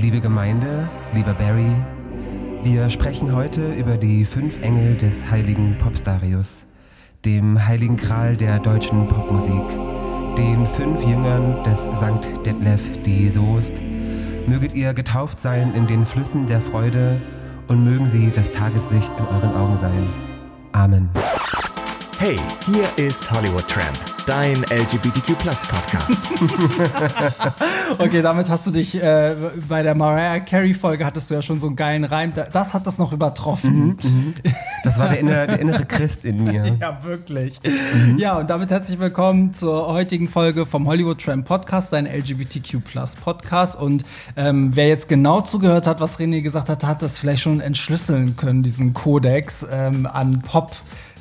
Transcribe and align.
Liebe 0.00 0.20
Gemeinde, 0.20 0.88
lieber 1.12 1.34
Barry, 1.34 1.74
wir 2.62 2.88
sprechen 2.88 3.34
heute 3.34 3.72
über 3.72 3.96
die 3.96 4.24
fünf 4.24 4.62
Engel 4.62 4.96
des 4.96 5.28
heiligen 5.28 5.76
Popstarius, 5.76 6.54
dem 7.24 7.66
heiligen 7.66 7.96
Gral 7.96 8.36
der 8.36 8.60
deutschen 8.60 9.08
Popmusik, 9.08 9.66
den 10.38 10.68
fünf 10.68 11.02
Jüngern 11.02 11.64
des 11.64 11.82
Sankt 11.98 12.28
Detlef 12.46 12.80
die 13.02 13.28
Soest. 13.28 13.72
Möget 14.46 14.72
ihr 14.74 14.94
getauft 14.94 15.40
sein 15.40 15.74
in 15.74 15.88
den 15.88 16.06
Flüssen 16.06 16.46
der 16.46 16.60
Freude 16.60 17.20
und 17.66 17.82
mögen 17.82 18.06
sie 18.06 18.30
das 18.30 18.52
Tageslicht 18.52 19.12
in 19.18 19.26
euren 19.26 19.56
Augen 19.56 19.76
sein. 19.76 20.08
Amen. 20.70 21.10
Hey, 22.20 22.38
hier 22.66 22.86
ist 23.04 23.28
Hollywood 23.32 23.66
Tramp, 23.66 23.98
dein 24.26 24.62
LGBTQ 24.70 25.36
Podcast. 25.38 26.28
okay, 27.98 28.22
damit 28.22 28.50
hast 28.50 28.66
du 28.66 28.70
dich 28.70 29.00
äh, 29.02 29.34
bei 29.68 29.82
der 29.82 29.94
Mariah 29.94 30.40
Carey 30.40 30.74
Folge 30.74 31.04
hattest 31.04 31.30
du 31.30 31.34
ja 31.34 31.42
schon 31.42 31.58
so 31.58 31.66
einen 31.68 31.76
geilen 31.76 32.04
Reim. 32.04 32.32
Das 32.52 32.74
hat 32.74 32.86
das 32.86 32.98
noch 32.98 33.12
übertroffen. 33.12 33.72
Mhm, 33.72 33.96
mhm. 34.02 34.34
Das 34.84 34.98
war 34.98 35.08
der 35.08 35.20
innere, 35.20 35.46
der 35.46 35.60
innere, 35.60 35.84
Christ 35.84 36.24
in 36.24 36.44
mir. 36.44 36.58
Ja, 36.80 37.02
wirklich. 37.02 37.60
Mhm. 37.62 38.18
Ja, 38.18 38.38
und 38.38 38.50
damit 38.50 38.70
herzlich 38.70 38.98
willkommen 38.98 39.54
zur 39.54 39.88
heutigen 39.88 40.28
Folge 40.28 40.66
vom 40.66 40.86
Hollywood 40.86 41.20
Tramp 41.20 41.46
Podcast, 41.46 41.92
dein 41.92 42.06
LGBTQ 42.06 42.78
Podcast. 43.22 43.80
Und 43.80 44.04
ähm, 44.36 44.70
wer 44.74 44.88
jetzt 44.88 45.08
genau 45.08 45.40
zugehört 45.40 45.86
hat, 45.86 46.00
was 46.00 46.18
René 46.18 46.42
gesagt 46.42 46.68
hat, 46.68 46.84
hat 46.84 47.02
das 47.02 47.18
vielleicht 47.18 47.42
schon 47.42 47.60
entschlüsseln 47.60 48.36
können, 48.36 48.62
diesen 48.62 48.94
Kodex 48.94 49.66
ähm, 49.70 50.06
an 50.06 50.42
Pop 50.42 50.76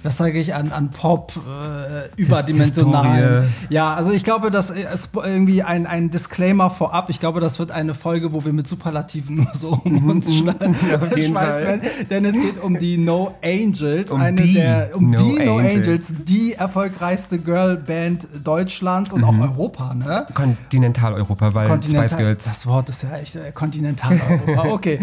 was 0.07 0.15
sage 0.15 0.39
ich, 0.39 0.55
an, 0.55 0.71
an 0.71 0.89
Pop 0.89 1.33
äh, 1.35 2.09
überdimensional. 2.15 3.49
Ja, 3.69 3.93
also 3.93 4.11
ich 4.11 4.23
glaube, 4.23 4.51
das 4.51 4.69
ist 4.69 5.09
irgendwie 5.13 5.63
ein, 5.63 5.85
ein 5.85 6.09
Disclaimer 6.11 6.69
vorab. 6.69 7.09
Ich 7.09 7.19
glaube, 7.19 7.41
das 7.41 7.59
wird 7.59 7.71
eine 7.71 7.93
Folge, 7.93 8.31
wo 8.31 8.45
wir 8.45 8.53
mit 8.53 8.69
Superlativen 8.69 9.35
nur 9.35 9.49
so 9.51 9.81
um 9.83 10.03
mhm, 10.03 10.09
uns 10.09 10.29
mhm. 10.29 10.33
schmeißen 10.33 11.33
werden. 11.33 11.81
Denn 12.09 12.23
es 12.23 12.35
geht 12.35 12.63
um 12.63 12.79
die 12.79 12.97
No 12.97 13.35
Angels, 13.43 14.09
um 14.09 14.21
eine 14.21 14.41
die 14.41 14.53
der 14.53 14.91
um 14.93 15.11
no 15.11 15.17
die 15.17 15.43
No 15.43 15.57
Angels. 15.57 15.75
Angels, 15.75 16.05
die 16.25 16.53
erfolgreichste 16.53 17.37
Girlband 17.37 18.29
Deutschlands 18.45 19.11
und 19.11 19.21
mhm. 19.21 19.27
auch 19.27 19.39
Europa, 19.39 19.93
ne? 19.93 20.25
Kontinentaleuropa, 20.33 21.53
weil 21.53 21.67
Kontinental 21.67 22.07
Spice 22.07 22.17
Girls. 22.17 22.43
Das 22.45 22.65
Wort 22.65 22.87
ist 22.87 23.03
ja 23.03 23.17
echt 23.17 23.35
äh, 23.35 23.51
Kontinentaleuropa. 23.51 24.67
okay. 24.69 24.99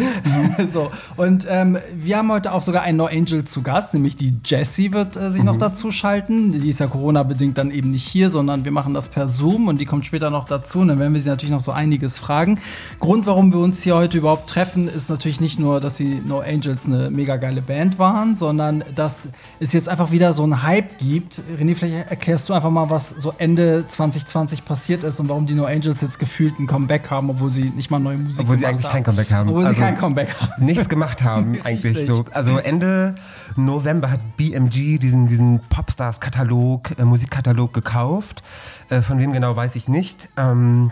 so. 0.72 0.90
Und 1.18 1.46
ähm, 1.50 1.76
wir 1.94 2.16
haben 2.16 2.32
heute 2.32 2.52
auch 2.52 2.62
sogar 2.62 2.80
einen 2.82 2.96
No 2.96 3.04
Angel 3.04 3.44
zu 3.44 3.60
Gast, 3.60 3.92
nämlich 3.92 4.16
die 4.16 4.40
Jessie 4.42 4.93
wird 4.94 5.16
äh, 5.16 5.30
sich 5.30 5.40
mhm. 5.40 5.46
noch 5.46 5.58
dazu 5.58 5.90
schalten. 5.90 6.52
Die 6.52 6.68
ist 6.68 6.80
ja 6.80 6.86
Corona-bedingt 6.86 7.58
dann 7.58 7.70
eben 7.70 7.90
nicht 7.90 8.06
hier, 8.06 8.30
sondern 8.30 8.64
wir 8.64 8.72
machen 8.72 8.94
das 8.94 9.08
per 9.08 9.28
Zoom 9.28 9.68
und 9.68 9.80
die 9.80 9.84
kommt 9.84 10.06
später 10.06 10.30
noch 10.30 10.46
dazu. 10.46 10.80
Und 10.80 10.88
dann 10.88 10.98
werden 10.98 11.12
wir 11.12 11.20
sie 11.20 11.28
natürlich 11.28 11.52
noch 11.52 11.60
so 11.60 11.72
einiges 11.72 12.18
fragen. 12.18 12.58
Grund, 13.00 13.26
warum 13.26 13.52
wir 13.52 13.60
uns 13.60 13.82
hier 13.82 13.96
heute 13.96 14.18
überhaupt 14.18 14.48
treffen, 14.48 14.88
ist 14.88 15.10
natürlich 15.10 15.40
nicht 15.40 15.58
nur, 15.58 15.80
dass 15.80 15.96
die 15.96 16.20
No 16.24 16.40
Angels 16.40 16.86
eine 16.86 17.10
mega 17.10 17.36
geile 17.36 17.60
Band 17.60 17.98
waren, 17.98 18.34
sondern 18.34 18.84
dass 18.94 19.18
es 19.60 19.72
jetzt 19.72 19.88
einfach 19.88 20.10
wieder 20.10 20.32
so 20.32 20.42
einen 20.44 20.62
Hype 20.62 20.98
gibt. 20.98 21.42
René, 21.60 21.74
vielleicht 21.74 22.10
erklärst 22.10 22.48
du 22.48 22.54
einfach 22.54 22.70
mal, 22.70 22.88
was 22.90 23.10
so 23.18 23.34
Ende 23.38 23.84
2020 23.88 24.64
passiert 24.64 25.04
ist 25.04 25.20
und 25.20 25.28
warum 25.28 25.46
die 25.46 25.54
No 25.54 25.64
Angels 25.64 26.00
jetzt 26.00 26.18
gefühlt 26.18 26.58
ein 26.58 26.66
Comeback 26.66 27.10
haben, 27.10 27.30
obwohl 27.30 27.50
sie 27.50 27.64
nicht 27.64 27.90
mal 27.90 27.98
neue 27.98 28.16
Musik 28.16 28.40
obwohl 28.40 28.56
haben. 28.56 28.56
Obwohl 28.56 28.58
sie 28.58 28.66
eigentlich 28.66 28.92
kein 28.92 29.04
Comeback 29.04 29.30
haben. 29.30 29.48
Obwohl 29.48 29.64
also 29.64 29.74
sie 29.74 29.80
kein 29.80 29.98
Comeback 29.98 30.34
haben. 30.40 30.64
Nichts 30.64 30.88
gemacht 30.88 31.22
haben, 31.22 31.58
eigentlich 31.64 32.06
so. 32.06 32.24
Also 32.32 32.58
Ende 32.58 33.14
November 33.56 34.10
hat 34.10 34.36
BMG 34.36 34.98
diesen, 34.98 35.26
diesen 35.26 35.60
Popstars-Katalog, 35.60 36.98
äh, 36.98 37.04
Musikkatalog 37.04 37.72
gekauft. 37.72 38.42
Äh, 38.90 39.02
von 39.02 39.18
wem 39.18 39.32
genau 39.32 39.54
weiß 39.54 39.76
ich 39.76 39.88
nicht. 39.88 40.28
Ähm, 40.36 40.90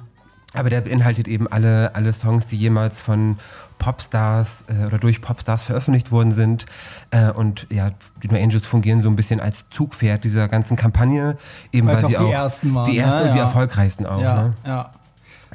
aber 0.54 0.68
der 0.68 0.82
beinhaltet 0.82 1.28
eben 1.28 1.46
alle, 1.46 1.94
alle 1.94 2.12
Songs, 2.12 2.46
die 2.46 2.56
jemals 2.56 3.00
von 3.00 3.38
Popstars 3.78 4.64
äh, 4.68 4.86
oder 4.86 4.98
durch 4.98 5.20
Popstars 5.20 5.64
veröffentlicht 5.64 6.12
worden 6.12 6.32
sind. 6.32 6.66
Äh, 7.10 7.30
und 7.30 7.66
ja, 7.70 7.90
die 8.22 8.28
No 8.28 8.36
Angels 8.36 8.66
fungieren 8.66 9.02
so 9.02 9.08
ein 9.08 9.16
bisschen 9.16 9.40
als 9.40 9.64
Zugpferd 9.70 10.24
dieser 10.24 10.48
ganzen 10.48 10.76
Kampagne, 10.76 11.36
eben 11.72 11.88
weil, 11.88 12.02
weil 12.02 12.06
sie 12.06 12.18
auch 12.18 12.26
die 12.26 12.32
ersten 12.32 12.74
waren. 12.74 12.90
Die 12.90 12.98
ersten 12.98 13.20
ne? 13.20 13.26
und 13.26 13.34
die 13.34 13.38
erfolgreichsten 13.40 14.06
auch. 14.06 14.20
Ja, 14.20 14.42
ne? 14.42 14.54
ja. 14.64 14.90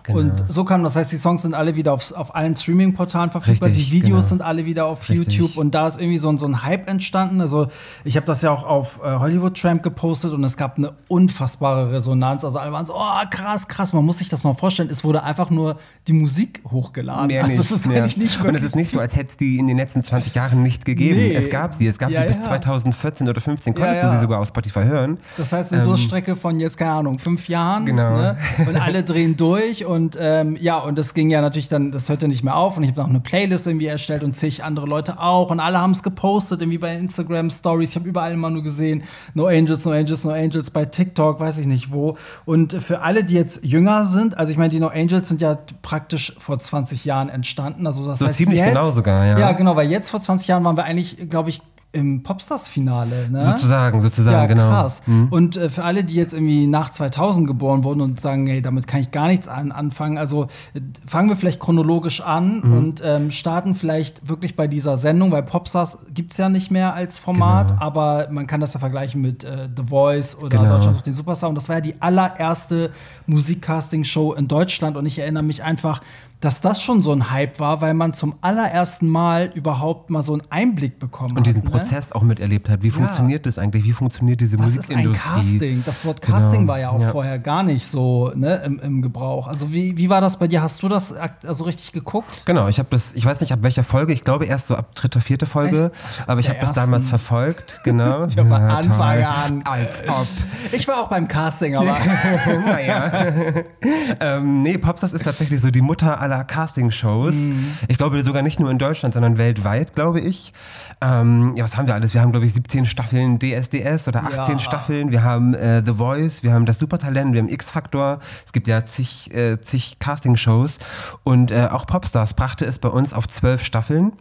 Genau. 0.07 0.19
Und 0.19 0.45
so 0.47 0.63
kam, 0.63 0.83
das 0.83 0.95
heißt, 0.95 1.11
die 1.11 1.17
Songs 1.17 1.41
sind 1.41 1.53
alle 1.53 1.75
wieder 1.75 1.93
auf, 1.93 2.11
auf 2.13 2.33
allen 2.33 2.55
Streaming-Portalen 2.55 3.29
verfügbar. 3.29 3.69
Richtig, 3.69 3.89
die 3.89 3.91
Videos 3.91 4.25
genau. 4.25 4.29
sind 4.29 4.41
alle 4.41 4.65
wieder 4.65 4.85
auf 4.85 5.07
Richtig. 5.09 5.33
YouTube 5.33 5.57
und 5.57 5.75
da 5.75 5.87
ist 5.87 5.99
irgendwie 5.99 6.17
so, 6.17 6.35
so 6.37 6.45
ein 6.45 6.63
Hype 6.63 6.87
entstanden. 6.87 7.41
Also 7.41 7.67
ich 8.05 8.15
habe 8.15 8.25
das 8.25 8.41
ja 8.41 8.51
auch 8.51 8.63
auf 8.63 8.99
äh, 9.03 9.19
Hollywood 9.19 9.59
Tramp 9.59 9.83
gepostet 9.83 10.31
und 10.31 10.43
es 10.45 10.55
gab 10.55 10.77
eine 10.77 10.93
unfassbare 11.09 11.91
Resonanz. 11.91 12.45
Also 12.45 12.57
alle 12.57 12.71
waren 12.71 12.85
so, 12.85 12.93
oh 12.95 13.25
krass, 13.29 13.67
krass, 13.67 13.91
man 13.91 14.05
muss 14.05 14.19
sich 14.19 14.29
das 14.29 14.43
mal 14.43 14.53
vorstellen. 14.53 14.89
Es 14.89 15.03
wurde 15.03 15.23
einfach 15.23 15.49
nur 15.49 15.77
die 16.07 16.13
Musik 16.13 16.61
hochgeladen. 16.71 17.27
Mehr 17.27 17.43
also 17.43 17.61
es 17.61 17.71
ist 17.71 17.85
eigentlich 17.85 18.17
nicht 18.17 18.41
Und 18.41 18.55
es 18.55 18.63
ist 18.63 18.75
nicht 18.75 18.91
so, 18.91 18.99
als 18.99 19.15
hätte 19.15 19.31
es 19.31 19.37
die 19.37 19.57
in 19.57 19.67
den 19.67 19.75
letzten 19.75 20.03
20 20.03 20.35
Jahren 20.35 20.63
nicht 20.63 20.85
gegeben. 20.85 21.17
Nee. 21.17 21.33
Es 21.33 21.49
gab 21.49 21.73
sie. 21.73 21.85
Es 21.85 21.97
gab 21.97 22.11
ja, 22.11 22.21
sie 22.21 22.27
bis 22.27 22.37
ja. 22.37 22.43
2014 22.43 23.27
oder 23.27 23.41
15. 23.41 23.73
Konntest 23.73 24.01
ja, 24.01 24.07
du 24.07 24.15
sie 24.15 24.21
sogar 24.21 24.39
auf 24.39 24.47
Spotify 24.47 24.83
hören. 24.83 25.17
Das 25.35 25.51
heißt, 25.51 25.73
eine 25.73 25.81
ähm, 25.81 25.87
Durchstrecke 25.89 26.37
von 26.37 26.59
jetzt, 26.61 26.77
keine 26.77 26.91
Ahnung, 26.91 27.19
fünf 27.19 27.49
Jahren. 27.49 27.85
Genau. 27.85 28.15
Ne? 28.15 28.37
Und 28.65 28.77
alle 28.77 29.03
drehen 29.03 29.35
durch 29.35 29.85
und 29.85 29.96
ähm, 30.19 30.57
ja, 30.59 30.79
und 30.79 30.97
das 30.97 31.13
ging 31.13 31.29
ja 31.29 31.41
natürlich 31.41 31.69
dann, 31.69 31.89
das 31.89 32.09
hörte 32.09 32.27
nicht 32.27 32.43
mehr 32.43 32.55
auf 32.55 32.77
und 32.77 32.83
ich 32.83 32.89
habe 32.89 33.01
noch 33.01 33.09
eine 33.09 33.19
Playlist 33.19 33.67
irgendwie 33.67 33.87
erstellt 33.87 34.23
und 34.23 34.35
zig 34.35 34.63
andere 34.63 34.85
Leute 34.85 35.19
auch 35.19 35.49
und 35.49 35.59
alle 35.59 35.79
haben 35.79 35.91
es 35.91 36.03
gepostet, 36.03 36.61
irgendwie 36.61 36.77
bei 36.77 36.95
Instagram 36.95 37.49
Stories. 37.49 37.91
Ich 37.91 37.95
habe 37.95 38.07
überall 38.07 38.33
immer 38.33 38.49
nur 38.49 38.63
gesehen, 38.63 39.03
No 39.33 39.47
Angels, 39.47 39.85
No 39.85 39.91
Angels, 39.91 40.23
No 40.23 40.31
Angels 40.31 40.71
bei 40.71 40.85
TikTok, 40.85 41.39
weiß 41.39 41.57
ich 41.59 41.67
nicht 41.67 41.91
wo. 41.91 42.17
Und 42.45 42.73
für 42.73 43.01
alle, 43.01 43.23
die 43.23 43.33
jetzt 43.33 43.63
jünger 43.63 44.05
sind, 44.05 44.37
also 44.37 44.51
ich 44.51 44.57
meine, 44.57 44.69
die 44.69 44.79
No 44.79 44.87
Angels 44.87 45.27
sind 45.27 45.41
ja 45.41 45.57
praktisch 45.81 46.35
vor 46.39 46.59
20 46.59 47.05
Jahren 47.05 47.29
entstanden. 47.29 47.87
Also 47.87 48.05
das 48.05 48.19
so 48.19 48.27
heißt 48.27 48.37
ziemlich 48.37 48.59
jetzt, 48.59 48.69
genau 48.73 48.91
sogar, 48.91 49.25
ja. 49.25 49.39
Ja, 49.39 49.51
genau, 49.53 49.75
weil 49.75 49.89
jetzt 49.89 50.09
vor 50.09 50.21
20 50.21 50.47
Jahren 50.47 50.63
waren 50.63 50.77
wir 50.77 50.83
eigentlich, 50.83 51.29
glaube 51.29 51.49
ich, 51.49 51.61
im 51.93 52.21
Popstars-Finale. 52.21 53.29
Ne? 53.29 53.45
Sozusagen, 53.45 54.01
sozusagen, 54.01 54.35
ja, 54.35 54.45
genau. 54.45 54.69
Krass. 54.69 55.01
Mhm. 55.05 55.27
Und 55.29 55.55
äh, 55.55 55.69
für 55.69 55.83
alle, 55.83 56.03
die 56.03 56.15
jetzt 56.15 56.33
irgendwie 56.33 56.67
nach 56.67 56.91
2000 56.91 57.47
geboren 57.47 57.83
wurden 57.83 58.01
und 58.01 58.19
sagen, 58.19 58.45
hey, 58.45 58.61
damit 58.61 58.87
kann 58.87 59.01
ich 59.01 59.11
gar 59.11 59.27
nichts 59.27 59.47
an, 59.47 59.71
anfangen, 59.71 60.17
also 60.17 60.47
äh, 60.73 60.81
fangen 61.05 61.29
wir 61.29 61.35
vielleicht 61.37 61.59
chronologisch 61.59 62.21
an 62.21 62.61
mhm. 62.63 62.77
und 62.77 63.01
ähm, 63.03 63.31
starten 63.31 63.73
vielleicht 63.73 64.27
wirklich 64.27 64.55
bei 64.55 64.67
dieser 64.67 64.97
Sendung, 64.97 65.31
weil 65.31 65.43
Popstars 65.43 65.97
gibt 66.13 66.33
es 66.33 66.37
ja 66.37 66.49
nicht 66.49 66.71
mehr 66.71 66.93
als 66.93 67.19
Format, 67.19 67.69
genau. 67.69 67.81
aber 67.81 68.27
man 68.31 68.47
kann 68.47 68.59
das 68.59 68.73
ja 68.73 68.79
vergleichen 68.79 69.21
mit 69.21 69.43
äh, 69.43 69.69
The 69.75 69.83
Voice 69.83 70.35
oder 70.35 70.57
genau. 70.57 70.75
Deutschland 70.75 70.97
auf 70.97 71.03
den 71.03 71.13
Superstar. 71.13 71.49
Und 71.49 71.55
das 71.55 71.69
war 71.69 71.77
ja 71.77 71.81
die 71.81 71.95
allererste 72.01 72.91
Musikcasting-Show 73.27 74.33
in 74.33 74.47
Deutschland. 74.47 74.97
Und 74.97 75.05
ich 75.05 75.19
erinnere 75.19 75.43
mich 75.43 75.63
einfach, 75.63 76.01
dass 76.39 76.61
das 76.61 76.81
schon 76.81 77.01
so 77.01 77.11
ein 77.11 77.31
Hype 77.31 77.59
war, 77.59 77.81
weil 77.81 77.95
man 77.95 78.13
zum 78.13 78.35
allerersten 78.41 79.07
Mal 79.07 79.51
überhaupt 79.55 80.11
mal 80.11 80.21
so 80.21 80.33
einen 80.33 80.43
Einblick 80.51 80.99
bekommen 80.99 81.31
hat. 81.31 81.37
Und 81.37 81.47
diesen 81.47 81.63
hat, 81.63 81.73
ne? 81.73 81.79
Prozess 81.79 82.11
auch 82.11 82.21
miterlebt 82.21 82.69
hat. 82.69 82.83
Wie 82.83 82.89
ja. 82.89 82.93
funktioniert 82.93 83.47
das 83.47 83.57
eigentlich? 83.57 83.85
Wie 83.85 83.91
funktioniert 83.91 84.39
diese 84.39 84.59
Was 84.59 84.67
Musikindustrie? 84.67 85.11
Ist 85.11 85.25
ein 85.25 85.41
Casting? 85.41 85.83
Das 85.85 86.05
Wort 86.05 86.21
Casting 86.21 86.59
genau. 86.61 86.71
war 86.73 86.79
ja 86.79 86.89
auch 86.91 87.01
ja. 87.01 87.09
vorher 87.09 87.39
gar 87.39 87.63
nicht 87.63 87.87
so 87.87 88.31
ne, 88.35 88.61
im, 88.63 88.79
im, 88.79 89.01
Gebrauch. 89.01 89.47
Also 89.47 89.71
wie, 89.73 89.97
wie 89.97 90.09
war 90.09 90.21
das 90.21 90.37
bei 90.37 90.47
dir? 90.47 90.61
Hast 90.61 90.83
du 90.83 90.87
das 90.87 91.11
also 91.11 91.63
richtig 91.63 91.91
geguckt? 91.91 92.45
Genau, 92.45 92.67
ich 92.67 92.77
habe 92.77 92.89
das, 92.91 93.13
ich 93.15 93.25
weiß 93.25 93.41
nicht 93.41 93.51
ab 93.51 93.59
welcher 93.63 93.83
Folge, 93.83 94.13
ich 94.13 94.21
glaube 94.21 94.45
erst 94.45 94.67
so 94.67 94.75
ab 94.75 94.93
dritter, 94.93 95.21
vierte 95.21 95.47
Folge, 95.47 95.91
Echt? 95.93 96.29
aber 96.29 96.39
ich 96.39 96.49
habe 96.49 96.59
das 96.59 96.71
damals 96.71 97.07
verfolgt, 97.07 97.79
genau. 97.83 98.25
ich 98.27 98.37
habe 98.37 98.49
ja, 98.49 98.55
Anfang 98.55 99.23
an. 99.23 99.63
Als 99.63 100.03
ob. 100.07 100.27
Ich 100.71 100.87
war 100.87 101.01
auch 101.01 101.09
beim 101.09 101.27
Casting, 101.27 101.75
aber. 101.75 101.97
naja. 102.65 103.11
ähm, 104.19 104.61
nee, 104.61 104.77
Popstars 104.77 105.13
ist 105.13 105.23
tatsächlich 105.23 105.59
so 105.61 105.71
die 105.71 105.81
Mutter 105.81 106.19
aller 106.19 106.26
Castingshows. 106.43 107.35
Mhm. 107.35 107.77
Ich 107.87 107.97
glaube 107.97 108.21
sogar 108.23 108.41
nicht 108.41 108.59
nur 108.59 108.69
in 108.71 108.77
Deutschland, 108.77 109.13
sondern 109.13 109.37
weltweit, 109.37 109.93
glaube 109.93 110.19
ich. 110.19 110.53
Ähm, 111.01 111.55
ja, 111.55 111.63
was 111.63 111.77
haben 111.77 111.87
wir 111.87 111.93
alles? 111.93 112.13
Wir 112.13 112.21
haben, 112.21 112.31
glaube 112.31 112.45
ich, 112.45 112.53
17 112.53 112.85
Staffeln 112.85 113.39
DSDS 113.39 114.07
oder 114.07 114.23
18 114.23 114.55
ja. 114.55 114.59
Staffeln. 114.59 115.11
Wir 115.11 115.23
haben 115.23 115.53
äh, 115.53 115.83
The 115.85 115.93
Voice, 115.95 116.43
wir 116.43 116.53
haben 116.53 116.65
das 116.65 116.79
Supertalent, 116.79 117.33
wir 117.33 117.41
haben 117.41 117.49
X-Factor. 117.49 118.19
Es 118.45 118.51
gibt 118.51 118.67
ja 118.67 118.85
zig, 118.85 119.33
äh, 119.33 119.59
zig 119.61 119.99
Castingshows. 119.99 120.77
Und 121.23 121.51
äh, 121.51 121.67
auch 121.71 121.85
Popstars 121.85 122.33
brachte 122.33 122.65
es 122.65 122.79
bei 122.79 122.89
uns 122.89 123.13
auf 123.13 123.27
zwölf 123.27 123.63
Staffeln. 123.63 124.13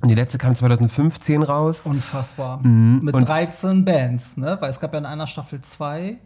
Und 0.00 0.08
die 0.08 0.14
letzte 0.14 0.38
kam 0.38 0.54
2015 0.54 1.42
raus. 1.42 1.82
Unfassbar. 1.84 2.58
Mhm. 2.62 3.00
Mit 3.02 3.14
und 3.14 3.28
13 3.28 3.84
Bands, 3.84 4.36
ne? 4.36 4.56
Weil 4.60 4.70
es 4.70 4.80
gab 4.80 4.92
ja 4.92 4.98
in 4.98 5.06
einer 5.06 5.26
Staffel 5.26 5.60
zwei. 5.60 6.16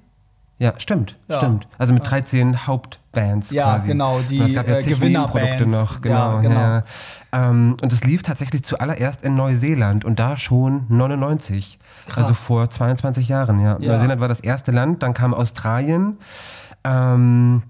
Ja, 0.59 0.75
stimmt, 0.79 1.17
ja. 1.29 1.39
stimmt. 1.39 1.67
Also 1.79 1.93
mit 1.93 2.09
13 2.09 2.67
Hauptbands 2.67 3.51
ja, 3.51 3.77
quasi. 3.77 3.89
genau, 3.89 4.21
die 4.21 4.41
und 4.41 4.47
es 4.47 4.55
gab 4.55 4.69
ja 4.69 4.79
äh, 4.79 4.83
Gewinnerprodukte 4.85 5.67
noch, 5.67 6.01
genau. 6.01 6.37
Ja, 6.37 6.41
genau. 6.41 6.55
Ja. 6.55 6.85
Ähm, 7.33 7.77
und 7.83 7.93
es 7.93 8.05
lief 8.05 8.23
tatsächlich 8.23 8.63
zuallererst 8.63 9.23
in 9.23 9.35
Neuseeland 9.35 10.05
und 10.05 10.21
da 10.21 10.37
schon 10.37 10.87
99. 10.89 11.79
Krass. 12.07 12.17
Also 12.17 12.35
vor 12.35 12.71
22 12.71 13.29
Jahren, 13.29 13.59
ja. 13.61 13.79
Neuseeland 13.79 14.21
war 14.21 14.29
das 14.29 14.41
erste 14.41 14.71
Land, 14.71 15.03
dann 15.03 15.13
kam 15.13 15.35
Australien. 15.35 16.19
Ähm, 16.85 17.63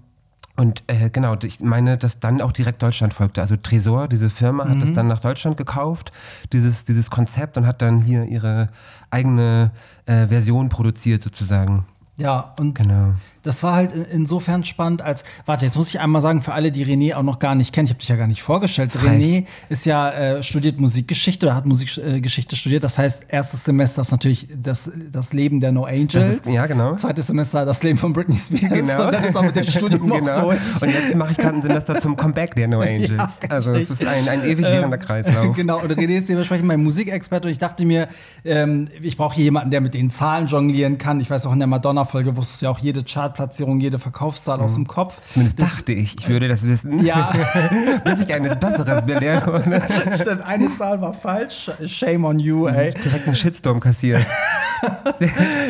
und 0.57 0.83
äh, 0.87 1.09
genau, 1.09 1.35
ich 1.43 1.59
meine, 1.59 1.97
dass 1.97 2.19
dann 2.19 2.41
auch 2.41 2.53
direkt 2.53 2.81
Deutschland 2.81 3.13
folgte. 3.13 3.41
Also 3.41 3.55
Tresor, 3.57 4.07
diese 4.07 4.29
Firma, 4.29 4.65
mhm. 4.65 4.69
hat 4.69 4.83
es 4.83 4.93
dann 4.93 5.07
nach 5.07 5.19
Deutschland 5.19 5.57
gekauft, 5.57 6.13
dieses, 6.53 6.85
dieses 6.85 7.09
Konzept 7.09 7.57
und 7.57 7.67
hat 7.67 7.81
dann 7.81 7.99
hier 7.99 8.25
ihre 8.25 8.69
eigene 9.11 9.71
äh, 10.05 10.27
Version 10.27 10.69
produziert 10.69 11.21
sozusagen. 11.21 11.85
Ja, 12.17 12.53
und 12.59 12.75
genau. 12.75 13.13
Das 13.45 13.63
war 13.63 13.75
halt 13.75 13.93
in- 13.93 14.05
insofern 14.11 14.63
spannend, 14.63 15.01
als, 15.01 15.23
warte, 15.45 15.65
jetzt 15.65 15.75
muss 15.77 15.89
ich 15.89 15.99
einmal 15.99 16.21
sagen, 16.21 16.41
für 16.41 16.53
alle, 16.53 16.71
die 16.71 16.85
René 16.85 17.15
auch 17.15 17.23
noch 17.23 17.39
gar 17.39 17.55
nicht 17.55 17.73
kennen, 17.73 17.85
ich 17.85 17.91
habe 17.91 17.99
dich 17.99 18.09
ja 18.09 18.15
gar 18.15 18.27
nicht 18.27 18.41
vorgestellt. 18.41 18.91
Frech. 18.93 19.09
René 19.09 19.45
ist 19.69 19.85
ja, 19.85 20.11
äh, 20.11 20.43
studiert 20.43 20.79
Musikgeschichte 20.79 21.45
oder 21.45 21.55
hat 21.55 21.65
Musikgeschichte 21.65 22.15
äh, 22.17 22.21
Geschichte 22.21 22.55
studiert. 22.55 22.83
Das 22.83 22.97
heißt, 22.97 23.25
erstes 23.29 23.63
Semester 23.63 24.01
ist 24.01 24.11
natürlich 24.11 24.47
das, 24.55 24.91
das 25.11 25.31
Leben 25.33 25.59
der 25.59 25.71
No 25.71 25.85
Angels. 25.85 26.15
Ist- 26.37 26.45
ja, 26.47 26.65
genau. 26.65 26.95
Zweites 26.95 27.27
Semester 27.27 27.65
das 27.65 27.83
Leben 27.83 27.97
von 27.97 28.13
Britney 28.13 28.37
Spears. 28.37 28.73
Genau. 28.73 29.05
Und 29.05 29.13
dann 29.13 29.23
ist 29.23 29.35
auch 29.37 29.43
mit 29.43 29.55
dem 29.55 29.65
Studium 29.67 30.09
genau. 30.09 30.41
durch. 30.41 30.59
Und 30.81 30.89
jetzt 30.89 31.15
mache 31.15 31.31
ich 31.31 31.37
gerade 31.37 31.55
ein 31.57 31.61
Semester 31.61 31.99
zum 31.99 32.15
Comeback 32.17 32.55
der 32.55 32.67
No 32.67 32.81
Angels. 32.81 33.11
also 33.49 33.71
es 33.73 33.89
ist 33.89 34.05
ein, 34.05 34.27
ein 34.27 34.43
ewig 34.45 34.65
währender 34.65 34.97
Kreislauf. 34.97 35.55
Genau, 35.55 35.79
und 35.79 35.91
René 35.91 36.17
ist 36.17 36.27
dementsprechend 36.29 36.65
mein 36.67 36.81
Musikexperte 36.83 37.47
und 37.47 37.51
ich 37.51 37.59
dachte 37.59 37.85
mir, 37.85 38.07
ähm, 38.43 38.87
ich 39.01 39.15
brauche 39.17 39.35
hier 39.35 39.45
jemanden, 39.45 39.71
der 39.71 39.81
mit 39.81 39.93
den 39.93 40.09
Zahlen 40.09 40.47
jonglieren 40.47 40.97
kann. 40.97 41.19
Ich 41.21 41.29
weiß 41.29 41.45
auch 41.45 41.53
in 41.53 41.59
der 41.59 41.67
Madonna-Folge 41.67 42.35
wusstest 42.35 42.61
du 42.61 42.65
ja 42.65 42.71
auch 42.71 42.79
jede 42.79 43.03
Chartplatzierung, 43.35 43.79
jede 43.79 43.99
Verkaufszahl 43.99 44.59
aus 44.61 44.73
dem 44.75 44.87
Kopf. 44.87 45.19
Zumindest 45.33 45.59
dachte 45.61 45.91
ich, 45.91 46.17
ich 46.19 46.29
würde 46.29 46.47
das 46.47 46.63
wissen. 46.63 46.99
Ja. 47.05 47.31
Bis 48.05 48.21
ich 48.21 48.33
eines 48.33 48.55
Besseres 48.57 49.05
belehrt 49.05 49.45
wurde. 49.47 49.81
Stimmt, 50.15 50.45
eine 50.45 50.73
Zahl 50.75 51.01
war 51.01 51.13
falsch. 51.13 51.69
Shame 51.85 52.23
on 52.25 52.39
you, 52.39 52.67
ey. 52.67 52.91
Direkt 52.91 53.27
einen 53.27 53.35
Shitstorm 53.35 53.79
kassiert. 53.79 54.25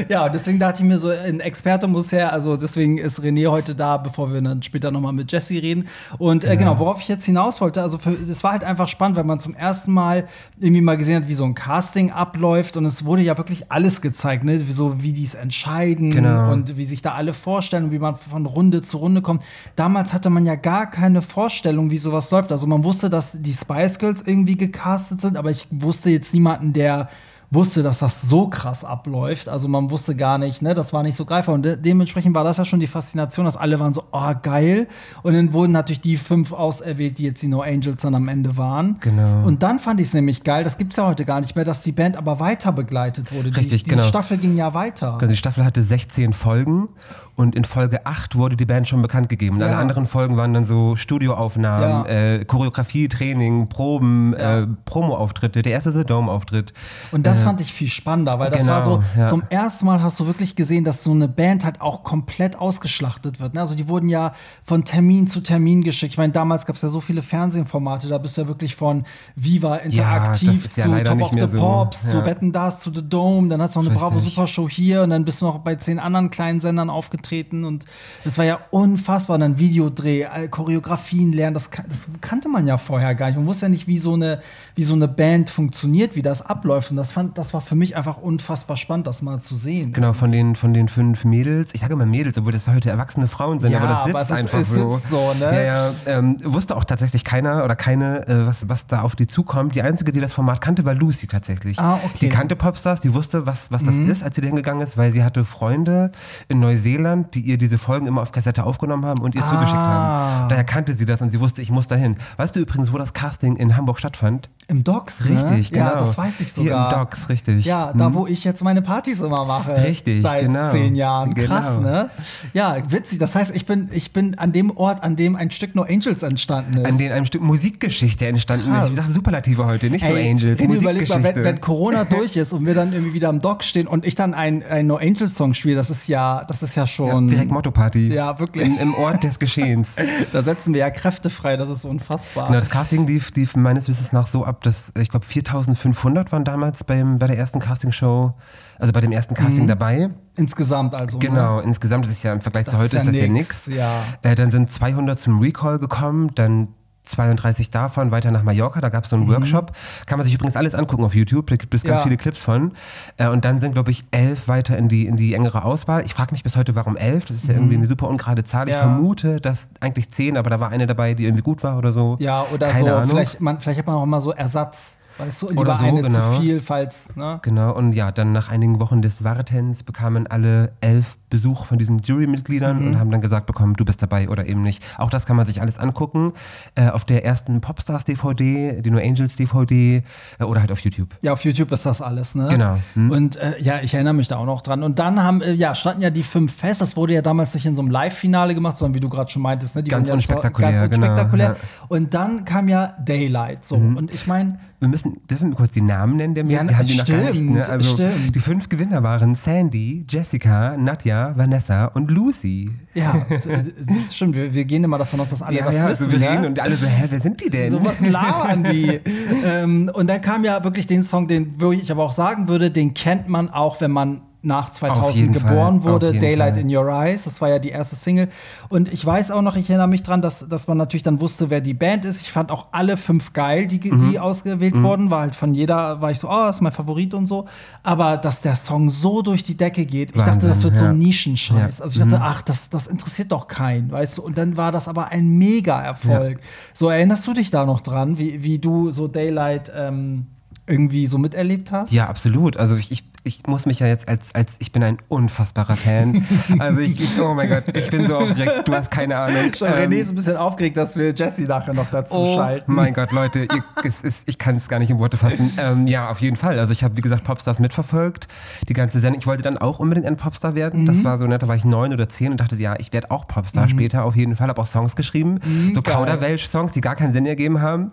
Ja, 0.10 0.26
und 0.26 0.34
deswegen 0.36 0.60
dachte 0.60 0.82
ich 0.82 0.88
mir 0.90 0.98
so, 1.00 1.08
ein 1.10 1.40
Experte 1.40 1.88
muss 1.88 2.12
her. 2.12 2.34
Also 2.34 2.58
deswegen 2.58 2.98
ist 2.98 3.20
René 3.20 3.48
heute 3.48 3.74
da, 3.74 3.96
bevor 3.98 4.34
wir 4.34 4.42
dann 4.42 4.62
später 4.62 4.92
nochmal 4.92 5.14
mit 5.14 5.32
Jesse 5.32 5.54
reden. 5.54 5.86
Und 6.18 6.44
äh, 6.44 6.58
genau, 6.58 6.80
worauf 6.80 7.00
ich 7.00 7.08
jetzt 7.08 7.24
hinaus 7.24 7.62
wollte, 7.62 7.82
also 7.82 7.98
das 8.28 8.44
war 8.44 8.52
halt 8.52 8.64
einfach 8.66 8.90
spannend, 8.90 9.16
weil 9.16 9.24
man 9.24 9.40
zum 9.40 9.56
ersten 9.56 9.94
Mal 9.94 10.28
irgendwie 10.60 10.82
mal 10.82 10.98
gesehen 10.98 11.22
hat, 11.22 11.30
wie 11.30 11.34
so 11.34 11.46
ein 11.46 11.54
Casting 11.54 12.12
abläuft. 12.12 12.76
Und 12.76 12.84
es 12.86 13.06
wurde 13.06 13.22
ja 13.22 13.38
wirklich 13.38 13.72
alles 13.72 14.02
gezeigt, 14.02 14.44
ne? 14.44 14.68
Wie, 14.68 14.72
so, 14.74 15.02
wie 15.02 15.14
die 15.14 15.24
es 15.24 15.36
entscheiden 15.36 16.10
Genau. 16.12 16.52
und 16.52 16.76
wie 16.76 16.84
sich 16.84 17.02
da 17.02 17.14
alle 17.14 17.34
vorstellen 17.56 17.90
wie 17.94 18.00
man 18.00 18.18
von 18.18 18.46
Runde 18.46 18.82
zu 18.82 18.98
Runde 18.98 19.22
kommt. 19.22 19.42
Damals 19.78 20.12
hatte 20.12 20.30
man 20.30 20.46
ja 20.46 20.56
gar 20.56 20.92
keine 20.92 21.22
Vorstellung, 21.22 21.90
wie 21.90 21.98
sowas 21.98 22.30
läuft. 22.30 22.52
Also 22.52 22.68
man 22.68 22.84
wusste, 22.84 23.10
dass 23.10 23.32
die 23.32 23.54
Spice 23.54 23.98
Girls 23.98 24.22
irgendwie 24.22 24.58
gecastet 24.58 25.22
sind, 25.22 25.38
aber 25.38 25.52
ich 25.52 25.66
wusste 25.72 26.10
jetzt 26.10 26.34
niemanden, 26.34 26.74
der 26.74 27.08
wusste, 27.52 27.84
dass 27.84 28.00
das 28.00 28.22
so 28.22 28.48
krass 28.48 28.84
abläuft. 28.84 29.50
Also 29.50 29.68
man 29.68 29.90
wusste 29.92 30.16
gar 30.16 30.38
nicht, 30.38 30.62
ne, 30.62 30.74
das 30.74 30.94
war 30.94 31.04
nicht 31.04 31.16
so 31.16 31.26
greifbar. 31.26 31.56
Und 31.56 31.64
de 31.64 31.78
dementsprechend 31.78 32.36
war 32.36 32.44
das 32.44 32.58
ja 32.58 32.66
schon 32.66 32.80
die 32.80 32.88
Faszination, 32.88 33.46
dass 33.46 33.58
alle 33.58 33.80
waren 33.80 33.94
so, 33.94 34.04
oh, 34.12 34.32
geil. 34.42 34.88
Und 35.24 35.34
dann 35.34 35.54
wurden 35.54 35.72
natürlich 35.72 36.02
die 36.02 36.18
fünf 36.18 36.52
auserwählt, 36.52 37.18
die 37.18 37.24
jetzt 37.24 37.42
die 37.42 37.48
No 37.48 37.62
Angels 37.62 38.02
dann 38.02 38.16
am 38.16 38.28
Ende 38.28 38.58
waren. 38.58 38.98
Genau. 39.00 39.44
Und 39.46 39.64
dann 39.64 39.80
fand 39.80 40.00
ich 40.00 40.08
es 40.08 40.14
nämlich 40.14 40.44
geil, 40.44 40.64
das 40.64 40.78
gibt 40.78 40.94
es 40.94 40.98
ja 40.98 41.08
heute 41.08 41.26
gar 41.26 41.42
nicht 41.42 41.56
mehr, 41.56 41.66
dass 41.66 41.82
die 41.82 41.92
Band 41.92 42.18
aber 42.18 42.40
weiter 42.40 42.72
begleitet 42.72 43.32
wurde. 43.32 43.56
Richtig, 43.56 43.84
die, 43.84 43.90
diese 43.90 43.96
genau. 43.96 44.08
Staffel 44.08 44.38
ging 44.38 44.58
ja 44.58 44.74
weiter. 44.74 45.14
Also 45.14 45.28
die 45.28 45.38
Staffel 45.38 45.64
hatte 45.64 45.82
16 45.82 46.34
Folgen 46.34 46.90
und 47.36 47.54
in 47.56 47.66
Folge 47.66 48.06
8 48.06 48.36
wurde 48.38 48.56
die 48.56 48.66
Band 48.66 48.88
schon 48.88 49.02
bekannt 49.02 49.28
gegeben. 49.30 49.58
Und 49.58 49.64
alle 49.64 49.74
Ja. 49.74 49.80
anderen 49.80 50.06
Folgen 50.06 50.38
waren 50.38 50.54
dann 50.54 50.64
so 50.66 50.96
Studioaufnahmen, 50.96 51.90
Ja. 51.90 52.06
äh, 52.06 52.46
Choreografie, 52.46 53.08
Training, 53.10 53.68
Proben, 53.68 54.34
Ja. 54.40 54.62
äh, 54.62 54.68
Promo-Auftritte, 54.86 55.62
der 55.62 55.74
erste 55.74 55.92
The 55.92 56.06
Dome-Auftritt. 56.06 56.74
Und 57.12 57.26
das 57.26 57.44
fand 57.44 57.60
ich 57.60 57.74
viel 57.74 57.90
spannender, 57.90 58.40
weil 58.40 58.52
das 58.52 58.60
genau, 58.62 58.72
war 58.72 58.82
so, 58.84 59.04
ja. 59.18 59.26
zum 59.26 59.44
ersten 59.50 59.86
Mal 59.86 60.02
hast 60.02 60.20
du 60.20 60.28
wirklich 60.28 60.56
gesehen, 60.56 60.84
dass 60.86 61.04
so 61.04 61.12
eine 61.12 61.28
Band 61.28 61.66
halt 61.66 61.82
auch 61.82 62.04
komplett 62.04 62.58
ausgeschlachtet 62.58 63.40
wird. 63.42 63.54
ne? 63.54 63.60
Also 63.60 63.76
die 63.76 63.88
wurden 63.90 64.08
ja 64.08 64.32
von 64.64 64.86
Termin 64.86 65.28
zu 65.28 65.42
Termin 65.42 65.84
geschickt. 65.84 66.14
Ich 66.14 66.18
meine, 66.18 66.32
damals 66.32 66.66
gab 66.66 66.78
es 66.78 66.82
ja 66.84 66.88
so 66.90 67.02
viele 67.02 67.22
Fernsehformate, 67.22 68.08
da 68.08 68.18
bist 68.18 68.38
du 68.38 68.42
ja 68.44 68.48
wirklich 68.48 68.76
von 68.76 69.04
Viva 69.36 69.76
Interaktiv 69.78 70.72
zu 70.72 70.82
Top 71.04 71.22
of 71.22 71.32
the 71.34 71.48
so, 71.48 71.58
Pops, 71.60 72.10
zu. 72.10 72.24
Wetten 72.26 72.52
Das, 72.54 72.80
zu 72.80 72.94
The 72.94 73.02
Dome, 73.08 73.50
dann 73.50 73.62
hast 73.62 73.76
du 73.76 73.82
noch 73.82 73.90
eine 73.90 74.00
Bravo 74.00 74.16
Richtig. 74.16 74.36
Super 74.36 74.48
Show 74.48 74.70
hier 74.70 75.02
und 75.04 75.10
dann 75.10 75.26
bist 75.26 75.42
du 75.42 75.46
noch 75.46 75.60
bei 75.60 75.76
zehn 75.76 76.00
anderen 76.00 76.30
kleinen 76.30 76.62
Sendern 76.62 76.90
aufgetreten 76.90 77.25
und 77.32 77.86
das 78.24 78.38
war 78.38 78.46
ja 78.46 78.60
unfassbar. 78.72 79.36
Und 79.36 79.42
dann 79.42 79.60
Videodreh, 79.60 80.26
Choreografien 80.50 81.32
lernen, 81.32 81.54
das, 81.54 81.70
das 81.70 82.08
kannte 82.22 82.50
man 82.50 82.68
ja 82.68 82.78
vorher 82.78 83.16
gar 83.16 83.28
nicht. 83.28 83.38
Man 83.38 83.46
wusste 83.48 83.66
ja 83.66 83.70
nicht, 83.70 83.88
wie 83.88 83.98
so 83.98 84.14
eine, 84.14 84.40
wie 84.76 84.84
so 84.84 84.94
eine 84.94 85.08
Band 85.08 85.50
funktioniert, 85.50 86.16
wie 86.16 86.22
das 86.22 86.42
abläuft. 86.42 86.92
Und 86.92 86.98
das, 86.98 87.12
fand, 87.12 87.38
das 87.38 87.54
war 87.54 87.62
für 87.62 87.76
mich 87.76 87.96
einfach 87.96 88.18
unfassbar 88.18 88.78
spannend, 88.78 89.08
das 89.08 89.22
mal 89.22 89.40
zu 89.42 89.56
sehen. 89.56 89.94
Genau, 89.94 90.14
von 90.14 90.32
den, 90.32 90.56
von 90.56 90.74
den 90.74 90.88
fünf 90.88 91.26
Mädels. 91.26 91.70
Ich 91.74 91.82
sage 91.82 91.94
immer 91.94 92.06
Mädels, 92.06 92.38
obwohl 92.38 92.52
das 92.54 92.68
heute 92.68 92.90
erwachsene 92.90 93.28
Frauen 93.28 93.60
sind, 93.60 93.72
Ja, 93.72 93.80
aber 93.80 93.88
das 93.88 94.00
aber 94.00 94.08
sitzt 94.08 94.22
es 94.22 94.30
ist- 94.30 94.38
einfach 94.38 94.60
es 94.60 94.70
so. 94.70 94.98
sitzt 94.98 95.10
so, 95.10 95.34
ne? 95.34 95.40
Ja, 95.56 95.62
ja. 95.62 95.94
Ähm, 96.06 96.38
wusste 96.44 96.76
auch 96.76 96.84
tatsächlich 96.86 97.24
keiner 97.24 97.64
oder 97.64 97.76
keine, 97.76 98.28
äh, 98.28 98.46
was, 98.48 98.68
was 98.70 98.88
da 98.88 99.02
auf 99.02 99.16
die 99.16 99.28
zukommt. 99.28 99.76
Die 99.76 99.82
einzige, 99.82 100.12
die 100.12 100.20
das 100.20 100.34
Format 100.34 100.62
kannte, 100.62 100.86
war 100.86 100.94
Lucy 100.96 101.28
tatsächlich. 101.28 101.80
Ah, 101.80 101.96
okay. 102.04 102.08
Mhm. 102.16 102.20
Die 102.20 102.30
kannte 102.30 102.56
Popstars, 102.56 103.02
die 103.02 103.14
wusste, 103.14 103.46
was, 103.46 103.72
was 103.72 103.84
das 103.86 103.96
ist, 103.98 104.24
als 104.24 104.36
sie 104.36 104.42
dahin 104.42 104.56
gegangen 104.56 104.82
ist, 104.82 104.98
weil 104.98 105.12
sie 105.12 105.24
hatte 105.24 105.44
Freunde 105.44 106.12
in 106.48 106.60
Neuseeland, 106.60 107.15
die 107.24 107.42
ihr 107.42 107.58
diese 107.58 107.78
Folgen 107.78 108.08
immer 108.08 108.22
auf 108.22 108.32
Kassette 108.32 108.64
aufgenommen 108.64 109.06
haben 109.06 109.22
und 109.22 109.36
ihr 109.36 109.44
Ah. 109.44 109.50
zugeschickt 109.50 109.78
haben. 109.88 110.50
Daher 110.50 110.64
kannte 110.64 110.94
sie 110.94 111.06
das 111.06 111.22
und 111.22 111.30
sie 111.32 111.40
wusste, 111.40 111.62
ich 111.62 111.72
muss 111.72 111.88
dahin. 111.88 112.18
Weißt 112.38 112.56
du 112.56 112.60
übrigens, 112.60 112.92
wo 112.94 112.98
das 112.98 113.14
Casting 113.14 113.56
in 113.56 113.76
Hamburg 113.78 114.00
stattfand? 114.00 114.50
Im 114.68 114.84
Docks, 114.84 115.20
ne? 115.20 115.36
Richtig, 115.36 115.72
genau. 115.72 115.86
Ja, 115.92 115.96
das 115.96 116.18
weiß 116.18 116.40
ich 116.40 116.48
Hier 116.54 116.64
sogar. 116.64 116.92
im 116.92 117.00
Docks, 117.00 117.30
richtig. 117.30 117.66
Ja, 117.66 117.94
da 117.94 118.14
wo 118.16 118.26
ich 118.26 118.44
jetzt 118.44 118.64
meine 118.64 118.82
Partys 118.82 119.22
immer 119.22 119.46
mache. 119.46 119.84
Richtig, 119.84 120.24
Seit 120.24 120.48
genau. 120.48 120.72
zehn 120.72 120.96
Jahren. 120.96 121.36
Krass, 121.36 121.78
Genau. 121.78 121.82
ne? 121.88 122.10
Ja, 122.54 122.76
witzig. 122.90 123.20
Das 123.20 123.36
heißt, 123.36 123.56
ich 123.56 123.68
bin, 123.68 123.90
ich 123.92 124.12
bin 124.12 124.40
an 124.40 124.52
dem 124.54 124.76
Ort, 124.76 125.04
an 125.04 125.16
dem 125.16 125.36
ein 125.36 125.52
Stück 125.52 125.76
No 125.76 125.84
Angels 125.84 126.24
entstanden 126.24 126.80
ist. 126.80 126.86
An 126.86 126.98
dem 126.98 127.12
einem 127.12 127.26
Stück 127.28 127.44
Musikgeschichte 127.44 128.26
entstanden 128.28 128.72
Krass. 128.72 128.86
ist. 128.86 128.90
Ich 128.92 128.96
sage 129.02 129.12
Superlative 129.12 129.66
heute, 129.66 129.90
nicht 129.92 130.04
Ey, 130.04 130.32
Angels, 130.32 130.60
René, 130.60 130.76
überleg 130.78 131.10
mal, 131.10 131.24
wenn, 131.24 131.44
wenn 131.44 131.62
Corona 131.62 132.04
durch 132.10 132.36
ist 132.36 132.52
und 132.52 132.66
wir 132.66 132.74
dann 132.74 132.92
irgendwie 132.92 133.14
wieder 133.14 133.30
am 133.30 133.40
Dock 133.42 133.64
stehen 133.64 133.86
und 133.86 134.04
ich 134.04 134.16
dann 134.16 134.34
ein, 134.34 134.64
ein 134.64 134.88
No 134.88 134.96
Angels 134.96 135.36
Song 135.36 135.54
spiele, 135.54 135.76
das 135.76 135.92
ist 135.92 136.08
ja, 136.08 136.44
das 136.48 136.64
ist 136.64 136.76
ja 136.76 136.88
schon. 136.88 137.28
Direkt 137.28 137.52
Motto-Party. 137.52 138.12
Ja, 138.12 138.40
wirklich. 138.40 138.66
Im, 138.68 138.80
Im 138.80 138.94
Ort 138.96 139.24
des 139.24 139.38
Geschehens. 139.40 139.92
Da 140.32 140.42
setzen 140.44 140.74
wir 140.74 140.80
ja 140.82 140.90
Kräfte 140.90 141.30
frei, 141.30 141.56
das 141.56 141.70
ist 141.70 141.86
unfassbar. 141.86 142.48
Genau, 142.48 142.60
das 142.60 142.70
Casting 142.70 143.06
lief, 143.06 143.32
lief 143.36 143.56
meines 143.56 143.88
Wissens 143.88 144.12
nach 144.12 144.28
so 144.28 144.44
ab, 144.44 144.55
dass 144.62 144.92
ich 144.98 145.10
glaube 145.10 145.26
4500 145.26 146.32
waren 146.32 146.44
damals 146.44 146.84
beim, 146.84 147.20
bei 147.20 147.28
der 147.28 147.38
ersten 147.38 147.60
Castingshow, 147.60 148.34
also 148.80 148.92
bei 148.94 149.02
dem 149.02 149.12
ersten 149.12 149.36
Casting 149.36 149.64
Mhm. 149.64 149.68
dabei. 149.68 150.10
Insgesamt 150.36 150.94
also. 150.96 151.20
Genau, 151.20 151.60
insgesamt 151.60 152.06
ist 152.06 152.12
es 152.12 152.24
ja 152.24 152.34
im 152.34 152.42
Vergleich 152.42 152.66
Das 152.66 152.74
zu 152.76 152.80
heute 152.80 152.98
ist 152.98 153.04
ist, 153.04 153.08
ja 153.08 153.12
das 153.14 153.22
ja 153.22 153.28
nix, 153.28 153.66
ja. 153.68 154.02
Äh, 154.22 154.36
dann 154.36 154.52
sind 154.52 154.70
200 154.70 155.20
zum 155.20 155.40
Recall 155.40 155.80
gekommen, 155.80 156.32
dann 156.36 156.70
32 157.06 157.70
davon 157.72 158.12
weiter 158.12 158.32
nach 158.32 158.44
Mallorca, 158.44 158.82
da 158.82 158.90
gab 158.90 159.04
es 159.06 159.10
so 159.10 159.16
einen 159.16 159.28
Workshop. 159.28 159.72
Kann 160.08 160.18
man 160.18 160.26
sich 160.26 160.34
übrigens 160.36 160.56
alles 160.56 160.76
angucken 160.76 161.04
auf 161.04 161.16
YouTube, 161.16 161.48
da 161.48 161.56
gibt 161.56 161.74
es 161.74 161.84
ganz 161.84 161.94
Mhm. 161.94 161.98
Ja. 161.98 162.04
viele 162.04 162.18
Clips 162.18 162.44
von. 162.44 162.72
Äh, 163.18 163.30
und 163.30 163.46
dann 163.46 163.60
sind, 163.62 163.74
glaube 163.74 163.92
ich, 163.92 164.04
elf 164.12 164.48
weiter 164.48 164.78
in 164.78 164.90
die, 164.90 165.06
in 165.06 165.16
die 165.18 165.34
engere 165.34 165.64
Auswahl. 165.64 166.04
Ich 166.06 166.14
frage 166.14 166.32
mich 166.32 166.44
bis 166.44 166.56
heute, 166.58 166.76
warum 166.76 166.98
elf? 166.98 167.26
Das 167.26 167.38
ist 167.38 167.48
ja 167.48 167.54
irgendwie 167.54 167.76
eine 167.76 167.88
super 167.88 168.08
ungerade 168.10 168.44
Zahl. 168.44 168.68
Ich 168.68 168.74
Mhm. 168.76 168.80
Ja. 168.80 168.84
vermute, 168.84 169.42
dass 169.42 169.68
eigentlich 169.80 170.10
zehn, 170.12 170.38
aber 170.38 170.50
da 170.50 170.60
war 170.60 170.70
eine 170.70 170.88
dabei, 170.88 171.14
die 171.14 171.26
irgendwie 171.26 171.44
gut 171.44 171.64
war 171.64 171.78
oder 171.78 171.92
so. 171.92 172.16
Ja, 172.20 172.46
oder 172.54 172.68
Keine 172.72 172.90
so, 172.90 172.96
Ahnung. 172.96 173.10
vielleicht, 173.10 173.42
man, 173.42 173.60
vielleicht 173.60 173.80
hat 173.80 173.88
man 173.88 173.96
auch 173.96 174.06
mal 174.06 174.22
so 174.22 174.32
Ersatz. 174.32 174.98
Weißt 175.18 175.42
du, 175.44 175.48
lieber 175.48 175.62
Oder 175.62 175.76
so, 175.78 175.86
eine 175.86 176.02
genau. 176.02 176.34
zu 176.36 176.42
viel, 176.42 176.60
falls, 176.60 177.16
ne? 177.16 177.40
Genau, 177.42 177.74
und 177.74 177.94
ja, 177.94 178.12
dann 178.12 178.34
nach 178.34 178.50
einigen 178.50 178.82
Wochen 178.82 179.02
des 179.02 179.24
Wartens 179.24 179.84
bekamen 179.84 180.28
alle 180.28 180.74
elf 180.82 181.16
Besuch 181.36 181.66
von 181.66 181.78
diesen 181.78 182.00
Jurymitgliedern 182.00 182.80
Mhm. 182.82 182.88
und 182.88 183.00
haben 183.00 183.12
dann 183.12 183.20
gesagt 183.20 183.46
bekommen, 183.46 183.74
du 183.74 183.84
bist 183.84 184.02
dabei 184.02 184.30
oder 184.30 184.46
eben 184.46 184.62
nicht. 184.62 184.82
Auch 184.98 185.10
das 185.10 185.26
kann 185.26 185.36
man 185.36 185.46
sich 185.46 185.60
alles 185.62 185.78
angucken 185.78 186.32
äh, 186.76 186.88
auf 186.90 187.04
der 187.04 187.26
ersten 187.26 187.60
Popstars-DVD, 187.60 188.82
die 188.82 188.90
No 188.92 189.00
Angels 189.00 189.36
DVD 189.36 190.04
äh, 190.40 190.44
oder 190.44 190.62
halt 190.62 190.72
auf 190.72 190.80
YouTube. 190.80 191.10
Ja, 191.22 191.34
auf 191.34 191.44
YouTube 191.44 191.72
ist 191.72 191.86
das 191.86 192.02
alles, 192.02 192.36
ne? 192.36 192.48
Genau. 192.50 192.78
Hm. 192.94 193.12
Und 193.12 193.36
äh, 193.38 193.56
ja, 193.60 193.82
ich 193.82 193.94
erinnere 193.94 194.14
mich 194.14 194.28
da 194.28 194.38
auch 194.38 194.46
noch 194.46 194.62
dran. 194.62 194.84
Und 194.84 195.00
dann 195.00 195.22
haben, 195.22 195.42
äh, 195.42 195.52
ja, 195.54 195.76
standen 195.76 196.02
ja 196.02 196.10
die 196.10 196.24
fünf 196.24 196.54
fest. 196.54 196.82
Das 196.82 196.96
wurde 196.96 197.14
ja 197.14 197.22
damals 197.22 197.54
nicht 197.54 197.66
in 197.66 197.76
so 197.76 197.82
einem 197.82 197.92
Live-Finale 197.92 198.56
gemacht, 198.56 198.78
sondern 198.78 198.96
wie 198.96 199.00
du 199.00 199.10
gerade 199.10 199.30
schon 199.30 199.42
meintest, 199.42 199.76
ne? 199.76 199.84
Die 199.84 199.92
Ganz 199.92 200.08
ja 200.08 200.14
unspektakulär, 200.14 200.72
Ganz 200.72 200.90
genau, 200.90 201.08
unspektakulär. 201.08 201.46
ja. 201.48 201.52
Mhm. 201.54 201.58
Und 201.90 202.14
dann 202.14 202.46
kam 202.46 202.68
ja 202.68 202.94
Daylight. 203.04 203.66
So. 203.66 203.76
Und 203.76 204.14
ich 204.14 204.28
meine, 204.28 204.60
Wir 204.80 204.90
müssen, 204.90 205.18
dürfen 205.30 205.50
wir 205.50 205.56
kurz 205.56 205.72
die 205.72 205.82
Namen 205.82 206.18
nennen 206.18 206.36
der 206.36 206.44
Ja, 206.46 206.50
Wir 206.68 206.78
haben 206.78 206.86
die 206.88 206.98
noch 206.98 207.06
gar 207.06 207.18
nicht. 207.18 207.36
stimmt, 207.36 207.52
Ne? 207.56 207.68
Also 207.70 207.94
stimmt. 207.94 208.36
die 208.36 208.40
fünf 208.40 208.70
Gewinner 208.70 209.02
waren 209.04 209.34
Sandy, 209.36 210.06
Jessica, 210.08 210.76
Nadja, 210.78 211.25
Vanessa 211.36 211.86
und 211.86 212.12
Lucy. 212.12 212.72
ja, 212.94 213.26
äh, 213.30 213.64
stimmt, 214.12 214.36
wir, 214.36 214.54
wir 214.54 214.66
gehen 214.66 214.84
immer 214.84 214.98
davon 214.98 215.20
aus, 215.20 215.30
dass 215.30 215.42
alle 215.42 215.58
das 215.58 215.68
wissen. 215.68 215.86
also 215.86 216.12
wir 216.12 216.20
ne? 216.20 216.30
reden 216.30 216.46
und 216.46 216.60
alle 216.60 216.76
so, 216.76 216.86
hä, 216.86 217.06
wer 217.10 217.20
sind 217.20 217.44
die 217.44 217.50
denn? 217.50 217.72
So 217.72 217.84
was 217.84 218.00
labern 218.02 218.64
die. 218.64 219.00
ähm, 219.46 219.90
und 219.94 220.08
dann 220.08 220.22
kam 220.22 220.44
ja 220.44 220.64
wirklich 220.64 220.88
den 220.88 221.04
Song, 221.04 221.28
den 221.28 221.56
ich 221.72 221.92
aber 221.92 222.04
auch 222.04 222.12
sagen 222.12 222.48
würde, 222.48 222.72
den 222.72 222.94
kennt 222.94 223.28
man 223.28 223.50
auch, 223.50 223.82
wenn 223.82 223.92
man 223.92 224.22
nach 224.46 224.70
2000 224.70 225.16
jeden 225.16 225.34
geboren 225.34 225.82
Fall, 225.82 225.94
wurde, 225.94 226.14
Daylight 226.14 226.54
Fall. 226.56 226.64
in 226.64 226.76
Your 226.76 226.88
Eyes. 226.90 227.24
Das 227.26 227.42
war 227.42 227.50
ja 227.50 227.60
die 227.60 227.70
erste 227.70 227.96
Single. 227.96 228.30
Und 228.70 228.92
ich 228.94 229.06
weiß 229.06 229.32
auch 229.32 229.42
noch, 229.42 229.56
ich 229.56 229.70
erinnere 229.70 229.88
mich 229.88 230.04
dran, 230.04 230.22
dass, 230.22 230.48
dass 230.48 230.68
man 230.68 230.78
natürlich 230.78 231.04
dann 231.04 231.20
wusste, 231.20 231.50
wer 231.50 231.62
die 231.62 231.74
Band 231.74 232.06
ist. 232.06 232.22
Ich 232.22 232.32
fand 232.32 232.52
auch 232.52 232.68
alle 232.72 232.98
fünf 232.98 233.34
geil, 233.34 233.68
die, 233.68 233.80
Mhm. 233.92 234.10
die 234.12 234.20
ausgewählt 234.20 234.82
wurden. 234.82 235.10
War 235.10 235.22
halt 235.22 235.36
von 235.36 235.54
jeder, 235.54 236.00
war 236.02 236.12
ich 236.12 236.20
so, 236.20 236.30
oh, 236.30 236.46
das 236.46 236.58
ist 236.58 236.62
mein 236.62 236.72
Favorit 236.72 237.14
und 237.14 237.26
so. 237.26 237.46
Aber 237.84 238.18
dass 238.18 238.42
der 238.42 238.56
Song 238.56 238.90
so 238.90 239.22
durch 239.22 239.44
die 239.44 239.58
Decke 239.58 239.86
geht, 239.86 240.10
ich 240.10 240.16
dachte, 240.16 240.32
Wahnsinn, 240.32 240.50
das 240.50 240.64
wird 240.64 240.76
so 240.78 240.84
ja. 240.84 240.90
ein 240.92 240.98
Nischenscheiß. 240.98 241.80
Ja. 241.80 241.84
Also 241.84 242.02
ich 242.04 242.10
dachte, 242.10 242.24
ach, 242.24 242.42
das, 242.42 242.70
das 242.70 242.88
interessiert 242.88 243.32
doch 243.32 243.48
keinen, 243.48 243.92
weißt 243.92 244.18
du? 244.18 244.22
Und 244.22 244.38
dann 244.38 244.58
war 244.58 244.72
das 244.72 244.88
aber 244.88 245.08
ein 245.08 245.28
Mega-Erfolg. 245.38 246.40
So, 246.74 246.90
erinnerst 246.90 247.26
du 247.28 247.34
dich 247.34 247.52
da 247.52 247.66
noch 247.66 247.82
dran, 247.82 248.18
wie, 248.18 248.44
wie 248.44 248.60
du 248.60 248.92
so 248.92 249.08
Daylight 249.08 249.72
ähm, 249.76 250.28
irgendwie 250.68 251.08
so 251.08 251.18
miterlebt 251.18 251.72
hast? 251.72 251.92
Ja, 251.92 252.06
absolut. 252.08 252.58
Also 252.58 252.76
ich, 252.76 252.92
ich 252.92 253.04
ich 253.26 253.46
muss 253.48 253.66
mich 253.66 253.80
ja 253.80 253.88
jetzt 253.88 254.08
als, 254.08 254.34
als 254.34 254.56
ich 254.60 254.72
bin 254.72 254.84
ein 254.84 254.98
unfassbarer 255.08 255.76
Fan. 255.76 256.26
Also 256.60 256.80
ich, 256.80 257.00
ich 257.00 257.20
oh 257.20 257.34
mein 257.34 257.50
Gott, 257.50 257.64
ich 257.76 257.90
bin 257.90 258.08
so 258.08 258.18
aufgeregt, 258.18 258.68
du 258.68 258.74
hast 258.74 258.92
keine 258.92 259.18
Ahnung. 259.18 259.52
Schon 259.58 259.68
ähm, 259.68 259.92
René 259.92 259.96
ist 259.96 260.10
ein 260.10 260.16
bisschen 260.16 260.38
aufgeregt, 260.38 260.78
dass 260.78 260.96
wir 260.96 261.14
Jesse 261.14 261.44
nachher 261.44 261.74
noch 261.74 261.90
dazu 261.90 262.16
oh 262.16 262.36
schalten. 262.36 262.74
mein 262.74 262.94
Gott, 262.94 263.12
Leute, 263.12 263.42
ihr, 263.42 263.64
es 263.84 264.02
ist, 264.02 264.24
ich 264.26 264.38
kann 264.38 264.56
es 264.56 264.68
gar 264.68 264.80
nicht 264.80 264.92
in 264.92 265.00
Worte 265.00 265.18
fassen. 265.18 265.52
Ähm, 265.58 265.88
ja, 265.88 266.10
auf 266.10 266.22
jeden 266.22 266.36
Fall. 266.36 266.60
Also 266.60 266.72
ich 266.72 266.84
habe, 266.84 266.96
wie 266.98 267.02
gesagt, 267.02 267.24
Popstars 267.24 267.60
mitverfolgt, 267.60 268.28
die 268.70 268.74
ganze 268.74 269.00
Sendung. 269.00 269.20
Ich 269.20 269.28
wollte 269.28 269.44
dann 269.44 269.58
auch 269.58 269.80
unbedingt 269.80 270.06
ein 270.06 270.18
Popstar 270.18 270.56
werden. 270.56 270.82
Mhm. 270.82 270.86
Das 270.86 271.04
war 271.04 271.18
so 271.18 271.26
nett, 271.26 271.42
da 271.42 271.48
war 271.48 271.56
ich 271.56 271.66
neun 271.66 271.94
oder 271.94 272.08
zehn 272.08 272.32
und 272.32 272.40
dachte, 272.40 272.56
ja, 272.56 272.76
ich 272.78 272.94
werde 272.94 273.12
auch 273.12 273.28
Popstar 273.28 273.66
mhm. 273.66 273.70
später 273.70 274.04
auf 274.04 274.16
jeden 274.16 274.36
Fall. 274.36 274.50
Habe 274.50 274.62
auch 274.62 274.68
Songs 274.68 274.96
geschrieben, 274.96 275.40
mhm, 275.44 275.74
so 275.74 275.82
Kauderwelsch-Songs, 275.82 276.72
die 276.74 276.82
gar 276.82 276.96
keinen 276.96 277.14
Sinn 277.14 277.26
ergeben 277.26 277.62
haben. 277.62 277.92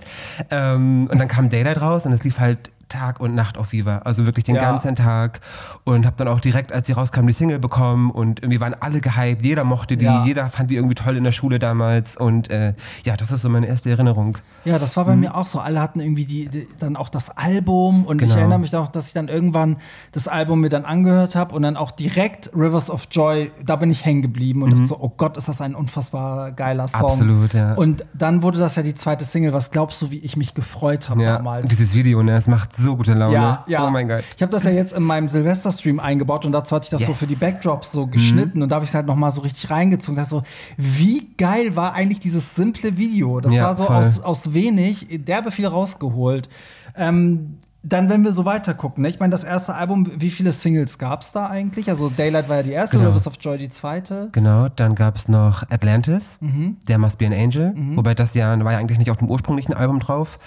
Ähm, 0.51 1.09
und 1.11 1.19
dann 1.19 1.29
kam 1.29 1.49
Daylight 1.49 1.81
raus 1.81 2.07
und 2.07 2.13
es 2.13 2.23
lief 2.25 2.39
halt 2.39 2.72
Tag 2.93 3.21
und 3.21 3.35
Nacht 3.35 3.59
auf 3.59 3.73
Viva. 3.73 3.99
Also 3.99 4.27
wirklich 4.27 4.45
den 4.45 4.57
ja. 4.57 4.63
ganzen 4.63 4.95
Tag. 4.95 5.41
Und 5.85 6.07
habe 6.07 6.17
dann 6.17 6.29
auch 6.29 6.41
direkt, 6.41 6.73
als 6.73 6.87
sie 6.87 6.93
rauskam, 6.93 7.27
die 7.27 7.33
Single 7.33 7.59
bekommen. 7.59 8.11
Und 8.11 8.41
irgendwie 8.43 8.61
waren 8.61 8.75
alle 8.79 9.01
gehypt. 9.01 9.45
Jeder 9.45 9.65
mochte 9.65 9.97
die. 9.97 10.05
Ja. 10.05 10.25
Jeder 10.25 10.49
fand 10.51 10.71
die 10.71 10.77
irgendwie 10.77 10.95
toll 10.95 11.17
in 11.17 11.25
der 11.25 11.33
Schule 11.33 11.59
damals. 11.59 12.17
Und 12.17 12.51
äh, 12.51 12.75
ja, 13.05 13.17
das 13.17 13.33
ist 13.33 13.43
so 13.43 13.49
meine 13.49 13.67
erste 13.67 13.91
Erinnerung. 13.91 14.39
Ja, 14.65 14.79
das 14.79 14.97
war 14.97 15.05
bei 15.05 15.15
mhm. 15.15 15.21
mir 15.21 15.35
auch 15.35 15.47
so. 15.47 15.59
Alle 15.59 15.81
hatten 15.81 16.01
irgendwie 16.01 16.27
die, 16.27 16.49
die, 16.49 16.69
dann 16.79 16.97
auch 16.97 17.09
das 17.09 17.31
Album. 17.31 18.05
Und 18.05 18.19
genau. 18.19 18.31
ich 18.31 18.39
erinnere 18.39 18.59
mich 18.59 18.77
auch, 18.77 18.89
dass 18.89 19.07
ich 19.07 19.13
dann 19.13 19.29
irgendwann 19.29 19.77
das 20.13 20.29
Album 20.29 20.61
mir 20.61 20.69
dann 20.69 20.85
angehört 20.85 21.35
habe. 21.35 21.55
Und 21.55 21.63
dann 21.63 21.77
auch 21.77 21.91
direkt 21.91 22.51
Rivers 22.55 22.91
of 22.91 23.09
Joy, 23.11 23.51
da 23.65 23.77
bin 23.77 23.91
ich 23.91 24.05
hängen 24.05 24.23
geblieben. 24.23 24.63
Und 24.63 24.71
mhm. 24.71 24.75
dachte 24.75 24.87
so, 24.89 25.01
oh 25.01 25.13
Gott, 25.17 25.37
ist 25.37 25.49
das 25.49 25.61
ein 25.61 25.75
unfassbar 25.75 26.53
geiler 26.53 26.89
Song. 26.89 27.01
Absolut, 27.01 27.55
ja. 27.55 27.75
Und 27.75 28.05
dann 28.13 28.43
wurde 28.43 28.59
das 28.59 28.77
ja 28.77 28.83
die 28.83 28.95
zweite 28.95 29.25
Single. 29.25 29.53
Was 29.53 29.71
glaubst 29.71 30.03
du, 30.03 30.11
wie 30.11 30.19
ich 30.19 30.37
mich 30.37 30.55
gefreut 30.55 31.09
habe 31.09 31.23
ja. 31.23 31.37
damals? 31.37 31.67
Dieses 31.67 31.95
Video, 31.95 32.23
ne? 32.23 32.37
Es 32.37 32.49
macht 32.49 32.75
so 32.75 32.82
gute 32.97 33.15
Laune. 33.15 33.35
Ja, 33.35 33.65
ja. 33.67 33.87
Oh 33.87 33.91
mein 33.91 34.09
Gott. 34.09 34.25
Ich 34.37 34.43
habe 34.43 34.53
das 34.53 34.65
ja 34.65 34.71
jetzt 34.71 34.93
in 34.93 35.03
meinem 35.03 35.29
Silvester-Stream 35.29 36.01
eingebaut 36.01 36.45
und 36.45 36.53
dazu 36.53 36.75
hatte 36.75 36.85
ich 36.85 36.91
das 36.91 37.01
yes. 37.01 37.09
so 37.09 37.15
für 37.15 37.27
die 37.27 37.35
Backdrops 37.35 37.93
so 37.93 38.07
geschnitten 38.07 38.59
mhm. 38.59 38.65
und 38.65 38.69
da 38.69 38.77
habe 38.77 38.85
ich 38.85 38.91
es 38.91 38.95
halt 38.95 39.07
nochmal 39.07 39.31
so 39.31 39.41
richtig 39.43 39.71
reingezogen. 39.71 40.17
Das 40.17 40.29
so, 40.29 40.43
wie 40.77 41.29
geil 41.37 41.77
war 41.77 41.95
eigentlich 41.95 42.21
dieses 42.21 42.55
simple 42.55 42.97
Video? 42.97 43.41
Das 43.41 43.53
ja, 43.53 43.65
war 43.65 43.77
so 43.77 43.89
aus, 43.89 44.21
aus 44.21 44.55
wenig, 44.55 45.07
derbe 45.25 45.51
viel 45.51 45.67
rausgeholt. 45.67 46.49
Ähm, 46.97 47.59
dann, 47.85 48.09
wenn 48.09 48.23
wir 48.23 48.33
so 48.33 48.45
weiter 48.45 48.75
gucken, 48.75 49.03
ne? 49.03 49.09
ich 49.09 49.19
meine, 49.19 49.33
das 49.33 49.43
erste 49.43 49.75
Album, 49.75 50.11
wie 50.17 50.31
viele 50.31 50.53
Singles 50.53 50.99
gab 50.99 51.23
es 51.23 51.33
da 51.33 51.49
eigentlich? 51.49 51.89
Also 51.91 52.09
Daylight 52.09 52.49
war 52.49 52.59
ja 52.59 52.63
die 52.63 52.73
erste, 52.73 52.97
genau. 52.97 53.11
Rivers 53.11 53.27
of 53.27 53.35
Joy 53.41 53.59
die 53.59 53.71
zweite. 53.71 54.29
Genau, 54.33 54.69
dann 54.69 54.95
gab 54.95 55.17
es 55.17 55.29
noch 55.29 55.69
Atlantis, 55.69 56.37
mhm. 56.41 56.77
der 56.87 56.99
Must 56.99 57.19
Be 57.19 57.27
an 57.27 57.33
Angel, 57.33 57.73
mhm. 57.75 57.97
wobei 57.97 58.15
das 58.15 58.35
ja 58.35 58.57
war 58.65 58.73
ja 58.73 58.79
eigentlich 58.79 58.99
nicht 58.99 59.11
auf 59.11 59.17
dem 59.17 59.29
ursprünglichen 59.29 59.75
Album 59.75 59.99
drauf. 59.99 60.39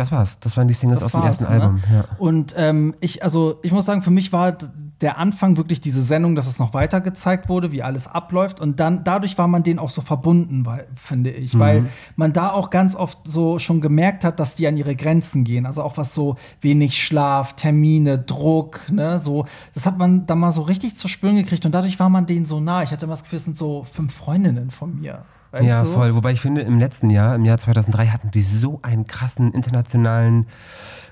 Das 0.00 0.10
war's. 0.10 0.38
Das 0.40 0.56
waren 0.56 0.66
die 0.66 0.72
Singles 0.72 1.00
das 1.00 1.14
aus 1.14 1.20
dem 1.20 1.26
ersten 1.26 1.44
ne? 1.44 1.50
Album. 1.50 1.82
Ja. 1.92 2.04
Und 2.16 2.54
ähm, 2.56 2.94
ich, 3.00 3.22
also 3.22 3.58
ich 3.62 3.70
muss 3.70 3.84
sagen, 3.84 4.00
für 4.00 4.10
mich 4.10 4.32
war 4.32 4.56
der 5.02 5.18
Anfang 5.18 5.58
wirklich 5.58 5.82
diese 5.82 6.00
Sendung, 6.00 6.34
dass 6.34 6.46
es 6.46 6.58
noch 6.58 6.72
weiter 6.72 7.02
gezeigt 7.02 7.50
wurde, 7.50 7.70
wie 7.70 7.82
alles 7.82 8.06
abläuft. 8.06 8.60
Und 8.60 8.80
dann 8.80 9.04
dadurch 9.04 9.36
war 9.36 9.46
man 9.46 9.62
denen 9.62 9.78
auch 9.78 9.90
so 9.90 10.00
verbunden, 10.00 10.64
weil, 10.64 10.86
finde 10.94 11.30
ich, 11.30 11.52
mhm. 11.52 11.58
weil 11.58 11.84
man 12.16 12.32
da 12.32 12.50
auch 12.50 12.70
ganz 12.70 12.96
oft 12.96 13.18
so 13.24 13.58
schon 13.58 13.82
gemerkt 13.82 14.24
hat, 14.24 14.40
dass 14.40 14.54
die 14.54 14.66
an 14.66 14.78
ihre 14.78 14.96
Grenzen 14.96 15.44
gehen. 15.44 15.66
Also 15.66 15.82
auch 15.82 15.98
was 15.98 16.14
so 16.14 16.36
wenig 16.62 17.02
Schlaf, 17.02 17.54
Termine, 17.56 18.18
Druck, 18.18 18.80
ne, 18.90 19.20
so. 19.20 19.44
Das 19.74 19.84
hat 19.84 19.98
man 19.98 20.24
da 20.24 20.34
mal 20.34 20.50
so 20.50 20.62
richtig 20.62 20.94
zu 20.96 21.08
spüren 21.08 21.36
gekriegt 21.36 21.66
und 21.66 21.74
dadurch 21.74 21.98
war 22.00 22.08
man 22.08 22.24
denen 22.24 22.46
so 22.46 22.58
nah. 22.58 22.82
Ich 22.82 22.90
hatte 22.90 23.04
immer 23.04 23.12
das 23.12 23.24
Gefühl, 23.24 23.36
es 23.36 23.44
sind 23.44 23.58
so 23.58 23.84
fünf 23.84 24.14
Freundinnen 24.14 24.70
von 24.70 24.98
mir. 24.98 25.24
Weißt 25.52 25.64
ja, 25.64 25.82
du? 25.82 25.90
voll. 25.90 26.14
Wobei 26.14 26.32
ich 26.32 26.40
finde, 26.40 26.62
im 26.62 26.78
letzten 26.78 27.10
Jahr, 27.10 27.34
im 27.34 27.44
Jahr 27.44 27.58
2003, 27.58 28.06
hatten 28.08 28.30
die 28.30 28.42
so 28.42 28.78
einen 28.82 29.06
krassen 29.06 29.52
internationalen 29.52 30.46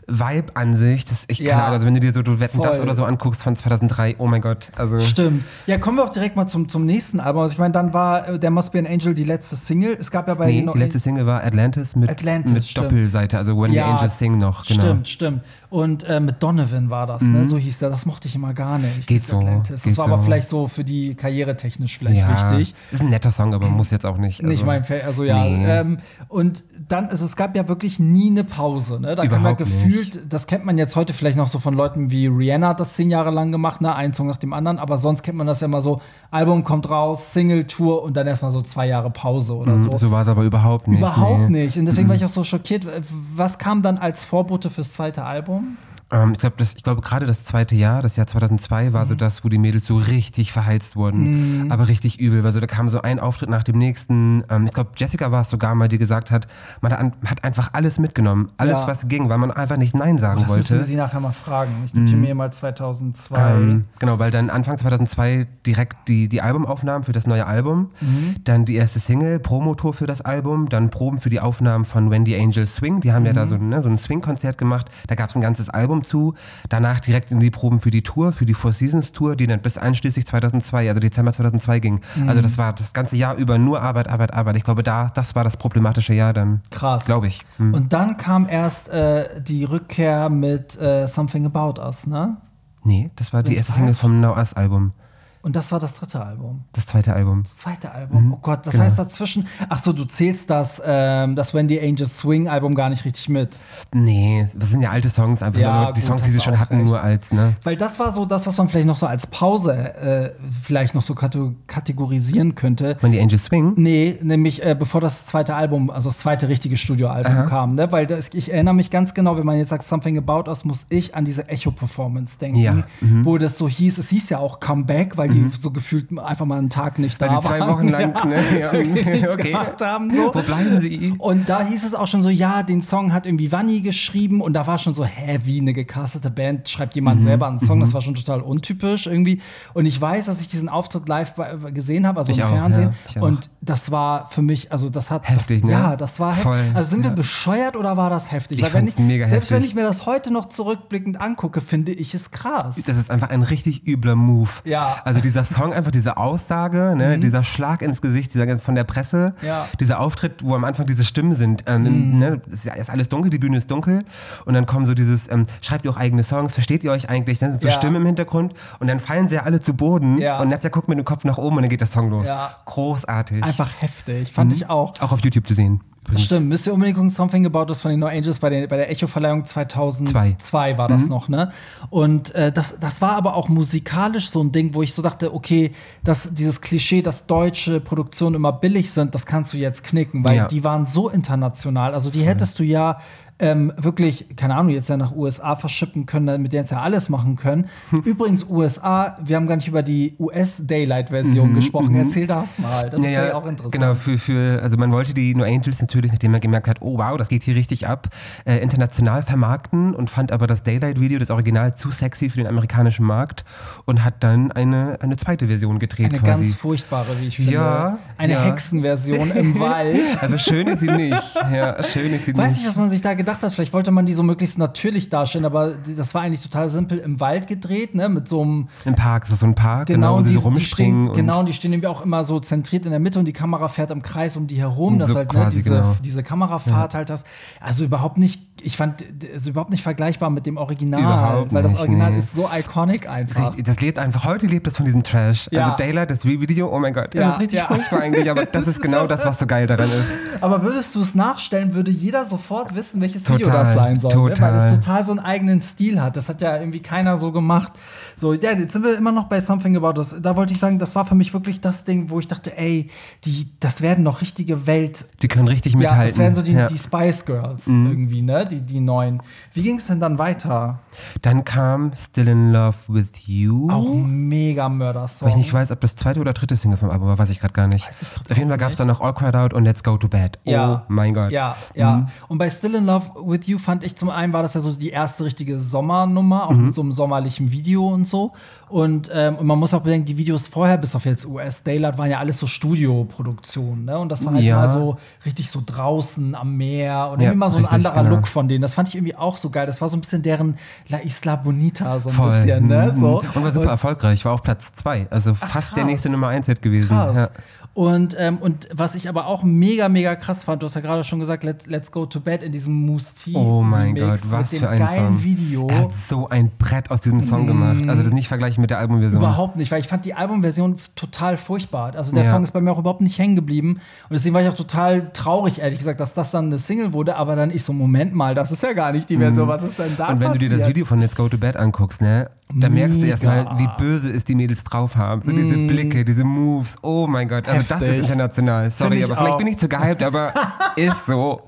Vibe 0.08 0.56
an 0.56 0.74
sich. 0.74 1.04
Das, 1.04 1.24
ich 1.28 1.38
ja, 1.38 1.58
kann, 1.58 1.72
also 1.72 1.86
wenn 1.86 1.94
du 1.94 2.00
dir 2.00 2.12
so 2.12 2.22
du 2.22 2.40
Wetten 2.40 2.60
das 2.62 2.80
oder 2.80 2.94
so 2.94 3.04
anguckst 3.04 3.42
von 3.42 3.54
2003, 3.54 4.16
oh 4.18 4.26
mein 4.26 4.40
Gott. 4.40 4.70
Also. 4.76 5.00
Stimmt. 5.00 5.44
Ja, 5.66 5.78
kommen 5.78 5.98
wir 5.98 6.04
auch 6.04 6.10
direkt 6.10 6.34
mal 6.34 6.46
zum, 6.46 6.68
zum 6.68 6.86
nächsten 6.86 7.20
Album. 7.20 7.42
Also 7.42 7.52
ich 7.52 7.58
meine, 7.58 7.72
dann 7.72 7.92
war 7.92 8.28
äh, 8.28 8.38
der 8.38 8.50
Must 8.50 8.72
Be 8.72 8.78
an 8.78 8.86
Angel 8.86 9.14
die 9.14 9.24
letzte 9.24 9.56
Single. 9.56 9.96
Es 10.00 10.10
gab 10.10 10.26
ja 10.26 10.34
bei 10.34 10.46
nee, 10.46 10.66
die 10.72 10.78
letzte 10.78 10.98
Single 10.98 11.26
war 11.26 11.44
Atlantis 11.44 11.94
mit, 11.94 12.08
Atlantis, 12.08 12.52
mit 12.52 12.76
Doppelseite, 12.76 13.36
also 13.36 13.60
When 13.60 13.72
ja, 13.72 13.84
the 13.84 13.92
Angels 13.92 14.18
Sing 14.18 14.38
noch. 14.38 14.64
Genau. 14.64 14.80
Stimmt, 14.80 15.08
stimmt. 15.08 15.40
Und 15.70 16.04
äh, 16.04 16.18
mit 16.18 16.42
Donovan 16.42 16.88
war 16.88 17.06
das, 17.06 17.20
ne? 17.20 17.28
mhm. 17.28 17.34
ne? 17.40 17.48
so 17.48 17.58
hieß 17.58 17.78
der. 17.78 17.90
Das 17.90 18.06
mochte 18.06 18.26
ich 18.26 18.34
immer 18.34 18.54
gar 18.54 18.78
nicht. 18.78 19.06
Geht 19.06 19.24
so. 19.24 19.36
Atlantis. 19.36 19.82
Das 19.82 19.98
war 19.98 20.06
so. 20.06 20.12
aber 20.12 20.22
vielleicht 20.22 20.48
so 20.48 20.66
für 20.66 20.82
die 20.82 21.14
Karriere 21.14 21.56
technisch 21.56 21.98
vielleicht 21.98 22.18
ja, 22.18 22.50
wichtig. 22.50 22.74
Ist 22.90 23.02
ein 23.02 23.10
netter 23.10 23.30
Song, 23.30 23.52
aber 23.52 23.68
muss 23.68 23.90
jetzt 23.90 24.06
auch 24.06 24.16
nicht. 24.16 24.40
Also, 24.40 24.50
nicht 24.50 24.64
mein 24.64 24.84
Fall, 24.84 25.02
also 25.02 25.24
ja. 25.24 25.44
Nee. 25.44 25.66
Ähm, 25.66 25.98
und 26.28 26.64
dann, 26.88 27.08
also 27.08 27.26
es 27.26 27.36
gab 27.36 27.54
ja 27.54 27.68
wirklich 27.68 27.98
nie 27.98 28.30
eine 28.30 28.44
Pause. 28.44 28.98
Ne? 28.98 29.14
Da 29.14 29.26
kann 29.26 29.42
man 29.42 29.56
gefühlt, 29.56 30.14
nicht. 30.14 30.32
das 30.32 30.46
kennt 30.46 30.64
man 30.64 30.78
jetzt 30.78 30.96
heute 30.96 31.12
vielleicht 31.12 31.36
noch 31.36 31.48
so 31.48 31.58
von 31.58 31.74
Leuten 31.74 32.10
wie 32.10 32.26
Rihanna 32.26 32.68
hat 32.68 32.80
das 32.80 32.94
zehn 32.94 33.10
Jahre 33.10 33.30
lang 33.30 33.52
gemacht, 33.52 33.80
ne? 33.80 33.94
ein 33.94 34.14
Song 34.14 34.26
nach 34.26 34.38
dem 34.38 34.52
anderen, 34.52 34.78
aber 34.78 34.96
sonst 34.96 35.22
kennt 35.22 35.36
man 35.36 35.46
das 35.46 35.60
ja 35.60 35.68
mal 35.68 35.82
so, 35.82 36.00
Album 36.30 36.64
kommt 36.64 36.88
raus, 36.88 37.32
Single-Tour 37.32 38.02
und 38.02 38.16
dann 38.16 38.26
erstmal 38.26 38.52
so 38.52 38.62
zwei 38.62 38.86
Jahre 38.86 39.10
Pause 39.10 39.54
oder 39.54 39.72
mhm, 39.72 39.90
so. 39.90 39.98
So 39.98 40.10
war 40.10 40.22
es 40.22 40.28
aber 40.28 40.44
überhaupt 40.44 40.88
nicht. 40.88 40.98
Überhaupt 40.98 41.50
nee. 41.50 41.64
nicht. 41.64 41.76
Und 41.76 41.86
deswegen 41.86 42.06
mhm. 42.06 42.10
war 42.10 42.16
ich 42.16 42.24
auch 42.24 42.30
so 42.30 42.44
schockiert. 42.44 42.86
Was 43.34 43.58
kam 43.58 43.82
dann 43.82 43.98
als 43.98 44.24
Vorbote 44.24 44.70
fürs 44.70 44.92
zweite 44.92 45.24
Album? 45.24 45.57
home. 45.58 45.87
Ähm, 46.10 46.32
ich 46.32 46.38
glaube, 46.38 46.56
glaub, 46.82 47.02
gerade 47.02 47.26
das 47.26 47.44
zweite 47.44 47.74
Jahr, 47.74 48.00
das 48.00 48.16
Jahr 48.16 48.26
2002, 48.26 48.92
war 48.92 49.04
mhm. 49.04 49.08
so 49.08 49.14
das, 49.14 49.44
wo 49.44 49.48
die 49.48 49.58
Mädels 49.58 49.86
so 49.86 49.96
richtig 49.96 50.52
verheizt 50.52 50.96
wurden. 50.96 51.64
Mhm. 51.64 51.72
Aber 51.72 51.88
richtig 51.88 52.18
übel. 52.18 52.44
Also 52.44 52.60
da 52.60 52.66
kam 52.66 52.88
so 52.88 53.02
ein 53.02 53.20
Auftritt 53.20 53.50
nach 53.50 53.62
dem 53.62 53.76
nächsten. 53.76 54.44
Ähm, 54.48 54.66
ich 54.66 54.72
glaube, 54.72 54.90
Jessica 54.96 55.30
war 55.32 55.42
es 55.42 55.50
sogar 55.50 55.74
mal, 55.74 55.88
die 55.88 55.98
gesagt 55.98 56.30
hat, 56.30 56.48
man 56.80 57.12
hat 57.24 57.44
einfach 57.44 57.70
alles 57.74 57.98
mitgenommen. 57.98 58.48
Alles, 58.56 58.80
ja. 58.80 58.88
was 58.88 59.08
ging, 59.08 59.28
weil 59.28 59.38
man 59.38 59.50
einfach 59.50 59.76
nicht 59.76 59.94
Nein 59.94 60.16
sagen 60.16 60.38
oh, 60.38 60.42
das 60.42 60.50
wollte. 60.50 60.62
Das 60.62 60.70
müssen 60.70 60.80
wir 60.80 60.86
sie 60.86 60.96
nachher 60.96 61.20
mal 61.20 61.32
fragen. 61.32 61.72
Ich 61.84 61.92
notiere 61.92 62.16
mhm. 62.16 62.22
mir 62.22 62.34
mal 62.34 62.52
2002. 62.52 63.52
Ähm, 63.52 63.84
genau, 63.98 64.18
weil 64.18 64.30
dann 64.30 64.48
Anfang 64.48 64.78
2002 64.78 65.46
direkt 65.66 66.08
die, 66.08 66.28
die 66.28 66.40
Albumaufnahmen 66.40 67.04
für 67.04 67.12
das 67.12 67.26
neue 67.26 67.46
Album, 67.46 67.90
mhm. 68.00 68.36
dann 68.44 68.64
die 68.64 68.76
erste 68.76 68.98
Single, 68.98 69.40
Promotour 69.40 69.92
für 69.92 70.06
das 70.06 70.22
Album, 70.22 70.70
dann 70.70 70.88
Proben 70.88 71.20
für 71.20 71.30
die 71.30 71.40
Aufnahmen 71.40 71.84
von 71.84 72.10
Wendy 72.10 72.34
Angel 72.34 72.64
Swing. 72.64 73.00
Die 73.00 73.12
haben 73.12 73.26
ja 73.26 73.34
da 73.34 73.44
mhm. 73.44 73.48
so, 73.48 73.56
ne, 73.58 73.82
so 73.82 73.88
ein 73.90 73.98
Swing-Konzert 73.98 74.56
gemacht. 74.56 74.90
Da 75.06 75.14
gab 75.14 75.28
es 75.28 75.36
ein 75.36 75.42
ganzes 75.42 75.68
Album 75.68 75.97
Album 75.98 76.04
zu, 76.04 76.34
danach 76.68 77.00
direkt 77.00 77.30
in 77.30 77.40
die 77.40 77.50
Proben 77.50 77.80
für 77.80 77.90
die 77.90 78.02
Tour, 78.02 78.32
für 78.32 78.46
die 78.46 78.54
Four 78.54 78.72
Seasons 78.72 79.12
Tour, 79.12 79.36
die 79.36 79.46
dann 79.46 79.60
bis 79.60 79.78
einschließlich 79.78 80.26
2002, 80.26 80.88
also 80.88 81.00
Dezember 81.00 81.32
2002 81.32 81.80
ging. 81.80 82.00
Mhm. 82.16 82.28
Also 82.28 82.40
das 82.40 82.58
war 82.58 82.72
das 82.72 82.92
ganze 82.92 83.16
Jahr 83.16 83.36
über 83.36 83.58
nur 83.58 83.80
Arbeit, 83.82 84.08
Arbeit, 84.08 84.32
Arbeit. 84.32 84.56
Ich 84.56 84.64
glaube, 84.64 84.82
da, 84.82 85.08
das 85.14 85.34
war 85.34 85.44
das 85.44 85.56
problematische 85.56 86.14
Jahr 86.14 86.32
dann. 86.32 86.60
Krass. 86.70 87.06
Glaube 87.06 87.26
ich. 87.26 87.44
Mhm. 87.58 87.74
Und 87.74 87.92
dann 87.92 88.16
kam 88.16 88.48
erst 88.48 88.88
äh, 88.88 89.40
die 89.40 89.64
Rückkehr 89.64 90.28
mit 90.28 90.80
äh, 90.80 91.06
Something 91.06 91.46
About 91.46 91.80
Us, 91.80 92.06
ne? 92.06 92.36
Nee, 92.84 93.10
das 93.16 93.32
war 93.32 93.42
die 93.42 93.56
erste 93.56 93.72
Single 93.72 93.94
vom 93.94 94.20
Now 94.20 94.36
Us 94.36 94.54
Album. 94.54 94.92
Und 95.42 95.56
das 95.56 95.70
war 95.72 95.78
das 95.80 95.94
dritte 95.94 96.20
Album. 96.24 96.64
Das 96.72 96.86
zweite 96.86 97.12
Album. 97.12 97.44
Das 97.44 97.56
zweite 97.58 97.92
Album. 97.92 98.26
Mhm. 98.26 98.32
Oh 98.34 98.38
Gott, 98.42 98.66
das 98.66 98.72
genau. 98.72 98.84
heißt 98.84 98.98
dazwischen. 98.98 99.46
Ach 99.68 99.82
so, 99.82 99.92
du 99.92 100.04
zählst 100.04 100.50
das, 100.50 100.82
ähm, 100.84 101.36
das 101.36 101.54
Wendy 101.54 101.80
Angels 101.80 102.18
Swing 102.18 102.48
Album 102.48 102.74
gar 102.74 102.90
nicht 102.90 103.04
richtig 103.04 103.28
mit. 103.28 103.60
Nee, 103.92 104.48
das 104.54 104.70
sind 104.70 104.82
ja 104.82 104.90
alte 104.90 105.10
Songs 105.10 105.42
einfach. 105.42 105.60
Ja, 105.60 105.80
also 105.80 105.92
die 105.92 106.00
gut, 106.00 106.08
Songs, 106.08 106.22
die 106.22 106.30
sie 106.30 106.40
schon 106.40 106.58
hatten, 106.58 106.76
recht. 106.76 106.86
nur 106.86 107.00
als, 107.00 107.30
ne? 107.30 107.54
Weil 107.62 107.76
das 107.76 107.98
war 107.98 108.12
so 108.12 108.26
das, 108.26 108.46
was 108.46 108.58
man 108.58 108.68
vielleicht 108.68 108.86
noch 108.86 108.96
so 108.96 109.06
als 109.06 109.26
Pause 109.26 109.74
äh, 109.96 110.30
vielleicht 110.62 110.94
noch 110.94 111.02
so 111.02 111.14
kategorisieren 111.14 112.54
könnte. 112.54 112.96
Wendy 113.00 113.20
Angels 113.20 113.44
Swing? 113.44 113.74
Nee, 113.76 114.18
nämlich 114.22 114.64
äh, 114.64 114.74
bevor 114.78 115.00
das 115.00 115.26
zweite 115.26 115.54
Album, 115.54 115.90
also 115.90 116.08
das 116.08 116.18
zweite 116.18 116.48
richtige 116.48 116.76
Studioalbum 116.76 117.32
Aha. 117.32 117.42
kam, 117.44 117.74
ne? 117.74 117.90
Weil 117.92 118.06
das, 118.06 118.30
ich 118.34 118.52
erinnere 118.52 118.74
mich 118.74 118.90
ganz 118.90 119.14
genau, 119.14 119.36
wenn 119.36 119.46
man 119.46 119.56
jetzt 119.56 119.68
sagt 119.68 119.84
Something 119.84 120.18
About 120.18 120.48
Us, 120.48 120.64
muss 120.64 120.86
ich 120.88 121.14
an 121.14 121.24
diese 121.24 121.48
Echo-Performance 121.48 122.38
denken. 122.38 122.58
Ja. 122.58 122.84
Mhm. 123.00 123.24
Wo 123.24 123.38
das 123.38 123.56
so 123.56 123.68
hieß, 123.68 123.98
es 123.98 124.08
hieß 124.08 124.30
ja 124.30 124.38
auch 124.38 124.60
Comeback, 124.60 125.16
weil 125.16 125.27
die 125.30 125.40
mhm. 125.40 125.52
so 125.58 125.70
gefühlt 125.70 126.16
einfach 126.18 126.46
mal 126.46 126.58
einen 126.58 126.70
Tag 126.70 126.98
nicht 126.98 127.20
Weil 127.20 127.28
da 127.28 127.40
zwei 127.40 127.60
waren. 127.60 127.70
Wochen 127.70 127.88
lang 127.88 128.14
ja, 128.58 128.72
ne? 128.72 129.20
ja, 129.20 129.30
okay. 129.32 129.54
haben. 129.54 130.14
So. 130.14 130.34
Wo 130.34 130.42
bleiben 130.42 130.78
sie? 130.78 131.14
Und 131.18 131.48
da 131.48 131.64
hieß 131.64 131.84
es 131.84 131.94
auch 131.94 132.06
schon 132.06 132.22
so, 132.22 132.28
ja, 132.28 132.62
den 132.62 132.82
Song 132.82 133.12
hat 133.12 133.26
irgendwie 133.26 133.52
Vanni 133.52 133.80
geschrieben 133.80 134.40
und 134.40 134.52
da 134.52 134.66
war 134.66 134.78
schon 134.78 134.94
so, 134.94 135.04
hä, 135.04 135.40
wie 135.44 135.60
eine 135.60 135.72
gecastete 135.72 136.30
Band 136.30 136.68
schreibt 136.68 136.94
jemand 136.94 137.20
mhm. 137.20 137.24
selber 137.24 137.48
einen 137.48 137.60
Song. 137.60 137.78
Mhm. 137.78 137.82
Das 137.82 137.94
war 137.94 138.00
schon 138.00 138.14
total 138.14 138.40
untypisch 138.40 139.06
irgendwie. 139.06 139.40
Und 139.74 139.86
ich 139.86 140.00
weiß, 140.00 140.26
dass 140.26 140.40
ich 140.40 140.48
diesen 140.48 140.68
Auftritt 140.68 141.08
live 141.08 141.34
gesehen 141.72 142.06
habe, 142.06 142.20
also 142.20 142.32
ich 142.32 142.38
im 142.38 142.44
auch, 142.44 142.50
Fernsehen. 142.50 142.94
Ja, 143.14 143.22
und 143.22 143.50
das 143.60 143.90
war 143.90 144.28
für 144.28 144.42
mich, 144.42 144.72
also 144.72 144.90
das 144.90 145.10
hat 145.10 145.28
heftig, 145.28 145.60
das, 145.60 145.70
ne? 145.70 145.72
Ja, 145.72 145.96
das 145.96 146.20
war 146.20 146.34
Voll, 146.34 146.58
heftig. 146.58 146.76
Also 146.76 146.90
sind 146.90 147.04
wir 147.04 147.10
bescheuert 147.10 147.76
oder 147.76 147.96
war 147.96 148.10
das 148.10 148.30
heftig? 148.30 148.58
Ich 148.58 148.74
Weil 148.74 148.88
ich, 148.88 148.98
mega 148.98 149.28
selbst 149.28 149.50
heftig. 149.50 149.56
wenn 149.56 149.64
ich 149.64 149.74
mir 149.74 149.82
das 149.82 150.06
heute 150.06 150.32
noch 150.32 150.46
zurückblickend 150.46 151.20
angucke, 151.20 151.60
finde 151.60 151.92
ich 151.92 152.14
es 152.14 152.30
krass. 152.30 152.76
Das 152.86 152.96
ist 152.96 153.10
einfach 153.10 153.30
ein 153.30 153.42
richtig 153.42 153.86
übler 153.86 154.16
Move. 154.16 154.50
Ja. 154.64 154.96
Also 155.04 155.17
dieser 155.20 155.44
Song, 155.44 155.72
einfach 155.72 155.90
diese 155.90 156.16
Aus 156.16 156.38
Aussage, 156.38 156.94
ne, 156.96 157.16
mhm. 157.16 157.20
dieser 157.20 157.42
Schlag 157.42 157.82
ins 157.82 158.00
Gesicht 158.00 158.32
dieser, 158.32 158.58
von 158.58 158.74
der 158.74 158.84
Presse, 158.84 159.34
ja. 159.42 159.66
dieser 159.80 160.00
Auftritt, 160.00 160.42
wo 160.42 160.54
am 160.54 160.64
Anfang 160.64 160.86
diese 160.86 161.04
Stimmen 161.04 161.34
sind. 161.34 161.64
Ähm, 161.66 162.12
mhm. 162.12 162.18
ne, 162.18 162.40
ist, 162.50 162.66
ist 162.66 162.90
alles 162.90 163.08
dunkel, 163.08 163.30
die 163.30 163.38
Bühne 163.38 163.58
ist 163.58 163.70
dunkel 163.70 164.04
und 164.44 164.54
dann 164.54 164.66
kommen 164.66 164.86
so 164.86 164.94
dieses, 164.94 165.30
ähm, 165.30 165.46
schreibt 165.60 165.84
ihr 165.84 165.90
auch 165.90 165.96
eigene 165.96 166.22
Songs, 166.22 166.54
versteht 166.54 166.84
ihr 166.84 166.92
euch 166.92 167.10
eigentlich? 167.10 167.38
Dann 167.38 167.50
sind 167.50 167.62
so 167.62 167.68
ja. 167.68 167.74
Stimmen 167.74 167.96
im 167.96 168.06
Hintergrund 168.06 168.54
und 168.78 168.86
dann 168.86 169.00
fallen 169.00 169.28
sie 169.28 169.34
ja 169.34 169.42
alle 169.42 169.60
zu 169.60 169.74
Boden 169.74 170.18
ja. 170.18 170.40
und 170.40 170.48
Netzer 170.48 170.70
guckt 170.70 170.88
mit 170.88 170.96
dem 170.96 171.04
Kopf 171.04 171.24
nach 171.24 171.38
oben 171.38 171.56
und 171.56 171.62
dann 171.62 171.70
geht 171.70 171.80
der 171.80 171.88
Song 171.88 172.10
los. 172.10 172.28
Großartig. 172.64 173.42
Einfach 173.42 173.70
heftig, 173.80 174.32
fand 174.32 174.52
mhm. 174.52 174.56
ich 174.56 174.70
auch. 174.70 174.94
Auch 175.00 175.12
auf 175.12 175.20
YouTube 175.24 175.46
zu 175.46 175.54
sehen. 175.54 175.80
Stimmt, 176.16 176.48
müsst 176.48 176.66
ihr 176.66 176.72
unbedingt 176.72 176.96
gucken, 176.96 177.10
Something 177.10 177.44
About 177.46 177.66
Us 177.68 177.80
von 177.82 177.90
den 177.90 178.00
No 178.00 178.06
Angels 178.06 178.38
bei 178.38 178.48
der, 178.50 178.66
bei 178.66 178.76
der 178.76 178.90
Echo-Verleihung 178.90 179.44
2002 179.44 180.78
war 180.78 180.88
das 180.88 181.02
Mhm. 181.04 181.08
noch, 181.08 181.28
ne? 181.28 181.50
Und 181.90 182.34
äh, 182.34 182.50
das, 182.52 182.78
das 182.80 183.00
war 183.02 183.12
aber 183.12 183.34
auch 183.34 183.48
musikalisch 183.48 184.30
so 184.30 184.42
ein 184.42 184.52
Ding, 184.52 184.74
wo 184.74 184.82
ich 184.82 184.94
so 184.94 185.02
dachte, 185.02 185.34
okay, 185.34 185.72
dass 186.04 186.32
dieses 186.32 186.60
Klischee, 186.60 187.02
dass 187.02 187.26
deutsche 187.26 187.80
Produktionen 187.80 188.36
immer 188.36 188.52
billig 188.52 188.90
sind, 188.90 189.14
das 189.14 189.26
kannst 189.26 189.52
du 189.52 189.56
jetzt 189.58 189.84
knicken, 189.84 190.24
weil 190.24 190.36
Ja. 190.36 190.46
die 190.48 190.64
waren 190.64 190.86
so 190.86 191.08
international. 191.08 191.94
Also 191.94 192.10
die 192.10 192.22
hättest 192.24 192.58
du 192.58 192.62
ja 192.64 192.98
ähm, 193.40 193.72
wirklich, 193.76 194.26
keine 194.36 194.56
Ahnung, 194.56 194.72
jetzt 194.72 194.88
ja 194.88 194.96
nach 194.96 195.14
USA 195.14 195.54
verschippen 195.56 196.06
können, 196.06 196.42
mit 196.42 196.52
denen 196.52 196.64
es 196.64 196.70
ja 196.70 196.80
alles 196.80 197.08
machen 197.08 197.36
können. 197.36 197.68
Übrigens, 198.04 198.44
USA, 198.48 199.16
wir 199.22 199.36
haben 199.36 199.46
gar 199.46 199.56
nicht 199.56 199.68
über 199.68 199.82
die 199.82 200.16
US-Daylight-Version 200.18 201.54
gesprochen. 201.54 201.94
Erzähl 201.94 202.26
das 202.26 202.58
mal. 202.58 202.90
Das 202.90 203.00
ist 203.00 203.12
ja, 203.12 203.34
auch 203.34 203.46
interessant. 203.46 203.72
Genau, 203.72 203.94
für, 203.94 204.18
für, 204.18 204.60
also 204.62 204.76
man 204.76 204.92
wollte 204.92 205.14
die 205.14 205.34
No 205.34 205.44
Angels 205.44 205.80
natürlich, 205.80 206.10
nachdem 206.10 206.32
man 206.32 206.40
gemerkt 206.40 206.68
hat, 206.68 206.78
oh 206.80 206.98
wow, 206.98 207.16
das 207.16 207.28
geht 207.28 207.44
hier 207.44 207.54
richtig 207.54 207.86
ab, 207.86 208.08
äh, 208.44 208.58
international 208.58 209.22
vermarkten 209.22 209.94
und 209.94 210.10
fand 210.10 210.32
aber 210.32 210.46
das 210.46 210.64
Daylight-Video, 210.64 211.18
das 211.18 211.30
Original, 211.30 211.76
zu 211.76 211.90
sexy 211.90 212.30
für 212.30 212.38
den 212.38 212.46
amerikanischen 212.48 213.06
Markt 213.06 213.44
und 213.84 214.04
hat 214.04 214.14
dann 214.20 214.50
eine, 214.50 214.98
eine 215.00 215.16
zweite 215.16 215.46
Version 215.46 215.78
gedreht 215.78 216.06
Eine 216.10 216.18
quasi. 216.18 216.42
ganz 216.42 216.54
furchtbare, 216.54 217.08
wie 217.20 217.28
ich 217.28 217.36
finde. 217.36 217.52
Ja, 217.52 217.98
Eine 218.16 218.32
ja. 218.34 218.44
Hexenversion 218.44 219.30
im 219.30 219.58
Wald. 219.60 220.20
Also 220.20 220.38
schön 220.38 220.66
ist 220.66 220.80
sie 220.80 220.90
nicht. 220.90 221.34
Ja, 221.52 221.82
schön 221.82 222.12
ist 222.12 222.24
sie 222.24 222.36
Weiß 222.36 222.48
nicht. 222.52 222.58
nicht, 222.58 222.68
was 222.68 222.76
man 222.76 222.90
sich 222.90 223.00
da 223.00 223.14
gedacht 223.14 223.27
hat. 223.28 223.52
Vielleicht 223.52 223.72
wollte 223.72 223.90
man 223.90 224.06
die 224.06 224.14
so 224.14 224.22
möglichst 224.22 224.58
natürlich 224.58 225.10
darstellen, 225.10 225.44
aber 225.44 225.74
das 225.96 226.14
war 226.14 226.22
eigentlich 226.22 226.42
total 226.42 226.68
simpel 226.68 226.98
im 226.98 227.20
Wald 227.20 227.46
gedreht, 227.46 227.94
ne? 227.94 228.08
Mit 228.08 228.28
so 228.28 228.42
einem 228.42 228.68
Im 228.84 228.94
Park, 228.94 229.24
es 229.24 229.30
ist 229.30 229.40
so 229.40 229.46
ein 229.46 229.54
Park, 229.54 229.86
genau, 229.88 230.14
wo 230.14 230.18
und 230.18 230.24
sie 230.24 230.34
so 230.34 230.40
rumspringen. 230.40 231.08
Stehen, 231.08 231.16
genau, 231.16 231.40
und 231.40 231.46
die 231.46 231.52
stehen 231.52 231.72
irgendwie 231.72 231.88
auch 231.88 232.02
immer 232.02 232.24
so 232.24 232.40
zentriert 232.40 232.84
in 232.84 232.90
der 232.90 233.00
Mitte 233.00 233.18
und 233.18 233.24
die 233.24 233.32
Kamera 233.32 233.68
fährt 233.68 233.90
im 233.90 234.02
Kreis 234.02 234.36
um 234.36 234.46
die 234.46 234.58
herum. 234.58 234.98
Das 234.98 235.08
So 235.08 235.14
halt 235.14 235.32
ne, 235.32 235.48
diese, 235.52 235.62
genau. 235.62 235.96
diese 236.02 236.22
Kamerafahrt 236.22 236.94
halt 236.94 237.10
das. 237.10 237.24
Also 237.60 237.84
überhaupt 237.84 238.18
nicht, 238.18 238.40
ich 238.62 238.76
fand, 238.76 239.04
also 239.32 239.50
überhaupt 239.50 239.70
nicht 239.70 239.82
vergleichbar 239.82 240.30
mit 240.30 240.46
dem 240.46 240.56
Original, 240.56 241.00
Überhaupt 241.00 241.52
weil 241.52 241.62
das 241.62 241.76
Original 241.76 242.12
nee. 242.12 242.18
ist 242.18 242.34
so 242.34 242.48
iconic 242.52 243.08
einfach. 243.08 243.54
Das 243.56 243.80
lebt 243.80 243.98
einfach, 243.98 244.24
heute 244.24 244.46
lebt 244.46 244.66
es 244.66 244.76
von 244.76 244.84
diesem 244.84 245.02
Trash. 245.02 245.48
Ja. 245.50 245.64
Also 245.64 245.76
Daylight, 245.76 246.10
das 246.10 246.24
Video, 246.24 246.74
oh 246.74 246.78
mein 246.78 246.92
Gott, 246.94 247.14
das 247.14 247.20
Ja, 247.20 247.30
ist 247.30 247.40
richtig 247.40 247.58
ja. 247.58 247.66
furchtbar 247.66 248.00
eigentlich, 248.00 248.30
aber 248.30 248.46
das, 248.52 248.66
ist 248.66 248.80
genau 248.80 249.06
das, 249.06 249.24
was 249.24 249.38
so 249.38 249.46
geil 249.46 249.66
daran 249.66 249.86
ist. 249.86 250.08
Aber 250.40 250.62
würdest 250.62 250.94
du 250.94 251.00
es 251.00 251.14
nachstellen, 251.14 251.74
würde 251.74 251.90
jeder 251.90 252.24
sofort 252.24 252.74
wissen, 252.74 253.00
welches 253.00 253.17
Video 253.26 253.38
Total, 253.48 253.64
das 253.64 253.74
sein 253.74 254.00
soll. 254.00 254.14
Ne? 254.14 254.22
Weil 254.22 254.34
total. 254.34 254.66
es 254.66 254.74
total 254.80 255.04
so 255.06 255.12
einen 255.12 255.20
eigenen 255.20 255.62
Stil 255.62 256.00
hat. 256.00 256.16
Das 256.16 256.28
hat 256.28 256.40
ja 256.40 256.56
irgendwie 256.58 256.80
keiner 256.80 257.18
so 257.18 257.32
gemacht. 257.32 257.72
So, 258.16 258.32
ja, 258.32 258.52
jetzt 258.52 258.72
sind 258.72 258.84
wir 258.84 258.96
immer 258.96 259.12
noch 259.12 259.24
bei 259.24 259.40
Something 259.40 259.76
About 259.76 259.98
Us. 259.98 260.14
Da 260.20 260.36
wollte 260.36 260.52
ich 260.52 260.58
sagen, 260.58 260.78
das 260.78 260.94
war 260.94 261.04
für 261.06 261.14
mich 261.14 261.32
wirklich 261.32 261.60
das 261.60 261.84
Ding, 261.84 262.10
wo 262.10 262.20
ich 262.20 262.28
dachte, 262.28 262.56
ey, 262.56 262.90
die, 263.24 263.48
das 263.60 263.80
werden 263.80 264.04
noch 264.04 264.20
richtige 264.20 264.66
Welt. 264.66 265.04
Die 265.22 265.28
können 265.28 265.48
richtig 265.48 265.72
Ja, 265.74 265.78
mithalten. 265.78 266.08
das 266.08 266.18
werden 266.18 266.34
so 266.34 266.42
die, 266.42 266.52
Ja. 266.52 266.64
Mhm. 266.64 266.68
die 266.68 266.78
Spice 266.78 267.24
Girls 267.24 267.66
irgendwie, 267.66 268.22
ne? 268.22 268.44
Die, 268.46 268.60
die 268.60 268.80
neuen. 268.80 269.22
Wie 269.52 269.62
ging 269.62 269.76
es 269.76 269.86
denn 269.86 270.00
dann 270.00 270.18
weiter? 270.18 270.80
Dann 271.22 271.44
kam 271.44 271.92
Still 271.96 272.28
in 272.28 272.52
Love 272.52 272.76
with 272.88 273.10
You. 273.26 273.68
Auch 273.70 273.94
mega 273.94 274.68
Mörder-Song. 274.68 275.26
Weil 275.26 275.30
ich 275.30 275.36
nicht 275.36 275.52
weiß, 275.52 275.70
ob 275.70 275.80
das 275.80 275.94
zweite 275.96 276.20
oder 276.20 276.32
dritte 276.32 276.56
Single 276.56 276.78
vom 276.78 276.90
Album 276.90 277.08
war, 277.08 277.18
weiß 277.18 277.30
ich 277.30 277.40
gerade 277.40 277.54
gar 277.54 277.66
nicht. 277.66 277.86
Auf 278.30 278.36
jeden 278.36 278.48
Fall 278.48 278.58
gab 278.58 278.70
es 278.70 278.76
dann 278.76 278.88
noch 278.88 279.00
All 279.00 279.14
Cried 279.14 279.34
Out 279.36 279.52
und 279.52 279.64
Let's 279.64 279.82
Go 279.82 279.96
to 279.96 280.08
Bed. 280.08 280.38
Ja. 280.44 280.82
Oh 280.82 280.84
mein 280.88 281.14
Gott. 281.14 281.30
Ja, 281.30 281.56
ja. 281.74 281.96
Mhm. 281.98 282.06
Und 282.28 282.38
bei 282.38 282.50
Still 282.50 282.74
in 282.74 282.86
Love 282.86 283.07
with 283.14 283.46
You 283.46 283.58
fand 283.58 283.84
ich 283.84 283.96
zum 283.96 284.10
einen 284.10 284.32
war 284.32 284.42
das 284.42 284.54
ja 284.54 284.60
so 284.60 284.72
die 284.72 284.90
erste 284.90 285.24
richtige 285.24 285.58
Sommernummer, 285.58 286.46
auch 286.46 286.50
Mhm. 286.52 286.66
mit 286.66 286.74
so 286.74 286.80
einem 286.82 286.92
sommerlichen 286.92 287.50
Video 287.52 287.88
und 287.88 288.06
so. 288.08 288.32
Und, 288.68 289.10
ähm, 289.14 289.36
und 289.36 289.46
man 289.46 289.58
muss 289.58 289.72
auch 289.72 289.80
bedenken, 289.82 290.04
die 290.06 290.16
Videos 290.18 290.46
vorher, 290.48 290.76
bis 290.76 290.94
auf 290.94 291.04
jetzt 291.06 291.24
US 291.26 291.62
Daylight, 291.62 291.96
waren 291.98 292.10
ja 292.10 292.18
alles 292.18 292.38
so 292.38 292.46
Studioproduktionen. 292.46 293.84
Ne? 293.84 293.98
Und 293.98 294.10
das 294.10 294.24
war 294.24 294.34
halt 294.34 294.42
Ja. 294.44 294.56
mal 294.56 294.68
so 294.68 294.98
richtig 295.24 295.50
so 295.50 295.62
draußen 295.64 296.34
am 296.34 296.56
Meer 296.56 297.10
und 297.12 297.20
Ja, 297.22 297.32
immer 297.32 297.50
so 297.50 297.56
ein 297.58 297.64
richtig, 297.64 297.76
anderer 297.86 298.02
genau. 298.04 298.16
Look 298.16 298.28
von 298.28 298.48
denen. 298.48 298.62
Das 298.62 298.74
fand 298.74 298.88
ich 298.88 298.94
irgendwie 298.94 299.16
auch 299.16 299.36
so 299.36 299.50
geil. 299.50 299.66
Das 299.66 299.80
war 299.80 299.88
so 299.88 299.96
ein 299.96 300.00
bisschen 300.00 300.22
deren 300.22 300.56
La 300.88 300.98
Isla 300.98 301.36
Bonita, 301.36 301.98
so 302.00 302.10
ein 302.10 302.14
Voll. 302.14 302.30
bisschen. 302.42 302.66
Ne? 302.66 302.92
Mhm. 302.94 303.00
So. 303.00 303.18
Und 303.34 303.42
war 303.44 303.52
super 303.52 303.70
erfolgreich, 303.70 304.24
war 304.24 304.32
auf 304.34 304.42
Platz 304.42 304.72
zwei. 304.74 305.06
Also 305.10 305.34
fast 305.34 305.70
der 305.72 305.82
krass. 305.82 305.90
nächste 305.90 306.10
Nummer 306.10 306.28
1 306.28 306.46
Hit 306.46 306.62
gewesen. 306.62 306.88
Krass. 306.88 307.16
Ja. 307.16 307.28
Und, 307.78 308.16
ähm, 308.18 308.38
und 308.38 308.68
was 308.74 308.96
ich 308.96 309.08
aber 309.08 309.28
auch 309.28 309.44
mega, 309.44 309.88
mega 309.88 310.16
krass 310.16 310.42
fand, 310.42 310.62
du 310.62 310.66
hast 310.66 310.74
ja 310.74 310.80
gerade 310.80 311.04
schon 311.04 311.20
gesagt, 311.20 311.44
Let, 311.44 311.68
Let's 311.68 311.92
Go 311.92 312.06
to 312.06 312.18
Bed 312.18 312.42
in 312.42 312.50
diesem 312.50 312.74
Moose 312.74 313.06
Tea. 313.22 313.36
Oh 313.36 313.62
mein 313.62 313.96
Remix 313.96 314.22
Gott, 314.22 314.32
was 314.32 314.50
mit 314.50 314.60
dem 314.62 314.64
für 314.64 314.68
ein 314.68 314.78
geilen 314.80 315.12
Song. 315.12 315.22
Video. 315.22 315.68
Er 315.68 315.78
hat 315.82 315.92
so 315.92 316.28
ein 316.28 316.50
Brett 316.58 316.90
aus 316.90 317.02
diesem 317.02 317.20
Song 317.20 317.46
gemacht. 317.46 317.88
Also 317.88 318.02
das 318.02 318.12
nicht 318.12 318.26
vergleichen 318.26 318.62
mit 318.62 318.70
der 318.70 318.80
Albumversion. 318.80 319.22
Überhaupt 319.22 319.54
nicht, 319.54 319.70
weil 319.70 319.80
ich 319.80 319.86
fand 319.86 320.04
die 320.04 320.14
Albumversion 320.14 320.74
total 320.96 321.36
furchtbar. 321.36 321.94
Also 321.94 322.12
der 322.12 322.24
Ja. 322.24 322.30
Song 322.30 322.42
ist 322.42 322.50
bei 322.50 322.60
mir 322.60 322.72
auch 322.72 322.80
überhaupt 322.80 323.00
nicht 323.00 323.16
hängen 323.16 323.36
geblieben. 323.36 323.74
Und 323.74 324.10
deswegen 324.10 324.34
war 324.34 324.42
ich 324.42 324.48
auch 324.48 324.54
total 324.54 325.12
traurig, 325.12 325.60
ehrlich 325.60 325.78
gesagt, 325.78 326.00
dass 326.00 326.14
das 326.14 326.32
dann 326.32 326.46
eine 326.46 326.58
Single 326.58 326.92
wurde. 326.92 327.14
Aber 327.14 327.36
dann 327.36 327.52
ich 327.52 327.62
so, 327.62 327.72
Moment 327.72 328.12
mal, 328.12 328.34
das 328.34 328.50
ist 328.50 328.64
ja 328.64 328.72
gar 328.72 328.90
nicht 328.90 329.08
die 329.08 329.18
Version. 329.18 329.46
Was 329.46 329.62
ist 329.62 329.78
denn 329.78 329.94
da 329.96 330.08
Und 330.08 330.18
wenn 330.18 330.32
du 330.32 330.38
dir 330.40 330.48
das 330.48 330.58
passiert? 330.58 330.70
Video 330.70 330.84
von 330.84 330.98
Let's 330.98 331.14
Go 331.14 331.28
to 331.28 331.38
Bed 331.38 331.56
anguckst, 331.56 332.00
ne, 332.00 332.28
da 332.54 332.68
merkst 332.68 333.02
du 333.02 333.06
erstmal, 333.06 333.58
wie 333.58 333.68
böse 333.78 334.10
es 334.10 334.24
die 334.24 334.34
Mädels 334.34 334.64
drauf 334.64 334.96
haben. 334.96 335.22
So 335.22 335.32
diese 335.32 335.56
Blicke, 335.56 336.04
diese 336.04 336.24
Moves, 336.24 336.76
oh 336.82 337.06
mein 337.06 337.28
Gott. 337.28 337.46
Also 337.46 337.64
das 337.68 337.80
Heftig. 337.80 337.98
ist 337.98 338.04
international. 338.10 338.70
Sorry, 338.70 339.04
aber 339.04 339.16
vielleicht 339.16 339.34
auch. 339.34 339.38
bin 339.38 339.46
ich 339.48 339.58
zu 339.58 339.68
gehypt, 339.68 340.02
aber 340.02 340.32
ist 340.76 341.06
so. 341.06 341.42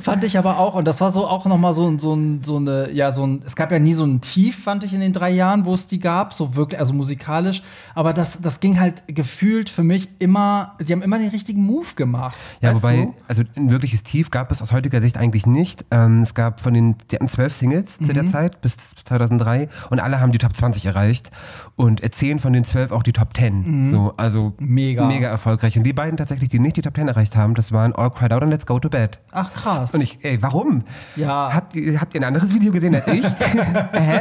Fand 0.00 0.24
ich 0.24 0.38
aber 0.38 0.58
auch, 0.58 0.74
und 0.74 0.86
das 0.86 1.00
war 1.00 1.10
so 1.10 1.26
auch 1.26 1.44
noch 1.46 1.58
mal 1.58 1.74
so, 1.74 1.98
so, 1.98 2.14
ein- 2.14 2.40
so 2.42 2.56
eine, 2.56 2.90
ja, 2.92 3.12
so 3.12 3.26
ein, 3.26 3.42
es 3.44 3.54
gab 3.56 3.70
ja 3.72 3.78
nie 3.78 3.92
so 3.94 4.04
ein 4.04 4.20
Tief, 4.20 4.62
fand 4.64 4.84
ich 4.84 4.94
in 4.94 5.00
den 5.00 5.12
drei 5.12 5.30
Jahren, 5.30 5.64
wo 5.64 5.74
es 5.74 5.86
die 5.86 5.98
gab, 6.00 6.32
so 6.32 6.56
wirklich, 6.56 6.78
also 6.80 6.92
musikalisch, 6.94 7.62
aber 7.94 8.12
das, 8.12 8.40
das 8.40 8.60
ging 8.60 8.80
halt 8.80 9.04
gefühlt 9.08 9.68
für 9.70 9.82
mich 9.84 10.08
immer, 10.18 10.74
sie 10.78 10.92
haben 10.92 11.02
immer 11.02 11.18
den 11.18 11.30
richtigen 11.30 11.64
Move 11.64 11.94
gemacht. 11.96 12.36
Ja, 12.60 12.74
wobei, 12.74 12.96
du? 13.06 13.14
also 13.26 13.42
ein 13.56 13.70
wirkliches 13.70 14.02
Tief 14.02 14.30
gab 14.30 14.50
es 14.52 14.62
aus 14.62 14.72
heutiger 14.72 15.00
Sicht 15.00 15.16
eigentlich 15.18 15.46
nicht. 15.46 15.84
Ähm, 15.90 16.22
es 16.22 16.34
gab 16.34 16.60
von 16.60 16.74
den, 16.74 16.96
die 17.10 17.16
hatten 17.16 17.28
zwölf 17.28 17.54
Singles 17.54 17.98
zu 17.98 18.12
der 18.12 18.22
Mhm. 18.22 18.28
Zeit, 18.28 18.60
bis 18.60 18.76
2003, 19.06 19.68
und 19.90 19.97
alle 20.00 20.20
haben 20.20 20.32
die 20.32 20.38
Top 20.38 20.54
20 20.56 20.86
erreicht. 20.86 21.30
Und 21.76 22.00
zehn 22.14 22.38
von 22.40 22.52
den 22.52 22.64
zwölf 22.64 22.90
auch 22.90 23.02
die 23.04 23.12
Top 23.12 23.36
10. 23.36 23.86
So, 23.88 24.12
also 24.16 24.52
Mhm. 24.58 24.66
Mega. 24.74 25.06
mega 25.06 25.28
erfolgreich. 25.28 25.76
Und 25.76 25.84
die 25.84 25.92
beiden 25.92 26.16
tatsächlich, 26.16 26.48
die 26.48 26.58
nicht 26.58 26.76
die 26.76 26.82
Top 26.82 26.96
10 26.96 27.06
erreicht 27.08 27.36
haben, 27.36 27.54
das 27.54 27.70
waren 27.72 27.94
All 27.94 28.10
Cried 28.10 28.32
Out 28.32 28.42
und 28.42 28.50
Let's 28.50 28.66
Go 28.66 28.78
to 28.80 28.88
Bed. 28.88 29.20
Ach 29.32 29.52
krass. 29.52 29.94
Und 29.94 30.00
ich, 30.00 30.18
ey, 30.24 30.42
warum? 30.42 30.82
Ja. 31.16 31.50
Habt 31.54 31.76
ihr, 31.76 32.00
habt 32.00 32.14
ihr 32.14 32.20
ein 32.20 32.24
anderes 32.24 32.52
Video 32.52 32.72
gesehen 32.72 32.94
als 32.94 33.06
ich? 33.06 33.24
Hä? 33.92 34.20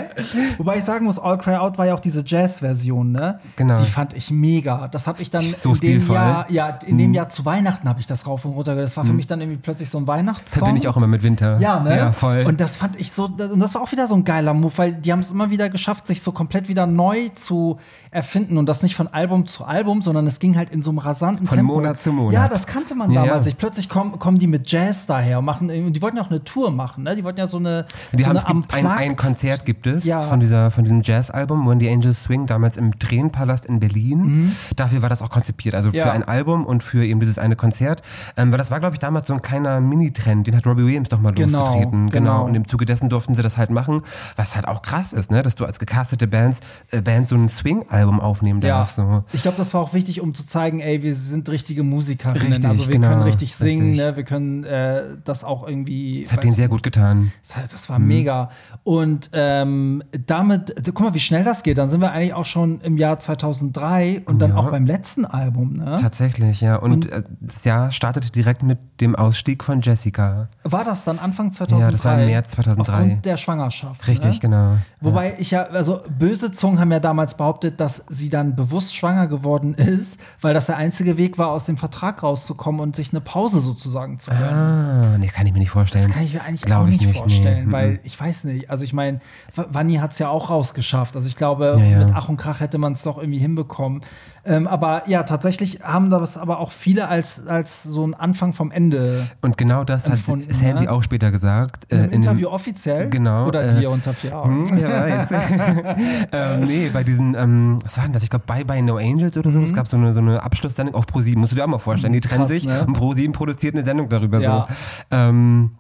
Wobei 0.58 0.78
ich 0.78 0.84
sagen 0.84 1.06
muss, 1.06 1.18
All 1.20 1.38
Cry 1.40 1.56
Out 1.56 1.78
war 1.78 1.88
ja 1.88 1.94
auch 1.96 2.00
diese 2.00 2.24
Jazz-Version, 2.26 3.12
ne? 3.12 3.40
Genau. 3.56 3.78
Die 3.78 3.86
fand 3.86 4.14
ich 4.14 4.30
mega. 4.32 4.88
Das 4.88 5.08
habe 5.08 5.22
ich 5.22 5.32
dann 5.32 5.44
So 5.52 5.70
in 5.70 5.76
dem 5.76 5.78
stilvoll. 5.78 6.16
Mhm. 6.18 6.22
Jahr, 6.24 6.52
ja, 6.52 6.70
in 6.86 6.98
dem 6.98 7.14
Jahr 7.14 7.30
zu 7.30 7.44
Weihnachten 7.46 7.90
habe 7.90 8.00
ich 8.00 8.08
das 8.08 8.28
rauf 8.28 8.46
und 8.46 8.52
runter 8.52 8.74
gehört. 8.74 8.88
Das 8.88 8.98
war 8.98 9.04
für 9.06 9.14
mich 9.14 9.28
dann 9.28 9.42
irgendwie 9.42 9.60
plötzlich 9.60 9.90
so 9.90 9.98
ein 9.98 10.08
Weihnachtssong. 10.08 10.60
Verbinde 10.60 10.80
ich 10.82 10.88
auch 10.88 10.98
immer 10.98 11.08
mit 11.08 11.24
Winter. 11.24 11.60
Ja, 11.60 11.80
ne? 11.80 11.98
Ja, 11.98 12.12
voll. 12.12 12.44
Und 12.46 12.60
das 12.62 12.78
fand 12.78 12.96
ich 13.00 13.12
so, 13.12 13.26
und 13.26 13.60
das 13.60 13.74
war 13.74 13.82
auch 13.82 13.92
wieder 13.92 14.08
so 14.08 14.16
ein 14.16 14.24
geiler 14.24 14.54
Move, 14.54 14.74
weil 14.78 14.94
die 14.94 15.12
haben 15.12 15.20
es 15.20 15.32
immer 15.32 15.50
wieder 15.50 15.67
geschafft, 15.70 16.08
sich 16.08 16.22
so 16.22 16.32
komplett 16.32 16.68
wieder 16.70 16.86
neu 16.88 17.30
zu 17.36 17.78
erfinden 18.12 18.58
und 18.58 18.68
das 18.68 18.84
nicht 18.84 18.96
von 18.96 19.08
Album 19.08 19.48
zu 19.48 19.64
Album, 19.66 20.02
sondern 20.02 20.26
es 20.28 20.40
ging 20.40 20.56
halt 20.58 20.70
in 20.70 20.82
so 20.82 20.92
einem 20.92 21.00
rasanten 21.00 21.48
Von 21.48 21.58
Tempo. 21.58 21.74
Monat 21.76 22.00
zu 22.02 22.12
Monat. 22.12 22.34
Ja, 22.34 22.48
das 22.48 22.66
kannte 22.66 22.96
man 22.96 23.12
Ja, 23.12 23.26
damals 23.26 23.46
ja. 23.46 23.50
nicht. 23.50 23.58
Plötzlich 23.60 23.90
kommen, 23.90 24.18
kommen 24.20 24.40
die 24.40 24.48
mit 24.48 24.72
Jazz 24.72 25.06
daher 25.06 25.40
und 25.40 25.46
machen, 25.46 25.70
und 25.70 25.94
die 25.94 26.02
wollten 26.02 26.18
ja 26.18 26.24
auch 26.24 26.30
eine 26.30 26.44
Tour 26.44 26.72
machen, 26.72 27.04
ne? 27.04 27.16
Die 27.16 27.24
wollten 27.24 27.40
ja 27.40 27.48
so 27.48 27.58
eine, 27.58 27.86
Die 28.14 28.24
so 28.24 28.30
haben, 28.30 28.38
eine 28.38 28.64
es 28.68 28.74
ein, 28.74 28.88
ein 28.88 29.16
Konzert 29.16 29.66
gibt 29.66 29.86
es 29.88 30.06
Ja. 30.06 30.22
von, 30.22 30.40
dieser, 30.40 30.72
von 30.72 30.84
diesem 30.84 31.02
Jazz-Album, 31.04 31.68
When 31.68 31.80
the 31.80 31.90
Angels 31.90 32.24
Swing, 32.24 32.46
damals 32.48 32.78
im 32.78 32.98
Tränenpalast 32.98 33.66
in 33.66 33.80
Berlin. 33.80 34.56
Dafür 34.76 35.02
war 35.02 35.10
das 35.10 35.22
auch 35.22 35.30
konzipiert, 35.30 35.76
also 35.76 35.90
Mhm. 35.90 35.94
Für 35.94 36.12
ein 36.12 36.24
Album 36.24 36.66
und 36.66 36.84
für 36.84 37.04
eben 37.06 37.20
dieses 37.20 37.38
eine 37.38 37.56
Konzert. 37.56 38.02
Ähm, 38.38 38.52
weil 38.52 38.58
das 38.58 38.72
war, 38.72 38.80
glaube 38.80 38.94
ich, 38.96 39.00
damals 39.00 39.28
so 39.28 39.34
ein 39.34 39.42
kleiner 39.42 39.80
Mini-Trend, 39.82 40.48
den 40.48 40.56
hat 40.56 40.66
Robbie 40.66 40.86
Williams 40.86 41.10
doch 41.10 41.20
mal 41.20 41.34
Genau, 41.34 41.60
losgetreten. 41.66 42.10
genau. 42.10 42.44
Und 42.46 42.56
im 42.56 42.68
Zuge 42.68 42.86
dessen 42.86 43.10
durften 43.10 43.34
sie 43.36 43.42
das 43.42 43.58
halt 43.58 43.70
machen, 43.70 44.02
was 44.36 44.56
halt 44.56 44.68
auch 44.68 44.82
krass 44.82 45.12
ist, 45.14 45.32
ne? 45.32 45.42
dass 45.44 45.56
du 45.60 45.66
als 45.66 45.80
gecastete 45.80 46.28
Bands, 46.28 46.60
äh, 46.92 47.02
Band 47.02 47.30
so 47.30 47.36
ein 47.36 47.50
Swing-Album 47.50 48.20
aufnehmen 48.20 48.62
Ja, 48.62 48.80
darfst. 48.80 48.96
So. 48.98 49.24
ich 49.34 49.42
glaube, 49.42 49.58
das 49.58 49.74
war 49.74 49.82
auch 49.82 49.94
wichtig, 49.94 50.22
um 50.22 50.34
zu 50.34 50.46
zeigen, 50.46 50.80
ey, 50.80 51.04
wir 51.04 51.14
sind 51.16 51.50
richtige 51.50 51.84
Musikerinnen. 51.84 52.48
Richtig, 52.48 52.66
also 52.68 52.86
wir 52.88 52.94
genau, 52.94 53.10
können 53.10 53.22
richtig 53.24 53.56
singen, 53.56 53.90
richtig. 53.90 54.06
ne? 54.06 54.16
wir 54.18 54.24
können 54.24 54.64
äh, 54.64 55.04
das 55.24 55.44
auch 55.44 55.68
irgendwie. 55.68 56.24
Das 56.24 56.34
hat 56.34 56.44
denen 56.44 56.54
sehr 56.54 56.68
gut 56.70 56.84
getan. 56.84 57.32
Das, 57.54 57.70
das 57.72 57.90
war 57.90 58.00
mega. 58.00 58.50
Und 58.84 59.30
ähm, 59.34 60.04
damit, 60.26 60.74
guck 60.86 61.00
mal, 61.02 61.14
wie 61.14 61.20
schnell 61.20 61.44
das 61.44 61.64
geht. 61.64 61.78
Dann 61.78 61.90
sind 61.90 62.02
wir 62.02 62.12
eigentlich 62.12 62.34
auch 62.34 62.46
schon 62.46 62.82
im 62.82 62.98
Jahr 62.98 63.20
2003 63.20 64.22
und 64.26 64.40
dann 64.40 64.52
Ja. 64.52 64.58
auch 64.58 64.70
beim 64.72 64.86
letzten 64.86 65.26
Album. 65.26 65.76
Ne? 65.78 65.96
Tatsächlich, 66.00 66.62
ja. 66.62 66.76
Und, 66.78 66.92
Und- 66.92 67.12
äh, 67.12 67.24
das 67.42 67.64
Jahr 67.64 67.92
startete 67.92 68.32
direkt 68.32 68.64
mit 68.64 68.80
dem 69.02 69.16
Ausstieg 69.16 69.64
von 69.64 69.82
Jessica. 69.82 70.50
War 70.64 70.84
das 70.84 71.04
dann 71.04 71.20
Anfang 71.20 71.52
2003? 71.52 71.86
Ja, 71.86 71.92
das 71.92 72.06
war 72.06 72.20
im 72.20 72.28
März 72.28 72.50
2003. 72.52 72.94
Aufgrund 72.94 73.26
der 73.26 73.38
Schwangerschaft. 73.38 74.08
Richtig, 74.08 74.34
ne? 74.36 74.40
genau. 74.40 74.78
Wobei 75.02 75.36
ich 75.40 75.47
ja, 75.52 75.64
also 75.64 76.02
böse 76.18 76.52
Zungen 76.52 76.80
haben 76.80 76.92
ja 76.92 77.00
damals 77.00 77.36
behauptet, 77.36 77.80
dass 77.80 78.04
sie 78.10 78.30
dann 78.30 78.56
bewusst 78.56 78.96
schwanger 78.96 79.28
geworden 79.28 79.74
ist, 79.74 80.18
weil 80.42 80.54
das 80.54 80.68
der 80.68 80.78
einzige 80.78 81.18
Weg 81.18 81.38
war, 81.38 81.50
aus 81.50 81.66
dem 81.66 81.78
Vertrag 81.78 82.24
rauszukommen 82.24 82.82
und 82.82 82.96
sich 82.96 83.12
eine 83.12 83.22
Pause 83.22 83.60
sozusagen 83.60 84.20
zu 84.20 84.30
gönnen. 84.30 84.44
Ah, 84.44 85.18
nee, 85.18 85.28
kann 85.28 85.46
ich 85.46 85.54
mir 85.54 85.60
nicht 85.60 85.72
vorstellen. 85.72 86.06
Das 86.06 86.14
kann 86.14 86.24
ich 86.24 86.34
mir 86.34 86.44
eigentlich 86.44 86.62
Glaub 86.62 86.84
auch 86.84 86.88
ich 86.88 87.00
nicht, 87.00 87.08
nicht, 87.08 87.20
vorstellen, 87.20 87.68
nee. 87.68 87.72
weil 87.72 88.00
ich 88.04 88.20
weiß 88.20 88.44
nicht. 88.46 88.70
Also 88.70 88.84
ich 88.84 88.94
meine, 88.94 89.20
Vanni 89.56 89.96
hat 89.96 90.14
es 90.14 90.20
ja 90.20 90.30
auch 90.30 90.50
rausgeschafft. 90.50 91.16
Also 91.16 91.28
ich 91.28 91.36
glaube, 91.36 91.76
Ja, 91.78 91.84
ja. 91.84 91.98
mit 92.00 92.12
Ach 92.14 92.30
und 92.30 92.38
Krach 92.38 92.60
hätte 92.60 92.78
man 92.78 92.94
es 92.94 93.04
doch 93.04 93.18
irgendwie 93.18 93.40
hinbekommen. 93.40 94.02
Ähm, 94.48 94.66
aber 94.66 95.04
ja, 95.08 95.24
tatsächlich 95.24 95.82
haben 95.84 96.10
das 96.10 96.38
aber 96.38 96.60
auch 96.60 96.72
viele 96.72 97.10
als, 97.10 97.46
als 97.48 97.84
so 97.84 98.08
ein 98.08 98.14
Anfang 98.14 98.54
vom 98.54 98.72
Ende. 98.72 99.28
Und 99.42 99.58
genau 99.58 99.84
das 99.84 100.10
hat 100.10 100.20
Sandy 100.20 100.86
ne? 100.86 100.92
auch 100.92 101.04
später 101.04 101.32
gesagt. 101.32 101.86
Im 101.92 101.98
äh, 101.98 102.04
in 102.04 102.10
dem- 102.10 102.16
Interview 102.22 102.48
offiziell? 102.48 103.10
Genau, 103.10 103.46
Oder 103.48 103.66
äh, 103.68 103.76
dir 103.78 103.90
unter 103.92 104.14
vier 104.14 104.38
Augen? 104.38 104.68
Hm, 104.70 104.78
ja, 104.78 104.90
weiß. 104.90 105.32
ähm, 106.32 106.60
nee, 106.62 106.90
bei 106.94 107.04
diesen, 107.04 107.36
ähm, 107.36 107.78
was 107.84 107.98
war 107.98 108.06
denn 108.06 108.14
das? 108.14 108.24
Ich 108.24 108.30
glaube, 108.30 108.46
Bye 108.48 108.64
Bye 108.64 108.82
No 108.82 108.96
Angels 108.98 109.36
oder 109.38 109.52
so. 109.52 109.60
Es 109.62 109.74
gab 109.74 109.88
so 109.88 109.98
eine, 109.98 110.14
so 110.14 110.20
eine 110.22 110.42
Abschlusssendung 110.42 110.96
auf 110.96 111.06
Pro7. 111.06 111.38
Musst 111.38 111.52
du 111.52 111.56
dir 111.58 111.64
auch 111.64 111.68
mal 111.68 111.78
vorstellen. 111.80 112.14
Die 112.14 112.22
trennen 112.22 112.38
Mhm. 112.44 112.46
Krass, 112.48 112.54
sich 112.54 112.66
ne? 112.68 112.86
und 112.86 112.98
Pro7 112.98 113.32
produziert 113.34 113.76
eine 113.76 113.84
Sendung 113.84 114.08
darüber. 114.10 114.40
Ja. 114.40 114.68
So. 115.10 115.18
Ähm, 115.18 115.72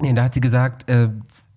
nee, 0.00 0.12
da 0.12 0.24
hat 0.24 0.34
sie 0.34 0.40
gesagt, 0.40 0.88
äh, 0.90 1.08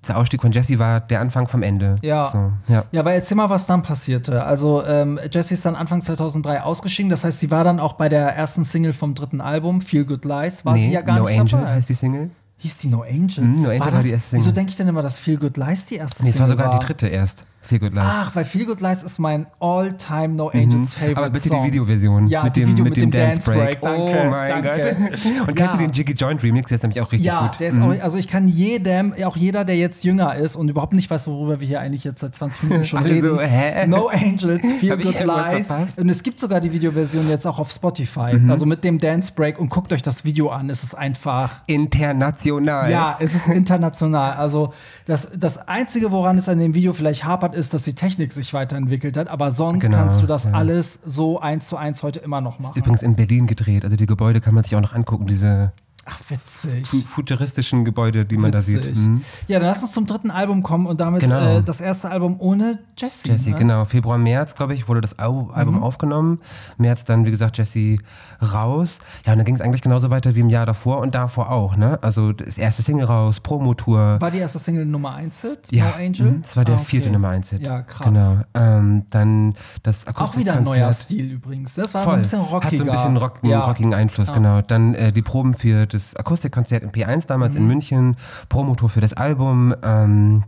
der 0.07 0.17
Ausstieg 0.17 0.41
von 0.41 0.51
Jesse 0.51 0.79
war 0.79 0.99
der 0.99 1.19
Anfang 1.21 1.47
vom 1.47 1.61
Ende. 1.63 1.95
Ja. 2.01 2.29
So, 2.31 2.73
ja. 2.73 2.85
Ja, 2.91 3.01
aber 3.01 3.13
erzähl 3.13 3.37
mal, 3.37 3.49
was 3.49 3.67
dann 3.67 3.83
passierte. 3.83 4.43
Also, 4.43 4.83
ähm, 4.85 5.19
Jessie 5.31 5.53
ist 5.53 5.65
dann 5.65 5.75
Anfang 5.75 6.01
2003 6.01 6.63
ausgeschieden. 6.63 7.09
Das 7.09 7.23
heißt, 7.23 7.39
sie 7.39 7.51
war 7.51 7.63
dann 7.63 7.79
auch 7.79 7.93
bei 7.93 8.09
der 8.09 8.35
ersten 8.35 8.65
Single 8.65 8.93
vom 8.93 9.13
dritten 9.13 9.41
Album, 9.41 9.81
Feel 9.81 10.05
Good 10.05 10.25
Lies. 10.25 10.65
War 10.65 10.73
nee, 10.73 10.87
sie 10.87 10.91
ja 10.93 11.01
gar 11.01 11.19
No 11.19 11.27
nicht 11.27 11.39
Angel 11.39 11.59
dabei. 11.59 11.73
heißt 11.75 11.89
die 11.89 11.93
Single. 11.93 12.31
Hieß 12.57 12.77
die 12.77 12.87
No 12.87 13.01
Angel? 13.03 13.43
Mhm, 13.43 13.55
No 13.63 13.69
Angel 13.69 13.79
war 13.79 13.91
das, 13.91 14.03
die 14.03 14.11
erste 14.11 14.29
Single. 14.31 14.45
Wieso 14.45 14.55
denke 14.55 14.69
ich 14.71 14.77
denn 14.77 14.87
immer, 14.87 15.01
dass 15.01 15.19
Feel 15.19 15.37
Good 15.37 15.57
Lies 15.57 15.85
die 15.85 15.95
erste 15.95 16.23
Nee, 16.23 16.29
es 16.29 16.39
war 16.39 16.47
Single 16.47 16.63
sogar 16.65 16.79
die 16.79 16.85
dritte 16.85 17.07
erst. 17.07 17.45
Feel 17.63 17.79
Good 17.79 17.93
Lies. 17.93 18.03
Ach, 18.07 18.35
weil 18.35 18.43
Feel 18.45 18.65
Good 18.65 18.81
Lies 18.81 19.03
ist 19.03 19.19
mein 19.19 19.45
all-time 19.59 20.29
No 20.29 20.49
Angels 20.49 20.93
Favorite 20.95 21.11
Mhm. 21.11 21.17
Aber 21.17 21.29
bitte 21.29 21.49
Song. 21.49 21.61
die 21.61 21.67
Videoversion 21.67 22.27
Ja, 22.27 22.43
mit 22.43 22.55
die 22.55 22.61
dem, 22.61 22.69
Video 22.69 22.83
mit 22.85 22.97
dem, 22.97 23.11
Dance 23.11 23.41
Break. 23.41 23.81
Danke, 23.81 24.01
oh 24.01 24.29
mein 24.29 24.63
danke. 24.63 24.97
Gott. 25.11 25.47
Und 25.47 25.47
Ja. 25.47 25.53
kennst 25.53 25.73
du 25.75 25.77
den 25.77 25.91
Jiggy 25.91 26.13
Joint 26.13 26.41
Remix? 26.43 26.69
Der 26.69 26.77
ist 26.77 26.81
nämlich 26.81 26.99
auch 27.01 27.11
richtig 27.11 27.27
Ja, 27.27 27.47
gut. 27.47 27.59
der 27.59 27.69
ist 27.69 27.79
auch, 27.79 27.93
also 28.01 28.17
ich 28.17 28.27
kann 28.27 28.47
jedem, 28.47 29.13
auch 29.23 29.37
jeder, 29.37 29.63
der 29.63 29.77
jetzt 29.77 30.03
jünger 30.03 30.35
ist 30.35 30.55
und 30.55 30.69
überhaupt 30.69 30.93
nicht 30.93 31.09
weiß, 31.09 31.27
worüber 31.27 31.59
wir 31.59 31.67
hier 31.67 31.79
eigentlich 31.79 32.03
jetzt 32.03 32.21
seit 32.21 32.33
20 32.33 32.63
Minuten 32.63 32.85
schon 32.85 32.99
Alle 33.03 33.09
reden. 33.13 33.39
hä? 33.39 33.87
No 33.87 34.07
Angels, 34.07 34.61
Feel 34.79 34.97
Good 34.97 35.13
Lies. 35.23 35.67
verpasst? 35.67 35.99
Und 35.99 36.09
es 36.09 36.23
gibt 36.23 36.39
sogar 36.39 36.61
die 36.61 36.73
Videoversion 36.73 37.29
jetzt 37.29 37.45
auch 37.45 37.59
auf 37.59 37.69
Spotify, 37.71 38.33
Mhm. 38.37 38.49
also 38.49 38.65
mit 38.65 38.83
dem 38.83 38.97
Dance 38.97 39.31
Break 39.35 39.59
und 39.59 39.69
guckt 39.69 39.93
euch 39.93 40.01
das 40.01 40.25
Video 40.25 40.49
an. 40.49 40.69
Es 40.69 40.83
ist 40.83 40.95
einfach 40.97 41.61
International. 41.67 42.89
Ja, 42.91 43.17
es 43.19 43.35
ist 43.35 43.47
international. 43.47 44.33
Also 44.33 44.73
das, 45.05 45.29
das 45.37 45.57
Einzige, 45.67 46.11
woran 46.11 46.37
es 46.37 46.49
an 46.49 46.57
dem 46.59 46.73
Video 46.73 46.93
vielleicht 46.93 47.23
hapert, 47.23 47.50
ist, 47.53 47.73
dass 47.73 47.83
die 47.83 47.93
Technik 47.93 48.33
sich 48.33 48.53
weiterentwickelt 48.53 49.17
hat. 49.17 49.27
Aber 49.27 49.51
sonst 49.51 49.81
Genau, 49.81 49.97
kannst 49.97 50.21
du 50.21 50.27
das 50.27 50.45
ja. 50.45 50.51
alles 50.51 50.99
so 51.05 51.39
eins 51.39 51.67
zu 51.67 51.77
eins 51.77 52.03
heute 52.03 52.19
immer 52.19 52.41
noch 52.41 52.59
machen. 52.59 52.77
Übrigens 52.77 53.03
in 53.03 53.15
Berlin 53.15 53.47
gedreht. 53.47 53.83
Also 53.83 53.95
die 53.95 54.05
Gebäude 54.05 54.41
kann 54.41 54.53
man 54.53 54.63
sich 54.63 54.75
auch 54.75 54.81
noch 54.81 54.93
angucken, 54.93 55.27
diese 55.27 55.73
Ach, 56.05 56.19
witzig. 56.29 56.87
fu- 56.87 57.01
futuristischen 57.01 57.85
Gebäude, 57.85 58.25
die 58.25 58.37
man 58.37 58.51
da 58.51 58.61
sieht. 58.61 58.77
Witzig. 58.85 58.97
Mhm. 58.97 59.23
Ja, 59.47 59.59
dann 59.59 59.67
lass 59.69 59.81
uns 59.83 59.91
zum 59.91 60.05
dritten 60.07 60.31
Album 60.31 60.63
kommen 60.63 60.87
und 60.87 60.99
damit 60.99 61.21
Genau. 61.21 61.59
äh, 61.59 61.63
das 61.63 61.79
erste 61.79 62.09
Album 62.09 62.35
ohne 62.39 62.79
Jesse. 62.97 63.27
Jesse, 63.27 63.51
ne? 63.51 63.55
genau. 63.57 63.85
Februar, 63.85 64.17
März, 64.17 64.55
glaube 64.55 64.73
ich, 64.73 64.87
wurde 64.87 65.01
das 65.01 65.19
Album 65.19 65.51
Mhm. 65.75 65.83
aufgenommen. 65.83 66.39
März 66.77 67.05
dann, 67.05 67.25
wie 67.25 67.31
gesagt, 67.31 67.57
Jesse 67.57 67.97
raus. 68.41 68.99
Ja, 69.25 69.33
und 69.33 69.37
dann 69.39 69.45
ging 69.45 69.55
es 69.55 69.61
eigentlich 69.61 69.81
genauso 69.81 70.09
weiter 70.09 70.35
wie 70.35 70.39
im 70.39 70.49
Jahr 70.49 70.65
davor 70.65 70.99
und 70.99 71.13
davor 71.15 71.51
auch. 71.51 71.75
Ne? 71.75 71.99
Also 72.01 72.33
das 72.33 72.57
erste 72.57 72.81
Single 72.81 73.05
raus, 73.05 73.39
Promotour. 73.39 74.19
War 74.19 74.31
die 74.31 74.39
erste 74.39 74.59
Single 74.59 74.85
Nummer 74.85 75.13
1 75.15 75.41
Hit? 75.41 75.71
Ja, 75.71 75.89
No 75.89 75.93
Angel? 76.05 76.31
mhm, 76.31 76.41
das 76.41 76.55
war 76.55 76.65
der 76.65 76.75
Ah, 76.75 76.77
okay. 76.77 76.85
vierte 76.87 77.09
Nummer 77.11 77.29
1 77.29 77.49
Hit. 77.51 77.61
Ja, 77.61 77.81
krass. 77.83 78.07
Genau. 78.07 78.37
Ähm, 78.53 79.03
dann 79.11 79.53
das 79.83 80.05
Auch 80.15 80.35
wieder 80.37 80.53
ein 80.55 80.63
neuer. 80.63 80.91
Stil 80.93 81.31
übrigens. 81.31 81.75
Das 81.75 81.93
war 81.93 82.03
so 82.03 82.09
Voll. 82.09 82.17
ein 82.19 82.21
bisschen 82.23 82.41
rockiger. 82.41 82.71
Hat 82.71 82.77
so 82.77 82.83
ein 82.85 82.91
bisschen 82.91 83.17
rock, 83.17 83.39
ja. 83.43 83.59
rockigen 83.61 83.93
Einfluss, 83.93 84.33
genau. 84.33 84.61
Dann 84.61 84.93
äh, 84.95 85.11
die 85.13 85.21
Proben 85.21 85.53
für 85.53 85.85
das 85.93 86.15
Akustikkonzert 86.15 86.83
im 86.83 86.89
P1 86.91 87.27
damals 87.27 87.55
Mhm. 87.55 87.61
in 87.61 87.67
München, 87.67 88.17
Promotour 88.49 88.89
für 88.89 89.01
das 89.01 89.13
Album. 89.13 89.73
Ähm, 89.83 90.43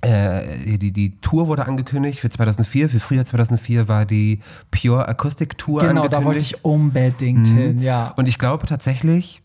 äh, 0.00 0.76
die, 0.78 0.92
die 0.92 1.20
Tour 1.20 1.48
wurde 1.48 1.66
angekündigt 1.66 2.20
für 2.20 2.28
2004. 2.30 2.88
Für 2.90 3.00
Frühjahr 3.00 3.24
2004 3.24 3.88
war 3.88 4.04
die 4.04 4.40
Pure 4.70 5.08
Akustik 5.08 5.56
Tour 5.56 5.80
Genau, 5.80 6.02
angekündigt. 6.02 6.12
da 6.12 6.24
wollte 6.24 6.40
ich 6.42 6.64
unbedingt 6.64 7.46
hin, 7.46 7.80
ja. 7.80 8.08
Und 8.16 8.28
ich 8.28 8.38
glaube 8.38 8.66
tatsächlich, 8.66 9.40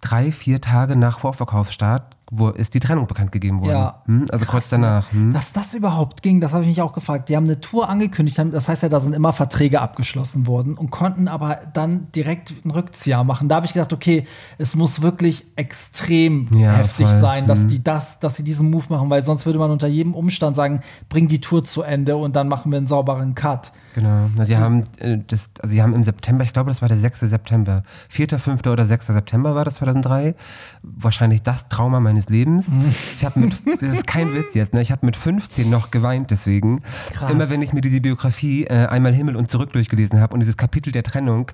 drei, 0.00 0.30
vier 0.32 0.60
Tage 0.60 0.94
nach 0.96 1.18
Vorverkaufsstart 1.18 2.16
wo 2.30 2.48
ist 2.48 2.74
die 2.74 2.80
Trennung 2.80 3.06
bekannt 3.06 3.32
gegeben 3.32 3.60
worden. 3.60 3.70
Ja. 3.72 4.02
Hm? 4.06 4.26
Also 4.30 4.46
kurz 4.46 4.68
danach. 4.68 5.12
Hm? 5.12 5.32
Dass 5.32 5.52
das 5.52 5.74
überhaupt 5.74 6.22
ging, 6.22 6.40
das 6.40 6.52
habe 6.52 6.62
ich 6.62 6.68
mich 6.68 6.80
auch 6.82 6.92
gefragt. 6.94 7.28
Die 7.28 7.36
haben 7.36 7.44
eine 7.44 7.60
Tour 7.60 7.88
angekündigt, 7.88 8.38
das 8.52 8.68
heißt 8.68 8.82
ja, 8.82 8.88
da 8.88 8.98
sind 9.00 9.14
immer 9.14 9.32
Verträge 9.32 9.80
abgeschlossen 9.80 10.46
worden 10.46 10.74
und 10.78 10.90
konnten 10.90 11.28
aber 11.28 11.60
dann 11.74 12.08
direkt 12.12 12.54
einen 12.64 12.70
Rückzieher 12.72 13.22
machen. 13.24 13.48
Da 13.48 13.56
habe 13.56 13.66
ich 13.66 13.74
gedacht, 13.74 13.92
okay, 13.92 14.26
es 14.58 14.74
muss 14.74 15.02
wirklich 15.02 15.44
extrem 15.56 16.48
Ja, 16.54 16.72
heftig 16.72 17.06
voll. 17.08 17.20
sein, 17.20 17.46
dass 17.46 17.60
Mhm. 17.60 17.68
die 17.68 17.84
das, 17.84 18.18
dass 18.20 18.36
sie 18.36 18.42
diesen 18.44 18.70
Move 18.70 18.84
machen, 18.88 19.10
weil 19.10 19.22
sonst 19.22 19.44
würde 19.46 19.58
man 19.58 19.70
unter 19.70 19.86
jedem 19.86 20.14
Umstand 20.14 20.56
sagen, 20.56 20.80
bring 21.08 21.28
die 21.28 21.40
Tour 21.40 21.62
zu 21.64 21.82
Ende 21.82 22.16
und 22.16 22.34
dann 22.36 22.48
machen 22.48 22.72
wir 22.72 22.78
einen 22.78 22.86
sauberen 22.86 23.34
Cut. 23.34 23.72
Genau. 23.94 24.28
Na, 24.36 24.44
sie, 24.44 24.56
haben, 24.56 24.84
äh, 24.98 25.18
das, 25.26 25.50
also 25.62 25.72
sie 25.72 25.80
haben 25.82 25.94
im 25.94 26.02
September, 26.02 26.42
ich 26.42 26.52
glaube, 26.52 26.68
das 26.70 26.82
war 26.82 26.88
der 26.88 26.98
6. 26.98 27.20
September, 27.20 27.84
4., 28.08 28.38
5. 28.40 28.66
oder 28.66 28.86
6. 28.86 29.06
September 29.06 29.54
war 29.54 29.64
das 29.64 29.76
2003. 29.76 30.34
Wahrscheinlich 30.82 31.42
das 31.42 31.68
Trauma 31.68 32.00
meines 32.00 32.23
Lebens. 32.28 32.70
Ich 33.16 33.24
habe 33.24 33.40
mit, 33.40 33.54
das 33.80 33.90
ist 33.90 34.06
kein 34.06 34.34
Witz 34.34 34.54
jetzt, 34.54 34.74
ne? 34.74 34.80
ich 34.80 34.92
habe 34.92 35.04
mit 35.06 35.16
15 35.16 35.68
noch 35.68 35.90
geweint 35.90 36.30
deswegen. 36.30 36.82
Krass. 37.12 37.30
Immer 37.30 37.50
wenn 37.50 37.62
ich 37.62 37.72
mir 37.72 37.80
diese 37.80 38.00
Biografie 38.00 38.64
äh, 38.64 38.86
einmal 38.86 39.14
Himmel 39.14 39.36
und 39.36 39.50
zurück 39.50 39.72
durchgelesen 39.72 40.20
habe 40.20 40.34
und 40.34 40.40
dieses 40.40 40.56
Kapitel 40.56 40.92
der 40.92 41.02
Trennung, 41.02 41.50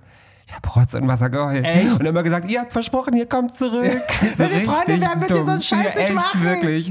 ich 0.50 0.56
habe 0.56 0.68
Rotz 0.68 0.94
und 0.94 1.06
Wasser 1.06 1.30
geheult. 1.30 1.64
Echt? 1.64 2.00
Und 2.00 2.06
immer 2.06 2.22
gesagt, 2.24 2.50
ihr 2.50 2.58
habt 2.60 2.72
versprochen, 2.72 3.14
ihr 3.14 3.26
kommt 3.28 3.56
zurück. 3.56 4.00
So 4.34 4.44
ihr 4.44 4.50
Freunde 4.62 5.00
wären, 5.00 5.20
würdet 5.20 5.36
ihr 5.36 5.44
so 5.44 5.50
einen. 5.50 5.62
Scheiß 5.62 5.94
nicht 5.96 6.14
machen. 6.14 6.42
wirklich. 6.44 6.90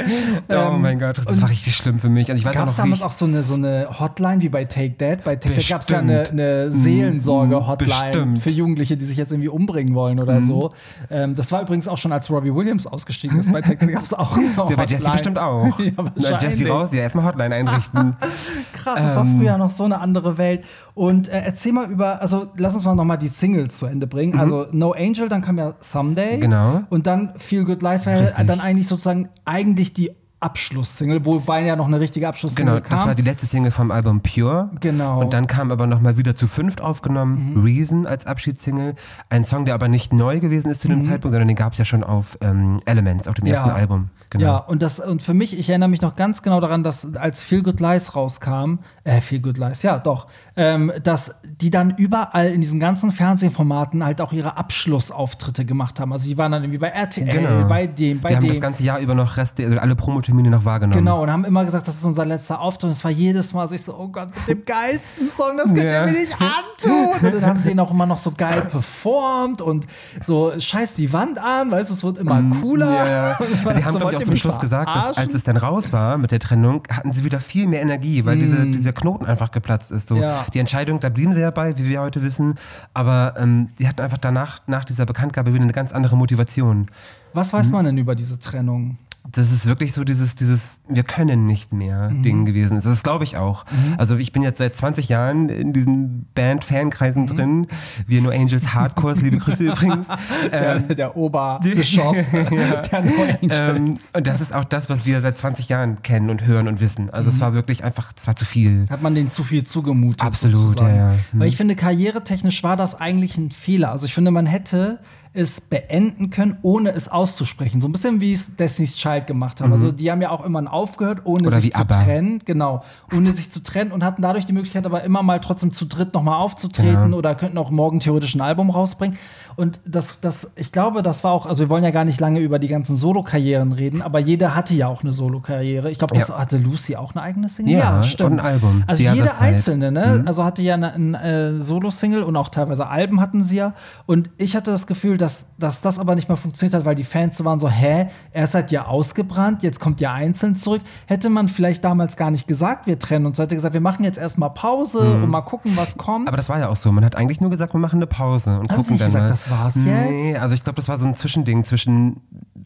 Oh 0.49 0.53
Ähm, 0.53 0.81
mein 0.81 0.99
Gott, 0.99 1.17
das 1.25 1.41
war 1.41 1.49
richtig 1.49 1.75
schlimm 1.75 1.99
für 1.99 2.09
mich. 2.09 2.29
Also 2.29 2.39
ich 2.39 2.45
weiß 2.45 2.55
Gab 2.55 2.67
es 2.69 2.75
damals 2.77 3.01
auch 3.01 3.11
so 3.11 3.25
eine, 3.25 3.43
so 3.43 3.53
eine 3.55 3.87
Hotline 3.99 4.41
wie 4.41 4.49
bei 4.49 4.65
Take 4.65 4.95
That? 4.97 5.23
Bei 5.23 5.35
Take 5.35 5.55
That 5.55 5.67
gab 5.67 5.81
es 5.81 5.89
ja 5.89 5.99
eine, 5.99 6.19
Bestimmt. 6.19 6.39
eine 6.41 6.71
Seelensorge-Hotline 6.71 8.11
Bestimmt. 8.11 8.41
für 8.43 8.49
Jugendliche, 8.49 8.97
die 8.97 9.05
sich 9.05 9.17
jetzt 9.17 9.31
irgendwie 9.31 9.49
umbringen 9.49 9.93
wollen 9.95 10.19
oder 10.19 10.41
so. 10.41 10.69
Ähm, 11.09 11.35
das 11.35 11.51
war 11.51 11.61
übrigens 11.61 11.87
auch 11.87 11.97
schon, 11.97 12.11
als 12.11 12.29
Robbie 12.29 12.53
Williams 12.53 12.87
ausgestiegen 12.87 13.39
ist. 13.39 13.51
Bei 13.51 13.61
Take 13.61 13.77
That 13.79 13.91
gab 13.91 14.03
es 14.03 14.13
auch 14.13 14.35
eine 14.37 14.45
ja, 14.69 14.75
bei 14.75 14.85
Jesse 14.85 14.95
Hotline. 15.03 15.11
bestimmt 15.13 15.37
auch. 15.39 15.79
ja, 15.79 15.91
Na. 16.15 16.37
Jesse 16.41 16.67
raus, 16.69 16.93
ja, 16.93 17.01
erstmal 17.01 17.25
Hotline 17.25 17.55
einrichten. 17.55 18.15
Krass, 18.73 18.99
das 19.01 19.15
war 19.15 19.25
Ähm. 19.25 19.37
früher 19.39 19.57
noch 19.57 19.69
so 19.69 19.83
eine 19.83 19.99
andere 19.99 20.37
Welt. 20.37 20.63
Und 20.99 21.29
äh, 21.29 21.39
erzähl 21.45 21.71
mal 21.71 21.89
über, 21.89 22.21
also 22.21 22.47
lass 22.57 22.73
uns 22.75 22.83
mal 22.83 22.93
noch 22.93 23.05
mal 23.05 23.15
die 23.15 23.29
Singles 23.29 23.77
zu 23.77 23.85
Ende 23.85 24.05
bringen. 24.05 24.37
Also 24.37 24.67
No 24.73 24.91
Angel, 24.91 25.29
dann 25.29 25.41
kam 25.41 25.57
ja 25.57 25.75
Someday. 25.79 26.35
Mhm. 26.35 26.41
Genau. 26.41 26.81
Und 26.89 27.07
dann 27.07 27.31
Feel 27.37 27.63
Good 27.63 27.81
Lies 27.81 28.05
war 28.05 28.13
ja 28.21 28.43
dann 28.43 28.59
eigentlich 28.59 28.89
sozusagen 28.89 29.29
eigentlich 29.45 29.93
die 29.93 30.11
Abschlusssingle, 30.41 31.25
wobei 31.25 31.63
ja 31.65 31.77
noch 31.77 31.87
eine 31.87 32.01
richtige 32.01 32.27
Abschlusssingle 32.27 32.75
Genau, 32.75 32.85
kam. 32.85 32.97
das 32.97 33.05
war 33.07 33.15
die 33.15 33.21
letzte 33.21 33.45
Single 33.45 33.71
vom 33.71 33.91
Album 33.91 34.19
Pure. 34.21 34.71
Genau. 34.81 35.21
Und 35.21 35.31
dann 35.33 35.47
kam 35.47 35.71
aber 35.71 35.87
nochmal 35.87 36.17
wieder 36.17 36.35
zu 36.35 36.47
fünft 36.47 36.81
aufgenommen, 36.81 37.53
Mhm. 37.55 37.63
Reason 37.63 38.05
als 38.05 38.25
Abschiedssingle. 38.25 38.95
Ein 39.29 39.45
Song, 39.45 39.63
der 39.63 39.75
aber 39.75 39.87
nicht 39.87 40.11
neu 40.11 40.41
gewesen 40.41 40.69
ist 40.69 40.81
zu 40.81 40.89
dem 40.89 41.03
Zeitpunkt, 41.03 41.33
sondern 41.33 41.47
den 41.47 41.55
gab 41.55 41.71
es 41.73 41.77
ja 41.77 41.85
schon 41.85 42.03
auf 42.03 42.37
ähm, 42.41 42.79
Elements, 42.85 43.27
auf 43.29 43.35
dem 43.35 43.43
Mhm. 43.45 43.51
Ja. 43.53 43.55
ersten 43.59 43.69
Album. 43.71 44.09
Genau. 44.31 44.43
Ja, 44.45 44.57
und 44.57 44.83
das 44.83 44.99
und 44.99 45.23
für 45.23 45.33
mich, 45.33 45.57
ich 45.57 45.69
erinnere 45.69 45.89
mich 45.89 46.01
noch 46.01 46.15
ganz 46.15 46.43
genau 46.43 46.59
daran, 46.59 46.83
dass 46.83 47.15
als 47.15 47.43
Feel 47.43 47.63
Good 47.63 47.79
Lies 47.79 48.15
rauskam, 48.15 48.75
äh, 49.03 49.21
Feel 49.21 49.39
Good 49.39 49.57
Lies, 49.57 49.81
ja, 49.81 49.97
doch, 49.97 50.27
ähm, 50.55 50.91
dass 51.03 51.33
die 51.43 51.71
dann 51.71 51.95
überall 51.97 52.51
in 52.51 52.61
diesen 52.61 52.79
ganzen 52.79 53.11
Fernsehformaten 53.11 54.05
halt 54.05 54.21
auch 54.21 54.31
ihre 54.31 54.55
Abschlussauftritte 54.57 55.65
gemacht 55.65 55.99
haben. 55.99 56.13
Also 56.13 56.27
die 56.27 56.37
waren 56.37 56.51
dann 56.51 56.63
irgendwie 56.63 56.77
bei 56.79 56.89
RTL, 56.89 57.25
Genau. 57.27 57.67
bei 57.67 57.87
dem, 57.87 58.21
bei 58.21 58.29
Wir 58.29 58.35
haben 58.37 58.43
dem. 58.43 58.49
das 58.51 58.61
ganze 58.61 58.83
Jahr 58.83 58.99
über 58.99 59.15
noch 59.15 59.35
Reste, 59.37 59.65
also 59.65 59.79
alle 59.79 59.95
Promotermine 59.95 60.51
noch 60.51 60.63
wahrgenommen. 60.65 60.99
Genau, 60.99 61.23
und 61.23 61.31
haben 61.31 61.45
immer 61.45 61.65
gesagt, 61.65 61.87
das 61.87 61.95
ist 61.95 62.03
unser 62.03 62.25
letzter 62.25 62.59
Auftritt. 62.61 62.83
Und 62.85 62.89
es 62.91 63.03
war 63.03 63.09
jedes 63.11 63.53
Mal 63.53 63.67
so, 63.67 63.73
ich 63.75 63.81
so, 63.83 63.95
oh 63.97 64.09
Gott, 64.09 64.27
mit 64.47 64.47
dem 64.59 64.65
geilsten 64.65 65.29
Song, 65.35 65.57
das 65.57 65.67
könnt 65.73 65.83
Ja. 65.83 66.05
ihr 66.05 66.11
mir 66.11 66.19
nicht 66.19 66.33
antun. 66.39 67.09
Und 67.27 67.33
dann 67.33 67.45
haben 67.47 67.59
sie 67.61 67.71
ihn 67.71 67.79
auch 67.79 67.89
immer 67.91 68.05
noch 68.05 68.19
so 68.19 68.31
geil 68.31 68.61
performt 68.69 69.61
und 69.61 69.87
so, 70.23 70.53
scheiß 70.59 70.93
die 70.93 71.11
Wand 71.13 71.39
an, 71.39 71.71
weißt 71.71 71.89
du, 71.89 71.93
es 71.95 72.03
wird 72.03 72.17
immer 72.19 72.43
cooler. 72.61 72.89
Mhm. 72.89 72.93
Ja, 72.93 73.07
ja. 73.07 73.37
Sie 73.73 73.85
haben, 73.85 73.97
glaube 73.97 74.18
auch 74.19 74.25
zum 74.25 74.35
Schluss 74.37 74.59
gesagt, 74.59 74.95
dass 74.95 75.17
als 75.17 75.33
es 75.33 75.43
dann 75.43 75.57
raus 75.57 75.93
war 75.93 76.17
mit 76.17 76.31
der 76.31 76.39
Trennung, 76.39 76.83
hatten 76.91 77.13
sie 77.13 77.23
wieder 77.23 77.39
viel 77.39 77.67
mehr 77.67 77.81
Energie, 77.81 78.25
weil 78.25 78.37
diese, 78.37 78.65
dieser 78.67 78.93
Knoten 78.93 79.25
einfach 79.25 79.51
geplatzt 79.51 79.91
ist. 79.91 80.07
So. 80.07 80.15
Mm. 80.15 80.21
Ja. 80.21 80.45
Die 80.53 80.59
Entscheidung, 80.59 80.99
da 80.99 81.09
blieben 81.09 81.33
sie 81.33 81.41
ja 81.41 81.51
bei, 81.51 81.77
wie 81.77 81.85
wir 81.85 82.01
heute 82.01 82.21
wissen, 82.21 82.55
aber 82.93 83.35
ähm, 83.37 83.69
die 83.79 83.87
hatten 83.87 84.01
einfach 84.01 84.17
danach, 84.17 84.59
nach 84.67 84.85
dieser 84.85 85.05
Bekanntgabe 85.05 85.53
wieder 85.53 85.63
eine 85.63 85.73
ganz 85.73 85.91
andere 85.91 86.17
Motivation. 86.17 86.87
Was 87.33 87.53
weiß 87.53 87.69
man 87.69 87.85
denn 87.85 87.97
über 87.97 88.15
diese 88.15 88.39
Trennung? 88.39 88.97
Das 89.31 89.51
ist 89.51 89.67
wirklich 89.67 89.93
so 89.93 90.03
dieses, 90.03 90.33
dieses 90.35 90.63
wir 90.87 91.03
können 91.03 91.45
nicht 91.45 91.71
mehr 91.71 92.09
Mhm. 92.09 92.23
Ding 92.23 92.45
gewesen. 92.45 92.75
Das 92.77 92.85
ist, 92.87 93.03
glaube 93.03 93.23
ich, 93.23 93.37
auch. 93.37 93.63
Also 93.97 94.15
ich 94.17 94.31
bin 94.31 94.41
jetzt 94.41 94.57
seit 94.57 94.75
20 94.75 95.07
Jahren 95.07 95.49
in 95.49 95.71
diesen 95.71 96.25
Band-Fankreisen 96.33 97.23
Mhm. 97.23 97.27
drin. 97.27 97.67
Wir 98.07 98.21
No 98.23 98.29
Angels 98.31 98.73
Hardcores, 98.73 99.21
liebe 99.21 99.37
Grüße 99.37 99.63
übrigens. 99.71 100.07
Der, 100.51 100.79
der 100.79 101.15
Oberbischof 101.15 102.17
der 102.31 103.01
No 103.03 103.11
Angels. 103.41 103.59
Ähm, 103.59 103.97
und 104.15 104.25
das 104.27 104.41
ist 104.41 104.53
auch 104.53 104.63
das, 104.65 104.89
was 104.89 105.05
wir 105.05 105.21
seit 105.21 105.37
20 105.37 105.69
Jahren 105.69 106.01
kennen 106.01 106.29
und 106.31 106.45
hören 106.45 106.67
und 106.67 106.79
wissen. 106.81 107.09
Also 107.11 107.29
Mhm. 107.29 107.35
es 107.35 107.41
war 107.41 107.53
wirklich 107.53 107.83
einfach, 107.83 108.11
es 108.15 108.25
war 108.25 108.35
zu 108.35 108.45
viel. 108.45 108.85
hat 108.89 109.01
man 109.03 109.13
denen 109.13 109.29
zu 109.29 109.43
viel 109.43 109.63
zugemutet. 109.63 110.23
Absolut, 110.23 110.69
sozusagen. 110.69 110.95
ja, 110.95 111.11
ja. 111.13 111.17
Mhm. 111.33 111.39
Weil 111.39 111.47
ich 111.49 111.57
finde, 111.57 111.75
karrieretechnisch 111.75 112.63
war 112.63 112.77
das 112.77 112.95
eigentlich 112.99 113.37
ein 113.37 113.51
Fehler. 113.51 113.91
Also 113.91 114.07
ich 114.07 114.13
finde, 114.15 114.31
man 114.31 114.47
hätte 114.47 114.99
es 115.39 115.61
beenden 115.61 116.29
können, 116.29 116.57
ohne 116.61 116.91
es 116.91 117.07
auszusprechen. 117.07 117.81
So 117.81 117.87
ein 117.87 117.91
bisschen 117.91 118.21
wie 118.21 118.33
es 118.33 118.55
Destiny's 118.55 118.95
Child 118.95 119.25
gemacht 119.27 119.61
haben. 119.61 119.71
Also 119.71 119.91
die 119.91 120.11
haben 120.11 120.21
ja 120.21 120.29
auch 120.29 120.43
immer 120.45 120.71
aufgehört, 120.71 121.21
ohne 121.25 121.41
Mhm. 121.41 121.47
Oder 121.47 121.61
sich 121.61 121.71
zu 121.71 121.79
ABBA. 121.79 122.03
trennen. 122.03 122.39
Genau, 122.45 122.83
ohne 123.15 123.31
sich 123.31 123.49
zu 123.49 123.61
trennen 123.61 123.91
und 123.91 124.03
hatten 124.03 124.21
dadurch 124.21 124.45
die 124.45 124.53
Möglichkeit, 124.53 124.85
aber 124.85 125.03
immer 125.03 125.23
mal 125.23 125.39
trotzdem 125.39 125.71
zu 125.71 125.85
dritt 125.85 126.13
nochmal 126.13 126.35
aufzutreten 126.39 127.03
Genau. 127.05 127.17
oder 127.17 127.35
könnten 127.35 127.57
auch 127.57 127.71
morgen 127.71 127.99
theoretisch 127.99 128.35
ein 128.35 128.41
Album 128.41 128.69
rausbringen. 128.69 129.17
Und 129.59 129.81
das, 129.85 130.15
das, 130.21 130.47
ich 130.55 130.71
glaube, 130.71 131.03
das 131.03 131.25
war 131.25 131.33
auch, 131.33 131.45
also 131.45 131.63
wir 131.65 131.69
wollen 131.69 131.83
ja 131.83 131.91
gar 131.91 132.05
nicht 132.05 132.19
lange 132.21 132.39
über 132.39 132.59
die 132.59 132.69
ganzen 132.69 132.95
Solo-Karrieren 132.95 133.73
reden, 133.73 134.01
aber 134.01 134.19
jeder 134.19 134.55
hatte 134.55 134.73
ja 134.73 134.87
auch 134.87 135.03
eine 135.03 135.11
Solo-Karriere. 135.11 135.91
Ich 135.91 135.97
glaube, 135.99 136.15
das 136.17 136.29
Ja. 136.29 136.37
hatte 136.39 136.57
Lucy 136.57 136.95
auch 136.95 137.13
eine 137.13 137.21
eigene 137.23 137.49
Single. 137.49 137.73
Ja, 137.77 137.99
und 138.01 138.21
ein 138.21 138.39
Album. 138.39 138.83
Also 138.87 139.03
The 139.03 139.09
Other 139.09 139.15
jede 139.17 139.27
Side. 139.27 139.39
einzelne, 139.41 139.91
ne? 139.91 140.23
Also 140.25 140.45
hatte 140.45 140.61
ja 140.61 140.75
eine, 140.75 140.93
ein 140.93 141.13
äh, 141.13 141.59
Solo-Single 141.59 142.23
und 142.23 142.37
auch 142.37 142.47
teilweise 142.47 142.87
Alben 142.87 143.19
hatten 143.19 143.43
sie 143.43 143.57
ja. 143.57 143.73
Und 144.05 144.29
ich 144.37 144.55
hatte 144.55 144.71
das 144.71 144.87
Gefühl, 144.87 145.17
dass, 145.17 145.45
dass 145.57 145.81
das 145.81 145.99
aber 145.99 146.15
nicht 146.15 146.29
mehr 146.29 146.37
funktioniert 146.37 146.73
hat, 146.73 146.85
weil 146.85 146.95
die 146.95 147.03
Fans 147.03 147.35
so 147.35 147.43
waren 147.43 147.59
so, 147.59 147.67
hä, 147.69 148.07
er 148.31 148.43
ist 148.45 148.53
halt 148.53 148.71
ja 148.71 148.85
ausgebrannt, 148.85 149.61
jetzt 149.61 149.81
kommt 149.81 149.99
ja 149.99 150.13
einzeln 150.13 150.55
zurück. 150.55 150.81
Hätte 151.05 151.29
man 151.29 151.49
vielleicht 151.49 151.83
damals 151.83 152.15
gar 152.15 152.31
nicht 152.31 152.47
gesagt, 152.47 152.87
wir 152.87 152.97
trennen 152.97 153.25
uns, 153.25 153.37
hätte 153.37 153.55
gesagt, 153.55 153.73
wir 153.73 153.81
machen 153.81 154.05
jetzt 154.05 154.17
erstmal 154.17 154.51
Pause 154.51 154.99
und 154.99 155.29
mal 155.29 155.41
gucken, 155.41 155.73
was 155.75 155.97
kommt. 155.97 156.21
Mhm. 156.21 156.27
Aber 156.29 156.37
das 156.37 156.47
war 156.47 156.59
ja 156.59 156.69
auch 156.69 156.77
so. 156.77 156.91
Man 156.93 157.03
hat 157.03 157.17
eigentlich 157.17 157.41
nur 157.41 157.49
gesagt, 157.49 157.73
wir 157.73 157.79
machen 157.81 157.97
eine 157.97 158.07
Pause 158.07 158.59
und 158.59 158.69
Haben 158.71 158.77
gucken 158.77 158.97
dann 158.97 159.07
gesagt, 159.07 159.23
mal. 159.25 159.29
Das 159.49 159.59
war's 159.59 159.75
Nee, 159.75 160.35
also 160.37 160.53
ich 160.55 160.63
glaube, 160.63 160.75
das 160.77 160.87
war 160.89 160.97
so 160.97 161.05
ein 161.05 161.15
Zwischending 161.15 161.63
zwischen 161.63 162.21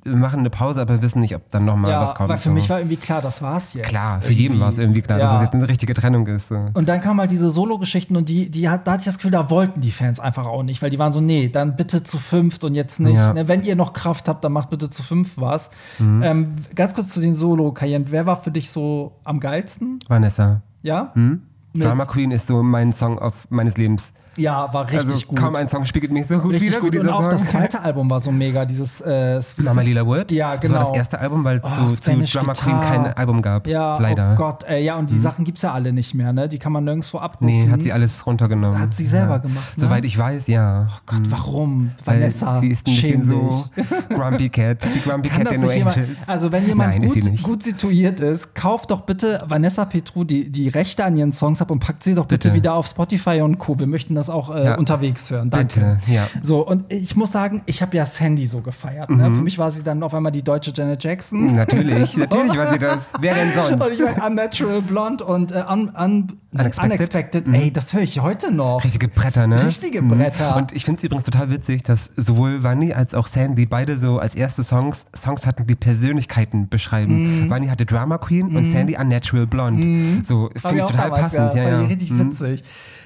wir 0.06 0.18
machen 0.18 0.40
eine 0.40 0.50
Pause, 0.50 0.82
aber 0.82 1.02
wissen 1.02 1.22
nicht, 1.22 1.34
ob 1.34 1.50
dann 1.50 1.64
noch 1.64 1.78
mal 1.78 1.90
ja, 1.90 2.02
was 2.02 2.14
kommt. 2.14 2.28
weil 2.28 2.38
für 2.38 2.50
so. 2.50 2.54
mich 2.54 2.70
war 2.70 2.80
irgendwie 2.80 2.98
klar, 2.98 3.22
das 3.22 3.42
war's 3.42 3.74
jetzt. 3.74 3.88
klar, 3.88 4.22
für 4.22 4.34
jeden 4.34 4.60
war 4.60 4.68
es 4.68 4.78
irgendwie 4.78 5.02
klar, 5.02 5.18
dass 5.18 5.32
Ja. 5.32 5.36
es 5.38 5.44
jetzt 5.44 5.54
eine 5.54 5.70
richtige 5.70 5.94
Trennung 5.94 6.28
ist. 6.28 6.50
So. 6.50 6.60
Und 6.74 6.90
dann 6.90 7.00
kamen 7.00 7.22
halt 7.22 7.32
diese 7.32 7.50
Solo-Geschichten 7.50 8.18
und 8.18 8.28
die, 8.28 8.50
die 8.52 8.68
hat, 8.68 8.86
da 8.86 8.92
hatte 8.94 9.00
ich 9.02 9.06
das 9.06 9.16
Gefühl, 9.18 9.32
da 9.32 9.50
wollten 9.50 9.80
die 9.80 9.92
Fans 9.92 10.20
einfach 10.20 10.46
auch 10.46 10.64
nicht, 10.64 10.82
weil 10.82 10.90
die 10.90 11.00
waren 11.00 11.14
so, 11.14 11.22
nee, 11.22 11.48
dann 11.48 11.78
bitte 11.78 12.04
zu 12.04 12.18
fünft 12.18 12.66
und 12.66 12.76
jetzt 12.76 13.00
nicht. 13.00 13.16
Ja. 13.16 13.32
Ne, 13.32 13.48
wenn 13.48 13.64
ihr 13.64 13.78
noch 13.78 13.94
Kraft 13.94 14.28
habt, 14.28 14.44
dann 14.44 14.52
macht 14.52 14.70
bitte 14.72 14.90
zu 14.90 15.04
fünf 15.04 15.38
was. 15.38 15.70
Mhm. 16.00 16.22
Ähm, 16.22 16.48
ganz 16.76 16.94
kurz 16.94 17.08
zu 17.08 17.22
den 17.22 17.34
Solo-Karrieren. 17.34 18.08
Wer 18.10 18.26
war 18.26 18.36
für 18.36 18.52
dich 18.52 18.70
so 18.72 19.14
am 19.24 19.40
geilsten? 19.40 20.00
Vanessa. 20.10 20.64
Ja? 20.82 21.12
Hm? 21.14 21.44
Mit- 21.72 21.86
Drama 21.88 22.04
Queen 22.04 22.32
ist 22.32 22.48
so 22.48 22.62
mein 22.62 22.92
Song 22.92 23.20
auf 23.20 23.48
meines 23.50 23.78
Lebens. 23.78 24.12
Ja, 24.38 24.74
war 24.74 24.86
richtig 24.90 25.12
also 25.12 25.28
gut. 25.28 25.38
kaum 25.40 25.56
ein 25.56 25.68
Song 25.70 25.86
spiegelt 25.86 26.12
mich 26.12 26.28
so 26.28 26.40
gut 26.40 26.54
richtig 26.54 26.70
wieder 26.70 26.80
gut. 26.82 26.94
wie 26.94 27.00
Und 27.00 27.10
auch 27.10 27.22
Song. 27.22 27.30
das 27.32 27.48
zweite 27.50 27.82
Album 27.82 28.10
war 28.10 28.20
so 28.20 28.32
mega, 28.32 28.66
dieses 28.66 29.00
äh, 29.02 29.40
Mama 29.58 29.82
Lila 29.82 30.06
Wood. 30.06 30.32
Ja, 30.32 30.58
Das 30.58 30.72
war 30.72 30.80
genau. 30.80 30.90
das 30.90 30.98
erste 30.98 31.20
Album, 31.20 31.44
weil 31.44 31.58
es 31.58 31.64
Oh, 31.66 31.88
zu, 31.88 31.96
zu 31.96 32.12
Drama 32.40 32.54
Queen 32.54 32.80
kein 32.82 33.06
Album 33.14 33.42
gab. 33.42 33.68
Ja, 33.68 33.98
leider. 34.00 34.32
oh 34.34 34.36
Gott, 34.38 34.64
ey, 34.66 34.84
ja, 34.84 34.98
und 34.98 35.10
die 35.10 35.20
Sachen 35.20 35.46
gibt's 35.46 35.62
ja 35.62 35.72
alle 35.74 35.94
nicht 35.94 36.14
mehr, 36.14 36.34
ne? 36.34 36.48
Die 36.50 36.60
kann 36.60 36.72
man 36.72 36.84
nirgendwo 36.84 37.18
abrufen. 37.20 37.46
Nee, 37.48 37.70
hat 37.70 37.82
sie 37.82 37.92
alles 37.94 38.26
runtergenommen. 38.26 38.80
Hat 38.80 38.94
sie 38.94 39.06
selber 39.06 39.40
gemacht, 39.40 39.78
ne? 39.78 39.84
Soweit 39.84 40.06
ich 40.06 40.18
weiß, 40.18 40.48
ja. 40.48 40.88
Oh 40.90 41.00
Gott, 41.06 41.22
warum? 41.30 41.92
Weil 42.06 42.16
Vanessa, 42.20 42.60
sie 42.60 42.70
ist 42.70 42.88
ein 42.88 42.96
bisschen 42.96 43.24
so. 43.26 43.66
Grumpy 44.10 44.50
Cat, 44.50 44.84
die 44.96 45.02
Grumpy 45.02 45.30
Kann 45.30 45.44
Cat 45.44 45.52
der 45.54 45.60
No 45.60 45.66
nicht 45.68 45.76
jemand, 45.78 45.98
Angels. 45.98 46.18
also 46.28 46.52
wenn 46.52 46.66
jemand 46.68 47.00
Nein, 47.00 47.08
gut, 47.08 47.44
gut 47.44 47.64
situiert 47.64 48.20
ist, 48.20 48.54
kauft 48.56 48.92
doch 48.92 49.02
bitte 49.02 49.44
Vanessa 49.48 49.86
Petru 49.86 50.24
die, 50.24 50.52
die 50.52 50.70
Rechte 50.70 51.04
an 51.06 51.16
ihren 51.18 51.32
Songs 51.34 51.62
ab 51.62 51.72
und 51.72 51.80
packt 51.80 52.04
sie 52.04 52.14
doch 52.16 52.26
bitte, 52.26 52.50
Bitte. 52.50 52.56
wieder 52.56 52.74
auf 52.76 52.88
Spotify 52.88 53.42
und 53.42 53.58
Co. 53.60 53.78
Wir 53.80 53.88
möchten 53.88 54.16
das 54.16 54.23
auch 54.30 54.54
äh, 54.54 54.66
Ja. 54.66 54.76
unterwegs 54.76 55.30
hören. 55.32 55.50
Danke. 55.50 55.66
Bitte, 55.68 56.00
ja. 56.12 56.28
So, 56.42 56.66
und 56.66 56.86
ich 56.92 57.16
muss 57.16 57.32
sagen, 57.32 57.62
ich 57.66 57.82
habe 57.82 57.96
ja 57.98 58.06
Sandy 58.06 58.46
so 58.46 58.62
gefeiert. 58.62 59.10
Ne? 59.10 59.30
Mhm. 59.30 59.36
Für 59.38 59.42
mich 59.42 59.58
war 59.58 59.72
sie 59.72 59.84
dann 59.84 60.02
auf 60.04 60.14
einmal 60.14 60.32
die 60.32 60.44
deutsche 60.44 60.72
Janet 60.76 61.04
Jackson. 61.04 61.56
Natürlich, 61.56 62.18
natürlich 62.18 62.58
war 62.58 62.68
sie 62.72 62.80
das. 62.80 63.08
Wer 63.20 63.34
denn 63.36 63.52
sonst? 63.54 63.72
Und 63.86 63.92
ich 63.94 64.00
meine, 64.00 64.24
Unnatural 64.26 64.82
Blonde 64.82 65.24
und 65.24 65.52
äh, 65.52 65.64
un, 65.70 65.92
un, 65.96 66.28
Unexpected. 66.56 67.00
Unexpected. 67.00 67.48
Ey, 67.52 67.72
das 67.74 67.94
höre 67.94 68.02
ich 68.04 68.20
heute 68.20 68.54
noch. 68.54 68.84
Richtige 68.84 69.08
Bretter, 69.08 69.48
ne? 69.48 69.66
Richtige 69.66 70.02
Mhm. 70.04 70.10
Bretter. 70.10 70.56
Und 70.56 70.72
ich 70.72 70.86
finde 70.86 71.00
es 71.00 71.04
übrigens 71.04 71.26
total 71.26 71.50
witzig, 71.50 71.82
dass 71.84 72.12
sowohl 72.16 72.64
Vanni 72.64 72.94
als 72.94 73.16
auch 73.16 73.26
Sandy 73.28 73.66
beide 73.66 73.98
so 73.98 74.20
als 74.20 74.36
erste 74.36 74.64
Songs 74.64 75.06
Songs 75.20 75.48
hatten, 75.48 75.66
die 75.66 75.76
Persönlichkeiten 75.76 76.70
beschreiben. 76.70 77.46
Mhm. 77.46 77.50
Vanni 77.50 77.68
hatte 77.68 77.86
Drama 77.88 78.18
Queen 78.20 78.56
und 78.56 78.66
Sandy 78.66 78.96
Unnatural 78.98 79.48
Blonde. 79.48 80.24
So 80.24 80.50
Fand 80.56 80.62
finde 80.62 80.80
ich 80.84 80.86
total 80.92 81.10
damals, 81.10 81.22
passend. 81.34 81.56
Ja, 81.56 81.64
Ja, 81.64 81.70
fand 81.70 81.74
ja. 81.80 81.82
ich 81.86 81.90
richtig 81.90 82.12
Mhm. 82.12 82.32
witzig. 82.32 82.64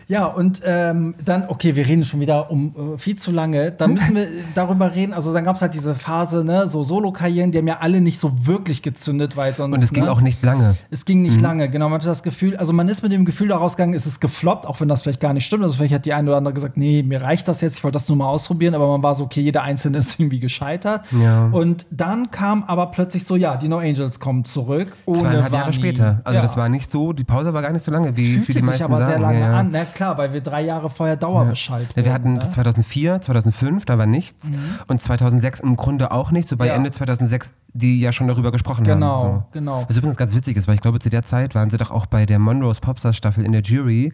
Ja, 0.09 0.25
und 0.25 0.61
ähm, 0.65 1.15
dann, 1.23 1.49
okay, 1.49 1.75
wir 1.75 1.85
reden 1.85 2.05
schon 2.05 2.21
wieder 2.21 2.49
um 2.49 2.93
äh, 2.93 2.97
viel 2.97 3.17
zu 3.17 3.31
lange. 3.31 3.71
Dann 3.71 3.93
müssen 3.93 4.15
wir 4.15 4.27
darüber 4.55 4.95
reden. 4.95 5.13
Also 5.13 5.33
dann 5.33 5.43
gab 5.43 5.57
es 5.57 5.61
halt 5.61 5.73
diese 5.73 5.95
Phase, 5.95 6.45
ne, 6.45 6.69
so 6.69 6.83
Solo-Karrieren, 6.83 7.51
die 7.51 7.57
haben 7.57 7.67
ja 7.67 7.79
alle 7.79 7.99
nicht 7.99 8.19
so 8.19 8.45
wirklich 8.47 8.81
gezündet, 8.81 9.35
weil 9.35 9.55
sonst. 9.55 9.75
Und 9.75 9.83
es 9.83 9.91
ging 9.91 10.05
ne? 10.05 10.11
auch 10.11 10.21
nicht 10.21 10.43
lange. 10.43 10.75
Es 10.91 11.03
ging 11.03 11.21
nicht 11.21 11.41
lange, 11.41 11.69
genau. 11.69 11.89
Man 11.89 11.99
hatte 11.99 12.07
das 12.07 12.23
Gefühl, 12.23 12.55
also 12.55 12.71
man 12.71 12.87
ist 12.87 13.03
mit 13.03 13.11
dem 13.11 13.25
Gefühl 13.25 13.49
daraus 13.49 13.75
gegangen, 13.75 13.93
es 13.93 14.05
ist 14.05 14.21
gefloppt, 14.21 14.65
auch 14.65 14.79
wenn 14.79 14.87
das 14.87 15.01
vielleicht 15.01 15.19
gar 15.19 15.33
nicht 15.33 15.45
stimmt. 15.45 15.63
Also 15.63 15.75
vielleicht 15.75 15.93
hat 15.93 16.05
die 16.05 16.13
eine 16.13 16.29
oder 16.29 16.37
andere 16.37 16.53
gesagt, 16.53 16.77
nee, 16.77 17.03
mir 17.03 17.21
reicht 17.21 17.47
das 17.47 17.59
jetzt, 17.59 17.77
ich 17.77 17.83
wollte 17.83 17.95
das 17.95 18.07
nur 18.07 18.17
mal 18.17 18.27
ausprobieren, 18.27 18.75
aber 18.75 18.87
man 18.87 19.03
war 19.03 19.13
so, 19.13 19.25
okay, 19.25 19.41
jeder 19.41 19.63
Einzelne 19.63 19.97
ist 19.97 20.19
irgendwie 20.19 20.39
gescheitert. 20.39 21.01
Ja. 21.11 21.47
Und 21.51 21.85
dann 21.91 22.31
kam 22.31 22.63
aber 22.63 22.87
plötzlich 22.87 23.25
so, 23.25 23.35
ja, 23.35 23.57
die 23.57 23.67
No 23.67 23.79
Angels 23.79 24.21
kommen 24.21 24.45
zurück. 24.45 24.95
Ohne 25.05 25.21
Zweieinhalb 25.21 25.53
Jahre 25.53 25.73
später. 25.73 26.21
Also 26.23 26.35
ja. 26.37 26.41
das 26.41 26.55
war 26.55 26.69
nicht 26.69 26.91
so, 26.91 27.11
die 27.11 27.25
Pause 27.25 27.53
war 27.53 27.61
gar 27.61 27.73
nicht 27.73 27.83
so 27.83 27.91
lange, 27.91 28.15
wie, 28.15 28.23
wie 28.23 28.33
Fühlte 28.35 28.45
die 28.45 28.57
sich 28.59 28.63
meisten 28.63 28.83
aber 28.83 28.99
sagen. 28.99 29.11
sehr 29.11 29.19
lange 29.19 29.39
ja, 29.39 29.59
an. 29.59 29.69
Na 29.71 29.85
klar, 29.97 30.17
weil 30.17 30.31
wir 30.33 30.41
drei 30.41 30.61
Jahre 30.61 30.89
vorher 30.89 31.17
Dauerbescheid 31.17 31.87
Ja, 31.95 32.05
wir 32.05 32.13
hatten 32.13 32.33
ne? 32.33 32.39
das 32.39 32.51
2004, 32.51 33.21
2005, 33.21 33.85
da 33.85 33.97
war 33.97 34.05
nichts. 34.05 34.43
Und 34.87 35.01
2006 35.01 35.59
im 35.59 35.75
Grunde 35.75 36.11
auch 36.11 36.31
nicht. 36.31 36.47
So 36.47 36.55
bei 36.55 36.67
Ja. 36.67 36.73
Ende 36.75 36.91
2006, 36.91 37.53
die 37.73 37.99
ja 37.99 38.11
schon 38.11 38.27
darüber 38.27 38.51
gesprochen 38.51 38.83
Genau, 38.85 39.23
haben. 39.23 39.33
So. 39.39 39.43
genau. 39.51 39.85
Was 39.87 39.97
übrigens 39.97 40.17
ganz 40.17 40.33
witzig 40.35 40.55
ist, 40.57 40.67
weil 40.67 40.75
ich 40.75 40.81
glaube, 40.81 40.99
zu 40.99 41.09
der 41.09 41.23
Zeit 41.23 41.53
waren 41.53 41.69
sie 41.69 41.77
doch 41.77 41.91
auch 41.91 42.05
bei 42.05 42.25
der 42.25 42.39
Monroe's 42.39 42.79
Popstars 42.79 43.15
Staffel 43.17 43.45
in 43.45 43.51
der 43.51 43.61
Jury 43.61 44.13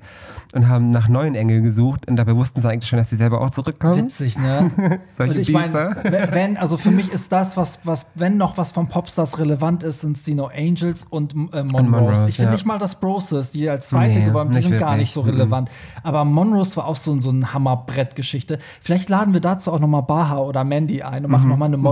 und 0.54 0.68
haben 0.68 0.90
nach 0.90 1.08
neuen 1.08 1.36
Engeln 1.36 1.64
gesucht. 1.64 2.08
Und 2.08 2.16
dabei 2.16 2.36
wussten 2.36 2.62
sie 2.62 2.70
eigentlich 2.70 2.90
schon, 2.90 2.98
dass 3.00 3.10
sie 3.10 3.16
selber 3.16 3.42
auch 3.42 3.52
zurückkommen. 3.52 4.06
Witzig, 4.06 4.38
ne? 4.40 4.72
Solche 5.18 5.34
Und 5.34 5.40
ich 5.40 5.52
meine, 5.52 5.96
wenn, 6.32 6.58
also 6.58 6.78
für 6.78 6.92
mich 6.92 7.12
ist 7.12 7.32
das, 7.32 7.56
was, 7.56 7.80
was, 7.84 8.06
wenn 8.16 8.38
noch 8.38 8.58
was 8.58 8.72
von 8.72 8.88
Popstars 8.88 9.38
relevant 9.38 9.84
ist, 9.84 10.02
sind 10.02 10.18
es 10.18 10.24
die 10.24 10.34
No 10.36 10.48
Angels 10.54 11.06
und 11.10 11.34
äh, 11.34 11.64
Monrose. 11.64 11.84
Monrose, 11.84 12.28
ich 12.28 12.36
finde 12.36 12.52
ja. 12.52 12.56
nicht 12.56 12.66
mal 12.66 12.80
das 12.80 13.00
Broses, 13.00 13.52
die 13.52 13.70
als 13.70 13.88
zweite 13.90 14.20
Nee, 14.20 14.26
gewonnen 14.26 14.50
haben, 14.50 14.52
die 14.52 14.62
sind 14.62 14.72
gar 14.80 14.92
wirklich. 14.92 15.00
nicht 15.02 15.14
so 15.14 15.24
Mhm. 15.24 15.30
relevant. 15.30 15.70
Aber 16.04 16.26
Monrose 16.26 16.78
war 16.78 16.88
auch 16.88 16.96
so, 16.98 17.20
so 17.22 17.32
ein 17.32 17.54
Hammerbrettgeschichte. 17.54 18.60
Vielleicht 18.82 19.10
laden 19.10 19.34
wir 19.34 19.42
dazu 19.42 19.72
auch 19.72 19.80
noch 19.80 19.88
mal 19.88 20.02
Baha 20.02 20.40
oder 20.40 20.64
Mandy 20.64 21.02
ein 21.04 21.26
und 21.26 21.32
machen 21.32 21.48
noch 21.50 21.58
mal 21.58 21.66
eine. 21.66 21.78
Mhm. 21.78 21.84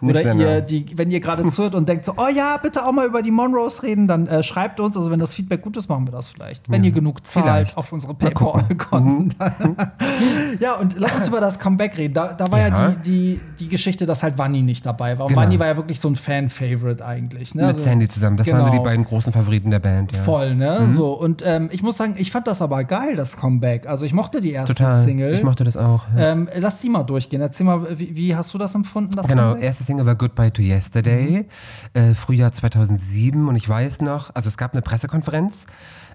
Nicht 0.00 0.10
Oder 0.10 0.34
ihr, 0.34 0.60
die, 0.60 0.86
wenn 0.96 1.10
ihr 1.10 1.20
gerade 1.20 1.46
zuhört 1.50 1.74
und 1.74 1.88
denkt 1.88 2.04
so, 2.04 2.14
oh 2.16 2.28
ja, 2.34 2.56
bitte 2.56 2.86
auch 2.86 2.92
mal 2.92 3.06
über 3.06 3.22
die 3.22 3.30
Monrose 3.30 3.82
reden, 3.82 4.08
dann 4.08 4.26
äh, 4.26 4.42
schreibt 4.42 4.80
uns. 4.80 4.96
Also 4.96 5.10
wenn 5.10 5.20
das 5.20 5.34
Feedback 5.34 5.62
gut 5.62 5.76
ist, 5.76 5.88
machen 5.88 6.06
wir 6.06 6.12
das 6.12 6.28
vielleicht. 6.28 6.70
Wenn 6.70 6.84
ihr 6.84 6.90
genug 6.92 7.26
zahlt 7.26 7.44
Vielleicht. 7.44 7.76
auf 7.76 7.92
unsere. 7.92 8.14
PayPal-Konten. 8.14 9.34
ja, 10.60 10.74
und 10.74 10.98
lass 10.98 11.16
uns 11.16 11.26
über 11.28 11.40
das 11.40 11.58
Comeback 11.58 11.96
reden. 11.96 12.14
Da, 12.14 12.32
da 12.32 12.50
war 12.50 12.58
ja, 12.60 12.68
Ja. 12.68 12.90
die, 12.90 13.36
die, 13.36 13.40
die 13.60 13.68
Geschichte, 13.68 14.06
dass 14.06 14.22
halt 14.22 14.38
Vanni 14.38 14.62
nicht 14.62 14.84
dabei 14.86 15.18
war. 15.18 15.26
Und 15.26 15.30
Genau. 15.30 15.42
Vanni 15.42 15.58
war 15.58 15.66
ja 15.66 15.76
wirklich 15.76 16.00
so 16.00 16.08
ein 16.08 16.16
Fan-Favorite 16.16 17.04
eigentlich. 17.04 17.54
Ne? 17.54 17.62
Mit 17.62 17.76
Also, 17.76 17.82
Sandy 17.82 18.08
zusammen. 18.08 18.36
Das 18.36 18.46
waren 18.48 18.58
so 18.64 18.64
genau. 18.70 18.76
die 18.78 18.84
beiden 18.84 19.04
großen 19.04 19.32
Favoriten 19.32 19.70
der 19.70 19.78
Band. 19.80 20.12
Ja. 20.12 20.22
Voll, 20.22 20.54
ne? 20.54 20.78
Mhm. 20.86 20.92
So, 20.92 21.12
und 21.12 21.42
ähm, 21.44 21.68
ich 21.72 21.82
muss 21.82 21.96
sagen, 21.96 22.14
ich 22.16 22.30
fand 22.30 22.46
das 22.46 22.62
aber 22.62 22.75
geil, 22.84 23.16
das 23.16 23.36
Comeback. 23.36 23.86
Also 23.86 24.04
ich 24.06 24.12
mochte 24.12 24.40
die 24.40 24.52
erste 24.52 24.74
Total. 24.74 25.02
Single. 25.04 25.34
Ich 25.34 25.42
mochte 25.42 25.64
das 25.64 25.76
auch. 25.76 26.04
Ja. 26.16 26.32
ähm, 26.32 26.48
lass 26.54 26.80
die 26.80 26.88
mal 26.88 27.04
durchgehen. 27.04 27.40
Erzähl 27.40 27.66
mal, 27.66 27.98
wie, 27.98 28.14
wie 28.14 28.36
hast 28.36 28.52
du 28.54 28.58
das 28.58 28.74
empfunden, 28.74 29.12
das 29.16 29.26
Genau, 29.28 29.50
Comeback? 29.50 29.64
erste 29.64 29.84
Single 29.84 30.06
war 30.06 30.14
Goodbye 30.16 30.52
to 30.52 30.62
Yesterday, 30.62 31.46
äh, 31.94 32.14
Frühjahr 32.14 32.52
2007 32.52 33.48
und 33.48 33.56
ich 33.56 33.68
weiß 33.68 34.00
noch, 34.02 34.30
also 34.34 34.48
es 34.48 34.56
gab 34.56 34.72
eine 34.72 34.82
Pressekonferenz 34.82 35.54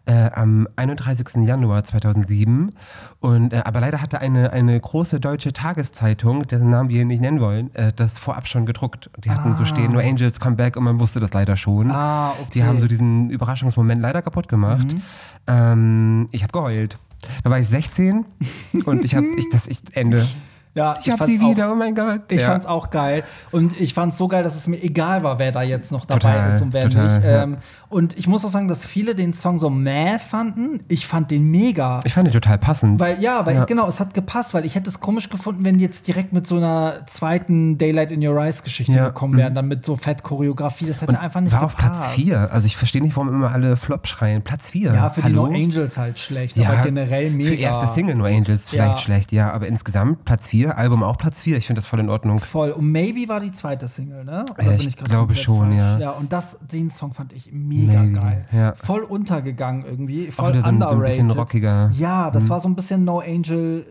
äh, 0.06 0.30
am 0.34 0.68
31. 0.76 1.46
Januar 1.48 1.84
2007 1.84 2.72
und 3.20 3.54
äh, 3.54 3.62
aber 3.66 3.82
leider 3.82 4.02
hatte 4.02 4.20
eine, 4.20 4.52
eine 4.52 4.80
große 4.80 5.20
deutsche 5.20 5.54
Tageszeitung, 5.54 6.48
dessen 6.48 6.70
Namen 6.70 6.90
wir 6.90 6.98
hier 6.98 7.06
nicht 7.06 7.22
nennen 7.22 7.40
wollen, 7.40 7.74
äh, 7.76 7.92
das 7.94 8.18
vorab 8.18 8.48
schon 8.48 8.66
gedruckt. 8.66 9.10
Die 9.24 9.30
hatten 9.30 9.56
so 9.56 9.66
stehen, 9.66 9.92
No 9.92 10.00
Angels 10.00 10.40
Come 10.40 10.56
Back 10.56 10.76
und 10.76 10.84
man 10.84 11.00
wusste 11.00 11.20
das 11.20 11.34
leider 11.34 11.56
schon. 11.56 11.92
Ah, 11.92 12.32
okay. 12.32 12.42
Mhm. 12.42 12.52
Die 12.54 12.64
haben 12.64 12.80
so 12.80 12.88
diesen 12.88 13.30
Überraschungsmoment 13.30 14.02
leider 14.02 14.22
kaputt 14.22 14.48
gemacht. 14.48 14.96
Ähm, 15.48 16.30
ich 16.32 16.44
habe 16.44 16.52
geheult. 16.52 16.98
Da 17.44 17.50
war 17.50 17.60
ich 17.60 17.68
16 17.68 18.26
und 18.86 19.06
ich 19.06 19.16
habe 19.16 19.28
ich, 19.38 19.50
das 19.50 19.68
ich, 19.68 19.80
Ende. 19.94 20.28
Ja, 20.74 20.96
Ich 21.02 21.10
habe 21.10 21.18
fand's 21.18 21.26
sie 21.26 21.40
auch- 21.44 21.50
wieder, 21.50 21.70
oh 21.72 21.76
mein 21.76 21.94
Gott. 21.96 22.22
Ich 22.32 22.40
Ja. 22.40 22.48
fand's 22.52 22.66
auch 22.66 22.92
geil. 22.92 23.24
Und 23.52 23.78
ich 23.80 23.94
fand's 23.94 24.18
so 24.18 24.30
geil, 24.30 24.42
dass 24.44 24.56
es 24.56 24.68
mir 24.68 24.82
egal 24.82 25.22
war, 25.22 25.38
wer 25.38 25.52
da 25.52 25.62
jetzt 25.64 25.92
noch 25.92 26.06
dabei 26.06 26.20
Total, 26.20 26.48
ist 26.50 26.62
und 26.62 26.72
wer 26.72 26.90
total, 26.90 27.18
nicht. 27.20 27.26
ja. 27.28 27.44
Ähm, 27.44 27.58
und 27.90 28.18
ich 28.18 28.26
muss 28.28 28.46
auch 28.46 28.50
sagen, 28.50 28.70
dass 28.70 28.86
viele 28.86 29.14
den 29.14 29.34
Song 29.34 29.58
so 29.58 29.70
mäh 29.70 30.18
fanden. 30.20 30.80
Ich 30.88 31.08
fand 31.08 31.30
den 31.30 31.52
mega. 31.52 32.00
Ich 32.06 32.14
fand 32.14 32.26
den 32.28 32.32
total 32.32 32.58
passend. 32.58 33.02
Weil, 33.02 33.22
ja, 33.22 33.46
weil 33.46 33.56
Ja. 33.56 33.66
genau, 33.66 33.86
es 33.90 34.00
hat 34.00 34.14
gepasst, 34.14 34.54
weil 34.54 34.66
ich 34.66 34.76
hätte 34.76 34.90
es 34.90 35.02
komisch 35.02 35.30
gefunden, 35.30 35.66
wenn 35.66 35.78
die 35.78 35.84
jetzt 35.84 36.08
direkt 36.08 36.32
mit 36.32 36.48
so 36.48 36.56
einer 36.56 37.06
zweiten 37.08 37.78
Daylight 37.78 38.14
in 38.14 38.26
Your 38.26 38.38
Eyes 38.42 38.64
Geschichte 38.64 38.94
Ja, 38.94 39.08
gekommen 39.08 39.36
wären, 39.38 39.54
dann 39.54 39.68
mit 39.68 39.86
so 39.86 39.98
Fett-Choreografie. 39.98 40.86
Das 40.86 41.02
hätte 41.02 41.20
einfach 41.20 41.42
nicht 41.42 41.52
war 41.52 41.64
auf 41.64 41.76
gepasst. 41.76 42.02
Platz 42.04 42.16
4. 42.16 42.50
Also 42.50 42.66
ich 42.68 42.78
verstehe 42.78 43.02
nicht, 43.02 43.18
warum 43.18 43.28
immer 43.28 43.52
alle 43.52 43.76
Flop 43.76 44.08
schreien. 44.08 44.42
Platz 44.42 44.70
4. 44.70 44.94
Ja, 44.94 45.10
für 45.10 45.24
Hallo? 45.24 45.48
die 45.48 45.52
No 45.54 45.64
Angels 45.66 45.98
halt 45.98 46.18
schlecht, 46.18 46.56
Ja, 46.56 46.70
aber 46.70 46.82
generell 46.84 47.30
mega. 47.30 47.50
Für 47.50 47.56
erste 47.56 47.88
Single 47.88 48.16
No 48.16 48.24
Angels 48.24 48.70
vielleicht 48.70 48.92
Ja. 48.94 48.98
schlecht, 49.00 49.32
ja. 49.34 49.52
Aber 49.52 49.68
insgesamt 49.68 50.24
Platz 50.24 50.48
4, 50.48 50.61
Album 50.68 51.04
auch 51.04 51.18
Platz 51.18 51.42
4. 51.42 51.58
Ich 51.58 51.68
finde 51.68 51.80
das 51.82 51.88
voll 51.88 52.00
in 52.00 52.10
Ordnung. 52.10 52.40
Voll. 52.40 52.72
Und 52.72 52.92
Maybe 52.92 53.28
war 53.28 53.40
die 53.40 53.52
zweite 53.52 53.88
Single, 53.88 54.24
ne? 54.24 54.46
Oder 54.52 54.64
Ja, 54.64 54.72
ich 54.74 54.96
grad 54.98 55.10
glaube 55.10 55.36
schon, 55.36 55.68
falsch? 55.70 55.76
ja. 55.78 56.00
Ja, 56.00 56.10
und 56.12 56.32
das, 56.32 56.58
den 56.72 56.90
Song 56.92 57.14
fand 57.14 57.34
ich 57.34 57.52
mega 57.52 58.02
Maybe, 58.02 58.14
geil. 58.14 58.46
ja. 58.52 58.74
Voll 58.84 59.02
untergegangen 59.02 59.86
irgendwie. 59.86 60.30
Auch 60.30 60.34
Voll 60.34 60.50
wieder 60.54 60.62
so 60.64 60.68
ein, 60.70 60.80
so 60.80 60.86
ein 60.86 60.92
underrated. 60.92 61.08
bisschen 61.10 61.32
rockiger. 61.32 61.92
Ja, 61.94 62.32
das 62.32 62.50
war 62.50 62.60
so 62.60 62.68
ein 62.70 62.76
bisschen 62.76 63.04
No 63.06 63.20
Angel 63.20 63.86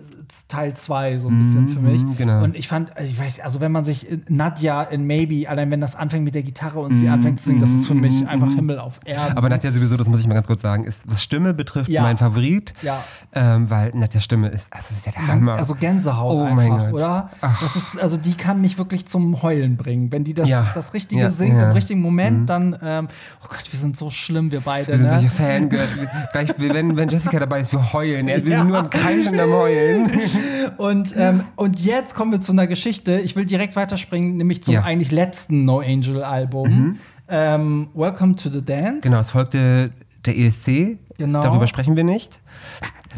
Teil 0.49 0.75
2 0.75 1.19
so 1.19 1.29
ein 1.29 1.39
bisschen 1.39 1.69
für 1.69 1.79
mich. 1.81 2.03
Mhm, 2.03 2.17
genau. 2.17 2.43
Und 2.43 2.57
ich 2.57 2.67
fand, 2.67 2.97
also 2.97 3.09
ich 3.09 3.19
weiß, 3.19 3.39
also 3.41 3.61
wenn 3.61 3.71
man 3.71 3.85
sich 3.85 4.09
in 4.11 4.25
Nadja 4.29 4.83
in 4.83 5.07
Maybe, 5.07 5.49
allein 5.49 5.71
wenn 5.71 5.81
das 5.81 5.95
anfängt 5.95 6.25
mit 6.25 6.35
der 6.35 6.43
Gitarre 6.43 6.81
und 6.81 6.97
sie 6.97 7.09
anfängt 7.09 7.39
zu 7.39 7.47
singen, 7.47 7.61
das 7.61 7.71
ist 7.71 7.87
für 7.87 7.95
mich 7.95 8.27
einfach 8.27 8.49
Himmel 8.55 8.79
auf 8.81 8.99
Erden. 9.05 9.33
Mhm, 9.33 9.39
Aber 9.39 9.49
Nadja 9.49 9.71
sowieso, 9.71 9.97
das 9.97 10.09
muss 10.09 10.19
ich 10.21 10.27
mal 10.27 10.35
ganz 10.35 10.47
kurz 10.49 10.61
sagen, 10.63 10.85
ist, 10.85 11.05
was 11.11 11.23
Stimme 11.23 11.55
betrifft, 11.55 11.89
Ja. 11.89 12.03
mein 12.03 12.17
Favorit. 12.19 12.75
Ja. 12.83 13.05
Ähm, 13.33 13.71
weil 13.71 13.93
Nadja 13.95 14.21
Stimme 14.21 14.49
ist, 14.49 14.67
also 14.73 14.87
das 14.89 14.97
ist 14.99 15.07
ja 15.07 15.13
der 15.13 15.29
Hammer. 15.29 15.55
Also 15.55 15.75
Gänsehaut 15.77 16.37
Oh 16.37 16.43
einfach, 16.43 16.57
mein 16.57 16.71
Gott. 16.71 16.93
oder? 16.95 17.31
Das 17.41 17.77
ist, 17.77 17.99
also 18.01 18.17
die 18.17 18.35
kann 18.35 18.61
mich 18.61 18.77
wirklich 18.77 19.07
zum 19.07 19.43
Heulen 19.43 19.77
bringen. 19.77 20.11
Wenn 20.11 20.25
die 20.25 20.35
das, 20.35 20.49
Ja. 20.49 20.71
das 20.75 20.93
Richtige 20.95 21.21
Ja. 21.23 21.31
Mhm. 21.31 21.43
im 21.61 21.71
richtigen 21.73 22.01
Moment, 22.01 22.51
dann, 22.51 22.77
ähm, 22.83 23.09
oh 23.45 23.49
Gott, 23.49 23.65
wir 23.71 23.79
sind 23.79 23.97
so 23.97 24.11
schlimm, 24.11 24.51
wir 24.51 24.61
beide. 24.61 24.89
Wir 24.89 24.97
sind 24.97 25.07
ne? 25.07 25.13
solche 25.13 25.31
Fangirls. 25.31 25.91
Gleich, 26.33 26.49
wenn, 26.59 26.97
wenn 26.97 27.09
Jessica 27.09 27.39
dabei 27.39 27.61
ist, 27.61 27.73
wir 27.73 27.93
heulen. 27.93 28.27
Wir 28.27 28.43
sind 28.43 28.69
nur 28.69 28.79
am 28.79 28.91
Kreischen 28.91 29.33
und 29.35 29.41
am 29.41 29.51
Heulen. 29.53 30.11
Und, 30.79 31.15
ähm, 31.17 31.45
und 31.57 31.81
jetzt 31.81 32.15
kommen 32.15 32.33
wir 32.33 32.41
zu 32.41 32.53
einer 32.53 32.67
Geschichte. 32.67 33.19
Ich 33.21 33.37
will 33.37 33.45
direkt 33.45 33.77
weiterspringen, 33.77 34.37
nämlich 34.37 34.63
zum 34.63 34.75
Ja. 34.75 34.81
Mhm. 34.81 34.87
eigentlich 34.87 35.11
letzten 35.11 35.65
No 35.65 35.81
Angel 35.81 36.23
Album. 36.23 36.99
Ähm, 37.29 37.89
Welcome 37.95 38.37
to 38.37 38.49
the 38.49 38.65
Dance. 38.65 39.01
Genau, 39.03 39.21
es 39.21 39.31
folgte 39.31 39.93
der 40.25 40.37
ESC. 40.39 40.99
Genau. 41.19 41.43
Darüber 41.43 41.67
sprechen 41.67 41.97
wir 41.97 42.05
nicht. 42.05 42.41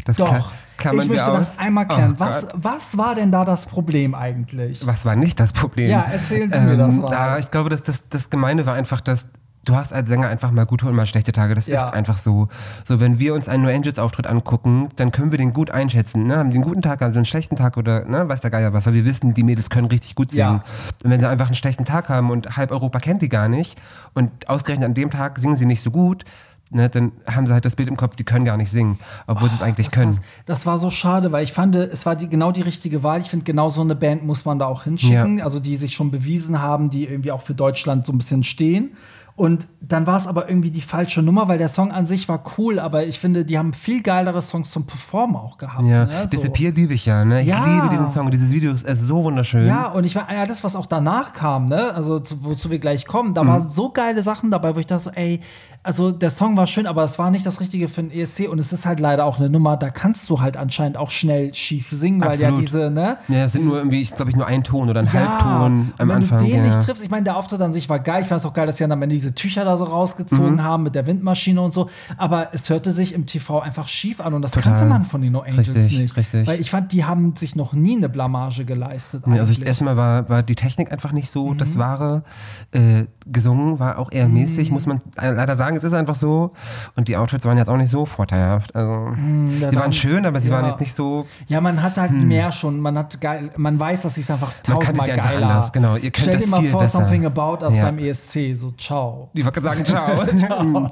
Das 0.05 0.17
Doch. 0.17 0.51
klammern 0.77 1.03
ich 1.03 1.09
möchte 1.09 1.25
das 1.31 1.57
einmal 1.57 1.87
klären. 1.87 2.13
Oh 2.17 2.19
was, 2.19 2.47
was 2.53 2.97
war 2.97 3.15
denn 3.15 3.31
da 3.31 3.45
das 3.45 3.65
Problem 3.65 4.15
eigentlich? 4.15 4.85
Was 4.85 5.05
war 5.05 5.15
nicht 5.15 5.39
das 5.39 5.53
Problem? 5.53 5.89
Ja, 5.89 6.01
erzählen 6.01 6.51
Sie 6.51 6.59
mir 6.59 6.77
das 6.77 6.95
mal. 6.95 7.39
Ich 7.39 7.49
glaube, 7.51 7.69
dass 7.69 7.83
das, 7.83 8.03
das 8.09 8.29
Gemeine 8.29 8.65
war 8.65 8.73
einfach, 8.73 9.01
dass 9.01 9.27
du 9.65 9.75
hast 9.75 9.93
als 9.93 10.09
Sänger 10.09 10.27
einfach 10.27 10.51
mal 10.51 10.65
gute 10.65 10.85
und 10.87 10.95
mal 10.95 11.05
schlechte 11.05 11.31
Tage. 11.31 11.55
Das 11.55 11.67
Ja. 11.67 11.85
ist 11.85 11.93
einfach 11.93 12.17
so. 12.17 12.47
So, 12.87 12.99
wenn 12.99 13.19
wir 13.19 13.33
uns 13.33 13.47
einen 13.47 13.63
No 13.63 13.69
Angels 13.69 13.99
Auftritt 13.99 14.27
angucken, 14.27 14.89
dann 14.95 15.11
können 15.11 15.31
wir 15.31 15.37
den 15.37 15.53
gut 15.53 15.71
einschätzen. 15.71 16.25
Ne? 16.27 16.37
Haben 16.37 16.49
die 16.49 16.55
einen 16.57 16.63
guten 16.65 16.81
Tag, 16.81 17.01
haben 17.01 17.13
sie 17.13 17.17
einen 17.19 17.25
schlechten 17.25 17.55
Tag 17.55 17.77
oder 17.77 18.05
ne, 18.05 18.27
weiß 18.27 18.41
der 18.41 18.51
Geier 18.51 18.73
was. 18.73 18.85
Weil 18.85 18.93
wir 18.93 19.05
wissen, 19.05 19.33
die 19.33 19.43
Mädels 19.43 19.69
können 19.69 19.87
richtig 19.87 20.15
gut 20.15 20.31
singen. 20.31 20.41
Ja. 20.57 20.63
Und 21.03 21.09
wenn 21.11 21.19
sie 21.19 21.27
einfach 21.29 21.47
einen 21.47 21.55
schlechten 21.55 21.85
Tag 21.85 22.09
haben 22.09 22.29
und 22.29 22.57
halb 22.57 22.71
Europa 22.71 22.99
kennt 22.99 23.21
die 23.21 23.29
gar 23.29 23.47
nicht 23.47 23.81
und 24.13 24.49
ausgerechnet 24.49 24.85
an 24.85 24.93
dem 24.93 25.09
Tag 25.11 25.39
singen 25.39 25.55
sie 25.55 25.65
nicht 25.65 25.83
so 25.83 25.91
gut, 25.91 26.25
ne, 26.69 26.89
dann 26.89 27.11
haben 27.31 27.45
sie 27.45 27.53
halt 27.53 27.65
das 27.65 27.75
Bild 27.75 27.87
im 27.87 27.97
Kopf, 27.97 28.15
die 28.15 28.23
können 28.23 28.45
gar 28.45 28.57
nicht 28.57 28.71
singen, 28.71 28.99
obwohl 29.27 29.47
sie 29.49 29.55
es 29.55 29.61
eigentlich 29.61 29.87
Das 29.87 29.93
können. 29.95 30.17
war, 30.17 30.23
das 30.45 30.65
war 30.65 30.77
so 30.79 30.89
schade, 30.89 31.31
weil 31.31 31.43
ich 31.43 31.53
fand, 31.53 31.75
es 31.75 32.05
war 32.05 32.15
die, 32.15 32.27
genau 32.27 32.51
die 32.51 32.61
richtige 32.61 33.03
Wahl. 33.03 33.21
Ich 33.21 33.29
finde, 33.29 33.45
genau 33.45 33.69
so 33.69 33.81
eine 33.81 33.95
Band 33.95 34.25
muss 34.25 34.43
man 34.45 34.59
da 34.59 34.65
auch 34.65 34.83
hinschicken. 34.83 35.37
Ja. 35.37 35.45
Also 35.45 35.59
die 35.59 35.75
sich 35.77 35.93
schon 35.93 36.11
bewiesen 36.11 36.61
haben, 36.61 36.89
die 36.89 37.05
irgendwie 37.07 37.31
auch 37.31 37.41
für 37.43 37.53
Deutschland 37.53 38.05
so 38.05 38.11
ein 38.11 38.17
bisschen 38.17 38.43
stehen. 38.43 38.91
Und 39.35 39.67
dann 39.81 40.05
war 40.05 40.17
es 40.17 40.27
aber 40.27 40.47
irgendwie 40.47 40.69
die 40.69 40.81
falsche 40.81 41.23
Nummer, 41.23 41.47
weil 41.47 41.57
der 41.57 41.67
Song 41.67 41.91
an 41.91 42.05
sich 42.05 42.29
war 42.29 42.43
cool, 42.57 42.77
aber 42.77 43.07
ich 43.07 43.19
finde, 43.19 43.43
die 43.45 43.57
haben 43.57 43.73
viel 43.73 44.03
geilere 44.03 44.41
Songs 44.43 44.69
zum 44.69 44.85
Performen 44.85 45.35
auch 45.35 45.57
gehabt. 45.57 45.85
Ja, 45.85 46.05
ne? 46.05 46.11
so. 46.25 46.29
Disappear 46.29 46.71
liebe 46.71 46.93
ich 46.93 47.07
ja, 47.07 47.25
ne? 47.25 47.41
Ich 47.41 47.47
Ja. 47.47 47.65
liebe 47.65 47.89
diesen 47.89 48.09
Song. 48.09 48.29
Dieses 48.29 48.51
Video 48.51 48.71
ist, 48.73 48.85
so 48.85 49.23
wunderschön. 49.23 49.65
Ja, 49.65 49.87
und 49.87 50.03
ich 50.03 50.15
war 50.15 50.29
alles, 50.29 50.63
was 50.63 50.75
auch 50.75 50.85
danach 50.85 51.33
kam, 51.33 51.67
ne, 51.67 51.93
also 51.95 52.19
zu, 52.19 52.43
wozu 52.43 52.69
wir 52.69 52.77
gleich 52.77 53.07
kommen, 53.07 53.33
da 53.33 53.43
Mhm. 53.43 53.47
waren 53.47 53.69
so 53.69 53.89
geile 53.89 54.21
Sachen 54.21 54.51
dabei, 54.51 54.75
wo 54.75 54.79
ich 54.79 54.85
dachte 54.85 55.03
so, 55.05 55.09
ey, 55.11 55.39
also 55.85 56.11
der 56.11 56.29
Song 56.29 56.55
war 56.55 56.65
schön, 56.65 56.87
aber 56.87 57.03
es 57.03 57.19
war 57.19 57.29
nicht 57.29 57.45
das 57.45 57.59
Richtige 57.59 57.89
für 57.89 58.03
den 58.03 58.11
ESC 58.11 58.47
und 58.47 58.57
es 58.57 58.71
ist 58.71 58.85
halt 58.85 59.01
leider 59.01 59.25
auch 59.25 59.37
eine 59.37 59.49
Nummer, 59.49 59.75
da 59.75 59.89
kannst 59.89 60.29
du 60.29 60.39
halt 60.39 60.55
anscheinend 60.55 60.95
auch 60.95 61.11
schnell 61.11 61.53
schief 61.53 61.89
singen, 61.91 62.21
weil 62.23 62.39
ja 62.39 62.47
Absolut. 62.49 62.61
diese, 62.71 62.89
ne? 62.89 63.17
Ja, 63.27 63.43
es 63.45 63.51
sind 63.51 63.65
nur 63.65 63.75
irgendwie, 63.77 63.99
ich 63.99 64.15
glaube 64.15 64.31
ich, 64.31 64.37
nur 64.37 64.45
ein 64.47 64.63
Ton 64.63 64.89
oder 64.89 65.01
ein 65.01 65.07
Ja, 65.07 65.11
Halbton 65.13 65.91
am 65.97 66.07
wenn 66.07 66.11
Anfang. 66.17 66.37
du 66.39 66.45
den 66.45 66.55
ja. 66.63 66.67
nicht 66.67 66.81
triffst, 66.83 67.03
ich 67.03 67.09
meine, 67.09 67.25
der 67.25 67.35
Auftritt 67.35 67.61
an 67.61 67.73
sich 67.73 67.89
war 67.89 67.99
geil. 67.99 68.21
Ich 68.21 68.29
fand 68.29 68.39
es 68.39 68.45
auch 68.45 68.53
geil, 68.53 68.65
dass 68.67 68.77
sie 68.77 68.85
dann 68.85 68.93
am 68.93 69.01
Ende 69.01 69.15
diese 69.23 69.33
Tücher 69.35 69.63
da 69.63 69.77
so 69.77 69.85
rausgezogen 69.85 70.55
Mhm. 70.55 70.63
haben 70.63 70.83
mit 70.83 70.95
der 70.95 71.07
Windmaschine 71.07 71.61
und 71.61 71.71
so. 71.73 71.89
Aber 72.17 72.49
es 72.51 72.69
hörte 72.69 72.91
sich 72.91 73.13
im 73.13 73.25
TV 73.25 73.59
einfach 73.61 73.87
schief 73.87 74.19
an 74.19 74.33
und 74.33 74.41
das 74.41 74.51
Total. 74.51 74.73
kannte 74.73 74.85
man 74.85 75.05
von 75.05 75.21
den 75.21 75.31
No 75.31 75.39
Angels 75.41 75.73
Richtig, 75.73 75.97
nicht. 75.99 76.17
richtig. 76.17 76.45
Weil 76.47 76.59
ich 76.59 76.69
fand, 76.69 76.91
die 76.91 77.05
haben 77.05 77.35
sich 77.37 77.55
noch 77.55 77.73
nie 77.73 77.95
eine 77.97 78.09
Blamage 78.09 78.65
geleistet. 78.65 79.25
Nee, 79.25 79.39
also 79.39 79.51
eigentlich. 79.53 79.65
erstmal 79.67 79.95
war, 79.97 80.27
war 80.29 80.43
die 80.43 80.55
Technik 80.55 80.91
einfach 80.91 81.11
nicht 81.13 81.31
so 81.31 81.49
Mhm. 81.53 81.57
das 81.57 81.77
Wahre. 81.77 82.23
Äh, 82.71 83.05
gesungen 83.25 83.79
war 83.79 83.97
auch 83.99 84.11
eher 84.11 84.27
mäßig, 84.27 84.69
muss 84.71 84.85
man 84.85 84.99
äh, 85.17 85.31
leider 85.31 85.55
sagen. 85.55 85.77
Es 85.77 85.83
ist 85.83 85.93
einfach 85.93 86.15
so. 86.15 86.51
Und 86.95 87.07
die 87.07 87.15
Outfits 87.15 87.45
waren 87.45 87.57
jetzt 87.57 87.69
auch 87.69 87.77
nicht 87.77 87.89
so 87.91 88.05
vorteilhaft. 88.05 88.75
Also, 88.75 89.11
da 89.11 89.15
sie 89.15 89.61
waren 89.63 89.75
waren- 89.83 89.93
schön, 89.93 90.25
aber 90.25 90.39
sie 90.41 90.49
ja. 90.49 90.55
waren 90.55 90.65
jetzt 90.65 90.79
nicht 90.81 90.93
so. 90.93 91.25
Ja, 91.47 91.61
man 91.61 91.81
hat 91.81 91.97
halt 91.97 92.11
mehr 92.11 92.51
schon, 92.51 92.79
man 92.79 92.97
hat 92.97 93.21
geil, 93.21 93.49
man 93.57 93.79
weiß, 93.79 94.01
dass 94.01 94.15
sie 94.15 94.21
es 94.21 94.29
einfach 94.29 94.51
Man 94.67 94.79
kann 94.79 94.95
tausendmal 94.95 95.09
es 95.09 95.15
geiler. 95.31 95.47
anders, 95.49 95.71
genau. 95.71 95.95
Ihr 95.95 96.11
könnt 96.11 96.17
Stell 96.17 96.33
das 96.33 96.43
dir 96.43 96.49
mal 96.49 96.63
vor, 96.63 96.81
besser. 96.81 96.99
something 96.99 97.25
about 97.25 97.63
us 97.65 97.75
Ja. 97.75 97.85
beim 97.85 97.99
ESC, 97.99 98.55
so 98.55 98.71
ciao. 98.77 99.12
Ich 99.33 99.43
wollte 99.43 99.61
sagen, 99.61 99.83
ciao. 99.85 100.25
Ciao, 100.37 100.91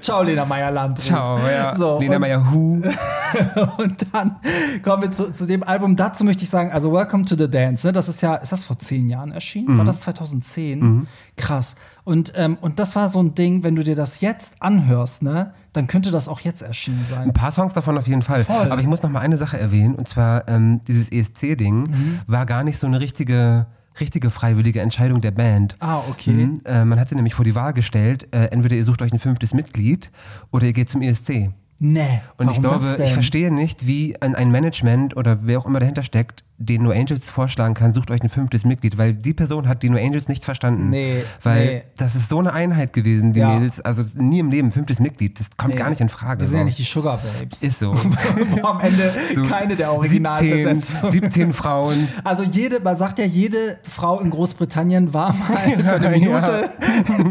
ciao 0.00 0.22
Lena 0.22 0.44
Meyer-Landrut. 0.44 1.04
ciao, 1.04 1.38
ja. 1.38 1.74
So, 1.74 1.98
Lena 1.98 2.16
und- 2.16 2.20
Meyer, 2.20 2.50
Hu. 2.50 2.82
Und 3.78 4.06
dann 4.12 4.36
kommen 4.82 5.04
wir 5.04 5.10
zu, 5.10 5.32
zu 5.32 5.46
dem 5.46 5.62
Album. 5.62 5.96
Dazu 5.96 6.22
möchte 6.22 6.44
ich 6.44 6.50
sagen, 6.50 6.70
also 6.70 6.92
Welcome 6.92 7.24
to 7.24 7.34
the 7.34 7.48
Dance, 7.48 7.86
ne? 7.86 7.92
das 7.94 8.08
ist 8.10 8.20
ja, 8.20 8.34
ist 8.34 8.52
das 8.52 8.64
vor 8.64 8.78
zehn 8.78 9.08
Jahren 9.08 9.32
erschienen? 9.32 9.74
Mhm. 9.74 9.78
War 9.78 9.84
das 9.86 10.00
2010? 10.02 11.06
Krass. 11.36 11.74
Und, 12.04 12.32
ähm, 12.36 12.58
und 12.60 12.78
das 12.78 12.94
war 12.94 13.08
so 13.08 13.22
ein 13.22 13.34
Ding, 13.34 13.62
wenn 13.64 13.74
du 13.74 13.82
dir 13.84 13.96
das 13.96 14.20
jetzt 14.20 14.52
anhörst, 14.60 15.22
ne, 15.22 15.54
dann 15.72 15.86
könnte 15.86 16.10
das 16.10 16.28
auch 16.28 16.40
jetzt 16.40 16.60
erschienen 16.60 17.06
sein. 17.08 17.22
Ein 17.28 17.32
paar 17.32 17.52
Songs 17.52 17.72
davon 17.72 17.96
auf 17.96 18.06
jeden 18.06 18.20
Fall. 18.22 18.44
Voll. 18.44 18.70
Aber 18.70 18.80
ich 18.80 18.86
muss 18.86 19.02
noch 19.02 19.10
mal 19.10 19.20
eine 19.20 19.38
Sache 19.38 19.58
erwähnen. 19.58 19.94
Und 19.94 20.08
zwar, 20.08 20.46
ähm, 20.48 20.82
dieses 20.86 21.10
ESC-Ding 21.10 21.84
Mhm. 21.84 22.20
war 22.26 22.44
gar 22.44 22.64
nicht 22.64 22.78
so 22.78 22.86
eine 22.86 23.00
richtige, 23.00 23.66
richtige 24.00 24.30
freiwillige 24.30 24.80
Entscheidung 24.80 25.20
der 25.20 25.30
Band. 25.30 25.76
Ah, 25.80 26.02
okay. 26.10 26.30
Mhm. 26.30 26.60
Äh, 26.64 26.84
man 26.84 26.98
hat 26.98 27.08
sie 27.08 27.14
nämlich 27.14 27.34
vor 27.34 27.44
die 27.44 27.54
Wahl 27.54 27.72
gestellt, 27.72 28.28
äh, 28.32 28.46
entweder 28.46 28.76
ihr 28.76 28.84
sucht 28.84 29.02
euch 29.02 29.12
ein 29.12 29.18
fünftes 29.18 29.54
Mitglied 29.54 30.10
oder 30.50 30.66
ihr 30.66 30.72
geht 30.72 30.88
zum 30.88 31.02
ESC. 31.02 31.50
Nee. 31.84 32.20
Und 32.36 32.48
ich 32.48 32.60
glaube, 32.60 32.96
ich 33.02 33.12
verstehe 33.12 33.52
nicht, 33.52 33.88
wie 33.88 34.14
ein, 34.20 34.36
ein 34.36 34.52
Management 34.52 35.16
oder 35.16 35.40
wer 35.42 35.58
auch 35.58 35.66
immer 35.66 35.80
dahinter 35.80 36.04
steckt, 36.04 36.44
den 36.64 36.82
No 36.82 36.90
Angels 36.90 37.28
vorschlagen 37.30 37.74
kann, 37.74 37.92
sucht 37.94 38.10
euch 38.10 38.22
ein 38.22 38.28
fünftes 38.28 38.64
Mitglied, 38.64 38.98
weil 38.98 39.14
die 39.14 39.34
Person 39.34 39.68
hat 39.68 39.82
die 39.82 39.90
No 39.90 39.98
Angels 39.98 40.28
nicht 40.28 40.44
verstanden. 40.44 40.90
Nee, 40.90 41.24
Weil 41.42 41.64
nee. 41.66 41.82
das 41.96 42.14
ist 42.14 42.28
so 42.28 42.38
eine 42.38 42.52
Einheit 42.52 42.92
gewesen, 42.92 43.32
die 43.32 43.40
Ja. 43.40 43.54
Mädels. 43.54 43.80
Also 43.80 44.04
nie 44.14 44.38
im 44.38 44.50
Leben 44.50 44.70
fünftes 44.72 45.00
Mitglied, 45.00 45.38
das 45.40 45.48
kommt 45.56 45.74
Nee. 45.74 45.78
gar 45.80 45.90
nicht 45.90 46.00
in 46.00 46.08
Frage. 46.08 46.40
Wir 46.40 46.46
sind 46.46 46.52
so. 46.52 46.58
ja 46.58 46.64
nicht 46.64 46.78
die 46.78 46.82
Sugar 46.84 47.18
Babes. 47.18 47.62
Ist 47.62 47.78
so. 47.80 47.92
Wo 47.94 48.66
am 48.66 48.80
Ende 48.80 49.12
so 49.34 49.42
keine 49.42 49.76
der 49.76 49.88
17, 49.90 49.98
Originalbesetzungen. 49.98 51.12
17 51.12 51.52
Frauen. 51.52 52.08
Also 52.24 52.44
jede, 52.44 52.80
man 52.80 52.96
sagt 52.96 53.18
ja, 53.18 53.24
jede 53.24 53.78
Frau 53.82 54.20
in 54.20 54.30
Großbritannien 54.30 55.12
war 55.12 55.32
mal 55.34 55.56
für 55.82 55.92
eine 55.92 56.10
Minute 56.18 56.70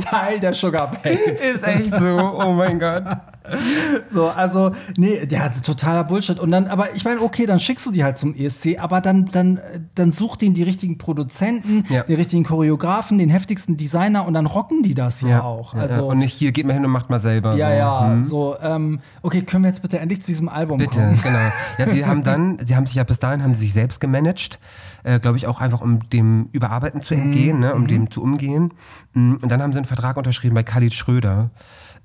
Teil 0.04 0.40
der 0.40 0.54
Sugar 0.54 0.92
Babes. 0.92 1.42
Ist 1.42 1.66
echt 1.68 1.94
so. 1.96 2.38
Oh 2.40 2.52
mein 2.54 2.78
Gott. 2.80 3.04
So, 4.10 4.28
also, 4.30 4.72
nee, 4.98 5.26
der 5.26 5.44
hat 5.46 5.64
totaler 5.66 6.04
Bullshit. 6.04 6.38
Und 6.40 6.52
dann, 6.52 6.68
aber 6.68 6.96
ich 6.96 7.06
meine, 7.06 7.22
okay, 7.22 7.46
dann 7.46 7.60
schickst 7.60 7.86
du 7.86 7.92
die 7.92 8.04
halt 8.04 8.18
zum 8.18 8.36
ESC, 8.36 8.78
aber 8.80 9.00
dann, 9.02 9.26
dann, 9.32 9.60
dann 9.96 10.12
such 10.12 10.36
denen 10.36 10.54
die 10.54 10.64
richtigen 10.64 10.98
Produzenten, 10.98 11.86
Ja. 11.90 12.04
die 12.04 12.14
richtigen 12.14 12.44
Choreografen, 12.44 13.18
den 13.18 13.30
heftigsten 13.30 13.78
Designer 13.78 14.26
und 14.28 14.34
dann 14.34 14.46
rocken 14.46 14.84
die 14.84 14.94
das 14.96 15.22
ja, 15.22 15.44
auch. 15.44 15.74
ja, 15.74 15.82
Also, 15.82 15.96
ja. 15.96 16.02
Und 16.02 16.18
nicht 16.20 16.34
hier, 16.34 16.52
geht 16.52 16.66
mal 16.66 16.74
hin 16.74 16.84
und 16.86 16.92
macht 16.92 17.10
mal 17.10 17.20
selber. 17.20 17.56
ja, 17.56 17.70
so. 17.70 17.76
ja, 17.78 18.12
Hm. 18.12 18.24
so, 18.24 18.56
ähm, 18.62 19.00
okay, 19.22 19.42
können 19.44 19.64
wir 19.64 19.70
jetzt 19.70 19.82
bitte 19.82 20.00
endlich 20.00 20.22
zu 20.22 20.28
diesem 20.28 20.50
Album 20.50 20.78
Bitte, 20.78 21.00
kommen? 21.00 21.20
genau. 21.24 21.40
Ja, 21.78 21.88
sie 21.88 22.06
haben 22.06 22.24
dann, 22.24 22.58
sie 22.66 22.76
haben 22.76 22.86
sich 22.86 22.96
ja 22.96 23.04
bis 23.04 23.20
dahin 23.20 23.44
haben 23.44 23.56
sie 23.56 23.62
sich 23.66 23.74
selbst 23.74 24.00
gemanagt, 24.02 24.60
äh, 25.04 25.20
glaube 25.20 25.38
ich 25.38 25.48
auch 25.48 25.62
einfach 25.62 25.82
um 25.82 26.10
dem 26.10 26.50
Überarbeiten 26.52 27.02
zu 27.02 27.14
entgehen, 27.16 27.60
ne, 27.60 27.74
um 27.74 27.88
dem 27.88 28.12
zu 28.12 28.22
umgehen. 28.22 28.74
Mm, 29.14 29.36
Und 29.42 29.50
dann 29.52 29.62
haben 29.62 29.72
sie 29.74 29.80
einen 29.80 29.86
Vertrag 29.86 30.18
unterschrieben 30.18 30.56
bei 30.56 30.64
Khalid 30.64 30.94
Schröder, 30.94 31.50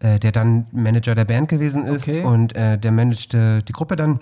äh, 0.01 0.19
der 0.19 0.33
dann 0.33 0.67
Manager 0.73 1.15
der 1.15 1.25
Band 1.25 1.49
gewesen 1.49 1.85
ist 1.87 2.03
Okay. 2.03 2.23
und 2.23 2.55
äh, 2.57 2.79
der 2.79 2.93
managte 2.93 3.63
die 3.63 3.73
Gruppe 3.73 3.97
dann. 3.97 4.21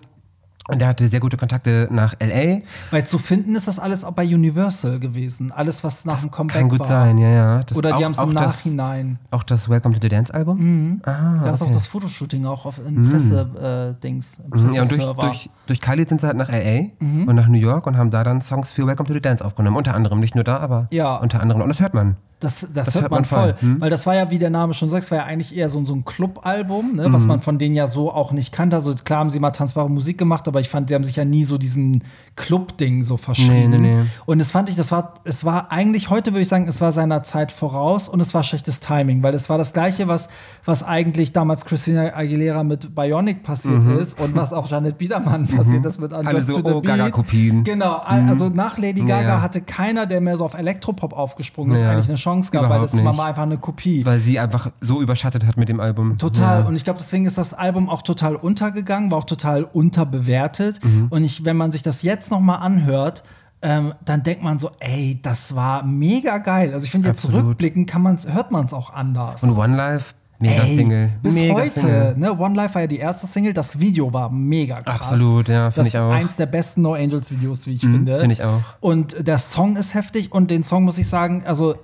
Und 0.67 0.79
der 0.81 0.89
hatte 0.89 1.07
sehr 1.09 1.21
gute 1.21 1.37
Kontakte 1.37 1.89
nach 1.91 2.15
LA. 2.21 2.61
Weil 2.91 3.07
zu 3.07 3.19
finden 3.19 3.55
ist 3.55 3.69
das 3.69 3.79
alles 3.79 4.03
auch 4.03 4.13
bei 4.13 4.25
Universal 4.25 4.99
gewesen. 4.99 5.53
Alles, 5.53 5.85
was 5.85 6.07
nach 6.07 6.19
dem 6.23 6.31
Comeback 6.31 6.57
Kann 6.59 6.69
gut 6.71 6.79
war. 6.81 6.87
sein, 6.87 7.19
ja, 7.19 7.29
ja. 7.29 7.63
Das 7.65 7.77
Oder 7.77 7.91
die 7.91 7.97
auch- 7.97 8.03
haben 8.05 8.13
es 8.13 8.19
im 8.19 8.25
auch 8.31 8.33
das- 8.33 8.43
Nachhinein. 8.65 9.19
Auch 9.31 9.43
das 9.43 9.69
Welcome 9.69 9.95
to 9.95 10.01
the 10.01 10.09
Dance 10.09 10.33
Album? 10.33 11.03
Ah, 11.05 11.43
da 11.45 11.51
ist 11.51 11.61
auch 11.61 11.67
okay. 11.67 11.75
das 11.75 11.87
Fotoshooting 11.87 12.47
auch 12.47 12.65
auf 12.65 12.79
in 12.79 13.11
Presse-Dings. 13.11 14.39
Mhm, 14.51 14.75
Ja, 14.75 14.83
und 14.83 14.91
durch, 14.91 15.05
durch, 15.07 15.51
durch 15.67 15.81
Khalid 15.81 16.09
sind 16.09 16.23
sie 16.23 16.27
halt 16.27 16.39
nach 16.39 16.49
L.A. 16.49 16.91
und 17.05 17.35
nach 17.35 17.49
New 17.49 17.59
York 17.59 17.87
und 17.87 17.99
haben 17.99 18.11
da 18.11 18.25
dann 18.25 18.41
Songs 18.41 18.73
für 18.73 18.87
Welcome 18.87 19.07
to 19.07 19.13
the 19.13 19.21
Dance 19.21 19.45
aufgenommen. 19.45 19.77
Unter 19.77 19.95
anderem, 19.95 20.19
nicht 20.21 20.35
nur 20.35 20.45
da, 20.45 20.59
aber 20.59 20.89
Ja. 20.91 21.17
unter 21.17 21.41
anderem. 21.43 21.61
Und 21.61 21.69
das 21.69 21.81
hört 21.81 21.93
man. 21.95 22.17
Das, 22.45 22.67
das, 22.73 22.95
hört 22.95 23.11
man 23.11 23.25
voll. 23.25 23.55
Weil 23.79 23.91
das 23.91 24.07
war 24.07 24.15
ja, 24.15 24.31
wie 24.31 24.39
der 24.39 24.51
Name 24.51 24.75
schon 24.75 24.89
sagt, 24.89 25.05
es 25.05 25.11
war 25.11 25.19
ja 25.19 25.25
eigentlich 25.25 25.57
eher 25.57 25.69
so, 25.69 25.85
so 25.85 25.95
ein 25.95 26.05
Club-Album, 26.05 26.95
ne, 26.97 27.13
was 27.13 27.27
man 27.27 27.41
von 27.41 27.59
denen 27.59 27.75
ja 27.75 27.87
so 27.89 28.13
auch 28.13 28.33
nicht 28.33 28.53
kannte. 28.53 28.77
Also 28.77 28.95
klar 28.95 29.21
haben 29.21 29.31
sie 29.31 29.41
mal 29.41 29.51
tanzbare 29.51 29.91
Musik 29.91 30.19
gemacht, 30.19 30.47
aber 30.47 30.61
ich 30.61 30.69
fand, 30.69 30.89
sie 30.89 30.95
haben 30.95 31.05
sich 31.05 31.17
ja 31.17 31.25
nie 31.25 31.45
so 31.45 31.59
diesem 31.59 32.03
Club-Ding 32.37 33.03
so 33.03 33.17
verschrieben. 33.17 33.71
Nee, 33.71 33.79
nee, 33.79 33.95
nee. 33.97 34.07
Und 34.27 34.39
das 34.41 34.51
fand 34.51 34.69
ich, 34.69 34.77
das 34.77 34.91
war, 34.93 35.15
es 35.25 35.45
war 35.45 35.71
eigentlich, 35.71 36.11
heute 36.11 36.33
würde 36.33 36.43
ich 36.43 36.49
sagen, 36.49 36.67
es 36.69 36.81
war 36.81 36.93
seiner 36.93 37.23
Zeit 37.23 37.53
voraus 37.53 38.09
und 38.09 38.21
es 38.21 38.35
war 38.35 38.43
schlechtes 38.43 38.81
Timing, 38.81 39.23
weil 39.23 39.35
es 39.35 39.49
war 39.49 39.57
das 39.59 39.73
Gleiche, 39.73 40.09
was, 40.09 40.29
was 40.65 40.83
eigentlich 40.83 41.33
damals 41.33 41.65
Christina 41.65 42.15
Aguilera 42.15 42.65
mit 42.65 42.95
Bionic 42.95 43.43
passiert 43.43 43.85
ist 44.01 44.21
und 44.21 44.35
was 44.37 44.53
auch 44.53 44.69
Janet 44.69 44.99
Biedermann 44.99 45.47
passiert 45.47 45.87
ist 45.87 46.01
mit 46.01 46.13
Alle 46.13 46.27
Undressed 46.29 46.55
so, 46.55 46.61
to 46.61 46.69
the 46.69 46.75
oh. 46.75 46.81
Gaga-Kopien. 46.83 47.65
Genau, 47.65 47.97
al- 47.99 48.29
also 48.29 48.49
nach 48.49 48.79
Lady 48.79 49.01
Gaga 49.03 49.21
Ja, 49.23 49.29
ja. 49.29 49.41
hatte 49.43 49.61
keiner, 49.61 50.07
der 50.07 50.21
mehr 50.21 50.37
so 50.37 50.45
auf 50.45 50.55
Elektropop 50.55 51.13
aufgesprungen 51.13 51.75
ist, 51.75 51.81
Ja. 51.83 51.91
eigentlich 51.91 52.09
eine 52.09 52.17
Chance. 52.17 52.34
Chance 52.35 52.51
gab, 52.51 52.63
weil 52.63 52.67
Überhaupt 52.71 52.85
das 52.93 52.97
war 53.05 53.05
nicht. 53.13 53.17
mal 53.17 53.29
einfach 53.29 53.43
eine 53.43 53.59
Kopie. 53.59 54.05
Weil 54.05 54.19
sie 54.21 54.39
einfach 54.39 54.71
so 54.81 55.01
überschattet 55.01 55.47
hat 55.47 55.57
mit 55.57 55.69
dem 55.69 55.81
Album. 55.81 56.19
Total. 56.19 56.61
Ja. 56.63 56.67
Und 56.67 56.77
ich 56.77 56.85
glaube, 56.85 56.99
deswegen 57.01 57.27
ist 57.27 57.39
das 57.39 57.55
Album 57.55 57.89
auch 57.89 58.03
total 58.03 58.37
untergegangen, 58.37 59.11
war 59.11 59.19
auch 59.19 59.25
total 59.25 59.65
unterbewertet. 59.65 60.85
Mhm. 60.85 61.07
Und 61.11 61.25
ich, 61.25 61.45
wenn 61.45 61.57
man 61.57 61.73
sich 61.73 61.83
das 61.83 62.03
jetzt 62.03 62.31
noch 62.31 62.41
mal 62.41 62.57
anhört, 62.57 63.23
ähm, 63.63 63.95
dann 64.05 64.23
denkt 64.23 64.43
man 64.43 64.59
so, 64.59 64.71
ey, 64.81 65.19
das 65.23 65.55
war 65.55 65.83
mega 65.85 66.39
geil. 66.39 66.73
Also 66.75 66.85
ich 66.85 66.91
finde 66.91 67.09
jetzt 67.09 67.25
Absolut. 67.25 67.47
rückblickend 67.47 67.89
kann 67.89 68.03
man's, 68.03 68.29
hört 68.31 68.51
man 68.51 68.67
es 68.67 68.75
auch 68.75 68.93
anders. 68.93 69.43
Und 69.43 69.57
One 69.57 69.75
Life, 69.75 70.13
mega 70.39 70.63
Ey, 70.65 70.77
Single. 70.77 71.11
Bis 71.23 71.35
mega 71.35 71.55
heute, 71.55 71.71
Single. 71.71 72.15
ne? 72.19 72.39
One 72.39 72.55
Life 72.55 72.75
war 72.75 72.83
ja 72.83 72.87
die 72.89 72.99
erste 72.99 73.27
Single, 73.27 73.55
das 73.55 73.79
Video 73.81 74.13
war 74.13 74.29
mega 74.29 74.75
krass. 74.77 75.01
Absolut, 75.01 75.49
ja, 75.49 75.67
Das 75.67 75.75
finde 75.75 75.89
ist 75.89 75.95
ich 75.95 75.99
auch. 76.01 76.11
eins 76.11 76.37
der 76.37 76.45
besten 76.47 76.83
No 76.83 76.93
Angels 76.93 77.31
Videos, 77.31 77.67
wie 77.67 77.73
ich 77.77 77.81
finde. 77.81 78.19
finde 78.19 78.35
ich 78.35 78.43
auch. 78.43 78.61
Und 78.81 79.27
der 79.27 79.39
Song 79.39 79.77
ist 79.77 79.95
heftig 79.95 80.31
und 80.33 80.51
den 80.51 80.63
Song 80.63 80.85
muss 80.85 80.99
ich 80.99 81.09
sagen, 81.09 81.45
also 81.47 81.77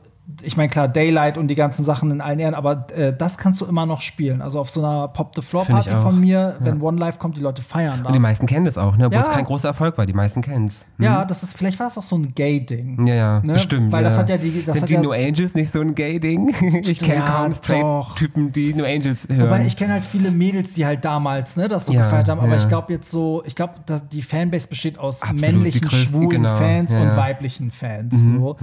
ich 0.43 0.57
meine, 0.57 0.69
klar, 0.69 0.89
Daylight 0.89 1.39
und 1.39 1.49
die 1.49 1.55
ganzen 1.55 1.85
Sachen 1.85 2.11
in 2.11 2.21
allen 2.21 2.39
Ehren, 2.39 2.55
aber 2.55 2.87
äh, 2.95 3.15
das 3.17 3.39
kannst 3.39 3.61
du 3.61 3.67
immer 3.67 3.87
noch 3.87 4.01
spielen. 4.01 4.43
Also 4.43 4.61
auf 4.61 4.71
so 4.71 4.85
einer 4.85 5.09
Pop 5.09 5.33
the 5.35 5.43
Floor 5.43 5.65
Finde 5.65 5.81
ich 5.81 5.87
Party 5.89 6.01
auch. 6.01 6.11
von 6.11 6.21
mir, 6.21 6.57
wenn 6.61 6.81
One 6.83 6.99
Life 6.99 7.19
kommt, 7.19 7.37
die 7.37 7.41
Leute 7.41 7.63
feiern 7.63 7.99
das. 8.01 8.07
Und 8.09 8.13
die 8.15 8.19
meisten 8.21 8.47
kennen 8.47 8.65
das 8.65 8.79
auch, 8.79 8.97
ne? 8.97 9.07
obwohl 9.07 9.21
Ja. 9.21 9.29
es 9.29 9.35
kein 9.35 9.45
großer 9.45 9.69
Erfolg 9.69 9.97
war. 9.99 10.07
Die 10.07 10.13
meisten 10.13 10.43
kennen 10.43 10.67
es. 10.67 10.85
ja, 10.99 11.25
das 11.25 11.43
ist, 11.43 11.57
vielleicht 11.57 11.79
war 11.79 11.87
es 11.87 11.97
auch 11.99 12.03
so 12.03 12.17
ein 12.17 12.35
Gay-Ding. 12.35 13.07
Ja, 13.07 13.15
ja, 13.15 13.41
Ne? 13.43 13.55
bestimmt. 13.55 13.93
Weil 13.93 14.03
ja. 14.03 14.09
das 14.11 14.19
hat 14.19 14.29
ja 14.29 14.37
die. 14.39 14.65
Das 14.65 14.75
Sind 14.77 14.89
die 14.91 14.95
ja, 14.95 15.03
No 15.03 15.13
Angels 15.13 15.55
nicht 15.55 15.71
so 15.71 15.81
ein 15.81 15.95
Gay-Ding? 15.95 16.55
Ich 16.83 16.99
kenne 17.01 17.25
kaum. 17.25 17.53
Straight-Typen, 17.53 18.53
die 18.53 18.75
No 18.75 18.85
Angels 18.85 19.27
hören. 19.29 19.47
Wobei 19.49 19.65
ich 19.67 19.77
kenne 19.77 19.93
halt 19.95 20.05
viele 20.05 20.31
Mädels, 20.31 20.73
die 20.75 20.85
halt 20.87 21.05
damals 21.05 21.57
ne, 21.57 21.69
das 21.69 21.87
so 21.87 21.93
gefeiert 21.93 22.29
haben, 22.29 22.41
aber 22.41 22.57
ich 22.57 22.69
glaube 22.69 22.93
jetzt 22.93 23.11
so, 23.11 23.43
ich 23.47 23.55
glaube, 23.55 23.75
dass 23.87 24.07
die 24.09 24.23
Fanbase 24.23 24.69
besteht 24.69 24.99
aus 24.99 25.21
Absolut, 25.23 25.41
männlichen, 25.41 25.89
größten, 25.89 26.09
schwulen 26.09 26.29
genau, 26.31 26.57
Fans 26.57 26.93
und 26.93 27.17
weiblichen 27.17 27.71
Fans. 27.71 28.15
So. 28.15 28.57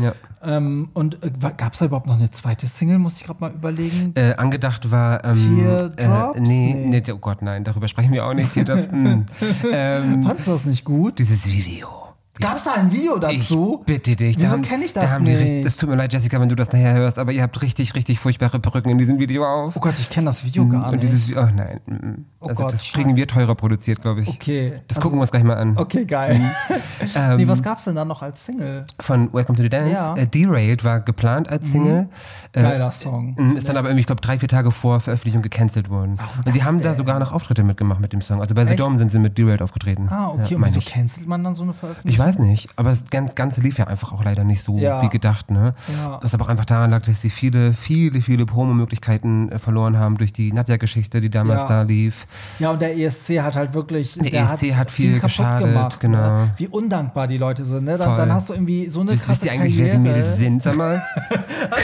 Ähm, 0.43 0.89
und 0.93 1.23
äh, 1.23 1.31
gab 1.55 1.73
es 1.73 1.79
da 1.79 1.85
überhaupt 1.85 2.07
noch 2.07 2.15
eine 2.15 2.29
zweite 2.31 2.67
Single? 2.67 2.99
Muss 2.99 3.17
ich 3.17 3.25
gerade 3.25 3.39
mal 3.39 3.51
überlegen. 3.51 4.13
Äh, 4.15 4.35
angedacht 4.35 4.91
war. 4.91 5.23
Ähm, 5.25 5.33
Teardrops? 5.95 6.37
Äh, 6.37 6.41
nee, 6.41 6.73
Nee. 6.73 7.01
nee, 7.05 7.11
oh 7.11 7.17
Gott, 7.17 7.41
nein, 7.41 7.63
darüber 7.63 7.87
sprechen 7.87 8.11
wir 8.13 8.25
auch 8.25 8.33
nicht. 8.33 8.53
Teardrops, 8.53 8.89
mm. 8.91 9.25
ähm, 9.73 10.23
Fandst 10.23 10.47
du 10.47 10.51
das 10.51 10.65
nicht 10.65 10.85
gut? 10.85 11.19
dieses 11.19 11.45
Video. 11.47 12.06
Gab 12.39 12.57
es 12.57 12.63
da 12.63 12.73
ein 12.73 12.91
Video 12.91 13.17
dazu? 13.17 13.77
Ich 13.81 13.85
bitte 13.85 14.15
dich. 14.15 14.37
Wieso 14.37 14.47
da 14.47 14.53
haben- 14.53 14.61
kenn 14.61 14.81
ich 14.81 14.93
da 14.93 15.01
das 15.01 15.19
richtig- 15.19 15.49
nicht? 15.49 15.65
Das 15.65 15.75
tut 15.75 15.89
mir 15.89 15.95
leid, 15.95 16.13
Jessica, 16.13 16.39
wenn 16.39 16.49
du 16.49 16.55
das 16.55 16.71
nachher 16.71 16.93
hörst, 16.93 17.17
aber 17.19 17.31
ihr 17.31 17.41
habt 17.41 17.61
richtig, 17.61 17.95
richtig 17.95 18.19
furchtbare 18.19 18.59
Perücken 18.59 18.89
in 18.91 18.97
diesem 18.97 19.17
Video 19.19 19.45
auf. 19.45 19.75
Oh 19.75 19.79
Gott, 19.79 19.95
ich 19.99 20.09
kenne 20.09 20.25
das 20.27 20.45
Video 20.45 20.67
gar 20.67 20.85
Und 20.85 20.91
nicht. 21.01 21.03
dieses, 21.03 21.35
oh 21.35 21.47
nein, 21.55 21.79
mm, 21.85 21.93
mm. 21.93 22.25
Oh 22.39 22.49
also 22.49 22.63
Gott, 22.63 22.73
das 22.73 22.83
kriegen 22.91 23.15
wir 23.15 23.27
teurer 23.27 23.55
produziert, 23.55 24.01
glaube 24.01 24.21
ich. 24.21 24.27
Okay, 24.29 24.73
Das 24.87 24.97
also- 24.97 25.01
gucken 25.05 25.17
wir 25.19 25.21
uns 25.21 25.31
gleich 25.31 25.43
mal 25.43 25.57
an. 25.57 25.77
Okay, 25.77 26.05
geil. 26.05 26.41
Ähm, 27.15 27.37
nee, 27.37 27.47
was 27.47 27.63
gab's 27.63 27.85
denn 27.85 27.95
da 27.95 28.03
noch 28.03 28.21
als 28.21 28.45
Single? 28.45 28.85
Von 28.99 29.31
Welcome 29.33 29.55
to 29.57 29.63
the 29.63 29.69
Dance. 29.69 29.91
Ja. 29.91 30.15
Äh, 30.15 30.27
Derailed 30.27 30.83
war 30.83 30.99
geplant 30.99 31.47
als 31.49 31.69
Single. 31.69 32.09
Äh, 32.53 32.61
Geiler 32.61 32.91
Song. 32.91 33.35
mm, 33.37 33.55
Ist 33.55 33.69
dann 33.69 33.77
aber 33.77 33.87
irgendwie, 33.89 34.01
ich 34.01 34.07
glaube, 34.07 34.21
drei, 34.21 34.37
vier 34.39 34.49
Tage 34.49 34.71
vor 34.71 34.99
Veröffentlichung 34.99 35.41
gecancelt 35.41 35.89
worden. 35.89 36.17
Und 36.45 36.53
sie 36.53 36.63
haben 36.63 36.81
da 36.81 36.95
sogar 36.95 37.19
noch 37.19 37.31
Auftritte 37.31 37.63
mitgemacht 37.63 37.99
mit 38.01 38.13
dem 38.13 38.21
Song. 38.21 38.41
Also 38.41 38.55
bei 38.55 38.63
The 38.65 38.71
Echt? 38.71 38.79
Dome 38.79 38.97
sind 38.99 39.11
sie 39.11 39.19
mit 39.19 39.37
Derailed 39.37 39.61
aufgetreten. 39.61 40.07
Ah, 40.09 40.29
okay. 40.29 40.47
Ja, 40.49 40.57
und 40.57 40.65
wieso 40.65 40.79
ich. 40.79 40.85
cancelt 40.87 41.27
man 41.27 41.43
dann 41.43 41.55
so 41.55 41.63
eine 41.63 41.71
Ich 41.71 41.77
Veröffentlichung? 41.77 42.25
Weiß 42.27 42.39
nicht, 42.39 42.69
aber 42.75 42.89
das 42.89 43.05
ganz- 43.09 43.35
Ganze 43.35 43.61
lief 43.61 43.77
ja 43.77 43.87
einfach 43.87 44.11
auch 44.11 44.23
leider 44.23 44.43
nicht 44.43 44.61
so 44.63 44.77
Ja. 44.77 45.01
wie 45.01 45.09
gedacht. 45.09 45.49
Ne? 45.51 45.73
Ja. 46.01 46.19
Was 46.21 46.33
aber 46.33 46.45
auch 46.45 46.49
einfach 46.49 46.65
daran 46.65 46.89
lag, 46.91 47.01
dass 47.03 47.21
sie 47.21 47.29
viele, 47.29 47.73
viele, 47.73 48.21
viele 48.21 48.45
Promo-Möglichkeiten 48.45 49.49
äh, 49.51 49.59
verloren 49.59 49.97
haben 49.97 50.17
durch 50.17 50.33
die 50.33 50.51
Nadja-Geschichte, 50.51 51.21
die 51.21 51.29
damals 51.29 51.61
Ja. 51.63 51.67
da 51.67 51.81
lief. 51.83 52.27
Ja, 52.59 52.71
und 52.71 52.81
der 52.81 52.97
ESC 52.97 53.41
hat 53.41 53.55
halt 53.55 53.73
wirklich. 53.73 54.13
Der 54.15 54.33
ESC 54.33 54.75
hat 54.75 54.91
viel 54.91 55.19
geschadet, 55.19 55.99
genau. 55.99 56.17
Ne? 56.17 56.49
Wie 56.57 56.67
undankbar 56.67 57.27
die 57.27 57.37
Leute 57.37 57.63
sind. 57.65 57.85
Ne? 57.85 57.97
Dann, 57.97 58.17
dann 58.17 58.33
hast 58.33 58.49
du 58.49 58.53
irgendwie 58.53 58.89
so 58.89 59.01
eine 59.01 59.11
Wisst, 59.11 59.27
wisst 59.27 59.41
krasse 59.43 59.45
ihr 59.45 59.51
eigentlich, 59.53 59.77
Karriere. 59.77 59.93
wer 59.93 59.99
die 60.03 60.09
Mädels 60.09 60.37
sind, 60.37 60.61
sag 60.63 60.75
mal? 60.75 61.01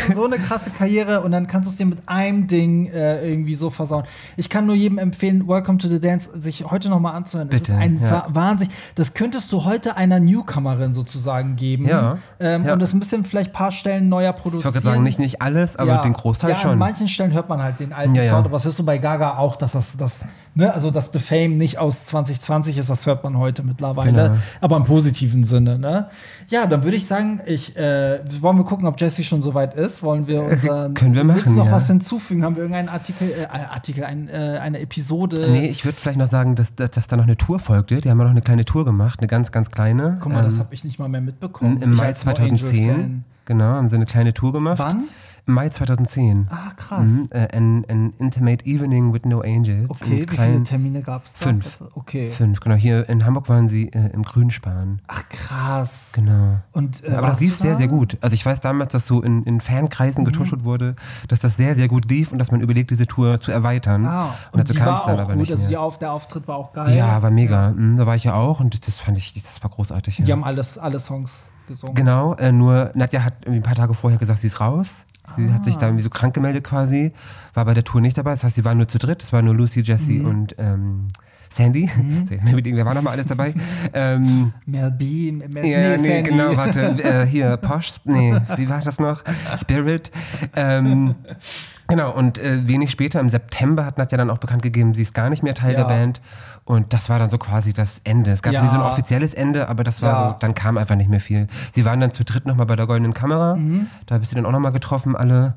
Also 0.07 0.21
so 0.21 0.25
eine 0.25 0.37
krasse 0.39 0.69
Karriere 0.69 1.21
und 1.21 1.31
dann 1.31 1.47
kannst 1.47 1.67
du 1.67 1.71
es 1.71 1.77
dir 1.77 1.85
mit 1.85 1.99
einem 2.07 2.47
Ding 2.47 2.87
äh, 2.87 3.27
irgendwie 3.27 3.55
so 3.55 3.69
versauen. 3.69 4.05
Ich 4.37 4.49
kann 4.49 4.65
nur 4.65 4.75
jedem 4.75 4.97
empfehlen, 4.97 5.47
Welcome 5.47 5.77
to 5.79 5.87
the 5.87 5.99
Dance 5.99 6.29
sich 6.39 6.63
heute 6.69 6.89
noch 6.89 6.99
mal 6.99 7.11
anzuhören. 7.11 7.49
es 7.49 7.55
ist 7.55 7.67
Bitte, 7.67 7.77
ein 7.77 7.99
ja. 8.01 8.11
Wa- 8.11 8.27
Wahnsinn. 8.29 8.69
Das 8.95 9.13
könntest 9.13 9.51
du 9.51 9.63
heute 9.65 9.97
einer 9.97 10.19
Newcomerin 10.33 10.93
sozusagen 10.93 11.55
geben. 11.55 11.87
Ja, 11.87 12.17
Ähm, 12.39 12.65
ja. 12.65 12.73
Und 12.73 12.79
das 12.79 12.93
ein 12.93 12.99
bisschen 12.99 13.25
vielleicht 13.25 13.51
ein 13.51 13.53
paar 13.53 13.71
Stellen 13.71 14.09
neuer 14.09 14.33
Ich 14.35 14.41
produzieren. 14.41 14.63
wollte 14.73 14.81
gerade 14.83 14.93
sagen, 14.95 15.03
nicht, 15.03 15.19
nicht 15.19 15.41
alles, 15.41 15.75
aber 15.75 15.97
den 15.97 16.13
Großteil 16.13 16.51
ja, 16.51 16.55
schon. 16.55 16.71
An 16.71 16.77
manchen 16.77 17.07
Stellen 17.07 17.31
hört 17.33 17.49
man 17.49 17.61
halt 17.61 17.79
den 17.79 17.93
alten 17.93 18.15
Ja, 18.15 18.23
ja. 18.23 18.31
Sound. 18.31 18.45
Aber 18.45 18.55
was 18.55 18.65
hörst 18.65 18.79
du 18.79 18.83
bei 18.83 18.97
Gaga 18.97 19.37
auch, 19.37 19.55
dass 19.55 19.73
das, 19.73 19.95
das 19.97 20.15
ne, 20.55 20.73
also 20.73 20.91
dass 20.91 21.11
The 21.13 21.19
Fame 21.19 21.57
nicht 21.57 21.77
aus 21.79 22.05
2020 22.05 22.77
ist, 22.77 22.89
das 22.89 23.05
hört 23.05 23.23
man 23.23 23.37
heute 23.37 23.63
mittlerweile. 23.63 24.11
Genau. 24.29 24.35
Aber 24.61 24.77
im 24.77 24.83
positiven 24.83 25.43
Sinne, 25.43 25.77
ne? 25.79 26.07
Ja, 26.49 26.65
dann 26.65 26.83
würde 26.83 26.97
ich 26.97 27.07
sagen, 27.07 27.41
ich, 27.45 27.75
äh, 27.75 28.19
wollen 28.41 28.57
wir 28.57 28.63
gucken, 28.63 28.87
ob 28.87 28.99
Jessie 28.99 29.23
schon 29.23 29.41
soweit 29.41 29.73
ist? 29.75 30.03
Wollen 30.03 30.27
wir 30.27 30.43
unseren. 30.43 30.93
Können 30.93 31.15
wir 31.15 31.23
Willst 31.27 31.45
du 31.45 31.49
machen, 31.51 31.55
noch 31.57 31.65
ja. 31.67 31.71
was 31.71 31.87
hinzufügen? 31.87 32.43
Haben 32.43 32.55
wir 32.55 32.63
irgendeinen 32.63 32.89
Artikel, 32.89 33.29
äh, 33.29 33.45
Artikel, 33.45 34.03
ein, 34.03 34.29
äh, 34.29 34.59
eine 34.61 34.79
Episode? 34.79 35.47
Nee, 35.49 35.67
ich 35.67 35.85
würde 35.85 35.97
vielleicht 35.99 36.17
noch 36.19 36.27
sagen, 36.27 36.55
dass, 36.55 36.75
dass, 36.75 36.91
dass 36.91 37.07
da 37.07 37.15
noch 37.17 37.23
eine 37.23 37.37
Tour 37.37 37.59
folgte. 37.59 38.01
Die 38.01 38.09
haben 38.09 38.17
ja 38.19 38.25
noch 38.25 38.31
eine 38.31 38.41
kleine 38.41 38.65
Tour 38.65 38.85
gemacht, 38.85 39.19
eine 39.19 39.27
ganz, 39.27 39.51
ganz 39.51 39.69
kleine. 39.71 40.17
Guck 40.19 40.31
mal, 40.33 40.43
das 40.43 40.55
Ähm, 40.55 40.59
habe 40.61 40.73
ich 40.73 40.83
nicht 40.83 40.99
mal 40.99 41.09
mehr 41.09 41.21
mitbekommen. 41.21 41.81
Im 41.81 41.93
Mai 41.95 42.07
als 42.07 42.25
No 42.25 42.31
Angel 42.31 42.57
2010. 42.57 42.89
Fan. 42.91 43.23
Genau, 43.45 43.65
haben 43.65 43.89
sie 43.89 43.95
eine 43.95 44.05
kleine 44.05 44.33
Tour 44.33 44.53
gemacht. 44.53 44.79
Wann? 44.79 45.05
Mai 45.45 45.67
2010. 45.67 46.47
Ah, 46.49 46.71
krass. 46.77 47.09
Mhm, 47.11 47.27
äh, 47.31 47.47
an, 47.57 47.85
an 47.89 48.13
Intimate 48.17 48.65
Evening 48.65 49.11
with 49.13 49.23
No 49.25 49.41
Angels. 49.41 49.89
Okay, 49.89 50.25
wie 50.29 50.35
viele 50.37 50.63
Termine 50.63 51.01
gab 51.01 51.25
es 51.25 51.33
da? 51.33 51.45
Fünf. 51.47 51.81
Okay. 51.95 52.29
Fünf, 52.31 52.61
genau. 52.61 52.75
Hier 52.75 53.09
in 53.09 53.25
Hamburg 53.25 53.49
waren 53.49 53.67
sie 53.67 53.89
äh, 53.89 54.09
im 54.13 54.23
Grünspan. 54.23 55.01
Ach, 55.07 55.27
krass. 55.27 56.09
Genau. 56.13 56.59
Und, 56.71 57.03
äh, 57.03 57.11
Aber 57.11 57.27
das 57.27 57.41
lief 57.41 57.57
du 57.57 57.63
sehr, 57.63 57.73
da? 57.73 57.77
sehr 57.77 57.87
gut. 57.89 58.17
Also 58.21 58.33
ich 58.35 58.45
weiß 58.45 58.61
damals, 58.61 58.93
dass 58.93 59.05
so 59.05 59.21
in, 59.21 59.43
in 59.43 59.55
Mhm. 59.55 59.59
Fankreisen 59.59 60.23
getuschelt 60.25 60.63
wurde, 60.63 60.95
dass 61.27 61.41
das 61.41 61.55
sehr, 61.55 61.75
sehr 61.75 61.87
gut 61.89 62.09
lief 62.09 62.31
und 62.31 62.37
dass 62.39 62.51
man 62.51 62.61
überlegt, 62.61 62.89
diese 62.91 63.05
Tour 63.05 63.39
zu 63.41 63.51
erweitern. 63.51 64.05
Ah, 64.05 64.25
und, 64.51 64.59
und 64.59 64.69
dazu 64.69 64.73
kam 64.79 64.95
es 64.95 65.01
dann 65.01 65.15
auch 65.15 65.19
aber 65.19 65.33
gut. 65.33 65.35
nicht 65.37 65.51
Also 65.51 65.67
mehr. 65.67 65.81
auf, 65.81 65.99
der 65.99 66.11
Auftritt 66.13 66.47
war 66.47 66.55
auch 66.55 66.71
geil. 66.73 66.95
Ja, 66.95 67.21
war 67.21 67.31
mega. 67.31 67.71
Mhm, 67.71 67.97
da 67.97 68.05
war 68.07 68.15
ich 68.15 68.23
ja 68.23 68.33
auch 68.35 68.59
und 68.61 68.87
das 68.87 69.01
fand 69.01 69.17
ich, 69.17 69.33
das 69.33 69.61
war 69.61 69.69
großartig. 69.69 70.19
Ja. 70.19 70.25
Die 70.25 70.31
haben 70.31 70.43
alles, 70.43 70.77
alle 70.77 70.99
Songs 70.99 71.43
gesungen. 71.67 71.95
Genau, 71.95 72.33
äh, 72.35 72.51
nur 72.51 72.91
Nadja 72.95 73.23
hat 73.23 73.45
ein 73.45 73.61
paar 73.61 73.75
Tage 73.75 73.93
vorher 73.93 74.17
gesagt, 74.19 74.39
sie 74.39 74.47
ist 74.47 74.59
raus. 74.61 74.95
Sie 75.37 75.51
hat 75.51 75.61
Ah. 75.61 75.63
sich 75.63 75.77
da 75.77 75.85
irgendwie 75.87 76.03
so 76.03 76.09
krank 76.09 76.33
gemeldet 76.33 76.63
quasi, 76.63 77.11
war 77.53 77.65
bei 77.65 77.73
der 77.73 77.83
Tour 77.83 78.01
nicht 78.01 78.17
dabei. 78.17 78.31
Das 78.31 78.43
heißt, 78.43 78.55
sie 78.55 78.65
waren 78.65 78.77
nur 78.77 78.87
zu 78.87 78.97
dritt. 78.97 79.23
Es 79.23 79.31
war 79.33 79.41
nur 79.41 79.55
Lucy, 79.55 79.81
Jessie 79.81 80.19
Mhm. 80.19 80.25
und 80.25 80.55
ähm, 80.57 81.07
Sandy. 81.49 81.87
So, 82.27 82.33
jetzt 82.33 82.43
mal 82.43 82.51
überlegen, 82.53 82.77
wer 82.77 82.85
war 82.85 82.93
nochmal 82.93 83.13
alles 83.13 83.27
dabei? 83.27 83.53
ähm, 83.93 84.53
Mel 84.65 84.91
B, 84.91 85.31
Mel 85.31 85.65
ja, 85.65 85.97
nee, 85.97 86.07
Sandy. 86.07 86.29
genau, 86.29 86.57
warte. 86.57 86.81
Äh, 87.03 87.25
hier, 87.25 87.57
Posh, 87.57 87.93
nee, 88.05 88.33
wie 88.57 88.67
war 88.69 88.81
das 88.81 88.99
noch? 88.99 89.23
Spirit. 89.61 90.11
Ähm, 90.55 91.15
genau, 91.95 92.11
und 92.11 92.37
äh, 92.37 92.67
wenig 92.67 92.91
später, 92.91 93.19
im 93.19 93.29
September, 93.29 93.85
hat 93.85 93.97
Nadja 93.97 94.17
dann 94.17 94.29
auch 94.29 94.37
bekannt 94.37 94.61
gegeben, 94.61 94.93
sie 94.93 95.01
ist 95.03 95.13
gar 95.13 95.29
nicht 95.29 95.43
mehr 95.43 95.53
Teil 95.55 95.71
Ja. 95.73 95.77
der 95.79 95.85
Band. 95.85 96.21
Und 96.65 96.93
das 96.93 97.09
war 97.09 97.19
dann 97.19 97.29
so 97.29 97.37
quasi 97.37 97.73
das 97.73 97.99
Ende. 98.03 98.31
Es 98.31 98.41
gab 98.41 98.53
Ja. 98.53 98.61
nie 98.63 98.69
so 98.69 98.75
ein 98.75 98.81
offizielles 98.81 99.33
Ende, 99.33 99.67
aber 99.69 99.83
das 99.83 100.01
war 100.01 100.11
Ja. 100.13 100.29
so, 100.29 100.35
dann 100.39 100.55
kam 100.55 100.77
einfach 100.77 100.95
nicht 100.95 101.09
mehr 101.09 101.19
viel. 101.19 101.47
Sie 101.71 101.85
waren 101.85 101.99
dann 101.99 102.11
zu 102.11 102.23
dritt 102.23 102.45
nochmal 102.45 102.65
bei 102.65 102.75
der 102.75 102.87
Goldenen 102.87 103.13
Kamera. 103.13 103.55
Mhm. 103.55 103.87
Da 104.05 104.17
bist 104.17 104.31
du 104.31 104.35
dann 104.35 104.45
auch 104.45 104.51
nochmal 104.51 104.71
getroffen, 104.71 105.15
alle. 105.15 105.55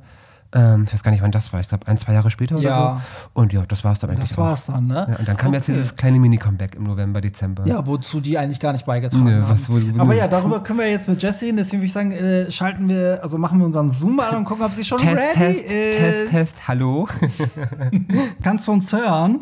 Ähm, 0.52 0.84
ich 0.86 0.92
weiß 0.92 1.02
gar 1.02 1.10
nicht, 1.10 1.22
wann 1.22 1.32
das 1.32 1.52
war. 1.52 1.60
Ich 1.60 1.68
glaube, 1.68 1.86
ein, 1.88 1.98
zwei 1.98 2.12
Jahre 2.12 2.30
später 2.30 2.58
Ja. 2.58 2.92
oder 2.92 3.00
so. 3.24 3.40
Und 3.40 3.52
ja, 3.52 3.62
das 3.66 3.82
war 3.84 3.92
es 3.92 3.98
dann 3.98 4.10
eigentlich 4.10 4.28
Das 4.30 4.38
auch. 4.38 4.42
war's 4.42 4.66
dann, 4.66 4.86
ne? 4.86 5.06
Ja, 5.10 5.18
und 5.18 5.26
dann 5.28 5.36
kam 5.36 5.52
jetzt 5.54 5.64
Okay. 5.68 5.72
dieses 5.78 5.96
kleine 5.96 6.18
Mini-Comeback 6.20 6.74
im 6.76 6.84
November, 6.84 7.20
Dezember. 7.20 7.66
Ja, 7.66 7.84
wozu 7.86 8.20
die 8.20 8.38
eigentlich 8.38 8.60
gar 8.60 8.72
nicht 8.72 8.86
beigetragen 8.86 9.24
Nö, 9.24 9.42
haben. 9.42 9.48
was- 9.50 9.68
wo- 9.68 9.74
wo- 9.74 10.00
Aber 10.00 10.12
nö. 10.12 10.18
ja, 10.18 10.28
darüber 10.28 10.62
können 10.62 10.78
wir 10.78 10.90
jetzt 10.90 11.08
mit 11.08 11.22
Jessie, 11.22 11.54
deswegen 11.54 11.80
würde 11.80 11.86
ich 11.86 11.92
sagen, 11.92 12.12
äh, 12.12 12.50
schalten 12.50 12.88
wir, 12.88 13.20
also 13.22 13.38
machen 13.38 13.58
wir 13.58 13.66
unseren 13.66 13.90
Zoom 13.90 14.20
an 14.20 14.36
und 14.36 14.44
gucken, 14.44 14.64
ob 14.64 14.72
sie 14.74 14.84
schon 14.84 14.98
Test, 14.98 15.22
ready 15.22 15.34
Test, 15.38 15.60
ist. 15.64 15.98
Test, 15.98 16.30
Test, 16.30 16.68
hallo. 16.68 17.08
Kannst 18.42 18.68
du 18.68 18.72
uns 18.72 18.92
hören? 18.92 19.40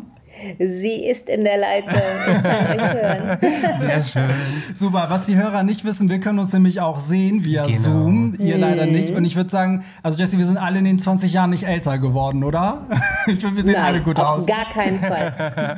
Sie 0.59 1.05
ist 1.05 1.29
in 1.29 1.43
der 1.43 1.57
Leitung. 1.57 1.91
Ich 2.27 2.43
kann 2.43 2.79
euch 2.79 2.93
hören. 2.93 3.37
Sehr 3.81 4.03
schön. 4.03 4.29
Super, 4.75 5.05
was 5.09 5.25
die 5.25 5.35
Hörer 5.35 5.63
nicht 5.63 5.85
wissen, 5.85 6.09
wir 6.09 6.19
können 6.19 6.39
uns 6.39 6.51
nämlich 6.53 6.81
auch 6.81 6.99
sehen 6.99 7.43
via 7.45 7.65
Genau. 7.65 7.79
Zoom, 7.79 8.35
ihr 8.39 8.57
leider 8.57 8.85
nicht. 8.85 9.11
Und 9.11 9.25
ich 9.25 9.35
würde 9.35 9.49
sagen, 9.49 9.83
also 10.03 10.17
Jessie, 10.17 10.37
wir 10.37 10.45
sind 10.45 10.57
alle 10.57 10.79
in 10.79 10.85
den 10.85 10.99
20 10.99 11.31
Jahren 11.33 11.49
nicht 11.51 11.63
älter 11.67 11.97
geworden, 11.97 12.43
oder? 12.43 12.85
Ich 13.27 13.39
finde, 13.39 13.57
wir 13.57 13.63
sehen 13.63 13.75
alle 13.81 14.01
gut 14.01 14.19
auf 14.19 14.39
aus. 14.39 14.45
gar 14.45 14.65
keinen 14.65 14.99
Fall. 14.99 15.77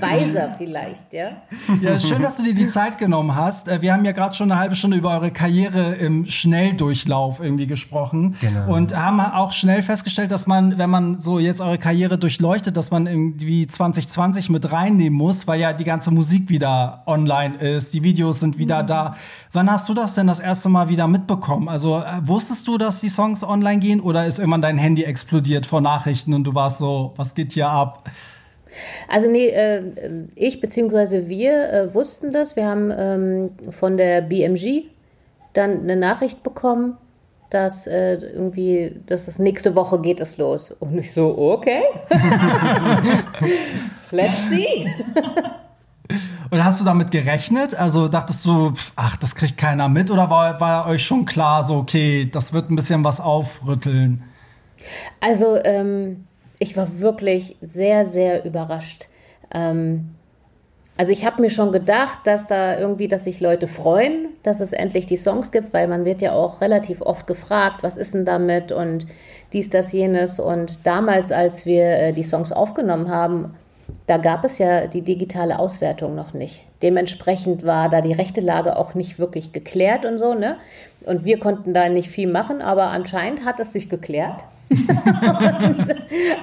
Weiser 0.00 0.54
vielleicht, 0.56 1.12
ja? 1.12 1.32
Ja, 1.82 2.00
schön, 2.00 2.22
dass 2.22 2.36
du 2.38 2.42
dir 2.44 2.54
die 2.54 2.68
Zeit 2.68 2.96
genommen 2.98 3.34
hast. 3.34 3.68
Äh, 3.68 3.82
Wir 3.82 3.92
haben 3.92 4.04
ja 4.06 4.12
gerade 4.12 4.34
schon 4.34 4.50
eine 4.50 4.58
halbe 4.60 4.74
Stunde 4.74 4.96
über 4.96 5.10
eure 5.12 5.30
Karriere 5.30 5.94
im 5.96 6.24
Schnelldurchlauf 6.26 7.40
irgendwie 7.40 7.66
gesprochen. 7.66 8.36
Genau. 8.40 8.72
Und 8.74 8.96
haben 8.96 9.20
auch 9.20 9.52
schnell 9.52 9.82
festgestellt, 9.82 10.30
dass 10.32 10.46
man, 10.46 10.78
wenn 10.78 10.90
man 10.90 11.20
so 11.20 11.38
jetzt 11.38 11.60
eure 11.60 11.78
Karriere 11.78 12.18
durchleuchtet, 12.18 12.76
dass 12.76 12.90
man 12.90 13.06
irgendwie 13.06 13.55
2020 13.64 14.50
mit 14.50 14.72
reinnehmen 14.72 15.16
muss, 15.16 15.46
weil 15.46 15.60
ja 15.60 15.72
die 15.72 15.84
ganze 15.84 16.10
Musik 16.10 16.50
wieder 16.50 17.02
online 17.06 17.56
ist, 17.56 17.94
die 17.94 18.02
Videos 18.02 18.40
sind 18.40 18.58
wieder 18.58 18.82
da. 18.82 19.16
Wann 19.52 19.70
hast 19.70 19.88
du 19.88 19.94
das 19.94 20.14
denn 20.14 20.26
das 20.26 20.40
erste 20.40 20.68
Mal 20.68 20.88
wieder 20.88 21.06
mitbekommen? 21.06 21.68
Also 21.68 21.98
äh, 21.98 22.04
wusstest 22.22 22.66
du, 22.68 22.76
dass 22.76 23.00
die 23.00 23.08
Songs 23.08 23.42
online 23.42 23.78
gehen 23.78 24.00
oder 24.00 24.26
ist 24.26 24.38
irgendwann 24.38 24.62
dein 24.62 24.78
Handy 24.78 25.04
explodiert 25.04 25.64
vor 25.64 25.80
Nachrichten 25.80 26.34
und 26.34 26.44
du 26.44 26.54
warst 26.54 26.78
so, 26.78 27.12
was 27.16 27.34
geht 27.34 27.52
hier 27.52 27.68
ab? 27.68 28.10
Also 29.08 29.30
nee, 29.30 29.48
äh, 29.48 29.82
ich 30.34 30.60
bzw. 30.60 31.28
wir 31.28 31.72
äh, 31.72 31.94
wussten 31.94 32.32
das. 32.32 32.56
Wir 32.56 32.66
haben 32.66 32.92
ähm, 32.96 33.50
von 33.70 33.96
der 33.96 34.20
BMG 34.22 34.84
dann 35.52 35.80
eine 35.80 35.96
Nachricht 35.96 36.42
bekommen, 36.42 36.96
dass 37.56 37.86
äh, 37.86 38.16
irgendwie, 38.16 39.00
dass 39.06 39.24
das 39.24 39.38
nächste 39.38 39.74
Woche 39.74 39.98
geht 39.98 40.20
es 40.20 40.36
los. 40.36 40.72
Und 40.72 40.98
ich 40.98 41.14
so, 41.14 41.38
okay. 41.38 41.80
Let's 44.10 44.50
see. 44.50 44.86
Und 46.50 46.62
hast 46.62 46.80
du 46.80 46.84
damit 46.84 47.10
gerechnet? 47.10 47.74
Also 47.74 48.08
dachtest 48.08 48.44
du, 48.44 48.74
ach, 48.94 49.16
das 49.16 49.34
kriegt 49.34 49.56
keiner 49.56 49.88
mit? 49.88 50.10
Oder 50.10 50.28
war, 50.28 50.60
war 50.60 50.86
euch 50.86 51.02
schon 51.02 51.24
klar, 51.24 51.64
so, 51.64 51.76
okay, 51.76 52.28
das 52.30 52.52
wird 52.52 52.70
ein 52.70 52.76
bisschen 52.76 53.02
was 53.04 53.20
aufrütteln? 53.20 54.22
Also, 55.20 55.56
ähm, 55.64 56.26
ich 56.58 56.76
war 56.76 57.00
wirklich 57.00 57.56
sehr, 57.62 58.04
sehr 58.04 58.44
überrascht. 58.44 59.06
Ähm, 59.50 60.10
also 60.96 61.12
ich 61.12 61.26
habe 61.26 61.42
mir 61.42 61.50
schon 61.50 61.72
gedacht, 61.72 62.20
dass 62.24 62.46
da 62.46 62.78
irgendwie, 62.78 63.08
dass 63.08 63.24
sich 63.24 63.40
Leute 63.40 63.66
freuen, 63.66 64.28
dass 64.42 64.60
es 64.60 64.72
endlich 64.72 65.06
die 65.06 65.18
Songs 65.18 65.50
gibt, 65.50 65.74
weil 65.74 65.88
man 65.88 66.04
wird 66.04 66.22
ja 66.22 66.32
auch 66.32 66.60
relativ 66.60 67.02
oft 67.02 67.26
gefragt, 67.26 67.82
was 67.82 67.96
ist 67.96 68.14
denn 68.14 68.24
damit 68.24 68.72
und 68.72 69.06
dies, 69.52 69.68
das, 69.68 69.92
jenes. 69.92 70.40
Und 70.40 70.86
damals, 70.86 71.32
als 71.32 71.66
wir 71.66 71.84
äh, 71.84 72.12
die 72.12 72.22
Songs 72.22 72.50
aufgenommen 72.50 73.10
haben, 73.10 73.54
da 74.06 74.16
gab 74.16 74.44
es 74.44 74.58
ja 74.58 74.86
die 74.86 75.02
digitale 75.02 75.58
Auswertung 75.58 76.14
noch 76.14 76.32
nicht. 76.32 76.62
Dementsprechend 76.82 77.64
war 77.64 77.88
da 77.88 78.00
die 78.00 78.12
rechte 78.12 78.40
Lage 78.40 78.76
auch 78.76 78.94
nicht 78.94 79.18
wirklich 79.18 79.52
geklärt 79.52 80.04
und 80.04 80.18
so, 80.18 80.34
ne? 80.34 80.56
Und 81.04 81.24
wir 81.24 81.38
konnten 81.38 81.74
da 81.74 81.88
nicht 81.88 82.08
viel 82.08 82.28
machen, 82.28 82.62
aber 82.62 82.88
anscheinend 82.88 83.44
hat 83.44 83.60
es 83.60 83.72
sich 83.72 83.88
geklärt. 83.88 84.36
und, 84.70 85.94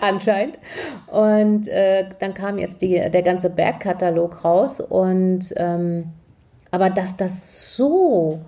anscheinend. 0.01 0.59
Und 1.07 1.67
äh, 1.67 2.09
dann 2.19 2.33
kam 2.33 2.57
jetzt 2.57 2.81
die, 2.81 2.93
der 2.93 3.21
ganze 3.21 3.49
Bergkatalog 3.49 4.43
raus. 4.43 4.79
Und 4.79 5.53
ähm, 5.57 6.11
aber 6.71 6.89
dass 6.89 7.17
das 7.17 7.75
so 7.75 8.39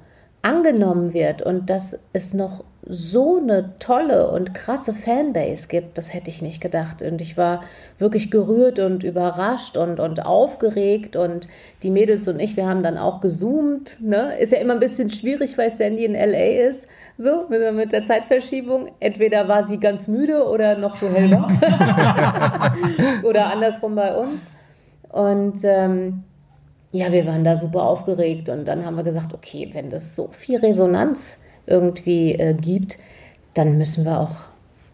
angenommen 0.42 1.14
wird 1.14 1.42
und 1.42 1.70
dass 1.70 2.00
es 2.14 2.34
noch 2.34 2.64
so 2.88 3.40
eine 3.40 3.72
tolle 3.80 4.30
und 4.30 4.54
krasse 4.54 4.94
Fanbase 4.94 5.68
gibt, 5.68 5.98
das 5.98 6.14
hätte 6.14 6.30
ich 6.30 6.44
nicht 6.44 6.62
gedacht. 6.62 7.02
Und 7.02 7.20
ich 7.20 7.36
war 7.36 7.64
wirklich 7.98 8.30
gerührt 8.30 8.78
und 8.78 9.04
überrascht 9.04 9.76
und, 9.76 10.00
und 10.00 10.24
aufgeregt. 10.24 11.16
Und 11.16 11.48
die 11.82 11.90
Mädels 11.90 12.28
und 12.28 12.40
ich, 12.40 12.56
wir 12.56 12.68
haben 12.68 12.84
dann 12.84 13.00
auch 13.00 13.22
gezoomt. 13.22 13.98
Ne? 14.02 14.38
Ist 14.38 14.52
ja 14.52 14.60
immer 14.60 14.74
ein 14.74 14.80
bisschen 14.80 15.10
schwierig, 15.10 15.58
weil 15.58 15.72
Sandy 15.72 16.06
in 16.06 16.14
LA 16.14 16.68
ist. 16.68 16.88
So, 17.18 17.48
mit, 17.50 17.92
der 17.92 18.06
Zeitverschiebung. 18.06 18.92
Entweder 19.00 19.48
war 19.48 19.66
sie 19.66 19.80
ganz 19.80 20.08
müde 20.08 20.48
oder 20.48 20.78
noch 20.78 20.94
so 20.94 21.10
hellwach. 21.10 21.52
oder 23.24 23.48
andersrum 23.48 23.96
bei 23.96 24.16
uns. 24.16 24.52
Und 25.10 25.64
ähm, 25.64 26.24
ja, 26.92 27.12
wir 27.12 27.26
waren 27.26 27.44
da 27.44 27.56
super 27.56 27.84
aufgeregt. 27.84 28.50
Und 28.50 28.66
dann 28.66 28.86
haben 28.86 28.96
wir 28.96 29.04
gesagt, 29.04 29.34
okay, 29.34 29.72
wenn 29.74 29.90
das 29.90 30.16
so 30.16 30.30
viel 30.32 30.60
Resonanz 30.60 31.40
irgendwie 31.68 32.34
äh, 32.34 32.54
gibt, 32.54 32.98
dann 33.54 33.78
müssen 33.78 34.06
wir 34.06 34.20
auch 34.20 34.36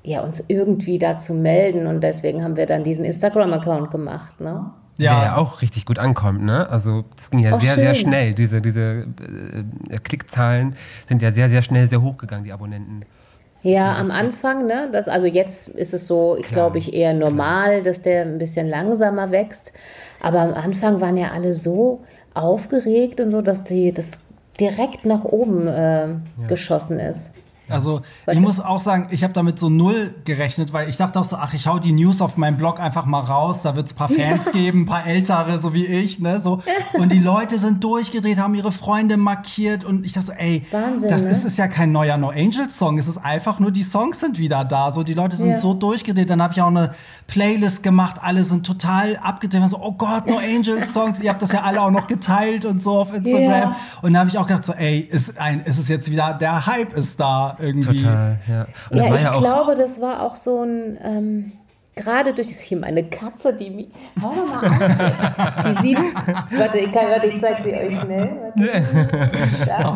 ja, 0.03 0.21
uns 0.21 0.43
irgendwie 0.47 0.99
dazu 0.99 1.33
melden. 1.33 1.87
Und 1.87 2.01
deswegen 2.01 2.43
haben 2.43 2.55
wir 2.55 2.65
dann 2.65 2.83
diesen 2.83 3.05
Instagram-Account 3.05 3.91
gemacht. 3.91 4.39
Ne? 4.39 4.71
Ja. 4.97 5.15
Der 5.15 5.25
ja 5.25 5.37
auch 5.37 5.61
richtig 5.61 5.85
gut 5.85 5.99
ankommt, 5.99 6.43
ne? 6.43 6.69
Also 6.69 7.05
das 7.17 7.29
ging 7.29 7.39
ja 7.39 7.55
Oh, 7.55 7.59
sehr, 7.59 7.75
sehr 7.75 7.93
schön. 7.93 8.07
schnell. 8.07 8.33
Diese, 8.33 8.61
diese 8.61 9.07
äh, 9.89 9.97
Klickzahlen 9.97 10.75
sind 11.07 11.21
ja 11.21 11.31
sehr, 11.31 11.49
sehr 11.49 11.61
schnell 11.61 11.87
sehr 11.87 12.01
hochgegangen, 12.01 12.43
die 12.45 12.51
Abonnenten. 12.51 13.01
Ja, 13.63 13.95
am 13.95 14.09
Anfang, 14.09 14.65
ne? 14.65 14.89
Das, 14.91 15.07
also 15.07 15.27
jetzt 15.27 15.67
ist 15.69 15.93
es 15.93 16.07
so, 16.07 16.35
ich 16.35 16.47
Klar, 16.47 16.53
glaube 16.53 16.79
ich, 16.79 16.93
eher 16.93 17.13
normal, 17.13 17.83
dass 17.83 18.01
der 18.01 18.23
ein 18.23 18.39
bisschen 18.39 18.67
langsamer 18.67 19.29
wächst. 19.29 19.71
Aber 20.19 20.39
am 20.39 20.53
Anfang 20.53 20.99
waren 20.99 21.15
ja 21.15 21.31
alle 21.31 21.53
so 21.53 22.01
aufgeregt 22.33 23.19
und 23.21 23.29
so, 23.29 23.41
dass 23.41 23.63
die 23.63 23.91
das 23.93 24.13
direkt 24.59 25.05
nach 25.05 25.23
oben 25.23 25.67
äh, 25.67 26.15
geschossen 26.47 26.99
ist. 26.99 27.31
Also 27.71 28.01
ich 28.31 28.39
muss 28.39 28.59
auch 28.59 28.81
sagen, 28.81 29.07
ich 29.11 29.23
habe 29.23 29.33
damit 29.33 29.57
so 29.59 29.69
null 29.69 30.13
gerechnet, 30.25 30.73
weil 30.73 30.89
ich 30.89 30.97
dachte 30.97 31.19
auch 31.19 31.25
so, 31.25 31.35
ach, 31.35 31.53
ich 31.53 31.67
hau 31.67 31.79
die 31.79 31.91
News 31.91 32.21
auf 32.21 32.37
meinem 32.37 32.57
Blog 32.57 32.79
einfach 32.79 33.05
mal 33.05 33.19
raus, 33.21 33.61
da 33.63 33.75
wird 33.75 33.87
es 33.87 33.93
ein 33.93 33.95
paar 33.95 34.09
Fans 34.09 34.51
geben, 34.51 34.81
ein 34.81 34.85
paar 34.85 35.05
Ältere, 35.05 35.59
so 35.59 35.73
wie 35.73 35.85
ich, 35.85 36.19
ne, 36.19 36.39
so. 36.39 36.61
Und 36.93 37.11
die 37.11 37.19
Leute 37.19 37.57
sind 37.57 37.83
durchgedreht, 37.83 38.37
haben 38.37 38.55
ihre 38.55 38.71
Freunde 38.71 39.17
markiert 39.17 39.83
und 39.83 40.05
ich 40.05 40.13
dachte 40.13 40.27
so, 40.27 40.33
ey, 40.33 40.63
Wahnsinn, 40.71 41.09
das 41.09 41.23
ne? 41.23 41.29
ist, 41.29 41.45
ist 41.45 41.57
ja 41.57 41.67
kein 41.67 41.91
neuer 41.91 42.17
No 42.17 42.29
Angels 42.29 42.77
Song, 42.77 42.97
es 42.97 43.07
ist 43.07 43.17
einfach 43.17 43.59
nur, 43.59 43.71
die 43.71 43.83
Songs 43.83 44.19
sind 44.19 44.37
wieder 44.37 44.63
da, 44.65 44.91
so, 44.91 45.03
die 45.03 45.13
Leute 45.13 45.35
sind 45.35 45.49
Ja. 45.51 45.57
so 45.57 45.73
durchgedreht, 45.73 46.29
dann 46.29 46.41
habe 46.41 46.53
ich 46.53 46.61
auch 46.61 46.67
eine 46.67 46.93
Playlist 47.27 47.83
gemacht, 47.83 48.17
alle 48.21 48.43
sind 48.43 48.65
total 48.65 49.17
abgedreht, 49.17 49.67
so, 49.69 49.79
oh 49.81 49.93
Gott, 49.93 50.27
No 50.27 50.37
Angels 50.37 50.93
Songs, 50.93 51.19
ihr 51.21 51.29
habt 51.29 51.41
das 51.41 51.51
ja 51.51 51.61
alle 51.61 51.81
auch 51.81 51.91
noch 51.91 52.07
geteilt 52.07 52.65
und 52.65 52.81
so 52.81 52.99
auf 52.99 53.13
Instagram. 53.13 53.71
Ja. 53.71 53.75
Und 54.01 54.13
da 54.13 54.19
habe 54.19 54.29
ich 54.29 54.37
auch 54.37 54.47
gedacht 54.47 54.65
so, 54.65 54.73
ey, 54.73 54.99
ist, 54.99 55.37
ein, 55.39 55.61
ist 55.61 55.77
es 55.77 55.87
jetzt 55.87 56.09
wieder, 56.09 56.33
der 56.33 56.65
Hype 56.65 56.93
ist 56.93 57.19
da 57.19 57.57
irgendwie. 57.61 57.97
Total, 58.01 58.37
ja. 58.47 58.61
Und 58.89 58.97
das 58.97 59.05
Ja, 59.05 59.09
war 59.09 59.15
ich 59.15 59.23
ja 59.23 59.31
auch. 59.33 59.39
glaube, 59.41 59.75
das 59.75 60.01
war 60.01 60.21
auch 60.23 60.35
so 60.35 60.63
ein, 60.63 60.97
ähm, 61.03 61.51
gerade 61.95 62.33
durch 62.33 62.47
das 62.47 62.59
hier 62.61 62.77
meine 62.77 63.03
Katze, 63.03 63.53
die 63.53 63.69
mi- 63.69 63.89
hör 64.19 64.31
doch 64.31 64.61
mal 64.61 64.67
auf, 64.67 65.65
die 65.81 65.81
sieht, 65.87 65.97
warte, 66.57 66.77
ich, 66.79 66.91
kann, 66.91 67.09
warte, 67.09 67.27
ich 67.27 67.39
zeig 67.39 67.59
sie 67.63 67.73
euch 67.73 67.99
schnell. 67.99 68.29
Warte. 68.55 69.31
Da. 69.65 69.95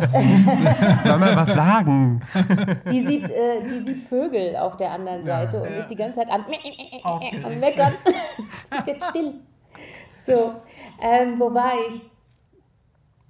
Soll 1.04 1.18
mal 1.18 1.36
was 1.36 1.54
sagen? 1.54 2.20
Die 2.90 3.06
sieht, 3.06 3.28
äh, 3.30 3.60
die 3.62 3.84
sieht 3.84 4.02
Vögel 4.08 4.56
auf 4.56 4.76
der 4.76 4.90
anderen 4.92 5.24
Seite 5.24 5.62
und 5.62 5.68
ist 5.68 5.88
die 5.88 5.96
ganze 5.96 6.18
Zeit 6.20 6.28
am, 6.30 6.44
am 7.44 7.58
Meckern. 7.60 7.92
ist 8.78 8.86
jetzt 8.86 9.06
still. 9.10 9.32
So, 10.24 10.52
ähm, 11.02 11.34
wo 11.38 11.52
war 11.52 11.72
ich? 11.88 12.00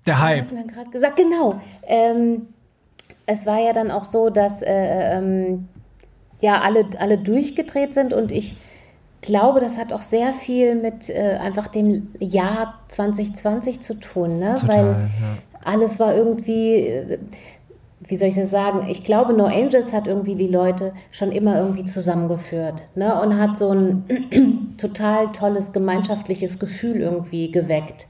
Der 0.07 0.21
Hype. 0.21 0.43
hat 0.47 0.53
man 0.53 0.67
gerade 0.69 0.91
gesagt? 0.91 1.17
Genau. 1.17 1.61
Ähm, 1.87 2.49
es 3.27 3.47
war 3.47 3.59
ja 3.59 3.73
dann 3.73 3.91
auch 3.91 4.05
so, 4.05 4.31
dass 4.31 4.63
äh, 4.63 5.17
ähm, 5.19 5.69
ja 6.41 6.61
alle, 6.61 6.87
alle 6.99 7.19
durchgedreht 7.19 7.95
sind 7.95 8.13
und 8.13 8.33
ich 8.33 8.57
glaube, 9.21 9.61
das 9.61 9.77
hat 9.77 9.93
auch 9.93 10.03
sehr 10.03 10.33
viel 10.33 10.77
mit 10.77 11.11
äh, 11.11 11.39
einfach 11.43 11.67
dem 11.67 12.09
Jahr 12.21 12.81
2020 12.89 13.81
zu 13.81 13.95
tun, 13.95 14.39
ne? 14.39 14.57
Total, 14.61 14.69
weil 14.69 14.87
ja. 14.87 15.09
alles 15.65 15.99
war 15.99 16.15
irgendwie, 16.15 16.77
äh, 16.77 17.19
wie 18.01 18.17
soll 18.17 18.29
ich 18.29 18.37
das 18.37 18.51
sagen? 18.51 18.87
Ich 18.89 19.03
glaube, 19.05 19.33
No 19.33 19.47
Angels 19.47 19.93
hat 19.93 20.07
irgendwie 20.07 20.37
die 20.37 20.47
Leute 20.47 20.93
schon 21.11 21.33
immer 21.33 21.59
irgendwie 21.59 21.85
zusammengeführt 21.85 22.85
ne? 22.95 23.21
und 23.21 23.37
hat 23.37 23.59
so 23.59 23.73
ein 23.73 24.05
total 24.79 25.33
tolles 25.33 25.73
gemeinschaftliches 25.73 26.61
Gefühl 26.61 27.01
irgendwie 27.01 27.51
geweckt. 27.51 28.07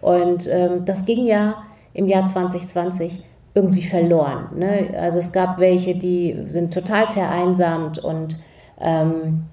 Und 0.00 0.48
ähm, 0.50 0.86
das 0.86 1.04
ging 1.04 1.26
ja 1.26 1.62
im 1.92 2.06
Jahr 2.06 2.26
2020 2.26 3.22
irgendwie 3.54 3.82
verloren. 3.82 4.48
Ne? 4.56 4.88
Also 4.98 5.18
es 5.18 5.32
gab 5.32 5.58
welche, 5.58 5.94
die 5.94 6.44
sind 6.46 6.74
total 6.74 7.06
vereinsamt 7.06 7.98
und 7.98 8.36
ähm, 8.80 9.44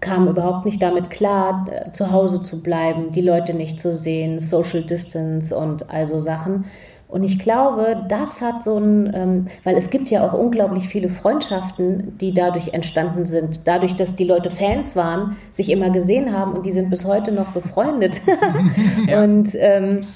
kamen 0.00 0.28
überhaupt 0.28 0.64
nicht 0.64 0.82
damit 0.82 1.10
klar, 1.10 1.66
äh, 1.70 1.92
zu 1.92 2.10
Hause 2.10 2.42
zu 2.42 2.62
bleiben, 2.62 3.12
die 3.12 3.20
Leute 3.20 3.54
nicht 3.54 3.78
zu 3.78 3.94
sehen, 3.94 4.40
Social 4.40 4.82
Distance 4.82 5.56
und 5.56 5.90
also 5.90 6.20
Sachen. 6.20 6.64
Und 7.08 7.24
ich 7.24 7.38
glaube, 7.38 8.06
das 8.08 8.40
hat 8.40 8.64
so 8.64 8.78
ein, 8.78 9.12
ähm, 9.14 9.46
weil 9.64 9.76
es 9.76 9.90
gibt 9.90 10.08
ja 10.08 10.26
auch 10.26 10.32
unglaublich 10.32 10.88
viele 10.88 11.10
Freundschaften, 11.10 12.16
die 12.16 12.32
dadurch 12.32 12.72
entstanden 12.72 13.26
sind. 13.26 13.68
Dadurch, 13.68 13.94
dass 13.96 14.16
die 14.16 14.24
Leute 14.24 14.50
Fans 14.50 14.96
waren, 14.96 15.36
sich 15.52 15.70
immer 15.70 15.90
gesehen 15.90 16.32
haben 16.32 16.54
und 16.54 16.64
die 16.64 16.72
sind 16.72 16.88
bis 16.88 17.04
heute 17.04 17.30
noch 17.30 17.52
befreundet. 17.52 18.18
Und, 19.22 19.54
ähm, 19.56 20.06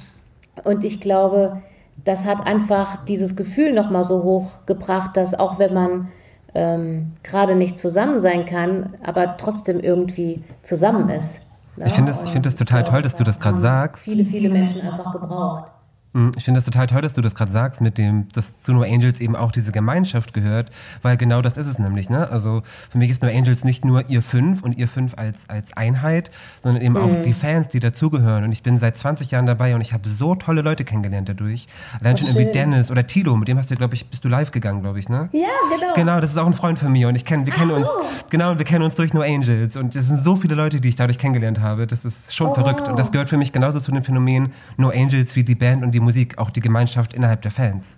und 0.65 0.85
ich 0.85 1.03
glaube, 1.03 1.61
das 2.05 2.25
hat 2.25 2.47
einfach 2.47 3.05
dieses 3.05 3.37
Gefühl 3.37 3.73
nochmal 3.73 4.05
so 4.05 4.23
hochgebracht, 4.23 5.17
dass 5.17 5.35
auch 5.39 5.59
wenn 5.59 5.75
man 5.75 6.09
ähm, 6.55 7.13
gerade 7.23 7.55
nicht 7.55 7.79
zusammen 7.79 8.21
sein 8.21 8.47
kann, 8.47 8.95
aber 9.05 9.37
trotzdem 9.37 9.81
irgendwie 9.81 10.43
zusammen 10.63 11.09
ist. 11.11 11.41
ne? 11.77 11.87
Ich 11.87 11.93
finde 11.93 12.13
das- 12.13 12.23
ich 12.23 12.31
finde 12.31 12.49
das 12.49 12.57
total 12.57 12.85
toll, 12.85 13.03
dass 13.03 13.15
du 13.17 13.25
das 13.25 13.39
gerade 13.41 13.59
sagst. 13.59 14.03
Viele, 14.03 14.25
viele 14.25 14.49
Menschen 14.49 14.81
einfach 14.81 15.13
gebraucht. 15.13 15.71
Mm, 16.17 16.31
Ich 16.37 16.45
finde 16.45 16.59
das 16.59 16.65
total 16.65 16.87
toll, 16.87 17.03
dass 17.03 17.15
du 17.15 17.21
das 17.23 17.35
gerade 17.35 17.51
sagst, 17.51 17.81
mit 17.81 17.99
dem, 17.99 18.29
dass 18.33 18.53
zu 18.63 18.73
No 18.73 18.83
Angels 18.83 19.21
eben 19.21 19.37
auch 19.37 19.53
diese 19.53 19.71
Gemeinschaft 19.73 20.33
gehört, 20.33 20.71
weil 21.03 21.17
genau 21.17 21.43
das 21.43 21.57
ist 21.57 21.67
es 21.67 21.79
nämlich. 21.79 22.09
Ne? 22.11 22.29
Also 22.31 22.63
für 22.91 22.99
mich 22.99 23.11
ist 23.11 23.23
No 23.23 23.29
Angels 23.29 23.65
nicht 23.65 23.85
nur 23.85 24.09
ihr 24.09 24.23
fünf 24.23 24.63
und 24.63 24.77
ihr 24.79 24.89
fünf 24.89 25.15
als, 25.19 25.49
als 25.49 25.77
Einheit, 25.77 26.31
sondern 26.63 26.83
eben 26.83 26.95
Mhm. 26.95 27.01
auch 27.01 27.23
die 27.23 27.33
Fans, 27.35 27.69
die 27.69 27.81
dazugehören. 27.81 28.45
Und 28.45 28.53
ich 28.53 28.63
bin 28.63 28.79
seit 28.79 28.97
20 28.97 29.31
Jahren 29.31 29.47
dabei 29.47 29.75
und 29.75 29.81
ich 29.81 29.93
habe 29.93 30.09
so 30.09 30.35
tolle 30.35 30.63
Leute 30.63 30.85
kennengelernt 30.85 31.29
dadurch. 31.29 31.67
Allein 32.01 32.15
Oh, 32.15 32.19
schon 32.19 32.29
irgendwie 32.29 32.45
schön. 32.45 32.53
Dennis 32.53 32.91
oder 32.91 33.07
Tilo, 33.07 33.37
mit 33.37 33.49
dem 33.49 33.59
hast 33.59 33.71
du, 33.71 33.75
glaube 33.77 33.95
ich, 33.95 34.07
bist 34.09 34.25
du 34.25 34.29
live 34.29 34.51
gegangen, 34.51 34.81
glaube 34.81 34.99
ich, 34.99 35.09
ne? 35.09 35.29
Ja, 35.33 35.47
genau. 35.75 35.95
Genau, 35.95 36.21
das 36.21 36.31
ist 36.31 36.39
auch 36.39 36.47
ein 36.47 36.55
Freund 36.55 36.79
von 36.79 36.91
mir 36.93 37.09
und 37.09 37.15
ich 37.17 37.25
kenn, 37.25 37.45
wir 37.45 37.53
kennen 37.53 37.71
so. 37.71 37.77
uns 37.77 37.89
genau 38.31 38.53
und 38.53 38.59
wir 38.59 38.65
kennen 38.65 38.85
uns 38.85 38.95
durch 38.95 39.13
No 39.13 39.21
Angels 39.21 39.77
und 39.77 39.95
es 39.95 40.07
sind 40.07 40.23
so 40.25 40.37
viele 40.37 40.55
Leute, 40.55 40.81
die 40.81 40.89
ich 40.89 40.97
dadurch 40.97 41.19
kennengelernt 41.19 41.61
habe. 41.61 41.87
Das 41.87 42.05
ist 42.05 42.35
schon 42.35 42.49
Oh, 42.49 42.55
verrückt 42.55 42.81
wow. 42.83 42.89
und 42.89 42.99
das 42.99 43.13
gehört 43.13 43.29
für 43.29 43.37
mich 43.37 43.53
genauso 43.53 43.81
zu 43.81 43.91
den 43.93 44.03
Phänomenen 44.03 44.53
No 44.77 44.89
Angels 44.91 45.37
wie 45.37 45.45
die 45.45 45.55
Band 45.55 45.83
und 45.83 45.93
die 45.93 46.01
Musik, 46.07 46.39
auch 46.39 46.51
die 46.51 46.61
Gemeinschaft 46.61 47.13
innerhalb 47.13 47.43
der 47.43 47.51
Fans. 47.51 47.97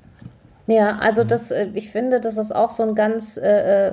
Ja, 0.66 0.96
also 0.98 1.24
das, 1.24 1.50
äh, 1.50 1.68
ich 1.74 1.90
finde, 1.90 2.20
das 2.20 2.36
ist 2.36 2.54
auch 2.54 2.70
so 2.70 2.82
ein 2.82 2.94
ganz, 2.94 3.36
äh, 3.36 3.88
äh, 3.88 3.92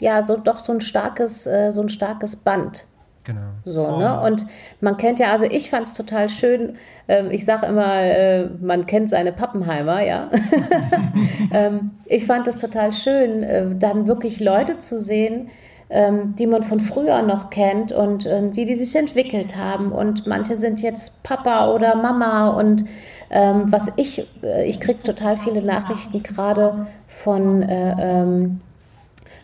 ja, 0.00 0.22
so 0.22 0.36
doch 0.36 0.64
so 0.64 0.72
ein 0.72 0.80
starkes, 0.80 1.46
äh, 1.46 1.70
so 1.70 1.80
ein 1.80 1.88
starkes 1.88 2.36
Band. 2.36 2.84
Genau. 3.24 3.40
So, 3.64 3.98
ne? 3.98 4.20
Und 4.20 4.46
man 4.80 4.96
kennt 4.96 5.20
ja, 5.20 5.30
also 5.32 5.44
ich 5.44 5.70
fand 5.70 5.86
es 5.86 5.94
total 5.94 6.28
schön. 6.28 6.76
Ähm, 7.08 7.30
ich 7.30 7.44
sage 7.44 7.66
immer, 7.66 8.02
äh, 8.02 8.46
man 8.60 8.86
kennt 8.86 9.10
seine 9.10 9.32
Pappenheimer, 9.32 10.02
ja. 10.02 10.28
ähm, 11.52 11.92
ich 12.06 12.26
fand 12.26 12.48
es 12.48 12.56
total 12.56 12.92
schön, 12.92 13.42
äh, 13.42 13.74
dann 13.76 14.06
wirklich 14.06 14.40
Leute 14.40 14.78
zu 14.80 15.00
sehen, 15.00 15.50
ähm, 15.88 16.34
die 16.36 16.46
man 16.46 16.62
von 16.62 16.80
früher 16.80 17.22
noch 17.22 17.50
kennt 17.50 17.92
und 17.92 18.26
äh, 18.26 18.54
wie 18.54 18.64
die 18.64 18.74
sich 18.74 18.96
entwickelt 18.96 19.56
haben. 19.56 19.92
Und 19.92 20.26
manche 20.26 20.56
sind 20.56 20.82
jetzt 20.82 21.22
Papa 21.22 21.70
oder 21.72 21.94
Mama 21.94 22.48
und 22.48 22.84
ähm, 23.32 23.72
was 23.72 23.90
ich, 23.96 24.26
äh, 24.42 24.64
ich 24.66 24.78
kriege 24.80 25.02
total 25.02 25.36
viele 25.36 25.62
Nachrichten 25.62 26.22
gerade 26.22 26.86
von, 27.08 27.62
äh, 27.62 27.96
ähm, 27.98 28.60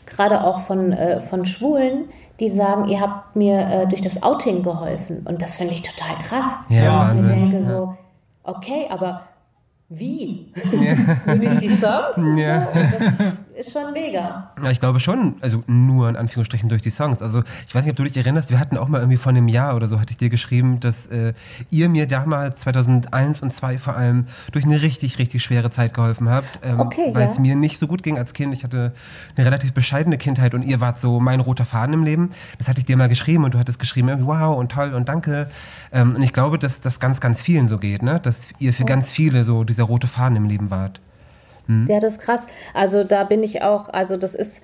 gerade 0.07 0.45
auch 0.45 0.61
von, 0.61 0.93
äh, 0.93 1.21
von 1.21 1.47
Schwulen, 1.47 2.05
die 2.39 2.51
sagen, 2.51 2.89
ihr 2.89 3.01
habt 3.01 3.35
mir 3.35 3.59
äh, 3.59 3.87
durch 3.87 4.01
das 4.01 4.23
Outing 4.23 4.63
geholfen. 4.63 5.27
Und 5.29 5.43
das 5.43 5.57
finde 5.57 5.75
ich 5.75 5.83
total 5.83 6.15
krass. 6.23 6.65
Ja, 6.69 7.11
Und 7.11 7.25
ich 7.25 7.35
denke 7.35 7.65
so, 7.65 7.97
okay, 8.45 8.87
aber 8.91 9.23
wie? 9.89 10.53
Nur 11.27 11.37
durch 11.37 11.57
die 11.59 11.69
Songs? 11.69 12.17
Ja. 12.37 12.69
So? 12.73 13.48
Ist 13.59 13.73
schon 13.73 13.93
mega. 13.93 14.53
Ja, 14.63 14.71
ich 14.71 14.79
glaube 14.79 15.01
schon, 15.01 15.35
also 15.41 15.65
nur 15.67 16.09
in 16.09 16.15
Anführungsstrichen 16.15 16.69
durch 16.69 16.81
die 16.81 16.91
Songs. 16.91 17.23
Also 17.23 17.43
ich 17.67 17.75
weiß 17.75 17.83
nicht, 17.85 17.91
ob 17.91 17.97
du 17.97 18.05
dich 18.05 18.17
erinnerst, 18.17 18.51
wir 18.51 18.61
hatten 18.61 18.77
auch 18.77 18.87
mal 18.87 18.99
irgendwie 18.99 19.17
vor 19.17 19.31
einem 19.31 19.49
Jahr 19.49 19.75
oder 19.75 19.89
so, 19.89 19.99
hatte 19.99 20.13
ich 20.13 20.17
dir 20.17 20.31
geschrieben, 20.31 20.79
dass 20.79 21.07
äh, 21.07 21.33
ihr 21.69 21.89
mir 21.89 22.07
damals 22.07 22.61
2001 22.61 23.43
und 23.43 23.53
2002 23.53 23.79
vor 23.79 23.97
allem 23.97 24.27
durch 24.53 24.65
eine 24.65 24.81
richtig, 24.83 25.19
richtig 25.19 25.43
schwere 25.43 25.71
Zeit 25.71 25.93
geholfen 25.93 26.29
habt, 26.29 26.61
ähm, 26.63 26.79
Okay, 26.79 27.11
weil 27.13 27.25
ja. 27.25 27.31
es 27.31 27.41
mir 27.41 27.57
nicht 27.57 27.81
so 27.81 27.89
gut 27.89 28.05
ging 28.05 28.17
als 28.17 28.33
Kind. 28.33 28.55
Ich 28.55 28.63
hatte 28.63 28.93
eine 29.35 29.45
relativ 29.45 29.73
bescheidene 29.73 30.19
Kindheit 30.19 30.55
und 30.55 30.65
ihr 30.65 30.81
wart 30.81 31.01
so 31.01 31.19
mein 31.19 31.41
roter 31.41 31.65
Faden 31.65 31.95
im 31.95 32.05
Leben. 32.05 32.31
Das 32.59 32.69
hatte 32.69 32.79
ich 32.79 32.87
dir 32.87 32.97
mal 32.97 33.09
geschrieben 33.09 33.43
und 33.43 33.55
du 33.55 33.59
hattest 33.59 33.81
geschrieben, 33.81 34.25
wow 34.25 34.57
und 34.57 34.71
toll 34.71 34.95
und 34.95 35.09
danke. 35.09 35.51
Ähm, 35.91 36.15
und 36.15 36.23
ich 36.23 36.33
glaube, 36.33 36.61
dass 36.61 36.81
das 36.81 37.01
ganz, 37.01 37.19
ganz 37.19 37.43
vielen 37.43 37.67
so 37.67 37.79
geht, 37.79 38.03
ne? 38.03 38.21
dass 38.21 38.47
ihr 38.61 38.73
für 38.73 38.85
ganz 38.85 39.11
viele 39.11 39.43
so 39.43 39.65
dieser 39.65 39.83
rote 39.83 40.07
Faden 40.07 40.37
im 40.37 40.45
Leben 40.45 40.71
wart. 40.71 41.01
Ja, 41.89 42.01
das 42.01 42.15
ist 42.15 42.21
krass. 42.21 42.47
Also 42.75 43.05
da 43.05 43.25
bin 43.25 43.43
ich 43.43 43.63
auch, 43.63 43.89
also 43.91 44.17
das 44.17 44.35
ist 44.35 44.63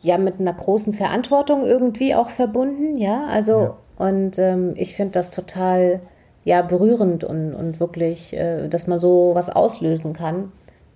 ja 0.00 0.18
mit 0.18 0.40
einer 0.40 0.52
großen 0.52 0.92
Verantwortung 0.92 1.64
irgendwie 1.64 2.14
auch 2.14 2.30
verbunden, 2.30 2.96
ja. 2.96 3.24
Also 3.26 3.76
und 3.96 4.38
ähm, 4.38 4.74
ich 4.76 4.94
finde 4.94 5.12
das 5.12 5.30
total 5.30 6.00
ja 6.44 6.62
berührend 6.62 7.24
und, 7.24 7.52
und 7.54 7.80
wirklich, 7.80 8.34
äh, 8.34 8.68
dass 8.68 8.86
man 8.86 8.98
so 8.98 9.32
was 9.34 9.50
auslösen 9.50 10.12
kann. 10.12 10.52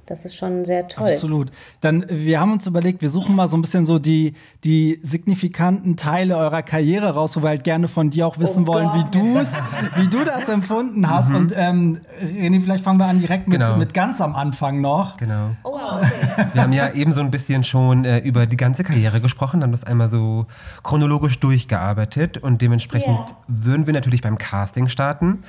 Das 0.06 0.24
ist 0.24 0.34
schon 0.34 0.64
sehr 0.64 0.88
toll. 0.88 1.10
Absolut. 1.12 1.52
Dann, 1.80 2.04
wir 2.08 2.40
haben 2.40 2.52
uns 2.52 2.66
überlegt, 2.66 3.02
wir 3.02 3.08
suchen 3.08 3.36
mal 3.36 3.46
so 3.46 3.56
ein 3.56 3.62
bisschen 3.62 3.84
so 3.84 4.00
die, 4.00 4.34
die 4.64 4.98
signifikanten 5.02 5.96
Teile 5.96 6.36
eurer 6.36 6.62
Karriere 6.62 7.10
raus, 7.14 7.36
wo 7.36 7.42
wir 7.42 7.50
halt 7.50 7.62
gerne 7.62 7.86
von 7.86 8.10
dir 8.10 8.26
auch 8.26 8.38
wissen 8.40 8.64
Oh 8.64 8.66
wollen, 8.66 8.90
wie 8.94 9.04
du 9.16 9.38
es, 9.38 9.50
wie 9.96 10.08
du 10.08 10.24
das 10.24 10.48
empfunden 10.48 11.08
hast. 11.08 11.30
Und 11.30 11.52
ähm, 11.56 12.00
René, 12.20 12.60
vielleicht 12.60 12.82
fangen 12.82 12.98
wir 12.98 13.06
an 13.06 13.20
direkt 13.20 13.46
mit, 13.46 13.60
Genau. 13.60 13.76
mit 13.76 13.94
ganz 13.94 14.20
am 14.20 14.34
Anfang 14.34 14.80
noch. 14.80 15.16
Genau. 15.18 15.50
Oh, 15.62 15.70
wow, 15.72 16.02
okay. 16.02 16.46
Wir 16.52 16.62
haben 16.62 16.72
ja 16.72 16.90
eben 16.92 17.12
so 17.12 17.20
ein 17.20 17.30
bisschen 17.30 17.62
schon 17.62 18.04
äh, 18.04 18.18
über 18.18 18.46
die 18.46 18.56
ganze 18.56 18.82
Karriere 18.82 19.20
gesprochen, 19.20 19.62
haben 19.62 19.70
das 19.72 19.84
einmal 19.84 20.08
so 20.08 20.46
chronologisch 20.82 21.38
durchgearbeitet 21.38 22.38
und 22.38 22.60
dementsprechend 22.60 23.06
Ja. 23.30 23.36
würden 23.46 23.86
wir 23.86 23.92
natürlich 23.94 24.20
beim 24.22 24.36
Casting 24.36 24.88
starten. 24.88 25.44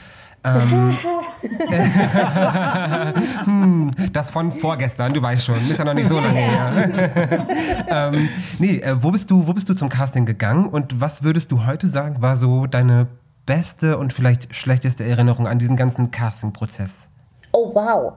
Ähm, 0.46 0.98
hm, 3.46 3.92
das 4.12 4.30
von 4.30 4.52
vorgestern, 4.52 5.14
du 5.14 5.22
weißt 5.22 5.46
schon, 5.46 5.56
ist 5.56 5.78
ja 5.78 5.86
noch 5.86 5.94
nicht 5.94 6.10
so 6.10 6.20
lange 6.20 6.40
her. 6.40 7.48
ähm, 7.88 8.28
nee, 8.60 8.80
äh, 8.80 9.02
wo, 9.02 9.12
bist 9.12 9.32
du, 9.32 9.48
wo 9.48 9.54
bist 9.54 9.70
du 9.70 9.74
zum 9.74 9.88
Casting 9.88 10.26
gegangen 10.26 10.68
und 10.68 11.00
was 11.00 11.24
würdest 11.24 11.52
du 11.52 11.66
heute 11.66 11.88
sagen, 11.88 12.22
war 12.22 12.36
so 12.36 12.68
deine 12.68 13.08
beste 13.46 13.98
und 13.98 14.12
vielleicht 14.12 14.54
schlechteste 14.54 15.06
Erinnerung 15.06 15.48
an 15.48 15.60
diesen 15.60 15.78
ganzen 15.78 16.12
Casting-Prozess? 16.12 17.08
Oh, 17.54 17.74
wow. 17.74 18.14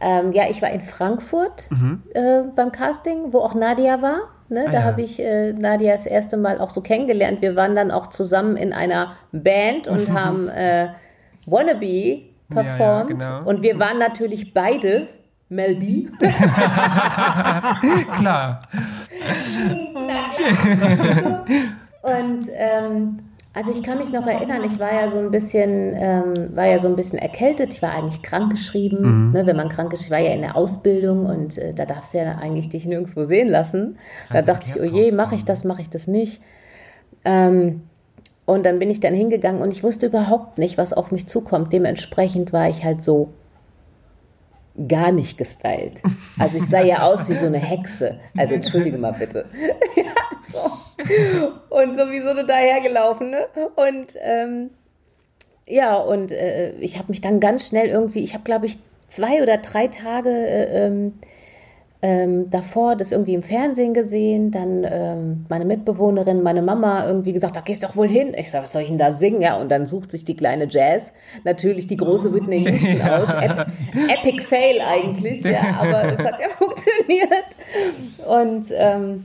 Ähm, 0.00 0.32
ja, 0.32 0.44
ich 0.50 0.60
war 0.60 0.70
in 0.70 0.80
Frankfurt 0.80 1.68
äh, 2.14 2.42
beim 2.54 2.72
Casting, 2.72 3.32
wo 3.32 3.38
auch 3.38 3.54
Nadia 3.54 4.02
war. 4.02 4.18
Ne? 4.48 4.64
da 4.66 4.72
ja. 4.72 4.82
habe 4.82 5.00
ich 5.00 5.18
äh, 5.18 5.54
Nadia 5.54 5.92
das 5.92 6.04
erste 6.04 6.36
Mal 6.36 6.60
auch 6.60 6.68
so 6.68 6.82
kennengelernt. 6.82 7.40
Wir 7.40 7.56
waren 7.56 7.74
dann 7.74 7.90
auch 7.90 8.08
zusammen 8.08 8.58
in 8.58 8.74
einer 8.74 9.12
Band 9.32 9.88
und 9.88 10.12
haben 10.12 10.48
äh, 10.48 10.88
Wannabe 11.46 12.22
performt. 12.48 13.08
genau. 13.10 13.42
Und 13.44 13.62
wir 13.62 13.78
waren 13.78 13.98
natürlich 13.98 14.52
beide 14.54 15.08
Mel 15.48 15.74
B. 15.76 16.08
Klar. 18.18 18.62
Und 22.02 22.48
ähm, 22.56 23.18
also 23.54 23.70
ich 23.70 23.82
kann 23.82 23.98
mich 23.98 24.10
noch 24.12 24.26
erinnern, 24.26 24.62
ich 24.64 24.78
war 24.80 24.92
ja 24.94 25.08
so 25.08 25.18
ein 25.18 25.30
bisschen, 25.30 25.92
ähm, 25.94 26.56
war 26.56 26.66
ja 26.66 26.78
so 26.78 26.88
ein 26.88 26.96
bisschen 26.96 27.18
erkältet. 27.18 27.74
Ich 27.74 27.82
war 27.82 27.92
eigentlich 27.94 28.22
krankgeschrieben. 28.22 29.32
Ne, 29.32 29.44
wenn 29.46 29.56
man 29.56 29.68
krank 29.68 29.92
ist, 29.92 30.04
ich 30.04 30.10
war 30.10 30.18
ja 30.18 30.32
in 30.32 30.40
der 30.40 30.56
Ausbildung 30.56 31.26
und 31.26 31.58
äh, 31.58 31.74
da 31.74 31.84
darfst 31.84 32.14
du 32.14 32.18
ja 32.18 32.38
eigentlich 32.40 32.70
dich 32.70 32.86
nirgendwo 32.86 33.24
sehen 33.24 33.48
lassen. 33.48 33.98
Da 34.30 34.36
Also 34.36 34.46
dachte 34.46 34.68
ich, 34.68 34.80
oh 34.80 34.84
je, 34.84 35.12
mache 35.12 35.34
ich 35.34 35.44
das, 35.44 35.64
mache 35.64 35.82
ich 35.82 35.90
das 35.90 36.06
nicht. 36.08 36.40
Ähm, 37.24 37.82
und 38.44 38.64
dann 38.64 38.78
bin 38.78 38.90
ich 38.90 39.00
dann 39.00 39.14
hingegangen 39.14 39.62
und 39.62 39.72
ich 39.72 39.82
wusste 39.84 40.06
überhaupt 40.06 40.58
nicht, 40.58 40.78
was 40.78 40.92
auf 40.92 41.12
mich 41.12 41.28
zukommt. 41.28 41.72
Dementsprechend 41.72 42.52
war 42.52 42.68
ich 42.68 42.84
halt 42.84 43.02
so 43.02 43.32
gar 44.88 45.12
nicht 45.12 45.38
gestylt. 45.38 46.00
Also 46.38 46.58
ich 46.58 46.66
sah 46.66 46.80
ja 46.80 47.02
aus 47.02 47.28
wie 47.28 47.34
so 47.34 47.46
eine 47.46 47.58
Hexe. 47.58 48.18
Also 48.36 48.54
entschuldige 48.54 48.98
mal 48.98 49.12
bitte. 49.12 49.44
ja, 49.96 50.04
so. 50.50 50.58
Und 51.68 51.94
sowieso 51.94 52.34
so 52.34 52.46
dahergelaufen. 52.46 53.30
Ne? 53.30 53.46
Und 53.76 54.16
ähm, 54.22 54.70
ja, 55.66 55.96
und 55.96 56.32
äh, 56.32 56.72
ich 56.76 56.98
habe 56.98 57.08
mich 57.08 57.20
dann 57.20 57.38
ganz 57.38 57.68
schnell 57.68 57.88
irgendwie, 57.88 58.24
ich 58.24 58.34
habe 58.34 58.44
glaube 58.44 58.66
ich 58.66 58.78
zwei 59.06 59.42
oder 59.42 59.58
drei 59.58 59.86
Tage 59.88 60.30
äh, 60.30 61.10
ähm, 62.04 62.50
davor 62.50 62.96
das 62.96 63.12
irgendwie 63.12 63.34
im 63.34 63.44
Fernsehen 63.44 63.94
gesehen, 63.94 64.50
dann 64.50 64.84
ähm, 64.84 65.46
meine 65.48 65.64
Mitbewohnerin, 65.64 66.42
meine 66.42 66.60
Mama 66.60 67.06
irgendwie 67.06 67.32
gesagt, 67.32 67.54
da 67.54 67.60
gehst 67.60 67.84
du 67.84 67.86
doch 67.86 67.94
wohl 67.94 68.08
hin. 68.08 68.34
Ich 68.36 68.50
sage, 68.50 68.64
was 68.64 68.72
soll 68.72 68.82
ich 68.82 68.88
denn 68.88 68.98
da 68.98 69.12
singen? 69.12 69.40
Ja, 69.40 69.60
und 69.60 69.70
dann 69.70 69.86
sucht 69.86 70.10
sich 70.10 70.24
die 70.24 70.34
kleine 70.34 70.66
Jazz 70.68 71.12
natürlich 71.44 71.86
die 71.86 71.96
große 71.96 72.34
Whitney 72.34 72.68
Houston 72.68 73.02
aus. 73.02 73.28
Ep 73.28 73.66
Epic 74.18 74.42
Fail 74.42 74.80
eigentlich, 74.80 75.44
ja, 75.44 75.60
aber 75.80 76.12
es 76.12 76.18
hat 76.18 76.40
ja 76.40 76.48
funktioniert. 76.58 77.46
Und 78.26 78.66
ähm, 78.76 79.24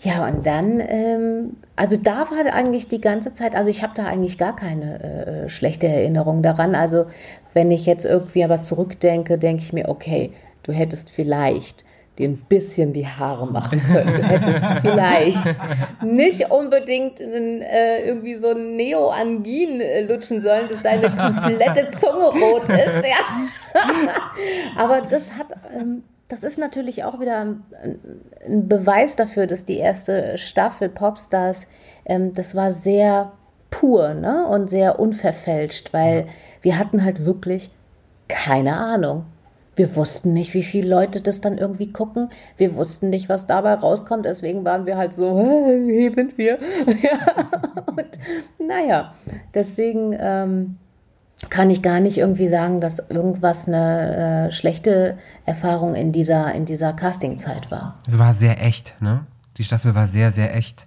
ja, 0.00 0.26
und 0.26 0.46
dann, 0.46 0.80
ähm, 0.80 1.56
also 1.76 1.96
da 1.96 2.30
war 2.30 2.54
eigentlich 2.54 2.88
die 2.88 3.02
ganze 3.02 3.34
Zeit, 3.34 3.54
also 3.54 3.68
ich 3.68 3.82
habe 3.82 3.92
da 3.94 4.06
eigentlich 4.06 4.38
gar 4.38 4.56
keine 4.56 5.44
äh, 5.44 5.48
schlechte 5.50 5.88
Erinnerung 5.88 6.42
daran. 6.42 6.74
Also 6.74 7.04
wenn 7.52 7.70
ich 7.70 7.84
jetzt 7.84 8.06
irgendwie 8.06 8.44
aber 8.44 8.62
zurückdenke, 8.62 9.36
denke 9.36 9.62
ich 9.62 9.74
mir, 9.74 9.90
okay, 9.90 10.32
du 10.62 10.72
hättest 10.72 11.10
vielleicht 11.10 11.84
dir 12.18 12.28
ein 12.28 12.36
bisschen 12.36 12.92
die 12.92 13.06
Haare 13.06 13.46
machen 13.46 13.82
können. 13.82 14.14
Du 14.14 14.22
hättest 14.22 14.60
vielleicht 14.82 15.58
nicht 16.02 16.50
unbedingt 16.50 17.20
einen, 17.20 17.62
äh, 17.62 18.04
irgendwie 18.04 18.36
so 18.36 18.48
ein 18.48 18.76
Neo-Angin 18.76 19.80
äh, 19.80 20.02
lutschen 20.02 20.42
sollen, 20.42 20.68
dass 20.68 20.82
deine 20.82 21.08
komplette 21.08 21.88
Zunge 21.90 22.26
rot 22.26 22.68
ist. 22.68 23.04
Ja. 23.04 23.80
Aber 24.76 25.00
das 25.02 25.32
hat, 25.38 25.46
ähm, 25.74 26.02
das 26.28 26.42
ist 26.42 26.58
natürlich 26.58 27.04
auch 27.04 27.18
wieder 27.18 27.38
ein, 27.38 27.62
ein 28.46 28.68
Beweis 28.68 29.16
dafür, 29.16 29.46
dass 29.46 29.64
die 29.64 29.78
erste 29.78 30.36
Staffel 30.36 30.90
Popstars, 30.90 31.66
ähm, 32.04 32.34
das 32.34 32.54
war 32.54 32.72
sehr 32.72 33.32
pur 33.70 34.12
ne? 34.12 34.46
und 34.48 34.68
sehr 34.68 35.00
unverfälscht, 35.00 35.94
weil 35.94 36.26
wir 36.60 36.78
hatten 36.78 37.04
halt 37.04 37.24
wirklich 37.24 37.70
keine 38.28 38.76
Ahnung. 38.76 39.26
Wir 39.74 39.96
wussten 39.96 40.32
nicht, 40.32 40.52
wie 40.54 40.62
viele 40.62 40.88
Leute 40.88 41.20
das 41.20 41.40
dann 41.40 41.56
irgendwie 41.56 41.92
gucken. 41.92 42.28
Wir 42.56 42.74
wussten 42.74 43.08
nicht, 43.10 43.28
was 43.28 43.46
dabei 43.46 43.74
rauskommt. 43.74 44.26
Deswegen 44.26 44.64
waren 44.64 44.84
wir 44.84 44.96
halt 44.96 45.14
so, 45.14 45.38
"Hä, 45.38 45.80
wie 45.86 46.12
sind 46.14 46.36
wir? 46.36 46.58
ja. 46.86 47.18
Und 47.86 48.18
naja, 48.58 49.14
deswegen 49.54 50.14
ähm, 50.18 50.76
kann 51.48 51.70
ich 51.70 51.82
gar 51.82 52.00
nicht 52.00 52.18
irgendwie 52.18 52.48
sagen, 52.48 52.80
dass 52.80 52.98
irgendwas 52.98 53.66
eine 53.66 54.46
äh, 54.48 54.52
schlechte 54.52 55.18
Erfahrung 55.46 55.94
in 55.94 56.12
dieser, 56.12 56.52
in 56.54 56.64
dieser 56.64 56.92
Castingzeit 56.92 57.70
war. 57.70 57.98
Es 58.06 58.18
war 58.18 58.34
sehr 58.34 58.62
echt, 58.62 59.00
ne? 59.00 59.26
Die 59.56 59.64
Staffel 59.64 59.94
war 59.94 60.06
sehr, 60.06 60.32
sehr 60.32 60.54
echt. 60.54 60.86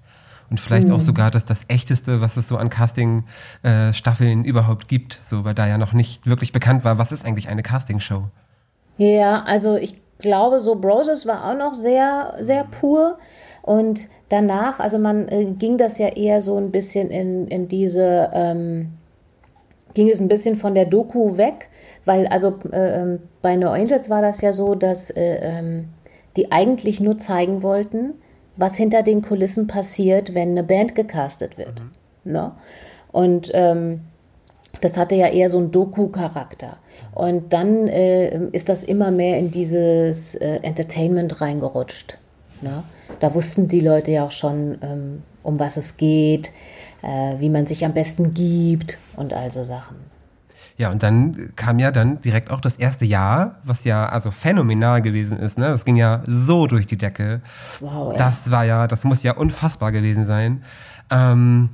Und 0.50 0.60
vielleicht 0.60 0.92
auch 0.92 1.00
sogar 1.00 1.32
das, 1.32 1.46
das 1.46 1.66
Echteste, 1.68 2.22
was 2.22 2.38
es 2.38 2.48
so 2.48 2.58
an 2.58 2.70
Casting-Staffeln 2.70 4.46
überhaupt 4.46 4.88
gibt. 4.88 5.20
So, 5.28 5.44
weil 5.44 5.56
da 5.56 5.66
ja 5.68 5.78
noch 5.78 5.94
nicht 5.94 6.28
wirklich 6.28 6.52
bekannt 6.52 6.84
war, 6.84 6.98
was 7.00 7.12
ist 7.12 7.26
eigentlich 7.26 7.50
eine 7.50 7.64
Castingshow. 7.64 8.30
Ja, 8.98 9.44
also 9.46 9.76
ich 9.76 10.02
glaube, 10.20 10.62
so 10.62 10.76
Broses 10.76 11.26
war 11.26 11.50
auch 11.50 11.58
noch 11.58 11.74
sehr, 11.74 12.36
sehr 12.40 12.64
pur. 12.64 13.18
Und 13.62 14.08
danach, 14.30 14.80
also 14.80 15.00
man 15.00 15.28
äh, 15.28 15.46
ging 15.58 15.78
das 15.78 15.98
ja 15.98 16.08
eher 16.10 16.42
so 16.42 16.58
ein 16.58 16.72
bisschen 16.72 17.10
in, 17.10 17.48
in 17.48 17.68
diese, 17.68 18.30
ähm, 18.34 18.92
ging 19.94 20.10
es 20.10 20.20
ein 20.20 20.28
bisschen 20.28 20.56
von 20.56 20.76
der 20.76 20.86
Doku 20.86 21.38
weg, 21.38 21.70
weil 22.06 22.28
also 22.28 22.60
äh, 22.72 23.02
ähm, 23.02 23.20
bei 23.42 23.56
No 23.56 23.72
Angels 23.72 24.10
war 24.10 24.22
das 24.22 24.42
ja 24.42 24.54
so, 24.54 24.76
dass 24.76 25.10
äh, 25.10 25.40
ähm, 25.42 25.90
die 26.38 26.52
eigentlich 26.52 27.00
nur 27.00 27.18
zeigen 27.18 27.64
wollten, 27.64 28.14
was 28.58 28.76
hinter 28.76 29.04
den 29.04 29.22
Kulissen 29.22 29.68
passiert, 29.68 30.34
wenn 30.34 30.52
eine 30.52 30.64
Band 30.64 30.96
gecastet 30.96 31.58
wird. 31.58 31.82
Ne? 32.24 32.52
Und 33.12 33.50
ähm, 33.54 34.02
das 34.82 34.98
hatte 34.98 35.16
ja 35.16 35.28
eher 35.28 35.50
so 35.50 35.58
einen 35.58 35.72
Doku-Charakter. 35.72 36.78
Und 37.14 37.54
dann 37.54 37.88
äh, 37.88 38.48
ist 38.52 38.70
das 38.70 38.84
immer 38.84 39.12
mehr 39.12 39.38
in 39.38 39.52
dieses 39.52 40.36
äh, 40.36 40.60
Entertainment 40.62 41.42
reingerutscht. 41.42 42.18
Ne? 42.62 42.84
Da 43.20 43.34
wussten 43.34 43.68
die 43.68 43.80
Leute 43.80 44.12
ja 44.12 44.26
auch 44.26 44.32
schon, 44.32 44.78
ähm, 44.82 45.24
um 45.44 45.60
was 45.60 45.78
es 45.78 45.98
geht, 45.98 46.52
äh, 47.02 47.40
wie 47.40 47.50
man 47.50 47.68
sich 47.68 47.86
am 47.86 47.94
besten 47.94 48.34
gibt 48.34 48.98
und 49.16 49.34
all 49.34 49.52
so 49.52 49.64
Sachen. 49.64 49.98
Ja, 50.78 50.92
und 50.92 51.04
dann 51.04 51.54
kam 51.56 51.80
ja 51.80 51.92
dann 51.92 52.22
direkt 52.22 52.52
auch 52.52 52.60
das 52.60 52.76
erste 52.76 53.06
Jahr, 53.06 53.60
was 53.64 53.86
ja 53.86 54.10
also 54.10 54.30
phänomenal 54.30 55.02
gewesen 55.02 55.40
ist. 55.40 55.58
Ne? 55.58 55.68
Das 55.68 55.86
ging 55.86 55.96
ja 55.96 56.22
so 56.28 56.68
durch 56.68 56.86
die 56.86 56.98
Decke. 56.98 57.42
Wow, 57.80 58.12
ja. 58.12 58.18
Das 58.18 58.52
war 58.52 58.66
ja, 58.66 58.88
das 58.88 59.06
muss 59.06 59.24
ja 59.24 59.34
unfassbar 59.38 59.94
gewesen 59.94 60.26
sein. 60.26 60.64
Ähm, 61.10 61.70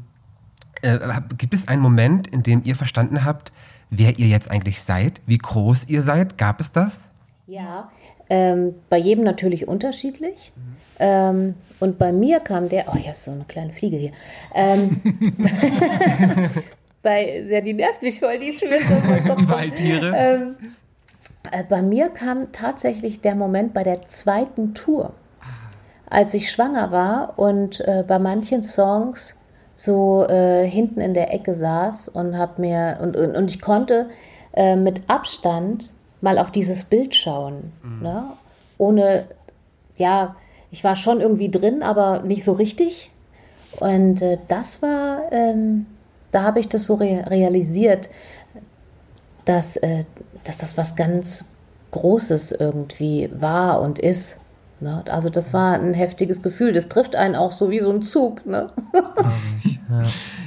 äh, 0.81 0.99
gibt 1.37 1.53
es 1.53 1.67
einen 1.67 1.81
Moment, 1.81 2.27
in 2.27 2.43
dem 2.43 2.61
ihr 2.63 2.75
verstanden 2.75 3.25
habt, 3.25 3.51
wer 3.89 4.17
ihr 4.17 4.27
jetzt 4.27 4.49
eigentlich 4.49 4.81
seid, 4.81 5.21
wie 5.25 5.37
groß 5.37 5.85
ihr 5.87 6.01
seid? 6.01 6.37
Gab 6.37 6.59
es 6.59 6.71
das? 6.71 7.01
Ja, 7.47 7.91
ähm, 8.29 8.75
bei 8.89 8.97
jedem 8.97 9.23
natürlich 9.23 9.67
unterschiedlich. 9.67 10.53
Ähm, 10.99 11.55
und 11.79 11.97
bei 11.97 12.11
mir 12.11 12.39
kam 12.39 12.69
der, 12.69 12.85
oh, 12.87 12.95
hier 12.95 13.11
ist 13.11 13.23
so 13.23 13.31
eine 13.31 13.43
kleine 13.43 13.73
Fliege 13.73 13.97
hier. 13.97 14.11
Ähm, 14.53 15.01
bei, 17.01 17.43
ja, 17.49 17.59
die 17.59 17.73
nervt 17.73 18.01
mich 18.01 18.19
voll, 18.19 18.39
die 18.39 18.53
schwimmt 18.53 18.87
so. 18.87 18.95
Waldtiere. 19.49 20.13
Ähm, 20.15 20.55
äh, 21.51 21.63
bei 21.63 21.81
mir 21.81 22.09
kam 22.09 22.51
tatsächlich 22.51 23.19
der 23.19 23.35
Moment 23.35 23.73
bei 23.73 23.83
der 23.83 24.03
zweiten 24.03 24.73
Tour, 24.73 25.13
als 26.09 26.33
ich 26.33 26.51
schwanger 26.51 26.91
war 26.91 27.37
und 27.37 27.81
äh, 27.81 28.03
bei 28.07 28.19
manchen 28.19 28.63
Songs 28.63 29.35
so 29.83 30.27
äh, 30.27 30.67
hinten 30.67 31.01
in 31.01 31.13
der 31.15 31.33
Ecke 31.33 31.55
saß 31.55 32.09
und 32.09 32.37
hab 32.37 32.59
mir 32.59 32.99
und, 33.01 33.17
und, 33.17 33.35
und 33.35 33.49
ich 33.49 33.61
konnte 33.61 34.09
äh, 34.53 34.75
mit 34.75 35.09
Abstand 35.09 35.89
mal 36.21 36.37
auf 36.37 36.51
dieses 36.51 36.83
Bild 36.83 37.15
schauen, 37.15 37.73
ne? 38.01 38.25
ohne 38.77 39.25
ja, 39.97 40.35
ich 40.69 40.83
war 40.83 40.95
schon 40.95 41.19
irgendwie 41.19 41.49
drin, 41.49 41.81
aber 41.81 42.21
nicht 42.21 42.43
so 42.43 42.53
richtig. 42.53 43.11
Und 43.79 44.21
äh, 44.21 44.37
das 44.47 44.83
war, 44.83 45.31
ähm, 45.31 45.87
da 46.31 46.43
habe 46.43 46.59
ich 46.59 46.69
das 46.69 46.85
so 46.85 46.95
re 46.95 47.25
realisiert, 47.27 48.09
dass, 49.45 49.77
äh, 49.77 50.03
dass 50.43 50.57
das 50.57 50.77
was 50.77 50.95
ganz 50.95 51.45
Großes 51.89 52.51
irgendwie 52.51 53.29
war 53.33 53.81
und 53.81 53.97
ist. 53.97 54.39
Ne? 54.81 55.03
Also 55.09 55.29
das 55.29 55.53
war 55.53 55.73
ein 55.73 55.93
heftiges 55.93 56.41
Gefühl. 56.41 56.73
Das 56.73 56.89
trifft 56.89 57.15
einen 57.15 57.35
auch 57.35 57.51
so 57.51 57.69
wie 57.69 57.79
so 57.79 57.91
ein 57.91 58.01
Zug. 58.01 58.45
Ne? 58.45 58.67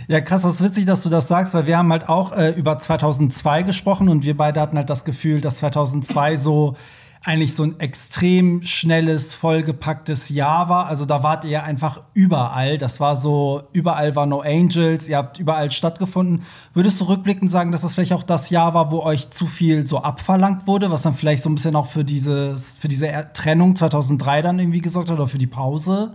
Ja, 0.06 0.20
krass, 0.20 0.42
das 0.42 0.54
ist 0.54 0.62
witzig, 0.62 0.84
dass 0.84 1.02
du 1.02 1.08
das 1.08 1.28
sagst, 1.28 1.54
weil 1.54 1.66
wir 1.66 1.78
haben 1.78 1.90
halt 1.90 2.08
auch 2.08 2.36
äh, 2.36 2.50
über 2.50 2.78
2002 2.78 3.62
gesprochen 3.62 4.08
und 4.08 4.24
wir 4.24 4.36
beide 4.36 4.60
hatten 4.60 4.76
halt 4.76 4.90
das 4.90 5.04
Gefühl, 5.04 5.40
dass 5.40 5.56
2002 5.58 6.36
so 6.36 6.76
eigentlich 7.24 7.54
so 7.54 7.62
ein 7.62 7.80
extrem 7.80 8.60
schnelles, 8.60 9.32
vollgepacktes 9.32 10.28
Jahr 10.28 10.68
war. 10.68 10.86
Also 10.86 11.06
da 11.06 11.22
wart 11.22 11.46
ihr 11.46 11.62
einfach 11.62 12.02
überall. 12.12 12.76
Das 12.76 13.00
war 13.00 13.16
so, 13.16 13.62
überall 13.72 14.14
war 14.14 14.26
No 14.26 14.40
Angels, 14.40 15.08
ihr 15.08 15.16
habt 15.16 15.38
überall 15.38 15.72
stattgefunden. 15.72 16.44
Würdest 16.74 17.00
du 17.00 17.04
rückblickend 17.04 17.50
sagen, 17.50 17.72
dass 17.72 17.80
das 17.80 17.94
vielleicht 17.94 18.12
auch 18.12 18.24
das 18.24 18.50
Jahr 18.50 18.74
war, 18.74 18.92
wo 18.92 19.00
euch 19.00 19.30
zu 19.30 19.46
viel 19.46 19.86
so 19.86 19.98
abverlangt 19.98 20.66
wurde, 20.66 20.90
was 20.90 21.00
dann 21.00 21.14
vielleicht 21.14 21.42
so 21.42 21.48
ein 21.48 21.54
bisschen 21.54 21.76
auch 21.76 21.86
für, 21.86 22.04
dieses, 22.04 22.76
für 22.76 22.88
diese 22.88 23.08
Trennung 23.32 23.74
2003 23.74 24.42
dann 24.42 24.58
irgendwie 24.58 24.82
gesorgt 24.82 25.08
hat 25.08 25.16
oder 25.16 25.28
für 25.28 25.38
die 25.38 25.46
Pause? 25.46 26.12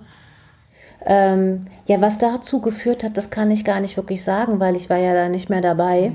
Ähm, 1.07 1.66
ja, 1.88 2.01
was 2.01 2.20
dazu 2.20 2.62
geführt 2.62 3.03
hat, 3.03 3.18
das 3.18 3.32
kann 3.32 3.49
ich 3.49 3.66
gar 3.66 3.80
nicht 3.80 3.97
wirklich 3.97 4.24
sagen, 4.24 4.60
weil 4.60 4.76
ich 4.76 4.91
war 4.91 4.97
ja 4.97 5.16
da 5.16 5.28
nicht 5.28 5.49
mehr 5.49 5.62
dabei. 5.62 6.12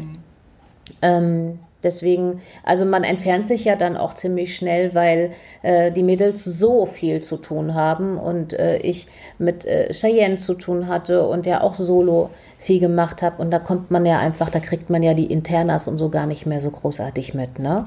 Ähm, 1.03 1.59
deswegen, 1.85 2.41
also 2.63 2.85
man 2.85 3.05
entfernt 3.05 3.47
sich 3.47 3.65
ja 3.65 3.77
dann 3.77 3.97
auch 3.97 4.15
ziemlich 4.15 4.57
schnell, 4.57 4.95
weil 4.95 5.33
äh, 5.63 5.93
die 5.93 6.03
Mädels 6.03 6.45
so 6.45 6.87
viel 6.87 7.23
zu 7.23 7.37
tun 7.37 7.75
haben 7.75 8.19
und 8.19 8.53
äh, 8.55 8.79
ich 8.79 9.07
mit 9.39 9.65
äh, 9.65 9.93
Cheyenne 9.93 10.39
zu 10.39 10.55
tun 10.55 10.89
hatte 10.89 11.27
und 11.27 11.47
ja 11.47 11.61
auch 11.61 11.77
solo 11.77 12.31
viel 12.59 12.81
gemacht 12.81 13.21
habe 13.21 13.43
und 13.43 13.51
da 13.51 13.59
kommt 13.59 13.91
man 13.91 14.07
ja 14.07 14.19
einfach, 14.19 14.49
da 14.49 14.59
kriegt 14.59 14.89
man 14.89 15.03
ja 15.03 15.13
die 15.13 15.27
Internas 15.27 15.87
und 15.87 15.99
so 15.99 16.09
gar 16.09 16.27
nicht 16.27 16.47
mehr 16.47 16.63
so 16.63 16.71
großartig 16.71 17.35
mit. 17.35 17.59
Ne? 17.59 17.87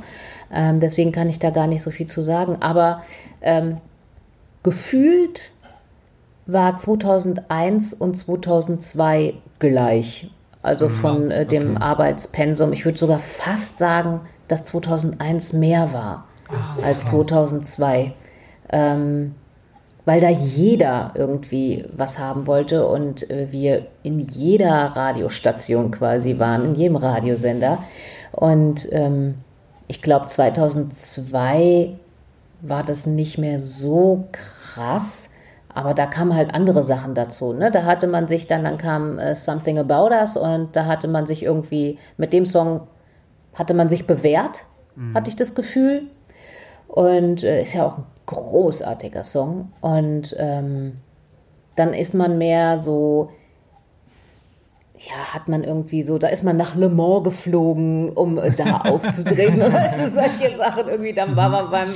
Ähm, 0.54 0.80
deswegen 0.80 1.12
kann 1.12 1.30
ich 1.30 1.39
da 1.39 1.50
gar 1.50 1.66
nicht 1.66 1.82
so 1.82 1.89
viel 1.89 2.06
zu 2.06 2.22
sagen, 2.22 2.58
aber 2.60 3.02
ähm, 3.41 3.78
gefühlt 4.62 5.52
war 6.45 6.78
2001 6.78 7.93
und 7.93 8.18
2002 8.18 9.34
gleich. 9.60 10.30
Also 10.62 10.89
von 10.89 11.32
äh, 11.32 11.45
dem 11.45 11.76
okay. 11.76 11.84
Arbeitspensum. 11.84 12.74
Ich 12.74 12.86
würde 12.86 12.97
sogar 12.97 13.20
fast 13.20 13.78
sagen, 13.78 14.22
dass 14.47 14.64
2001 14.66 15.53
mehr 15.53 15.93
war 15.93 16.26
als 16.84 17.05
2002. 17.05 18.14
Ähm, 18.70 19.36
weil 20.08 20.22
da 20.22 20.30
jeder 20.30 21.12
irgendwie 21.16 21.84
was 21.91 22.18
haben 22.18 22.47
wollte 22.47 22.88
und 22.88 23.30
äh, 23.30 23.51
wir 23.51 23.88
in 24.03 24.22
jeder 24.22 24.72
Radiostation 24.72 25.91
quasi 25.91 26.39
waren, 26.39 26.64
in 26.64 26.76
jedem 26.76 26.95
Radiosender. 26.95 27.80
Und 28.32 28.88
ähm, 28.93 29.36
ich 29.89 30.01
glaube, 30.01 30.28
2002 30.28 31.97
war 32.62 32.84
das 32.84 33.05
nicht 33.05 33.38
mehr 33.38 33.60
so 33.60 34.30
krass, 34.32 35.30
aber 35.78 35.93
da 35.93 36.07
kamen 36.07 36.34
halt 36.34 36.55
andere 36.55 36.82
Sachen 36.82 37.13
dazu. 37.13 37.53
Ne? 37.53 37.69
Da 37.69 37.84
hatte 37.84 38.07
man 38.07 38.28
sich 38.28 38.47
dann, 38.47 38.63
dann 38.63 38.80
kam 38.80 39.19
äh, 39.19 39.36
Something 39.36 39.78
About 39.78 40.11
Us 40.11 40.36
und 40.36 40.75
da 40.75 40.86
hatte 40.86 41.07
man 41.07 41.28
sich 41.28 41.43
irgendwie, 41.43 41.99
mit 42.17 42.34
dem 42.34 42.47
Song 42.47 42.88
hatte 43.53 43.75
man 43.75 43.88
sich 43.88 44.07
bewährt, 44.07 44.63
hatte 45.13 45.30
ich 45.30 45.36
das 45.36 45.53
Gefühl. 45.53 46.07
Und 46.88 47.43
äh, 47.43 47.61
ist 47.61 47.73
ja 47.73 47.86
auch 47.86 47.99
ein 47.99 48.05
großartiger 48.25 49.21
Song. 49.21 49.71
Und 49.82 50.36
ähm, 50.39 50.97
dann 51.75 51.93
ist 51.93 52.15
man 52.15 52.39
mehr 52.39 52.80
so, 52.80 53.30
ja, 54.97 55.34
hat 55.34 55.47
man 55.47 55.63
irgendwie 55.63 56.01
so, 56.01 56.17
da 56.17 56.30
ist 56.30 56.43
man 56.43 56.57
nach 56.57 56.73
Le 56.73 56.89
Mans 56.89 57.23
geflogen, 57.23 58.09
um 58.09 58.39
äh, 58.39 58.49
da 58.49 58.78
aufzutreten. 58.86 59.59
weißt 59.59 59.99
du, 59.99 60.09
solche 60.09 60.57
Sachen 60.57 60.88
irgendwie. 60.88 61.13
Dann 61.13 61.36
war 61.36 61.49
man 61.49 61.69
beim, 61.69 61.89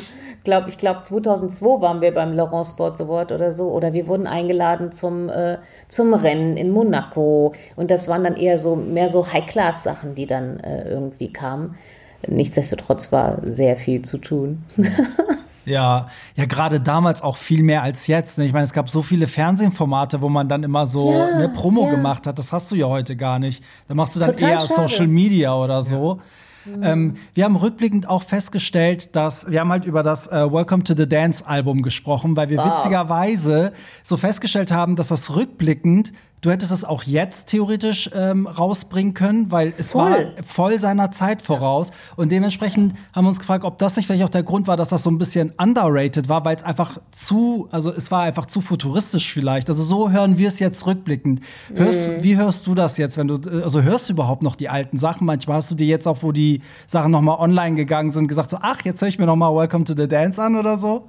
glaub, 0.43 0.67
ich 0.67 0.77
glaube 0.77 1.01
2002 1.01 1.81
waren 1.81 2.01
wir 2.01 2.13
beim 2.13 2.33
Laurent 2.33 2.65
Sports 2.65 3.01
Award 3.01 3.31
oder 3.31 3.51
so. 3.51 3.69
Oder 3.69 3.93
wir 3.93 4.07
wurden 4.07 4.27
eingeladen 4.27 4.91
zum, 4.91 5.29
äh, 5.29 5.57
zum 5.87 6.13
Rennen 6.13 6.57
in 6.57 6.71
Monaco. 6.71 7.53
Und 7.75 7.91
das 7.91 8.07
waren 8.07 8.23
dann 8.23 8.35
eher 8.35 8.59
so, 8.59 8.75
mehr 8.75 9.09
so 9.09 9.31
High-Class-Sachen, 9.31 10.15
die 10.15 10.25
dann 10.25 10.59
äh, 10.59 10.89
irgendwie 10.89 11.31
kamen. 11.31 11.75
Nichtsdestotrotz 12.27 13.11
war 13.11 13.39
sehr 13.43 13.75
viel 13.75 14.01
zu 14.03 14.17
tun. 14.17 14.63
Ja, 15.65 16.07
ja, 16.35 16.45
gerade 16.45 16.79
damals 16.79 17.21
auch 17.21 17.37
viel 17.37 17.61
mehr 17.61 17.83
als 17.83 18.07
jetzt. 18.07 18.37
Ne? 18.37 18.45
Ich 18.45 18.53
meine, 18.53 18.63
es 18.63 18.73
gab 18.73 18.89
so 18.89 19.03
viele 19.03 19.27
Fernsehformate, 19.27 20.21
wo 20.21 20.29
man 20.29 20.49
dann 20.49 20.63
immer 20.63 20.87
so 20.87 21.11
Ja, 21.11 21.37
ne, 21.37 21.49
Promo 21.49 21.85
ja. 21.85 21.91
gemacht 21.91 22.25
hat. 22.25 22.39
Das 22.39 22.51
hast 22.51 22.71
du 22.71 22.75
ja 22.75 22.87
heute 22.87 23.15
gar 23.15 23.37
nicht. 23.39 23.63
Da 23.87 23.93
machst 23.93 24.15
du 24.15 24.19
dann 24.19 24.31
Total 24.31 24.51
eher 24.53 24.59
schade. 24.59 24.89
Social 24.89 25.07
Media 25.07 25.55
oder 25.55 25.81
so. 25.81 26.19
Ähm, 26.81 27.15
wir 27.33 27.45
haben 27.45 27.55
rückblickend 27.55 28.07
auch 28.07 28.23
festgestellt, 28.23 29.15
dass 29.15 29.49
wir 29.49 29.59
haben 29.59 29.71
halt 29.71 29.85
über 29.85 30.03
das 30.03 30.27
äh, 30.27 30.51
Welcome 30.51 30.83
to 30.83 30.93
the 30.95 31.07
Dance 31.07 31.45
Album 31.45 31.81
gesprochen, 31.81 32.35
weil 32.35 32.49
wir 32.49 32.57
witzigerweise 32.57 33.73
so 34.03 34.17
festgestellt 34.17 34.71
haben, 34.71 34.95
dass 34.95 35.09
das 35.09 35.35
rückblickend 35.35 36.13
Du 36.41 36.49
hättest 36.49 36.71
es 36.71 36.83
auch 36.83 37.03
jetzt 37.03 37.49
theoretisch 37.49 38.09
ähm, 38.15 38.47
rausbringen 38.47 39.13
können, 39.13 39.51
weil 39.51 39.67
es 39.67 39.91
Voll. 39.91 40.11
war 40.11 40.43
voll 40.43 40.79
seiner 40.79 41.11
Zeit 41.11 41.39
voraus. 41.39 41.91
Und 42.15 42.31
dementsprechend 42.31 42.95
haben 43.13 43.25
wir 43.25 43.29
uns 43.29 43.37
gefragt, 43.37 43.63
ob 43.63 43.77
das 43.77 43.95
nicht 43.95 44.07
vielleicht 44.07 44.23
auch 44.23 44.29
der 44.29 44.41
Grund 44.41 44.67
war, 44.67 44.75
dass 44.75 44.89
das 44.89 45.03
so 45.03 45.11
ein 45.11 45.19
bisschen 45.19 45.53
underrated 45.61 46.29
war, 46.29 46.43
weil 46.43 46.55
es 46.55 46.63
einfach 46.63 46.97
zu, 47.11 47.67
also 47.71 47.93
es 47.93 48.09
war 48.09 48.23
einfach 48.23 48.47
zu 48.47 48.61
futuristisch 48.61 49.31
vielleicht. 49.31 49.69
Also 49.69 49.83
so 49.83 50.09
hören 50.09 50.39
wir 50.39 50.47
es 50.47 50.57
jetzt 50.57 50.87
rückblickend. 50.87 51.41
Hörst, 51.75 52.23
Wie 52.23 52.35
hörst 52.35 52.65
du 52.65 52.73
das 52.73 52.97
jetzt, 52.97 53.17
wenn 53.17 53.27
du, 53.27 53.35
also 53.61 53.83
hörst 53.83 54.09
du 54.09 54.13
überhaupt 54.13 54.41
noch 54.41 54.55
die 54.55 54.67
alten 54.67 54.97
Sachen? 54.97 55.27
Manchmal 55.27 55.57
hast 55.57 55.69
du 55.69 55.75
dir 55.75 55.85
jetzt 55.85 56.07
auch, 56.07 56.17
wo 56.21 56.31
die 56.31 56.61
Sachen 56.87 57.11
noch 57.11 57.21
mal 57.21 57.35
online 57.35 57.75
gegangen 57.75 58.09
sind, 58.09 58.27
gesagt 58.27 58.49
so, 58.49 58.57
ach, 58.59 58.81
jetzt 58.83 58.99
höre 59.01 59.09
ich 59.09 59.19
mir 59.19 59.27
noch 59.27 59.35
mal 59.35 59.55
Welcome 59.55 59.83
to 59.83 59.93
the 59.93 60.07
Dance 60.07 60.41
an 60.41 60.55
oder 60.55 60.79
so. 60.79 61.07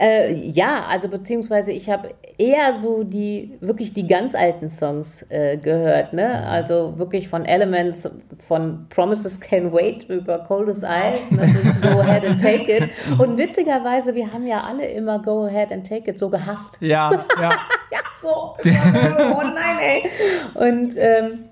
Äh, 0.00 0.34
ja, 0.34 0.84
also 0.88 1.08
beziehungsweise 1.08 1.72
ich 1.72 1.90
habe 1.90 2.14
eher 2.38 2.74
so 2.74 3.04
die, 3.04 3.56
wirklich 3.60 3.92
die 3.94 4.06
ganz 4.06 4.34
alten 4.34 4.70
Songs 4.70 5.24
äh, 5.28 5.56
gehört, 5.56 6.12
ne? 6.12 6.46
Also 6.46 6.98
wirklich 6.98 7.28
von 7.28 7.44
Elements, 7.44 8.08
von 8.38 8.86
Promises 8.88 9.40
Can 9.40 9.72
Wait 9.72 10.08
über 10.08 10.38
Coldest 10.40 10.84
Eyes, 10.84 11.30
ne, 11.30 11.46
bis 11.46 11.80
Go 11.80 12.00
Ahead 12.00 12.26
and 12.26 12.40
Take 12.40 12.76
It. 12.76 12.90
Und 13.18 13.38
witzigerweise, 13.38 14.14
wir 14.14 14.32
haben 14.32 14.46
ja 14.46 14.62
alle 14.62 14.86
immer 14.86 15.20
Go 15.20 15.44
Ahead 15.44 15.72
and 15.72 15.86
Take 15.88 16.10
It 16.10 16.18
so 16.18 16.28
gehasst. 16.28 16.78
Ja, 16.80 17.10
ja. 17.40 17.50
Ja, 17.90 18.00
so. 18.20 18.56
oh 18.58 19.42
nein, 19.42 19.78
ey. 19.80 20.10
Und 20.54 20.94
ähm, 20.96 21.44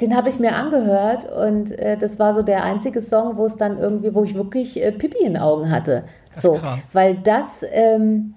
den 0.00 0.14
habe 0.14 0.28
ich 0.28 0.38
mir 0.38 0.54
angehört 0.54 1.24
und 1.30 1.70
äh, 1.78 1.96
das 1.96 2.18
war 2.18 2.34
so 2.34 2.42
der 2.42 2.64
einzige 2.64 3.00
Song, 3.00 3.38
wo 3.38 3.46
es 3.46 3.56
dann 3.56 3.78
irgendwie, 3.78 4.14
wo 4.14 4.24
ich 4.24 4.34
wirklich 4.34 4.82
äh, 4.82 4.92
Pipi 4.92 5.18
in 5.20 5.34
den 5.34 5.42
Augen 5.42 5.70
hatte. 5.70 6.04
So, 6.40 6.54
krass. 6.54 6.80
weil 6.92 7.16
das, 7.16 7.64
ähm, 7.70 8.34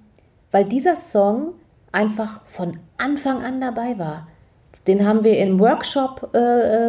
weil 0.52 0.66
dieser 0.66 0.96
Song 0.96 1.54
einfach 1.92 2.46
von 2.46 2.80
Anfang 2.98 3.44
an 3.44 3.62
dabei 3.62 3.98
war. 3.98 4.28
den 4.88 5.06
haben 5.06 5.24
wir 5.24 5.38
im 5.38 5.60
Workshop 5.60 6.32
äh, 6.34 6.38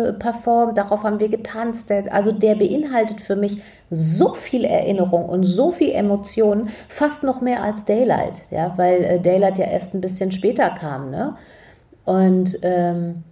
äh, 0.08 0.12
performt, 0.14 0.78
darauf 0.78 1.02
haben 1.02 1.20
wir 1.20 1.28
getanzt. 1.28 1.92
Also 2.11 2.32
der 2.32 2.54
beinhaltet 2.54 3.20
für 3.20 3.36
mich 3.36 3.62
so 3.90 4.32
viel 4.34 4.64
Erinnerung 4.64 5.28
und 5.28 5.44
so 5.44 5.70
viel 5.70 5.90
Emotionen, 5.90 6.70
fast 6.88 7.24
noch 7.24 7.40
mehr 7.42 7.62
als 7.62 7.84
Daylight, 7.84 8.42
ja, 8.50 8.72
weil 8.76 9.04
äh, 9.04 9.20
Daylight 9.20 9.58
ja 9.58 9.66
erst 9.66 9.94
ein 9.94 10.00
bisschen 10.00 10.32
später 10.32 10.70
kam, 10.70 11.11
ne? 11.11 11.36
Und 12.04 12.58
ähm, 12.62 13.24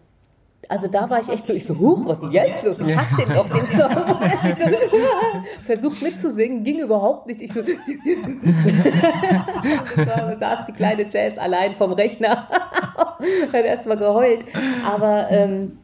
also 0.66 0.88
da 0.88 1.08
war 1.08 1.20
ich 1.20 1.28
echt 1.28 1.46
so, 1.46 1.52
ich 1.52 1.64
so, 1.64 1.78
huch, 1.78 2.04
was 2.04 2.18
ist 2.18 2.24
denn 2.24 2.32
jetzt 2.32 2.64
los? 2.64 2.80
Ich 2.80 2.96
hasse 2.96 3.16
den 3.16 3.28
doch, 3.28 3.48
den 3.48 3.66
Song. 3.66 3.90
Versucht 5.64 6.02
mitzusingen, 6.02 6.64
ging 6.64 6.80
überhaupt 6.80 7.26
nicht. 7.26 7.40
Ich 7.40 7.52
so, 7.52 7.62
da 9.96 10.36
saß 10.36 10.66
die 10.66 10.72
kleine 10.72 11.06
Jazz 11.08 11.38
allein 11.38 11.74
vom 11.74 11.92
Rechner, 11.92 12.48
hat 13.52 13.64
erstmal 13.64 13.96
geheult. 13.96 14.44
Aber 14.84 15.30
ähm, 15.30 15.78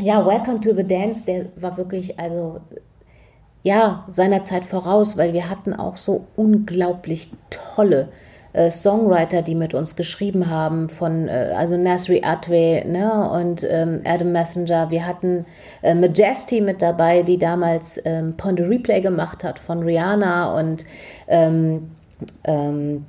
ja, 0.00 0.26
Welcome 0.26 0.60
to 0.60 0.74
the 0.74 0.86
Dance, 0.86 1.24
der 1.24 1.46
war 1.56 1.76
wirklich, 1.76 2.18
also 2.18 2.60
ja, 3.62 4.04
seiner 4.08 4.44
Zeit 4.44 4.64
voraus, 4.64 5.16
weil 5.16 5.32
wir 5.32 5.48
hatten 5.48 5.72
auch 5.72 5.96
so 5.96 6.26
unglaublich 6.36 7.30
tolle 7.50 8.08
äh, 8.56 8.70
Songwriter, 8.70 9.42
die 9.42 9.54
mit 9.54 9.74
uns 9.74 9.96
geschrieben 9.96 10.48
haben, 10.48 10.88
von 10.88 11.28
äh, 11.28 11.52
also 11.56 11.76
Nasri 11.76 12.22
Atwe 12.24 12.82
ne, 12.86 13.30
und 13.30 13.66
ähm, 13.68 14.00
Adam 14.04 14.32
Messenger. 14.32 14.90
Wir 14.90 15.06
hatten 15.06 15.44
äh, 15.82 15.94
Majesty 15.94 16.60
mit 16.60 16.80
dabei, 16.80 17.22
die 17.22 17.38
damals 17.38 18.00
ähm, 18.04 18.34
Pond 18.36 18.60
Replay 18.60 19.00
gemacht 19.00 19.44
hat 19.44 19.58
von 19.58 19.82
Rihanna 19.82 20.58
und 20.58 20.86
ähm, 21.28 21.90
ähm, 22.44 23.04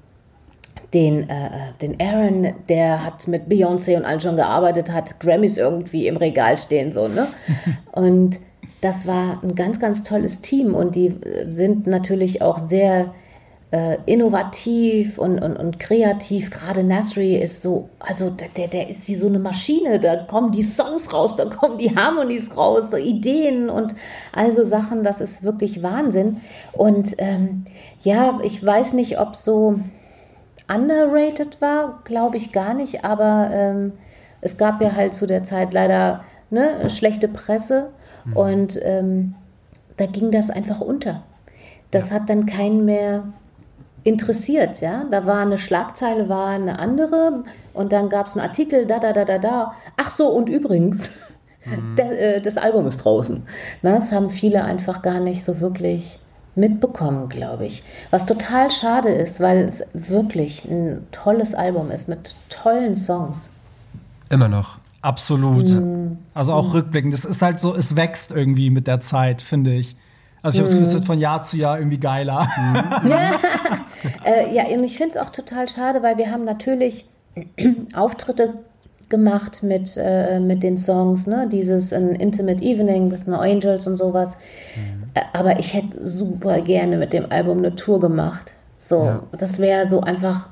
den, 0.93 1.30
äh, 1.30 1.50
den 1.82 2.00
Aaron, 2.02 2.52
der 2.68 3.06
hat 3.06 3.28
mit 3.28 3.48
Beyoncé 3.48 3.95
und 3.95 4.06
allen 4.06 4.22
schon 4.22 4.36
gearbeitet, 4.36 4.91
hat 4.91 5.20
Grammys 5.20 5.58
irgendwie 5.58 6.08
im 6.08 6.18
Regal 6.18 6.58
stehen, 6.58 6.91
so, 6.91 7.08
ne? 7.08 7.28
Und 7.91 8.39
das 8.82 9.08
war 9.08 9.41
ein 9.43 9.56
ganz, 9.56 9.80
ganz 9.80 10.04
tolles 10.04 10.41
Team 10.41 10.76
und 10.76 10.95
die 10.95 11.08
äh, 11.08 11.50
sind 11.50 11.88
natürlich 11.88 12.41
auch 12.41 12.60
sehr 12.60 13.14
äh, 13.72 13.97
innovativ 14.05 15.18
und, 15.18 15.39
und, 15.39 15.57
und 15.57 15.80
kreativ. 15.80 16.51
Gerade 16.51 16.84
Nasri 16.84 17.36
ist 17.36 17.61
so, 17.61 17.89
also 17.99 18.30
der, 18.30 18.68
der 18.68 18.89
ist 18.89 19.07
wie 19.07 19.15
so 19.15 19.28
eine 19.28 19.39
Maschine. 19.39 19.99
Da 19.99 20.24
kommen 20.24 20.51
die 20.51 20.63
Songs 20.63 21.13
raus, 21.13 21.36
da 21.36 21.45
kommen 21.45 21.78
die 21.78 21.95
Harmonies 21.95 22.55
raus, 22.55 22.91
Ideen 22.93 23.70
und 23.70 23.93
also 24.32 24.63
Sachen. 24.63 25.03
Das 25.03 25.20
ist 25.20 25.43
wirklich 25.43 25.84
Wahnsinn. 25.84 26.38
Und 26.72 27.15
ähm, 27.18 27.65
ja, 28.01 28.39
ich 28.43 28.65
weiß 28.65 28.93
nicht, 28.93 29.20
ob 29.20 29.36
so 29.36 29.80
underrated 30.74 31.59
war, 31.61 31.99
glaube 32.03 32.38
ich 32.38 32.51
gar 32.51 32.74
nicht, 32.74 33.03
aber 33.03 33.49
ähm, 33.51 33.93
es 34.41 34.57
gab 34.57 34.82
ja 34.82 34.95
halt 34.95 35.13
zu 35.13 35.26
der 35.26 35.43
Zeit 35.43 35.74
leider 35.74 36.24
ne, 36.49 36.89
schlechte 36.89 37.28
Presse 37.28 37.89
mhm. 38.26 38.38
und 38.38 38.80
ähm, 38.82 39.36
da 39.97 40.05
ging 40.05 40.32
das 40.32 40.49
einfach 40.49 40.82
unter. 40.82 41.24
Das 41.91 42.11
hat 42.11 42.30
dann 42.30 42.45
keinen 42.45 42.86
mehr 42.86 43.24
interessiert, 44.04 44.82
ja. 44.82 45.06
Da 45.12 45.26
war 45.26 45.41
eine 45.41 45.58
Schlagzeile, 45.58 46.30
war 46.30 46.48
eine 46.48 46.80
andere 46.80 47.43
und 47.74 47.91
dann 47.91 48.10
gab 48.10 48.28
es 48.28 48.34
einen 48.36 48.48
Artikel, 48.48 48.86
da, 48.86 49.00
da, 49.00 49.14
da, 49.14 49.26
da, 49.26 49.38
da. 49.38 49.74
Ach 49.98 50.12
so, 50.12 50.30
und 50.30 50.50
übrigens, 50.50 51.10
mhm. 51.66 51.95
der, 51.95 52.38
äh, 52.38 52.41
das 52.41 52.58
Album 52.58 52.88
ist 52.88 52.98
draußen. 52.98 53.43
Das 53.82 54.12
haben 54.12 54.30
viele 54.30 54.64
einfach 54.64 55.02
gar 55.02 55.20
nicht 55.20 55.43
so 55.43 55.60
wirklich 55.60 56.20
mitbekommen, 56.56 57.30
glaube 57.30 57.66
ich. 57.66 57.84
Was 58.10 58.26
total 58.26 58.72
schade 58.72 59.10
ist, 59.10 59.39
weil 59.39 59.72
es 59.72 60.10
wirklich 60.10 60.66
ein 60.66 61.06
tolles 61.12 61.54
Album 61.54 61.91
ist 61.91 62.08
mit 62.08 62.36
tollen 62.50 62.95
Songs. 62.95 63.60
Immer 64.30 64.50
noch. 64.50 64.80
Absolut. 65.02 65.70
Mhm. 65.70 66.18
Also 66.34 66.54
auch 66.54 66.68
mhm. 66.68 66.72
rückblickend. 66.72 67.14
Es 67.14 67.24
ist 67.24 67.41
halt 67.41 67.60
so, 67.60 67.76
es 67.76 67.95
wächst 67.95 68.32
irgendwie 68.32 68.70
mit 68.70 68.88
der 68.88 69.00
Zeit, 69.00 69.41
finde 69.41 69.74
ich. 69.74 69.95
Also 70.41 70.56
ich 70.56 70.60
habe 70.60 70.66
das 70.66 70.72
Gefühl, 70.74 70.88
es 70.88 70.93
wird 70.93 71.06
von 71.06 71.20
Jahr 71.20 71.43
zu 71.43 71.58
Jahr 71.58 71.78
irgendwie 71.78 72.00
geiler. 72.00 72.48
Ja, 73.08 73.32
äh, 74.28 74.53
ja 74.53 74.65
und 74.65 74.84
ich 74.84 74.97
finde 74.97 75.11
es 75.11 75.17
auch 75.17 75.30
total 75.30 75.69
schade, 75.69 76.03
weil 76.03 76.17
wir 76.17 76.32
haben 76.32 76.45
natürlich 76.45 77.05
Auftritte 77.95 78.59
gemacht 79.09 79.63
mit, 79.63 79.97
äh, 79.97 80.39
mit 80.39 80.63
den 80.63 80.78
Songs, 80.78 81.28
ne? 81.28 81.47
dieses 81.49 81.93
An 81.93 82.09
Intimate 82.09 82.61
Evening 82.63 83.11
with 83.11 83.25
My 83.25 83.38
Angels 83.38 83.88
und 83.88 83.97
sowas. 83.97 84.38
Mhm. 84.75 85.03
Äh, 85.13 85.21
aber 85.34 85.59
ich 85.59 85.73
hätte 85.73 86.03
super 86.03 86.61
gerne 86.61 86.97
mit 86.97 87.13
dem 87.13 87.32
Album 87.32 87.59
eine 87.59 87.75
Tour 87.75 87.99
gemacht. 87.99 88.53
So, 88.78 89.05
ja. 89.05 89.23
das 89.38 89.59
wäre 89.59 89.89
so 89.89 90.01
einfach, 90.01 90.49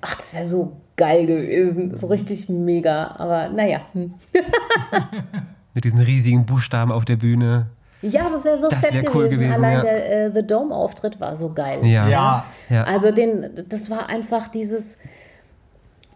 ach, 0.00 0.14
das 0.16 0.34
wäre 0.34 0.44
so 0.44 0.72
geil 0.96 1.26
gewesen. 1.26 1.96
So 1.96 2.06
richtig 2.06 2.48
mega. 2.48 3.14
Aber 3.18 3.48
naja. 3.48 3.80
mit 5.74 5.84
diesen 5.84 6.00
riesigen 6.00 6.46
Buchstaben 6.46 6.92
auf 6.92 7.04
der 7.04 7.16
Bühne. 7.16 7.66
Ja, 8.04 8.28
das 8.30 8.44
wäre 8.44 8.58
so 8.58 8.68
das 8.68 8.78
fett 8.80 8.92
wär 8.92 9.14
cool 9.14 9.24
gewesen. 9.24 9.40
gewesen. 9.40 9.54
Allein 9.54 9.76
ja. 9.78 9.82
der 9.82 10.26
äh, 10.26 10.32
The 10.32 10.46
Dome-Auftritt 10.46 11.20
war 11.20 11.36
so 11.36 11.52
geil. 11.52 11.84
Ja. 11.84 12.08
ja. 12.08 12.44
ja. 12.68 12.84
Also 12.84 13.10
den, 13.10 13.48
das 13.68 13.90
war 13.90 14.08
einfach 14.08 14.48
dieses, 14.48 14.96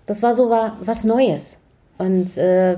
das 0.06 0.22
war 0.22 0.34
so 0.34 0.50
war, 0.50 0.76
was 0.80 1.04
Neues. 1.04 1.58
Und 1.98 2.36
äh, 2.36 2.76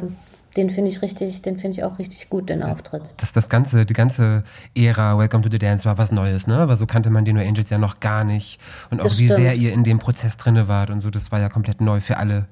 den 0.57 0.71
finde 0.71 0.91
ich 0.91 1.03
richtig, 1.03 1.43
den 1.43 1.59
finde 1.59 1.79
ich 1.79 1.85
auch 1.85 1.99
richtig 1.99 2.29
gut, 2.29 2.49
den 2.49 2.63
Auftritt. 2.63 3.03
Das, 3.19 3.33
das 3.33 3.49
ganze, 3.49 3.87
die 3.87 3.95
ganze 3.95 4.43
Ära 4.75 5.17
Welcome 5.17 5.45
to 5.45 5.51
the 5.51 5.59
Dance 5.59 5.85
war 5.85 5.97
was 5.97 6.11
Neues, 6.11 6.47
ne? 6.47 6.57
Aber 6.57 6.77
so 6.77 6.87
kannte 6.87 7.11
man 7.11 7.25
die 7.25 7.33
No 7.33 7.41
Angels 7.41 7.71
ja 7.71 7.79
noch 7.79 8.01
gar 8.01 8.25
nicht. 8.25 8.59
Und 8.91 9.01
auch 9.01 9.05
das 9.05 9.19
wie 9.21 9.27
stimmt. 9.27 9.41
sehr 9.41 9.55
ihr 9.55 9.73
in 9.73 9.85
dem 9.85 9.99
Prozess 10.01 10.37
drinne 10.37 10.67
wart 10.67 10.91
und 10.91 11.01
so, 11.01 11.11
das 11.11 11.31
war 11.31 11.39
ja 11.39 11.49
komplett 11.49 11.81
neu 11.81 12.01
für 12.01 12.17
alle. 12.17 12.47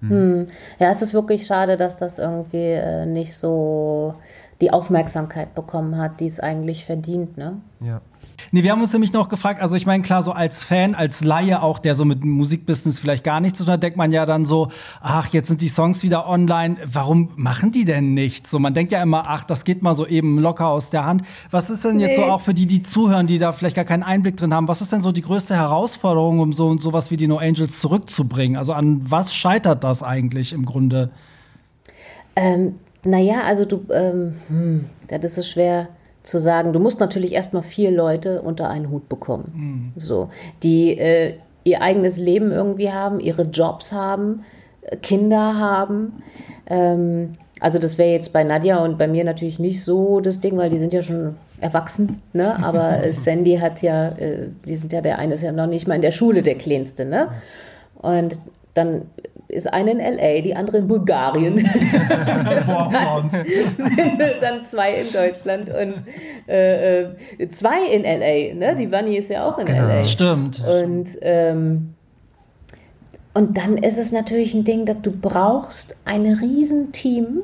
Hm. 0.00 0.10
Hm. 0.10 0.46
Ja, 0.80 0.90
es 0.90 1.02
ist 1.02 1.14
wirklich 1.14 1.46
schade, 1.46 1.76
dass 1.76 1.96
das 1.96 2.18
irgendwie 2.18 2.72
äh, 2.72 3.06
nicht 3.06 3.36
so 3.36 4.14
die 4.60 4.72
Aufmerksamkeit 4.72 5.54
bekommen 5.54 5.98
hat, 5.98 6.20
die 6.20 6.26
es 6.26 6.40
eigentlich 6.40 6.84
verdient. 6.84 7.36
Ne? 7.36 7.60
Ja. 7.80 8.00
Nee, 8.52 8.62
wir 8.62 8.70
haben 8.70 8.80
uns 8.80 8.92
nämlich 8.92 9.12
noch 9.12 9.28
gefragt, 9.28 9.60
also 9.60 9.76
ich 9.76 9.86
meine, 9.86 10.02
klar, 10.02 10.22
so 10.22 10.32
als 10.32 10.62
Fan, 10.62 10.94
als 10.94 11.22
Laie 11.24 11.62
auch, 11.62 11.78
der 11.78 11.94
so 11.94 12.04
mit 12.04 12.24
Musikbusiness 12.24 12.98
vielleicht 12.98 13.24
gar 13.24 13.40
nichts 13.40 13.58
zu 13.58 13.64
tun 13.64 13.74
hat, 13.74 13.82
denkt 13.82 13.96
man 13.96 14.12
ja 14.12 14.24
dann 14.24 14.44
so, 14.44 14.68
ach, 15.00 15.28
jetzt 15.32 15.48
sind 15.48 15.62
die 15.62 15.68
Songs 15.68 16.02
wieder 16.02 16.28
online, 16.28 16.76
warum 16.84 17.30
machen 17.36 17.70
die 17.70 17.84
denn 17.84 18.14
nichts? 18.14 18.50
So, 18.50 18.58
man 18.58 18.74
denkt 18.74 18.92
ja 18.92 19.02
immer, 19.02 19.24
ach, 19.26 19.44
das 19.44 19.64
geht 19.64 19.82
mal 19.82 19.94
so 19.94 20.06
eben 20.06 20.38
locker 20.38 20.68
aus 20.68 20.90
der 20.90 21.04
Hand. 21.04 21.22
Was 21.50 21.70
ist 21.70 21.84
denn 21.84 21.98
jetzt 21.98 22.18
nee. 22.18 22.24
so 22.24 22.30
auch 22.30 22.40
für 22.40 22.54
die, 22.54 22.66
die 22.66 22.82
zuhören, 22.82 23.26
die 23.26 23.38
da 23.38 23.52
vielleicht 23.52 23.76
gar 23.76 23.84
keinen 23.84 24.02
Einblick 24.02 24.36
drin 24.36 24.54
haben, 24.54 24.68
was 24.68 24.80
ist 24.80 24.92
denn 24.92 25.00
so 25.00 25.12
die 25.12 25.22
größte 25.22 25.54
Herausforderung, 25.54 26.40
um 26.40 26.52
so 26.52 26.76
sowas 26.78 27.10
wie 27.10 27.16
die 27.16 27.28
No 27.28 27.38
Angels 27.38 27.80
zurückzubringen? 27.80 28.56
Also 28.56 28.72
an 28.72 29.00
was 29.02 29.34
scheitert 29.34 29.82
das 29.82 30.02
eigentlich 30.02 30.52
im 30.52 30.66
Grunde? 30.66 31.10
Ähm, 32.36 32.74
naja, 33.06 33.42
also 33.46 33.64
du, 33.64 33.82
ähm, 33.92 34.36
hm, 34.48 34.84
das 35.08 35.38
ist 35.38 35.48
schwer 35.48 35.88
zu 36.22 36.38
sagen. 36.38 36.72
Du 36.72 36.80
musst 36.80 37.00
natürlich 37.00 37.32
erstmal 37.32 37.62
vier 37.62 37.90
Leute 37.90 38.42
unter 38.42 38.68
einen 38.68 38.90
Hut 38.90 39.08
bekommen. 39.08 39.52
Mhm. 39.94 40.00
So, 40.00 40.30
die 40.62 40.98
äh, 40.98 41.34
ihr 41.64 41.82
eigenes 41.82 42.16
Leben 42.16 42.50
irgendwie 42.50 42.90
haben, 42.90 43.20
ihre 43.20 43.42
Jobs 43.42 43.92
haben, 43.92 44.44
äh, 44.82 44.96
Kinder 44.96 45.56
haben. 45.58 46.22
Ähm, 46.66 47.34
also 47.60 47.78
das 47.78 47.96
wäre 47.96 48.10
jetzt 48.10 48.32
bei 48.32 48.44
Nadja 48.44 48.78
und 48.78 48.98
bei 48.98 49.08
mir 49.08 49.24
natürlich 49.24 49.58
nicht 49.58 49.82
so 49.82 50.20
das 50.20 50.40
Ding, 50.40 50.56
weil 50.56 50.68
die 50.68 50.78
sind 50.78 50.92
ja 50.92 51.02
schon 51.02 51.36
erwachsen, 51.60 52.20
ne? 52.32 52.62
Aber 52.62 53.02
äh, 53.02 53.12
Sandy 53.14 53.56
hat 53.56 53.82
ja, 53.82 54.08
äh, 54.08 54.48
die 54.66 54.76
sind 54.76 54.92
ja, 54.92 55.00
der 55.00 55.18
eine 55.18 55.34
ist 55.34 55.42
ja 55.42 55.52
noch 55.52 55.66
nicht 55.66 55.88
mal 55.88 55.94
in 55.94 56.02
der 56.02 56.12
Schule 56.12 56.42
der 56.42 56.56
Kleinste, 56.56 57.04
ne? 57.04 57.28
Und 57.94 58.38
dann 58.74 59.02
ist 59.48 59.72
eine 59.72 59.92
in 59.92 59.98
LA, 59.98 60.40
die 60.42 60.56
andere 60.56 60.78
in 60.78 60.88
Bulgarien. 60.88 61.56
dann 62.66 63.30
sind 63.30 64.20
dann 64.40 64.62
zwei 64.62 64.94
in 64.94 65.12
Deutschland 65.12 65.70
und 65.70 65.94
äh, 66.48 67.02
äh, 67.02 67.48
zwei 67.50 67.86
in 67.86 68.02
LA. 68.02 68.54
Ne? 68.54 68.74
Die 68.76 68.90
Vanni 68.90 69.16
ist 69.16 69.30
ja 69.30 69.46
auch 69.46 69.58
in 69.58 69.66
genau. 69.66 69.86
LA. 69.86 70.02
Stimmt. 70.02 70.62
Und, 70.64 71.10
ähm, 71.22 71.94
und 73.34 73.56
dann 73.56 73.78
ist 73.78 73.98
es 73.98 74.12
natürlich 74.12 74.54
ein 74.54 74.64
Ding, 74.64 74.84
dass 74.84 75.00
du 75.02 75.12
brauchst 75.12 75.96
ein 76.04 76.26
Riesenteam 76.26 77.42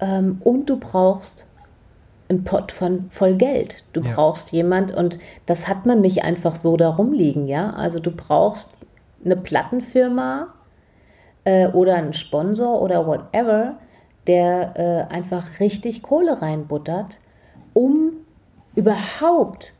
ähm, 0.00 0.40
und 0.42 0.66
du 0.66 0.78
brauchst 0.78 1.46
ein 2.28 2.42
Pott 2.42 2.72
von 2.72 3.06
voll 3.10 3.36
Geld. 3.36 3.84
Du 3.92 4.00
ja. 4.00 4.12
brauchst 4.14 4.50
jemand 4.50 4.92
und 4.92 5.18
das 5.46 5.68
hat 5.68 5.86
man 5.86 6.00
nicht 6.00 6.24
einfach 6.24 6.56
so 6.56 6.76
da 6.76 6.90
rumliegen, 6.90 7.46
ja. 7.46 7.70
Also 7.70 8.00
du 8.00 8.10
brauchst 8.10 8.70
eine 9.24 9.36
Plattenfirma, 9.36 10.48
äh, 11.46 11.68
oder 11.68 11.94
ein 11.94 12.12
Sponsor 12.12 12.82
oder 12.82 13.06
whatever, 13.06 13.76
der 14.26 15.08
äh, 15.10 15.14
einfach 15.14 15.60
richtig 15.60 16.02
Kohle 16.02 16.42
reinbuttert, 16.42 17.20
um 17.72 18.12
überhaupt 18.74 19.72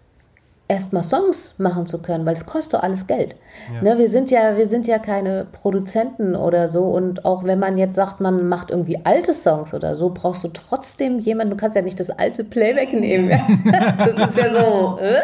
erstmal 0.68 1.02
Songs 1.02 1.54
machen 1.58 1.86
zu 1.86 2.02
können, 2.02 2.24
weil 2.24 2.34
es 2.34 2.46
kostet 2.46 2.82
alles 2.82 3.06
Geld. 3.06 3.34
Ja. 3.74 3.82
Ne, 3.82 3.98
wir, 3.98 4.08
sind 4.08 4.30
ja, 4.30 4.56
wir 4.56 4.66
sind 4.66 4.86
ja 4.86 4.98
keine 4.98 5.46
Produzenten 5.50 6.36
oder 6.36 6.68
so 6.68 6.84
und 6.84 7.24
auch 7.24 7.44
wenn 7.44 7.58
man 7.58 7.78
jetzt 7.78 7.96
sagt, 7.96 8.20
man 8.20 8.48
macht 8.48 8.70
irgendwie 8.70 9.04
alte 9.04 9.34
Songs 9.34 9.74
oder 9.74 9.96
so, 9.96 10.10
brauchst 10.10 10.44
du 10.44 10.48
trotzdem 10.48 11.18
jemanden, 11.18 11.50
du 11.50 11.56
kannst 11.56 11.76
ja 11.76 11.82
nicht 11.82 11.98
das 11.98 12.10
alte 12.10 12.44
Playback 12.44 12.92
nehmen. 12.92 13.28
das 13.98 14.16
ist 14.16 14.38
ja 14.38 14.50
so. 14.50 14.98
Äh? 15.00 15.20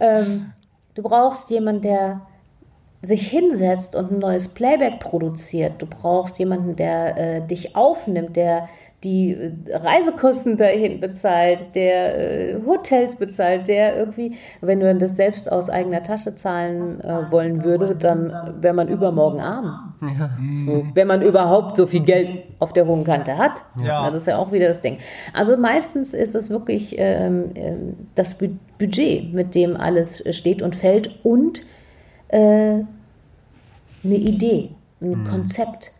Ähm, 0.00 0.52
du 0.94 1.02
brauchst 1.02 1.50
jemanden, 1.50 1.82
der 1.82 2.22
sich 3.02 3.28
hinsetzt 3.28 3.96
und 3.96 4.12
ein 4.12 4.18
neues 4.18 4.48
Playback 4.48 5.00
produziert. 5.00 5.74
Du 5.78 5.86
brauchst 5.86 6.38
jemanden, 6.38 6.76
der 6.76 7.16
äh, 7.16 7.40
dich 7.46 7.74
aufnimmt, 7.74 8.36
der 8.36 8.68
die 9.04 9.32
äh, 9.32 9.74
Reisekosten 9.74 10.58
dahin 10.58 11.00
bezahlt, 11.00 11.74
der 11.74 12.18
äh, 12.18 12.60
Hotels 12.66 13.16
bezahlt, 13.16 13.68
der 13.68 13.96
irgendwie, 13.96 14.36
wenn 14.60 14.80
du 14.80 14.94
das 14.94 15.16
selbst 15.16 15.50
aus 15.50 15.70
eigener 15.70 16.02
Tasche 16.02 16.34
zahlen 16.34 17.00
äh, 17.00 17.30
wollen 17.30 17.64
würde, 17.64 17.96
dann 17.96 18.58
wäre 18.60 18.74
man 18.74 18.88
übermorgen 18.88 19.40
arm. 19.40 19.94
Ja. 20.02 20.30
So, 20.58 20.84
wenn 20.94 21.06
man 21.06 21.22
überhaupt 21.22 21.76
so 21.76 21.86
viel 21.86 22.02
Geld 22.02 22.32
auf 22.58 22.72
der 22.74 22.86
hohen 22.86 23.04
Kante 23.04 23.38
hat. 23.38 23.62
Ja. 23.82 24.04
Das 24.06 24.14
ist 24.14 24.26
ja 24.26 24.36
auch 24.36 24.52
wieder 24.52 24.68
das 24.68 24.82
Ding. 24.82 24.98
Also 25.32 25.56
meistens 25.56 26.12
ist 26.12 26.34
es 26.34 26.50
wirklich 26.50 26.96
ähm, 26.98 27.52
ähm 27.54 27.96
das 28.14 28.36
Budget, 28.78 29.32
mit 29.32 29.54
dem 29.54 29.76
alles 29.76 30.22
steht 30.36 30.62
und 30.62 30.76
fällt 30.76 31.24
und 31.24 31.62
äh, 32.30 32.84
eine 34.04 34.14
Idee, 34.16 34.70
ein 35.00 35.20
mhm. 35.20 35.24
Konzept 35.24 35.92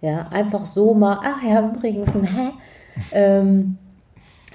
ja, 0.00 0.28
einfach 0.30 0.64
so 0.64 0.94
mal, 0.94 1.18
ach 1.22 1.42
ja, 1.42 1.68
übrigens, 1.68 2.12
hä? 2.14 2.50
Ähm, 3.12 3.78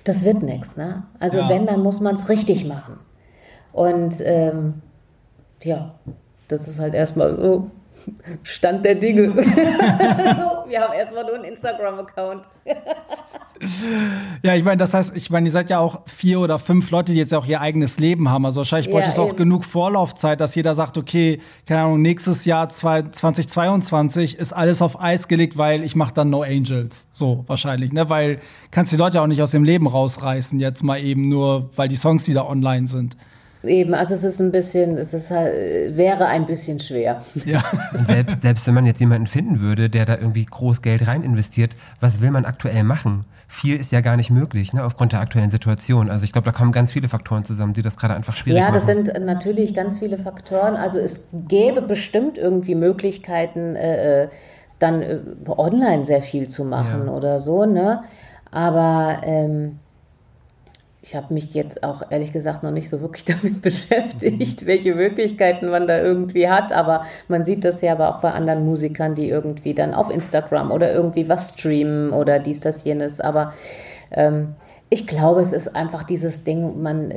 das 0.04 0.24
wird 0.24 0.44
nichts. 0.44 0.78
Ne? 0.78 1.04
Also 1.20 1.40
ja. 1.40 1.50
wenn, 1.50 1.66
dann 1.66 1.82
muss 1.82 2.00
man 2.00 2.14
es 2.14 2.30
richtig 2.30 2.68
machen. 2.68 3.00
Und 3.72 4.22
ähm, 4.24 4.82
ja, 5.64 5.96
das 6.48 6.68
ist 6.68 6.78
halt 6.78 6.94
erstmal 6.94 7.36
so 7.42 7.72
Stand 8.44 8.86
der 8.86 8.96
Dinge. 8.96 9.36
Wir 10.68 10.82
haben 10.82 10.94
erstmal 10.94 11.24
nur 11.24 11.36
einen 11.36 11.46
Instagram-Account. 11.46 12.44
ja, 14.44 14.56
ich 14.56 14.64
meine, 14.64 14.78
das 14.78 14.94
heißt, 14.94 15.16
ich 15.16 15.30
meine, 15.30 15.48
ihr 15.48 15.52
seid 15.52 15.70
ja 15.70 15.80
auch 15.80 16.02
vier 16.08 16.40
oder 16.40 16.60
fünf 16.60 16.92
Leute, 16.92 17.12
die 17.12 17.18
jetzt 17.18 17.34
auch 17.34 17.46
ihr 17.46 17.62
eigenes 17.62 18.00
Leben 18.00 18.30
haben. 18.30 18.46
Also 18.46 18.60
wahrscheinlich 18.60 18.90
bräuchte 18.90 19.10
es 19.10 19.20
auch 19.20 19.36
genug 19.36 19.64
Vorlaufzeit, 19.64 20.42
dass 20.42 20.56
jeder 20.56 20.76
sagt, 20.76 20.98
okay, 20.98 21.40
keine 21.66 21.82
Ahnung, 21.82 22.02
nächstes 22.02 22.46
Jahr 22.46 22.70
2022 22.70 24.38
ist 24.38 24.54
alles 24.54 24.82
auf 24.82 25.00
Eis 25.00 25.28
gelegt, 25.28 25.58
weil 25.58 25.84
ich 25.84 25.96
mache 25.96 26.14
dann 26.14 26.30
No 26.30 26.42
Angels. 26.42 27.08
So 27.12 27.44
wahrscheinlich, 27.48 27.94
ne? 27.94 28.10
Weil 28.10 28.40
kannst 28.72 28.92
die 28.92 28.98
Leute 28.98 29.22
auch 29.22 29.28
nicht 29.28 29.42
aus 29.42 29.52
dem 29.52 29.64
Leben 29.64 29.88
rausreißen, 29.88 30.60
jetzt 30.60 30.84
mal 30.84 31.00
eben 31.00 31.22
nur, 31.22 31.70
weil 31.76 31.88
die 31.88 31.96
Songs 31.96 32.28
wieder 32.28 32.50
online 32.50 32.88
sind. 32.88 33.16
Eben, 33.68 33.94
also 33.94 34.14
es 34.14 34.24
ist 34.24 34.40
ein 34.42 34.52
bisschen, 34.52 34.98
es 34.98 35.14
ist 35.14 35.32
halt, 35.32 35.96
wäre 35.96 36.28
ein 36.28 36.46
bisschen 36.46 36.80
schwer. 36.80 37.22
Ja. 37.46 37.64
Und 37.94 38.08
selbst, 38.08 38.42
selbst 38.42 38.68
wenn 38.68 38.74
man 38.74 38.86
jetzt 38.86 39.00
jemanden 39.00 39.28
finden 39.28 39.62
würde, 39.62 39.90
der 39.90 40.06
da 40.06 40.16
irgendwie 40.18 40.46
groß 40.46 40.82
Geld 40.82 41.08
rein 41.08 41.24
investiert, 41.24 41.76
was 42.00 42.22
will 42.22 42.32
man 42.32 42.46
aktuell 42.46 42.84
machen? 42.84 43.26
Viel 43.48 43.80
ist 43.80 43.92
ja 43.92 44.02
gar 44.02 44.18
nicht 44.18 44.32
möglich, 44.32 44.74
ne, 44.74 44.84
aufgrund 44.84 45.14
der 45.14 45.22
aktuellen 45.22 45.52
Situation. 45.52 46.10
Also 46.10 46.24
ich 46.24 46.32
glaube, 46.32 46.46
da 46.46 46.52
kommen 46.52 46.72
ganz 46.72 46.92
viele 46.92 47.08
Faktoren 47.08 47.46
zusammen, 47.46 47.74
die 47.74 47.82
das 47.82 47.98
gerade 47.98 48.16
einfach 48.16 48.36
schwierig 48.36 48.60
machen. 48.60 48.74
Ja, 48.74 48.74
das 48.74 48.88
machen. 48.88 49.06
sind 49.06 49.26
natürlich 49.26 49.74
ganz 49.74 50.00
viele 50.00 50.18
Faktoren. 50.18 50.76
Also 50.76 50.98
es 50.98 51.30
gäbe 51.48 51.82
bestimmt 51.82 52.38
irgendwie 52.38 52.76
Möglichkeiten, 52.76 53.76
äh, 53.76 54.24
äh 54.24 54.28
dann 54.80 55.02
äh, 55.02 55.20
online 55.48 56.04
sehr 56.04 56.22
viel 56.22 56.50
zu 56.50 56.66
machen 56.66 57.06
ja. 57.06 57.14
oder 57.14 57.40
so, 57.40 57.66
ne? 57.66 58.04
Aber 58.52 59.22
ähm, 59.24 59.80
ich 61.06 61.16
habe 61.16 61.32
mich 61.36 61.54
jetzt 61.54 61.84
auch 61.84 62.02
ehrlich 62.10 62.34
gesagt 62.34 62.64
noch 62.64 62.72
nicht 62.72 62.90
so 62.90 63.00
wirklich 63.00 63.26
damit 63.42 63.62
beschäftigt, 63.62 64.64
mhm. 64.64 64.66
welche 64.66 64.96
Möglichkeiten 64.96 65.70
man 65.70 65.86
da 65.86 66.02
irgendwie 66.02 66.50
hat. 66.50 66.74
Aber 66.74 67.06
man 67.28 67.46
sieht 67.46 67.64
das 67.64 67.82
ja 67.82 67.92
aber 67.92 68.10
auch 68.10 68.22
bei 68.22 68.32
anderen 68.32 68.66
Musikern, 68.66 69.14
die 69.14 69.30
irgendwie 69.30 69.76
dann 69.76 69.94
auf 69.94 70.10
Instagram 70.10 70.72
oder 70.72 70.92
irgendwie 70.92 71.30
was 71.30 71.50
streamen 71.50 72.12
oder 72.12 72.40
dies, 72.40 72.60
das, 72.60 72.84
jenes. 72.84 73.22
Aber 73.22 73.54
ähm, 74.12 74.56
ich 74.90 75.06
glaube, 75.06 75.42
es 75.42 75.54
ist 75.54 75.76
einfach 75.76 76.04
dieses 76.04 76.44
Ding, 76.44 76.82
man 76.82 77.14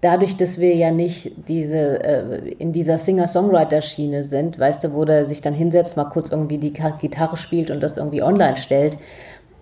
dadurch, 0.00 0.36
dass 0.36 0.58
wir 0.58 0.74
ja 0.74 0.90
nicht 0.90 1.32
diese, 1.46 2.02
äh, 2.02 2.48
in 2.58 2.72
dieser 2.72 2.98
Singer-Songwriter-Schiene 2.98 4.24
sind, 4.24 4.58
weißt 4.58 4.82
du, 4.82 4.94
wo 4.94 5.04
der 5.04 5.24
sich 5.24 5.40
dann 5.40 5.54
hinsetzt, 5.54 5.96
mal 5.96 6.04
kurz 6.04 6.30
irgendwie 6.30 6.58
die 6.58 6.72
Gitarre 6.72 7.36
spielt 7.36 7.70
und 7.70 7.80
das 7.80 7.96
irgendwie 7.96 8.22
online 8.22 8.56
stellt, 8.56 8.96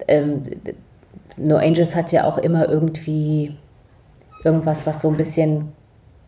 ähm, 0.06 0.44
No 1.38 1.56
Angels 1.56 1.94
hat 1.94 2.12
ja 2.12 2.24
auch 2.24 2.38
immer 2.38 2.68
irgendwie 2.68 3.56
irgendwas, 4.44 4.86
was 4.86 5.02
so 5.02 5.08
ein 5.08 5.16
bisschen 5.16 5.72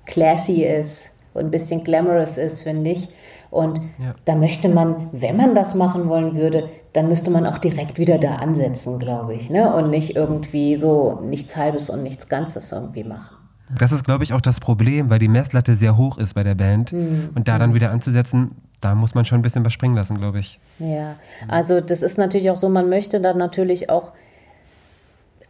classy 0.07 0.65
ist 0.65 1.17
und 1.35 1.47
ein 1.47 1.51
bisschen 1.51 1.85
glamorous 1.85 2.39
ist, 2.39 2.63
finde 2.63 2.91
ich. 2.91 3.09
Und 3.51 3.79
ja. 3.79 4.11
da 4.25 4.37
möchte 4.37 4.69
man, 4.69 5.09
wenn 5.13 5.37
man 5.37 5.55
das 5.55 5.75
machen 5.75 6.09
wollen 6.09 6.37
würde, 6.37 6.69
dann 6.93 7.09
müsste 7.09 7.31
man 7.31 7.47
auch 7.47 7.59
direkt 7.59 7.99
wieder 7.99 8.19
da 8.19 8.37
ansetzen, 8.37 8.99
glaube 8.99 9.35
ich. 9.35 9.51
Ne? 9.51 9.75
Und 9.75 9.91
nicht 9.91 10.17
irgendwie 10.17 10.77
so 10.77 11.21
nichts 11.21 11.57
Halbes 11.57 11.91
und 11.91 12.03
nichts 12.03 12.29
Ganzes 12.29 12.71
irgendwie 12.71 13.05
machen. 13.05 13.37
Das 13.77 13.93
ist, 13.93 14.05
glaube 14.05 14.25
ich, 14.25 14.33
auch 14.33 14.41
das 14.41 14.59
Problem, 14.59 15.11
weil 15.11 15.21
die 15.21 15.29
Messlatte 15.29 15.77
sehr 15.77 15.97
hoch 15.97 16.19
ist 16.19 16.35
bei 16.35 16.43
der 16.43 16.57
Band. 16.57 16.93
Mhm. 16.93 17.31
Und 17.35 17.49
da 17.49 17.59
dann 17.59 17.75
wieder 17.75 17.91
anzusetzen, 17.91 18.57
da 18.81 18.95
muss 18.95 19.15
man 19.15 19.25
schon 19.25 19.39
ein 19.39 19.43
bisschen 19.43 19.65
was 19.65 19.73
springen 19.73 19.95
lassen, 19.95 20.19
glaube 20.19 20.39
ich. 20.39 20.59
Ja, 20.79 21.17
also 21.49 21.81
das 21.81 22.03
ist 22.03 22.19
natürlich 22.19 22.51
auch 22.51 22.57
so, 22.57 22.69
man 22.69 22.89
möchte 22.89 23.21
dann 23.21 23.39
natürlich 23.39 23.91
auch 23.91 24.13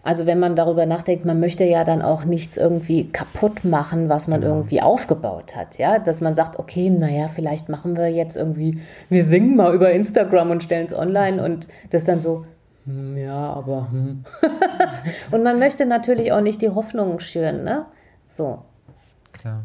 also 0.03 0.24
wenn 0.24 0.38
man 0.38 0.57
darüber 0.57 0.86
nachdenkt, 0.86 1.24
man 1.24 1.40
möchte 1.40 1.64
ja 1.64 1.84
dann 1.84 2.01
auch 2.01 2.24
nichts 2.24 2.57
irgendwie 2.57 3.09
kaputt 3.09 3.64
machen, 3.64 4.09
was 4.09 4.28
man 4.28 4.40
genau. 4.40 4.55
irgendwie 4.55 4.80
aufgebaut 4.80 5.55
hat, 5.55 5.78
ja, 5.78 5.98
dass 5.98 6.20
man 6.20 6.34
sagt, 6.34 6.59
okay, 6.59 6.88
naja, 6.88 7.28
vielleicht 7.28 7.68
machen 7.68 7.96
wir 7.96 8.09
jetzt 8.09 8.36
irgendwie, 8.36 8.80
wir 9.11 9.24
singen 9.24 9.57
mal 9.57 9.74
über 9.74 9.92
Instagram 9.92 10.51
und 10.51 10.62
stellen 10.62 10.86
es 10.86 10.94
online 10.94 11.42
und 11.42 11.68
das 11.90 12.05
dann 12.05 12.20
so, 12.20 12.46
hm, 12.86 13.18
ja, 13.18 13.53
aber 13.53 13.90
hm. 13.90 14.24
und 15.30 15.42
man 15.42 15.59
möchte 15.59 15.84
natürlich 15.84 16.32
auch 16.32 16.40
nicht 16.40 16.62
die 16.62 16.70
Hoffnungen 16.70 17.20
schüren, 17.20 17.64
ne? 17.64 17.84
So. 18.26 18.62
Klar. 19.32 19.64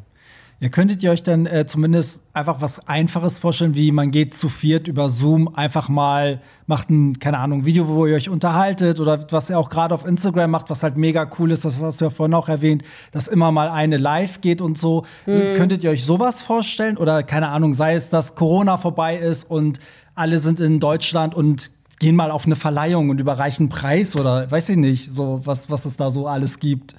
Ihr 0.65 0.71
könntet 0.71 1.03
ihr 1.03 1.11
euch 1.11 1.21
dann 1.21 1.45
äh, 1.45 1.67
zumindest 1.67 2.23
einfach 2.33 2.59
was 2.59 2.87
Einfaches 2.87 3.37
vorstellen, 3.37 3.75
wie 3.75 3.91
man 3.91 4.09
geht 4.09 4.33
zu 4.33 4.49
viert 4.49 4.87
über 4.87 5.11
Zoom, 5.11 5.47
einfach 5.53 5.89
mal 5.89 6.41
macht 6.65 6.89
ein, 6.89 7.19
keine 7.19 7.37
Ahnung, 7.37 7.65
Video, 7.65 7.87
wo 7.87 8.07
ihr 8.07 8.15
euch 8.15 8.29
unterhaltet 8.29 8.99
oder 8.99 9.31
was 9.31 9.51
ihr 9.51 9.59
auch 9.59 9.69
gerade 9.69 9.93
auf 9.93 10.07
Instagram 10.07 10.49
macht, 10.49 10.71
was 10.71 10.81
halt 10.81 10.97
mega 10.97 11.29
cool 11.37 11.51
ist, 11.51 11.65
das 11.65 11.83
hast 11.83 12.01
du 12.01 12.05
ja 12.05 12.09
vorhin 12.09 12.33
auch 12.33 12.49
erwähnt, 12.49 12.83
dass 13.11 13.27
immer 13.27 13.51
mal 13.51 13.69
eine 13.69 13.97
live 13.97 14.41
geht 14.41 14.59
und 14.59 14.75
so. 14.75 15.05
Mhm. 15.27 15.53
Könntet 15.53 15.83
ihr 15.83 15.91
euch 15.91 16.03
sowas 16.03 16.41
vorstellen? 16.41 16.97
Oder 16.97 17.21
keine 17.21 17.49
Ahnung, 17.49 17.75
sei 17.75 17.93
es, 17.93 18.09
dass 18.09 18.33
Corona 18.33 18.77
vorbei 18.77 19.17
ist 19.17 19.47
und 19.47 19.77
alle 20.15 20.39
sind 20.39 20.59
in 20.59 20.79
Deutschland 20.79 21.35
und 21.35 21.69
gehen 21.99 22.15
mal 22.15 22.31
auf 22.31 22.47
eine 22.47 22.55
Verleihung 22.55 23.11
und 23.11 23.21
überreichen 23.21 23.69
Preis 23.69 24.15
oder 24.15 24.49
weiß 24.49 24.69
ich 24.69 24.77
nicht, 24.77 25.13
so 25.13 25.41
was, 25.43 25.69
was 25.69 25.85
es 25.85 25.95
da 25.95 26.09
so 26.09 26.27
alles 26.27 26.57
gibt. 26.57 26.95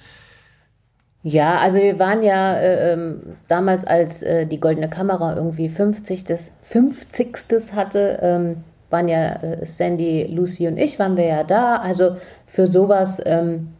Ja, 1.27 1.57
also 1.57 1.79
wir 1.79 1.99
waren 1.99 2.23
ja 2.23 2.53
äh, 2.53 2.93
ähm, 2.93 3.19
damals, 3.49 3.85
als 3.85 4.23
äh, 4.23 4.45
die 4.45 4.61
Goldene 4.61 4.87
Kamera 4.87 5.35
irgendwie 5.35 5.67
50. 5.67 6.23
Des, 6.23 6.51
50. 6.63 7.35
hatte, 7.75 8.19
ähm, 8.21 8.63
waren 8.89 9.09
ja 9.09 9.33
äh, 9.33 9.65
Sandy, 9.65 10.23
Lucy 10.33 10.69
und 10.69 10.77
ich, 10.77 10.99
waren 10.99 11.17
wir 11.17 11.25
ja 11.25 11.43
da. 11.43 11.79
Also 11.79 12.15
für 12.45 12.67
sowas 12.67 13.21
ähm, 13.25 13.73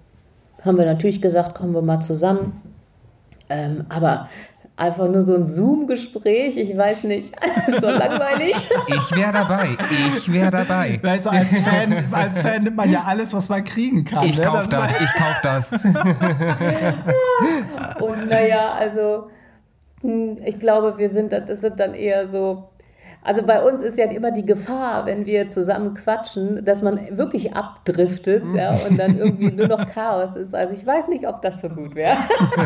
haben 0.62 0.78
wir 0.78 0.84
natürlich 0.84 1.22
gesagt, 1.22 1.56
kommen 1.56 1.74
wir 1.74 1.82
mal 1.82 2.02
zusammen. 2.02 2.62
Ähm, 3.50 3.86
aber 3.88 4.28
einfach 4.78 5.10
nur 5.10 5.24
so 5.24 5.36
ein 5.36 5.46
Zoom-Gespräch, 5.46 6.56
ich 6.56 6.78
weiß 6.78 7.04
nicht, 7.06 7.34
so 7.82 7.88
langweilig. 7.88 8.54
Ich 8.88 9.16
wäre 9.16 9.34
dabei, 9.34 9.76
ich 10.16 10.32
wäre 10.32 10.52
dabei. 10.52 11.02
Also 11.08 11.32
als, 11.32 11.60
Fan, 11.62 12.06
als 12.12 12.40
Fan 12.42 12.64
nimmt 12.64 12.76
man 12.76 12.92
ja 12.92 13.04
alles, 13.06 13.34
was 13.34 13.48
man 13.50 13.64
kriegen 13.64 14.06
kann. 14.06 14.24
Ich 14.26 14.38
ne? 14.38 14.44
kauf 14.44 14.68
das, 14.68 14.92
das 14.92 15.02
ich 15.02 15.12
kauf 15.14 15.42
das. 15.42 15.72
Und 18.02 18.30
naja, 18.30 18.72
also 18.72 19.30
hm, 20.02 20.38
ich 20.46 20.60
glaube, 20.60 20.96
wir 20.98 21.10
sind, 21.10 21.34
das 21.34 21.62
sind 21.62 21.80
dann 21.80 21.96
eher 21.96 22.28
so 22.28 22.70
also 23.24 23.44
bei 23.44 23.62
uns 23.62 23.82
ist 23.82 23.98
ja 23.98 24.06
immer 24.06 24.32
die 24.32 24.46
Gefahr, 24.46 25.06
wenn 25.06 25.26
wir 25.26 25.50
zusammen 25.50 25.94
quatschen, 25.94 26.64
dass 26.64 26.82
man 26.82 27.18
wirklich 27.18 27.56
abdriftet 27.56 28.44
ja, 28.56 28.76
und 28.88 28.98
dann 28.98 29.18
irgendwie 29.18 29.52
nur 29.52 29.68
noch 29.68 29.86
Chaos 29.94 30.36
ist. 30.36 30.56
Also 30.56 30.74
ich 30.74 30.86
weiß 30.86 31.08
nicht, 31.10 31.28
ob 31.28 31.42
das 31.42 31.60
so 31.60 31.70
gut 31.70 31.96
wäre. 31.96 32.18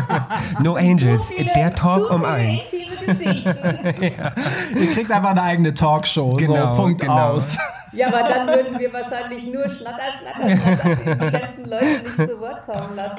no 0.62 0.74
Angels, 0.74 1.28
so 1.28 1.34
viele, 1.34 1.52
der 1.52 1.74
Talk 1.74 2.10
um 2.10 2.24
eins. 2.24 2.72
ja. 3.42 4.32
Ihr 4.78 4.90
kriegt 4.92 5.10
einfach 5.10 5.30
eine 5.30 5.42
eigene 5.42 5.74
Talkshow, 5.74 6.30
genau, 6.30 6.74
so 6.74 6.80
Punkt 6.80 7.00
genau. 7.00 7.32
aus. 7.32 7.56
Ja, 7.92 8.06
aber 8.06 8.22
dann 8.22 8.46
würden 8.48 8.78
wir 8.78 8.90
wahrscheinlich 8.92 9.46
nur 9.46 9.68
Schnatter, 9.68 10.10
Schnatter, 10.10 10.48
Schnatter, 10.48 10.96
die 10.96 11.38
ganzen 11.38 11.68
Leute 11.68 11.84
nicht 11.84 12.30
zu 12.30 12.40
Wort 12.40 12.64
kommen 12.64 12.96
lassen. 12.96 13.18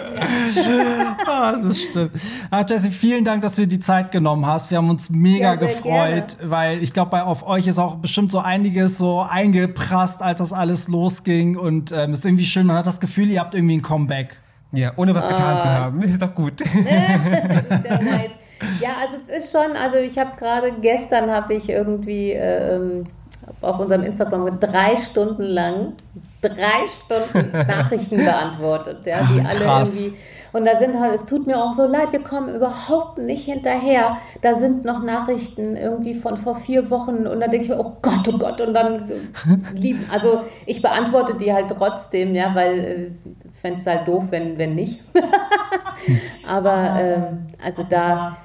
Ja. 0.56 1.18
Ah, 1.28 1.56
das 1.62 1.82
stimmt. 1.82 2.12
Ah, 2.50 2.66
Jesse, 2.68 2.92
vielen 2.92 3.24
Dank, 3.24 3.44
dass 3.44 3.56
du 3.56 3.62
dir 3.62 3.68
die 3.68 3.80
Zeit 3.80 4.12
genommen 4.12 4.46
hast. 4.48 4.72
Wir 4.72 4.80
haben 4.80 4.90
uns 4.90 5.10
mega 5.10 5.54
ja, 5.54 5.56
gefreut, 5.56 5.84
gerne. 6.38 6.52
weil 6.52 6.84
ich 6.84 6.92
glaube, 6.92 7.24
auf 7.24 7.46
euch 7.46 7.68
ist 7.68 7.78
auch 7.78 7.96
bestimmt 7.96 8.32
so 8.32 8.40
einiges 8.40 8.98
so 8.98 9.22
eingeprasst, 9.22 10.22
als 10.22 10.40
das 10.40 10.54
alles 10.54 10.88
losging. 10.88 11.56
Und 11.56 11.92
es 11.92 11.98
ähm, 11.98 12.14
ist 12.14 12.26
irgendwie 12.26 12.46
schön, 12.46 12.66
man 12.66 12.78
hat 12.78 12.88
das 12.88 13.00
Gefühl, 13.00 13.30
ihr 13.30 13.42
habt 13.42 13.54
irgendwie 13.54 13.78
ein 13.78 13.82
Comeback. 13.82 14.38
Ja, 14.72 14.92
ohne 14.96 15.14
was 15.14 15.28
getan 15.28 15.62
zu 15.62 15.68
ah. 15.68 15.74
haben. 15.74 16.02
Ist 16.02 16.20
doch 16.20 16.34
gut. 16.34 16.62
das 16.62 16.68
ist 16.74 17.90
ja 17.90 18.02
nice. 18.02 18.38
Ja, 18.82 18.90
also 19.02 19.16
es 19.16 19.30
ist 19.30 19.52
schon, 19.52 19.76
also 19.76 19.98
ich 19.98 20.18
habe 20.18 20.32
gerade 20.38 20.72
gestern 20.82 21.30
habe 21.30 21.54
ich 21.54 21.70
irgendwie 21.70 22.32
ähm, 22.32 23.06
auf 23.62 23.80
unserem 23.80 24.04
Instagram 24.04 24.60
drei 24.60 24.96
Stunden 24.98 25.44
lang 25.44 25.94
drei 26.42 26.88
Stunden 26.90 27.52
Nachrichten 27.52 28.18
beantwortet, 28.26 29.06
ja, 29.06 29.22
die 29.24 29.40
alle 29.40 29.60
Krass. 29.60 29.96
irgendwie 29.96 30.18
Und 30.54 30.66
da 30.66 30.76
sind 30.78 31.00
halt, 31.00 31.16
es 31.16 31.26
tut 31.26 31.48
mir 31.48 31.58
auch 31.58 31.74
so 31.74 31.88
leid, 31.88 32.12
wir 32.12 32.22
kommen 32.22 32.54
überhaupt 32.54 33.18
nicht 33.18 33.46
hinterher. 33.46 34.18
Da 34.42 34.54
sind 34.54 34.86
noch 34.86 35.02
Nachrichten 35.02 35.76
irgendwie 35.76 36.14
von 36.14 36.38
vor 36.38 36.56
vier 36.56 36.92
Wochen 36.92 37.26
und 37.26 37.40
dann 37.40 37.50
denke 37.50 37.64
ich 37.64 37.70
mir, 37.70 37.80
oh 37.80 37.98
Gott, 38.04 38.28
oh 38.32 38.38
Gott, 38.38 38.62
und 38.62 38.74
dann 38.74 39.04
lieben. 39.74 40.06
Also 40.12 40.42
ich 40.68 40.82
beantworte 40.82 41.36
die 41.36 41.52
halt 41.52 41.70
trotzdem, 41.70 42.36
ja, 42.36 42.54
weil 42.54 42.80
äh, 42.80 43.12
fände 43.52 43.80
es 43.80 43.88
halt 43.88 44.08
doof, 44.08 44.26
wenn, 44.30 44.60
wenn 44.60 44.76
nicht. 44.76 45.02
Aber 46.48 46.98
ähm, 47.00 47.48
also 47.64 47.84
da 47.90 48.30
äh, 48.30 48.43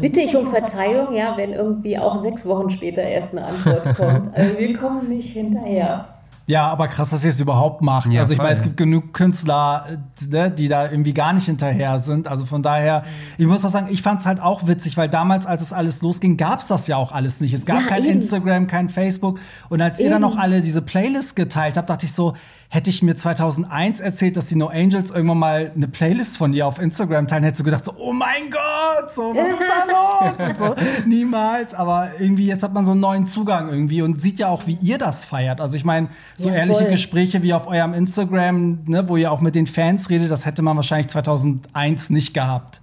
bitte 0.00 0.20
ich 0.20 0.36
um 0.36 0.46
Verzeihung, 0.48 1.14
ja, 1.14 1.34
wenn 1.36 1.52
irgendwie 1.52 1.98
auch 1.98 2.16
sechs 2.16 2.44
Wochen 2.46 2.70
später 2.70 3.02
erst 3.02 3.32
eine 3.32 3.46
Antwort 3.46 3.96
kommt. 3.96 4.36
Also 4.36 4.58
wir 4.58 4.76
kommen 4.76 5.08
nicht 5.08 5.32
hinterher. 5.32 6.11
Ja, 6.46 6.66
aber 6.68 6.88
krass, 6.88 7.10
dass 7.10 7.22
ihr 7.22 7.30
es 7.30 7.38
überhaupt 7.38 7.82
macht. 7.82 8.12
Ja, 8.12 8.20
also 8.22 8.32
ich 8.32 8.38
meine, 8.38 8.54
es 8.54 8.62
gibt 8.62 8.76
genug 8.76 9.12
Künstler, 9.12 9.86
ne, 10.28 10.50
die 10.50 10.68
da 10.68 10.90
irgendwie 10.90 11.14
gar 11.14 11.32
nicht 11.32 11.46
hinterher 11.46 11.98
sind. 12.00 12.26
Also 12.26 12.46
von 12.46 12.62
daher, 12.62 13.04
ich 13.38 13.46
muss 13.46 13.64
auch 13.64 13.68
sagen, 13.70 13.86
ich 13.90 14.02
fand 14.02 14.20
es 14.20 14.26
halt 14.26 14.40
auch 14.40 14.66
witzig, 14.66 14.96
weil 14.96 15.08
damals, 15.08 15.46
als 15.46 15.62
es 15.62 15.72
alles 15.72 16.02
losging, 16.02 16.36
gab 16.36 16.58
es 16.60 16.66
das 16.66 16.86
ja 16.88 16.96
auch 16.96 17.12
alles 17.12 17.40
nicht. 17.40 17.54
Es 17.54 17.64
gab 17.64 17.82
Ja, 17.82 17.86
kein 17.86 18.04
eben. 18.04 18.20
Instagram, 18.20 18.66
kein 18.66 18.88
Facebook. 18.88 19.38
Und 19.68 19.80
als 19.80 20.00
ihr 20.00 20.10
dann 20.10 20.22
Eben. 20.22 20.30
noch 20.32 20.36
alle 20.36 20.60
diese 20.62 20.82
Playlist 20.82 21.36
geteilt 21.36 21.76
habt, 21.76 21.88
dachte 21.90 22.06
ich 22.06 22.12
so, 22.12 22.34
hätte 22.68 22.88
ich 22.90 23.02
mir 23.02 23.14
2001 23.14 24.00
erzählt, 24.00 24.36
dass 24.36 24.46
die 24.46 24.56
No 24.56 24.68
Angels 24.68 25.10
irgendwann 25.10 25.38
mal 25.38 25.72
eine 25.76 25.88
Playlist 25.88 26.38
von 26.38 26.52
dir 26.52 26.66
auf 26.66 26.80
Instagram 26.80 27.26
teilen, 27.26 27.44
hättest 27.44 27.60
du 27.60 27.64
gedacht 27.64 27.84
so, 27.84 27.92
oh 27.98 28.12
mein 28.14 28.50
Gott, 28.50 29.14
so, 29.14 29.34
was 29.34 29.46
ist 29.46 29.60
da 29.60 30.46
los? 30.48 30.48
Und 30.48 30.58
so, 30.58 30.74
niemals. 31.06 31.74
Aber 31.74 32.10
irgendwie, 32.18 32.46
jetzt 32.46 32.62
hat 32.62 32.72
man 32.72 32.84
so 32.86 32.92
einen 32.92 33.00
neuen 33.00 33.26
Zugang 33.26 33.68
irgendwie 33.68 34.00
und 34.02 34.20
sieht 34.20 34.38
ja 34.38 34.48
auch, 34.48 34.66
wie 34.66 34.78
ihr 34.80 34.96
das 34.98 35.24
feiert. 35.26 35.60
Also 35.60 35.76
ich 35.76 35.84
meine, 35.84 36.08
so 36.36 36.48
Ja, 36.48 36.56
ehrliche 36.56 36.80
voll. 36.80 36.90
Gespräche 36.90 37.42
wie 37.42 37.54
auf 37.54 37.66
eurem 37.66 37.94
Instagram, 37.94 38.80
ne, 38.86 39.08
wo 39.08 39.16
ihr 39.16 39.32
auch 39.32 39.40
mit 39.40 39.54
den 39.54 39.66
Fans 39.66 40.10
redet, 40.10 40.30
das 40.30 40.44
hätte 40.44 40.62
man 40.62 40.76
wahrscheinlich 40.76 41.08
2001 41.08 42.10
nicht 42.10 42.34
gehabt. 42.34 42.81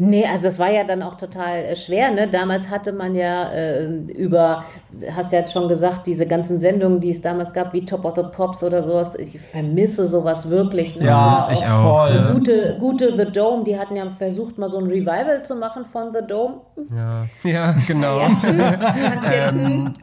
Nee, 0.00 0.24
also 0.26 0.46
es 0.46 0.60
war 0.60 0.70
ja 0.70 0.84
dann 0.84 1.02
auch 1.02 1.16
total 1.16 1.56
äh, 1.56 1.76
schwer. 1.76 2.12
Ne? 2.12 2.28
Damals 2.28 2.70
hatte 2.70 2.92
man 2.92 3.16
ja 3.16 3.50
äh, 3.50 3.86
über, 3.86 4.64
hast 5.16 5.32
ja 5.32 5.40
jetzt 5.40 5.52
schon 5.52 5.68
gesagt, 5.68 6.06
diese 6.06 6.24
ganzen 6.24 6.60
Sendungen, 6.60 7.00
die 7.00 7.10
es 7.10 7.20
damals 7.20 7.52
gab, 7.52 7.72
wie 7.72 7.84
Top 7.84 8.04
of 8.04 8.14
the 8.14 8.22
Pops 8.30 8.62
oder 8.62 8.84
sowas. 8.84 9.16
Ich 9.16 9.40
vermisse 9.40 10.06
sowas 10.06 10.48
wirklich. 10.50 10.96
Ne? 10.96 11.06
Ja, 11.06 11.46
Oder 11.46 11.52
ich 11.52 11.64
auch, 11.66 11.82
voll. 11.82 12.14
ja. 12.14 12.30
Gute, 12.30 12.76
gute 12.78 13.16
The 13.16 13.32
Dome, 13.32 13.64
die 13.64 13.76
hatten 13.76 13.96
ja 13.96 14.08
versucht, 14.08 14.56
mal 14.56 14.68
so 14.68 14.78
ein 14.78 14.86
Revival 14.86 15.42
zu 15.42 15.56
machen 15.56 15.84
von 15.84 16.12
The 16.12 16.24
Dome. 16.24 16.60
Ja, 16.96 17.26
ja 17.50 17.74
genau. 17.88 18.20
Ja, 18.20 18.28
hm, 18.42 18.68
kannst 19.20 19.30
jetzt, 19.30 19.54
hm, 19.54 19.94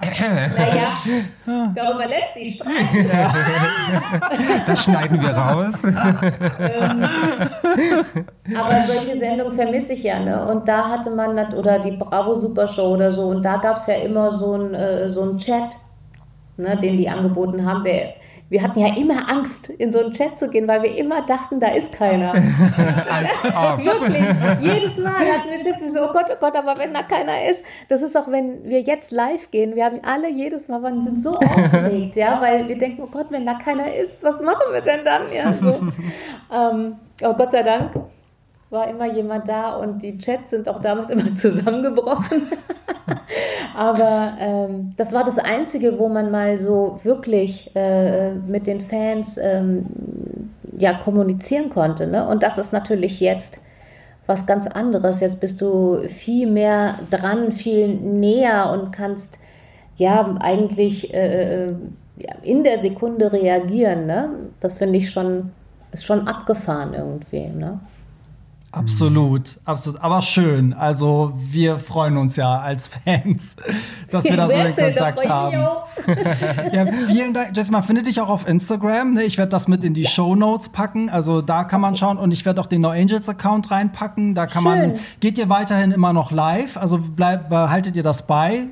naja, 0.58 1.72
darüber 1.74 2.06
lässt 2.06 2.34
sich 2.34 2.56
streiten. 2.56 3.10
Das 4.66 4.84
schneiden 4.84 5.22
wir 5.22 5.30
raus. 5.30 5.76
Aber 8.54 8.84
solche 8.86 9.18
Sendungen 9.18 9.56
vermisse 9.56 9.93
ich 9.93 10.04
ja, 10.04 10.20
ne? 10.20 10.48
Und 10.48 10.68
da 10.68 10.89
hatte 10.89 11.10
man, 11.10 11.34
nat- 11.34 11.56
oder 11.56 11.80
die 11.80 11.98
Bravo 11.98 12.36
Super 12.36 12.68
Show 12.68 12.93
oder 12.93 13.12
so, 13.12 13.28
und 13.28 13.43
da 13.43 13.58
gab 13.58 13.78
es 13.78 13.88
ja 13.88 13.96
immer 13.96 14.32
so 14.32 14.54
einen 14.54 14.74
äh, 14.76 15.10
so 15.10 15.36
Chat, 15.38 15.76
ne, 16.58 16.78
den 16.78 16.98
die 16.98 17.10
angeboten 17.10 17.66
haben. 17.66 17.84
Der, 17.84 18.14
wir 18.48 18.62
hatten 18.62 18.80
ja 18.80 18.96
immer 18.96 19.32
Angst, 19.32 19.70
in 19.70 19.91
so 19.91 19.98
einen 20.00 20.12
Chat 20.12 20.38
zu 20.38 20.48
gehen, 20.48 20.68
weil 20.68 20.84
wir 20.84 20.96
immer 20.96 21.26
dachten, 21.26 21.60
da 21.60 21.70
ist 21.70 21.91
keiner. 21.91 22.34
Wirklich. 22.36 24.24
Jedes 24.62 24.98
Mal 25.00 25.14
hatten 25.14 25.50
wir 25.50 25.58
Schiss, 25.58 25.82
wir 25.82 25.91
so, 25.91 26.08
oh 26.08 26.14
Gott, 26.14 26.28
oh 26.30 26.36
Gott, 26.39 26.56
aber 26.56 26.78
wenn 26.78 26.93
da 26.93 27.02
keiner 27.02 27.50
ist, 27.50 27.64
das 27.89 28.04
ist 28.04 28.16
auch, 28.16 28.30
wenn 28.30 28.64
wir 28.66 28.82
jetzt 28.82 29.12
live 29.12 29.50
gehen, 29.50 29.76
wir 29.76 29.86
haben 29.86 30.02
alle 30.04 30.30
jedes 30.30 30.68
Mal, 30.68 30.84
wir 30.84 31.04
sind 31.04 31.20
so 31.20 31.32
aufgeregt, 31.32 32.16
ja, 32.16 32.39
weil 32.39 32.68
wir 32.68 32.78
denken, 32.78 33.02
oh 33.04 33.10
Gott, 33.12 33.28
wenn 33.32 33.48
da 33.48 33.56
keiner 33.56 33.91
ist, 33.91 34.22
was 34.22 34.39
machen 34.39 34.72
wir 34.72 34.82
denn 34.82 35.00
dann? 35.04 35.22
Ja, 35.36 35.52
so. 35.52 35.70
ähm, 36.56 36.98
aber 37.24 37.34
Gott 37.34 37.52
sei 37.52 37.64
Dank 37.64 37.91
war 38.76 38.88
immer 38.88 39.12
jemand 39.12 39.48
da 39.48 39.76
und 39.78 40.04
die 40.04 40.18
Chats 40.20 40.52
sind 40.52 40.70
auch 40.70 40.82
damals 40.82 41.10
immer 41.10 41.34
zusammengebrochen. 41.34 42.44
Aber 43.76 44.34
ähm, 44.40 44.94
das 44.98 45.12
war 45.14 45.24
das 45.24 45.40
Einzige, 45.40 45.98
wo 45.98 46.08
man 46.08 46.32
mal 46.32 46.58
so 46.60 47.00
wirklich 47.04 47.76
äh, 47.76 48.34
mit 48.34 48.68
den 48.68 48.82
Fans 48.82 49.38
ähm, 49.38 49.86
ja, 50.78 50.94
kommunizieren 50.94 51.70
konnte. 51.70 52.08
Ne? 52.08 52.28
Und 52.28 52.44
das 52.44 52.58
ist 52.58 52.72
natürlich 52.72 53.20
jetzt 53.20 53.60
was 54.28 54.46
ganz 54.46 54.68
anderes. 54.68 55.20
Jetzt 55.20 55.40
bist 55.40 55.62
du 55.62 56.08
viel 56.08 56.50
mehr 56.50 56.96
dran, 57.10 57.52
viel 57.52 57.88
näher 57.88 58.70
und 58.72 58.92
kannst 58.92 59.40
ja 59.98 60.36
eigentlich 60.40 61.14
äh, 61.14 61.68
ja, 61.68 62.36
in 62.44 62.64
der 62.64 62.78
Sekunde 62.78 63.32
reagieren. 63.32 64.06
Ne? 64.06 64.30
Das 64.60 64.76
finde 64.76 64.98
ich 65.00 65.12
schon, 65.12 65.52
ist 65.92 66.06
schon 66.06 66.28
abgefahren 66.28 66.94
irgendwie. 66.94 67.48
Ne? 67.48 67.80
Absolut, 68.76 69.58
absolut. 69.64 70.02
Aber 70.02 70.22
schön. 70.22 70.74
Also 70.74 71.32
wir 71.38 71.80
freuen 71.80 72.18
uns 72.18 72.36
ja 72.36 72.60
als 72.60 72.90
Fans, 72.90 73.56
dass 74.12 74.26
wir 74.26 74.36
da 74.36 74.48
so 74.48 74.54
den 74.54 74.68
schön, 74.68 74.96
Kontakt 74.96 75.30
haben. 75.30 75.54
Ja, 76.72 76.86
vielen 76.86 77.34
Dank. 77.34 77.56
Jess, 77.56 77.72
man 77.72 77.84
findet 77.84 78.06
dich 78.08 78.20
auch 78.20 78.28
auf 78.30 78.48
Instagram. 78.48 79.14
Ne? 79.14 79.24
Ich 79.24 79.38
werde 79.38 79.50
das 79.50 79.68
mit 79.68 79.84
in 79.84 79.94
die 79.94 80.06
Show 80.06 80.36
Notes 80.36 80.70
packen. 80.70 81.10
Also 81.10 81.42
da 81.42 81.64
kann 81.64 81.80
man 81.80 81.96
schauen. 81.96 82.18
Und 82.18 82.34
ich 82.34 82.46
werde 82.46 82.60
auch 82.60 82.66
den 82.66 82.82
No 82.82 82.90
Angels 82.90 83.30
Account 83.30 83.72
reinpacken. 83.72 84.36
Da 84.36 84.46
kann 84.46 84.64
man. 84.64 84.80
Schön. 84.80 85.00
Geht 85.22 85.38
ihr 85.38 85.50
weiterhin 85.50 85.92
immer 85.92 86.12
noch 86.12 86.32
live? 86.32 86.78
Also 86.78 87.00
bleib, 87.00 87.50
behaltet 87.50 87.96
ihr 87.96 88.04
das 88.04 88.28
bei? 88.28 88.68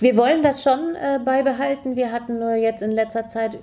Wir 0.00 0.16
wollen 0.16 0.42
das 0.42 0.62
schon 0.62 0.78
äh, 0.94 1.18
beibehalten. 1.24 1.96
Wir 1.96 2.12
hatten 2.12 2.38
nur 2.38 2.54
jetzt 2.54 2.82
in 2.82 2.92
letzter 2.92 3.28
Zeit 3.28 3.58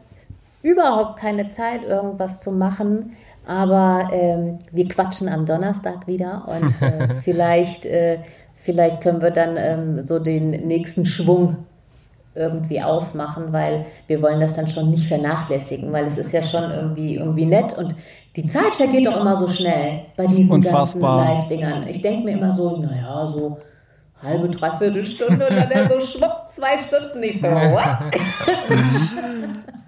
überhaupt 0.62 1.20
keine 1.20 1.48
Zeit, 1.48 1.84
irgendwas 1.84 2.42
zu 2.42 2.52
machen. 2.52 3.16
Aber 3.50 4.10
ähm, 4.14 4.60
wir 4.72 4.88
quatschen 4.88 5.28
am 5.28 5.48
Donnerstag 5.48 6.06
wieder 6.06 6.48
und 6.48 6.82
äh, 6.84 7.16
vielleicht, 7.24 7.84
äh, 7.88 8.20
vielleicht 8.54 9.02
können 9.02 9.24
wir 9.24 9.32
dann 9.32 9.58
ähm, 9.58 10.02
so 10.04 10.20
den 10.20 10.52
nächsten 10.68 11.08
Schwung 11.08 11.58
irgendwie 12.36 12.80
ausmachen, 12.80 13.52
weil 13.52 13.88
wir 14.06 14.22
wollen 14.22 14.40
das 14.40 14.54
dann 14.54 14.70
schon 14.70 14.92
nicht 14.92 15.08
vernachlässigen, 15.08 15.92
weil 15.92 16.06
es 16.06 16.20
ist 16.20 16.32
ja 16.32 16.44
schon 16.44 16.70
irgendwie, 16.70 17.16
irgendwie 17.16 17.48
nett 17.48 17.76
und 17.76 17.96
die 18.36 18.46
Zeit 18.46 18.76
vergeht 18.76 19.08
doch 19.08 19.20
immer 19.20 19.36
so 19.36 19.50
schnell 19.50 20.02
bei 20.16 20.28
diesen 20.28 20.52
Unfassbar. 20.52 21.26
ganzen 21.26 21.36
Live-Dingern. 21.40 21.88
Ich 21.88 22.04
denke 22.04 22.26
mir 22.26 22.38
immer 22.38 22.52
so, 22.52 22.78
naja, 22.78 23.26
so 23.26 23.58
halbe, 24.22 24.48
dreiviertel 24.50 25.04
Stunde 25.08 25.48
und 25.48 25.58
dann 25.58 25.90
so 25.90 26.00
schwupp, 26.00 26.48
zwei 26.48 26.78
Stunden. 26.78 27.24
Ich 27.24 27.42
so, 27.42 27.48
what? 27.48 27.98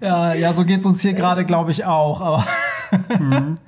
Ja, 0.00 0.34
ja, 0.34 0.52
so 0.52 0.64
geht 0.64 0.80
es 0.80 0.84
uns 0.84 1.00
hier 1.00 1.12
gerade, 1.12 1.44
glaube 1.44 1.70
ich, 1.70 1.84
auch. 1.84 2.20
Aber 2.20 2.44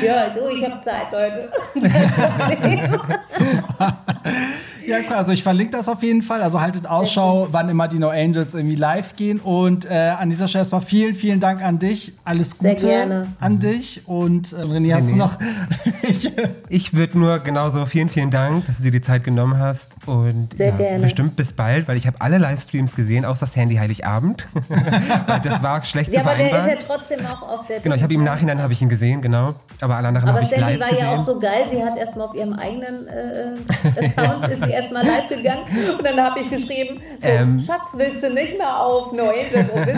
Ja, 0.00 0.28
du, 0.28 0.48
ich 0.48 0.64
habe 0.64 0.80
Zeit 0.80 1.10
heute. 1.10 1.50
ja, 4.86 5.00
klar, 5.00 5.18
also 5.18 5.32
ich 5.32 5.42
verlinke 5.42 5.76
das 5.76 5.88
auf 5.88 6.02
jeden 6.02 6.22
Fall. 6.22 6.42
Also 6.42 6.60
haltet 6.60 6.86
Ausschau, 6.86 7.48
wann 7.50 7.68
immer 7.68 7.88
die 7.88 7.98
No 7.98 8.08
Angels 8.10 8.54
irgendwie 8.54 8.76
live 8.76 9.14
gehen. 9.14 9.38
Und 9.40 9.84
äh, 9.86 10.12
an 10.18 10.30
dieser 10.30 10.48
Stelle 10.48 10.62
erstmal 10.62 10.80
vielen, 10.82 11.14
vielen 11.14 11.40
Dank 11.40 11.62
an 11.62 11.78
dich. 11.78 12.12
Alles 12.24 12.50
Sehr 12.58 12.74
Gute 12.74 12.86
gerne. 12.86 13.26
an 13.40 13.58
dich. 13.58 14.02
Und 14.06 14.52
äh, 14.52 14.56
René, 14.56 14.94
hast 14.94 15.08
du 15.10 15.14
René. 15.14 15.16
noch. 15.18 15.38
ich, 16.02 16.30
Ich 16.68 16.94
würde 16.94 17.18
nur 17.18 17.38
genauso 17.40 17.84
vielen, 17.86 18.08
vielen 18.08 18.30
Dank, 18.30 18.66
dass 18.66 18.78
du 18.78 18.82
dir 18.84 18.90
die 18.92 19.00
Zeit 19.00 19.24
genommen 19.24 19.58
hast. 19.58 19.92
Und 20.06 20.56
Sehr 20.56 20.68
ja, 20.70 20.76
gerne. 20.76 20.98
bestimmt 21.02 21.36
bis 21.36 21.52
bald, 21.52 21.88
weil 21.88 21.96
ich 21.96 22.06
habe 22.06 22.20
alle 22.20 22.38
Livestreams 22.38 22.94
gesehen, 22.94 23.24
außer 23.24 23.46
Sandy 23.46 23.76
Heiligabend. 23.76 24.48
weil 25.26 25.40
das 25.40 25.62
war 25.62 25.82
schlecht 25.84 26.12
Ja, 26.12 26.22
zu 26.22 26.28
aber 26.28 26.36
der 26.38 26.46
ist 26.46 26.52
ja 26.52 26.60
vereinbaren. 26.60 26.86
trotzdem 26.86 27.26
auch 27.26 27.42
auf 27.60 27.66
der 27.66 27.80
genau, 27.80 27.94
ich 27.94 28.02
habe 28.02 28.14
im 28.14 28.24
Nachhinein 28.24 28.60
habe 28.62 28.72
ich 28.72 28.82
ihn 28.82 28.88
gesehen, 28.88 29.22
genau. 29.22 29.54
Aber 29.80 29.96
alle 29.96 30.08
anderen 30.08 30.28
Aber 30.28 30.38
habe 30.38 30.44
ich 30.44 30.50
Sandy 30.50 30.72
live 30.76 30.80
war 30.80 30.88
gesehen. 30.88 31.04
ja 31.06 31.16
auch 31.16 31.24
so 31.24 31.38
geil, 31.38 31.64
sie 31.70 31.82
hat 31.82 31.96
erstmal 31.96 32.26
auf 32.28 32.34
ihrem 32.34 32.52
eigenen 32.54 33.06
äh, 33.08 34.04
Account, 34.06 34.48
ist 34.52 34.62
sie 34.72 34.76
erstmal 34.76 35.06
live 35.06 35.28
gegangen 35.28 35.64
und 35.98 36.04
dann 36.04 36.20
habe 36.22 36.40
ich 36.40 36.50
geschrieben, 36.50 37.00
so, 37.20 37.28
Ähm. 37.28 37.60
Schatz, 37.60 37.96
willst 37.96 38.22
du 38.22 38.30
nicht 38.30 38.56
mehr 38.58 38.76
auf 38.76 39.12
No 39.12 39.28
Angels 39.28 39.70
Official 39.70 39.84
gehen? 39.84 39.92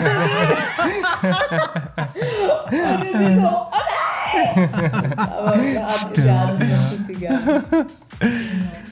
und 2.61 3.17
sie 3.17 3.35
so, 3.35 3.47
oh 3.47 3.71
nein! 4.55 4.69
Aber 5.17 5.61
ja, 5.63 5.85
ist 5.87 6.17
ja 6.17 6.41
alles 6.41 6.59
noch 6.59 6.89
gut 6.91 7.07
gegangen. 7.07 7.63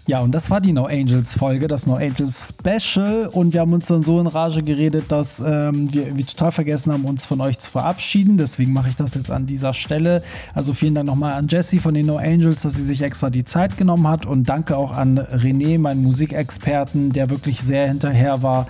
Ja, 0.06 0.20
und 0.20 0.34
das 0.34 0.52
war 0.52 0.60
die 0.60 0.74
No 0.74 0.86
Angels 0.86 1.36
Folge, 1.36 1.70
das 1.70 1.88
No 1.88 1.96
Angels 1.96 2.50
Special. 2.50 3.30
Und 3.32 3.54
wir 3.54 3.62
haben 3.62 3.72
uns 3.72 3.86
dann 3.86 4.04
so 4.04 4.20
in 4.20 4.28
Rage 4.28 4.62
geredet, 4.62 5.06
dass 5.08 5.40
ähm, 5.40 5.94
wir, 5.94 6.18
wir 6.18 6.26
total 6.26 6.52
vergessen 6.52 6.92
haben, 6.92 7.06
uns 7.06 7.26
von 7.26 7.40
euch 7.40 7.58
zu 7.58 7.72
verabschieden. 7.72 8.38
Deswegen 8.38 8.74
mache 8.74 8.90
ich 8.90 8.98
das 8.98 9.14
jetzt 9.14 9.32
an 9.32 9.46
dieser 9.46 9.74
Stelle. 9.74 10.22
Also 10.54 10.74
vielen 10.74 10.96
Dank 10.96 11.08
nochmal 11.08 11.36
an 11.36 11.48
Jessie 11.48 11.80
von 11.80 11.94
den 11.94 12.06
No 12.06 12.18
Angels, 12.18 12.64
dass 12.64 12.74
sie 12.74 12.84
sich 12.84 13.02
extra 13.02 13.30
die 13.30 13.46
Zeit 13.46 13.78
genommen 13.78 14.06
hat. 14.06 14.26
Und 14.26 14.50
danke 14.50 14.76
auch 14.76 14.92
an 14.92 15.20
René, 15.20 15.80
meinen 15.80 16.04
Musikexperten, 16.04 17.14
der 17.14 17.30
wirklich 17.30 17.62
sehr 17.62 17.88
hinterher 17.88 18.44
war, 18.44 18.68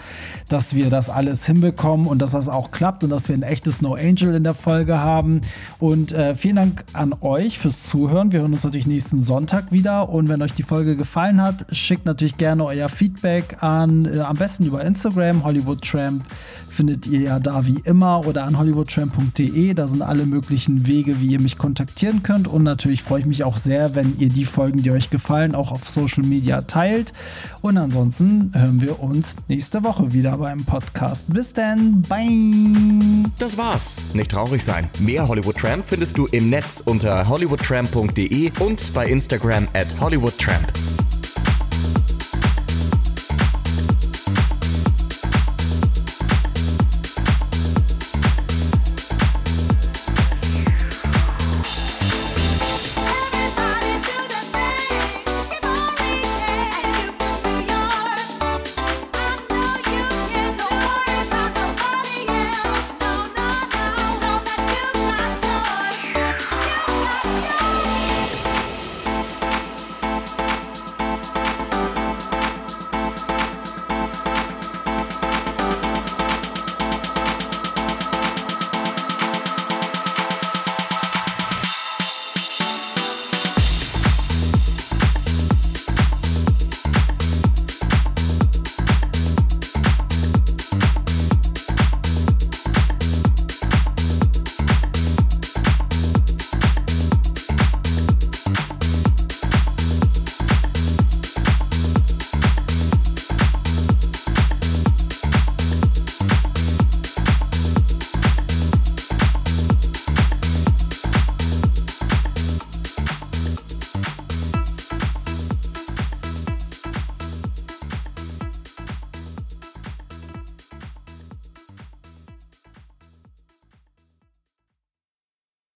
dass 0.50 0.76
wir 0.76 0.92
das 0.92 1.10
alles 1.10 1.48
hinbekommen 1.48 2.06
und 2.06 2.22
dass 2.22 2.32
das 2.32 2.48
auch 2.48 2.70
klappt 2.70 3.04
und 3.04 3.10
dass 3.10 3.28
wir 3.28 3.34
ein 3.34 3.42
echtes 3.42 3.82
No 3.82 3.96
Angel 3.96 4.36
in 4.36 4.44
der 4.44 4.54
Folge 4.54 5.00
haben. 5.00 5.42
Und 5.80 6.12
äh, 6.12 6.36
vielen 6.36 6.58
Dank 6.58 6.86
an 6.94 7.16
euch 7.22 7.58
fürs 7.58 7.82
Zuhören. 7.86 8.32
Wir 8.32 8.42
hören 8.42 8.54
uns 8.54 8.64
natürlich 8.64 8.86
nächsten 8.86 9.24
Sonntag 9.24 9.72
wieder. 9.72 10.10
Und 10.10 10.30
wenn 10.30 10.43
euch 10.44 10.54
die 10.54 10.64
Folge 10.64 10.96
gefallen 10.96 11.42
hat. 11.42 11.66
Schickt 11.72 12.06
natürlich 12.06 12.38
gerne 12.38 12.66
euer 12.66 12.90
Feedback 12.90 13.58
an, 13.62 14.06
äh, 14.06 14.20
am 14.20 14.38
besten 14.38 14.66
über 14.66 14.84
Instagram, 14.84 15.44
Hollywood 15.44 15.82
Tramp 15.82 16.24
findet 16.74 17.08
ihr 17.08 17.22
ja 17.22 17.40
da 17.40 17.66
wie 17.66 17.80
immer 17.84 18.26
oder 18.26 18.44
an 18.46 18.58
hollywoodtramp.de. 18.58 19.74
Da 19.74 19.88
sind 19.88 20.02
alle 20.02 20.26
möglichen 20.26 20.88
Wege, 20.88 21.22
wie 21.22 21.28
ihr 21.28 21.42
mich 21.42 21.58
kontaktieren 21.58 22.24
könnt. 22.24 22.48
Und 22.48 22.64
natürlich 22.64 23.04
freue 23.04 23.22
ich 23.22 23.26
mich 23.26 23.44
auch 23.44 23.58
sehr, 23.58 23.96
wenn 23.96 24.20
ihr 24.20 24.30
die 24.30 24.46
Folgen, 24.46 24.82
die 24.82 24.92
euch 24.92 25.10
gefallen, 25.10 25.56
auch 25.56 25.72
auf 25.72 25.88
Social 25.88 26.24
Media 26.24 26.62
teilt. 26.62 27.14
Und 27.62 27.78
ansonsten 27.78 28.52
hören 28.54 28.82
wir 28.82 29.02
uns 29.02 29.36
nächste 29.48 29.84
Woche 29.84 30.14
wieder 30.14 30.38
beim 30.38 30.66
Podcast. 30.66 31.24
Bis 31.28 31.54
dann, 31.54 32.02
bye. 32.02 33.32
Das 33.40 33.58
war's. 33.58 34.02
Nicht 34.14 34.32
traurig 34.32 34.64
sein. 34.64 34.90
Mehr 35.00 35.28
Hollywood 35.28 35.58
Tramp 35.58 35.86
findest 35.86 36.18
du 36.18 36.26
im 36.28 36.50
Netz 36.50 36.82
unter 36.84 37.28
hollywoodtramp.de 37.28 38.52
und 38.60 38.94
bei 38.94 39.08
Instagram 39.08 39.68
at 39.74 39.88
hollywoodtramp. 40.00 40.72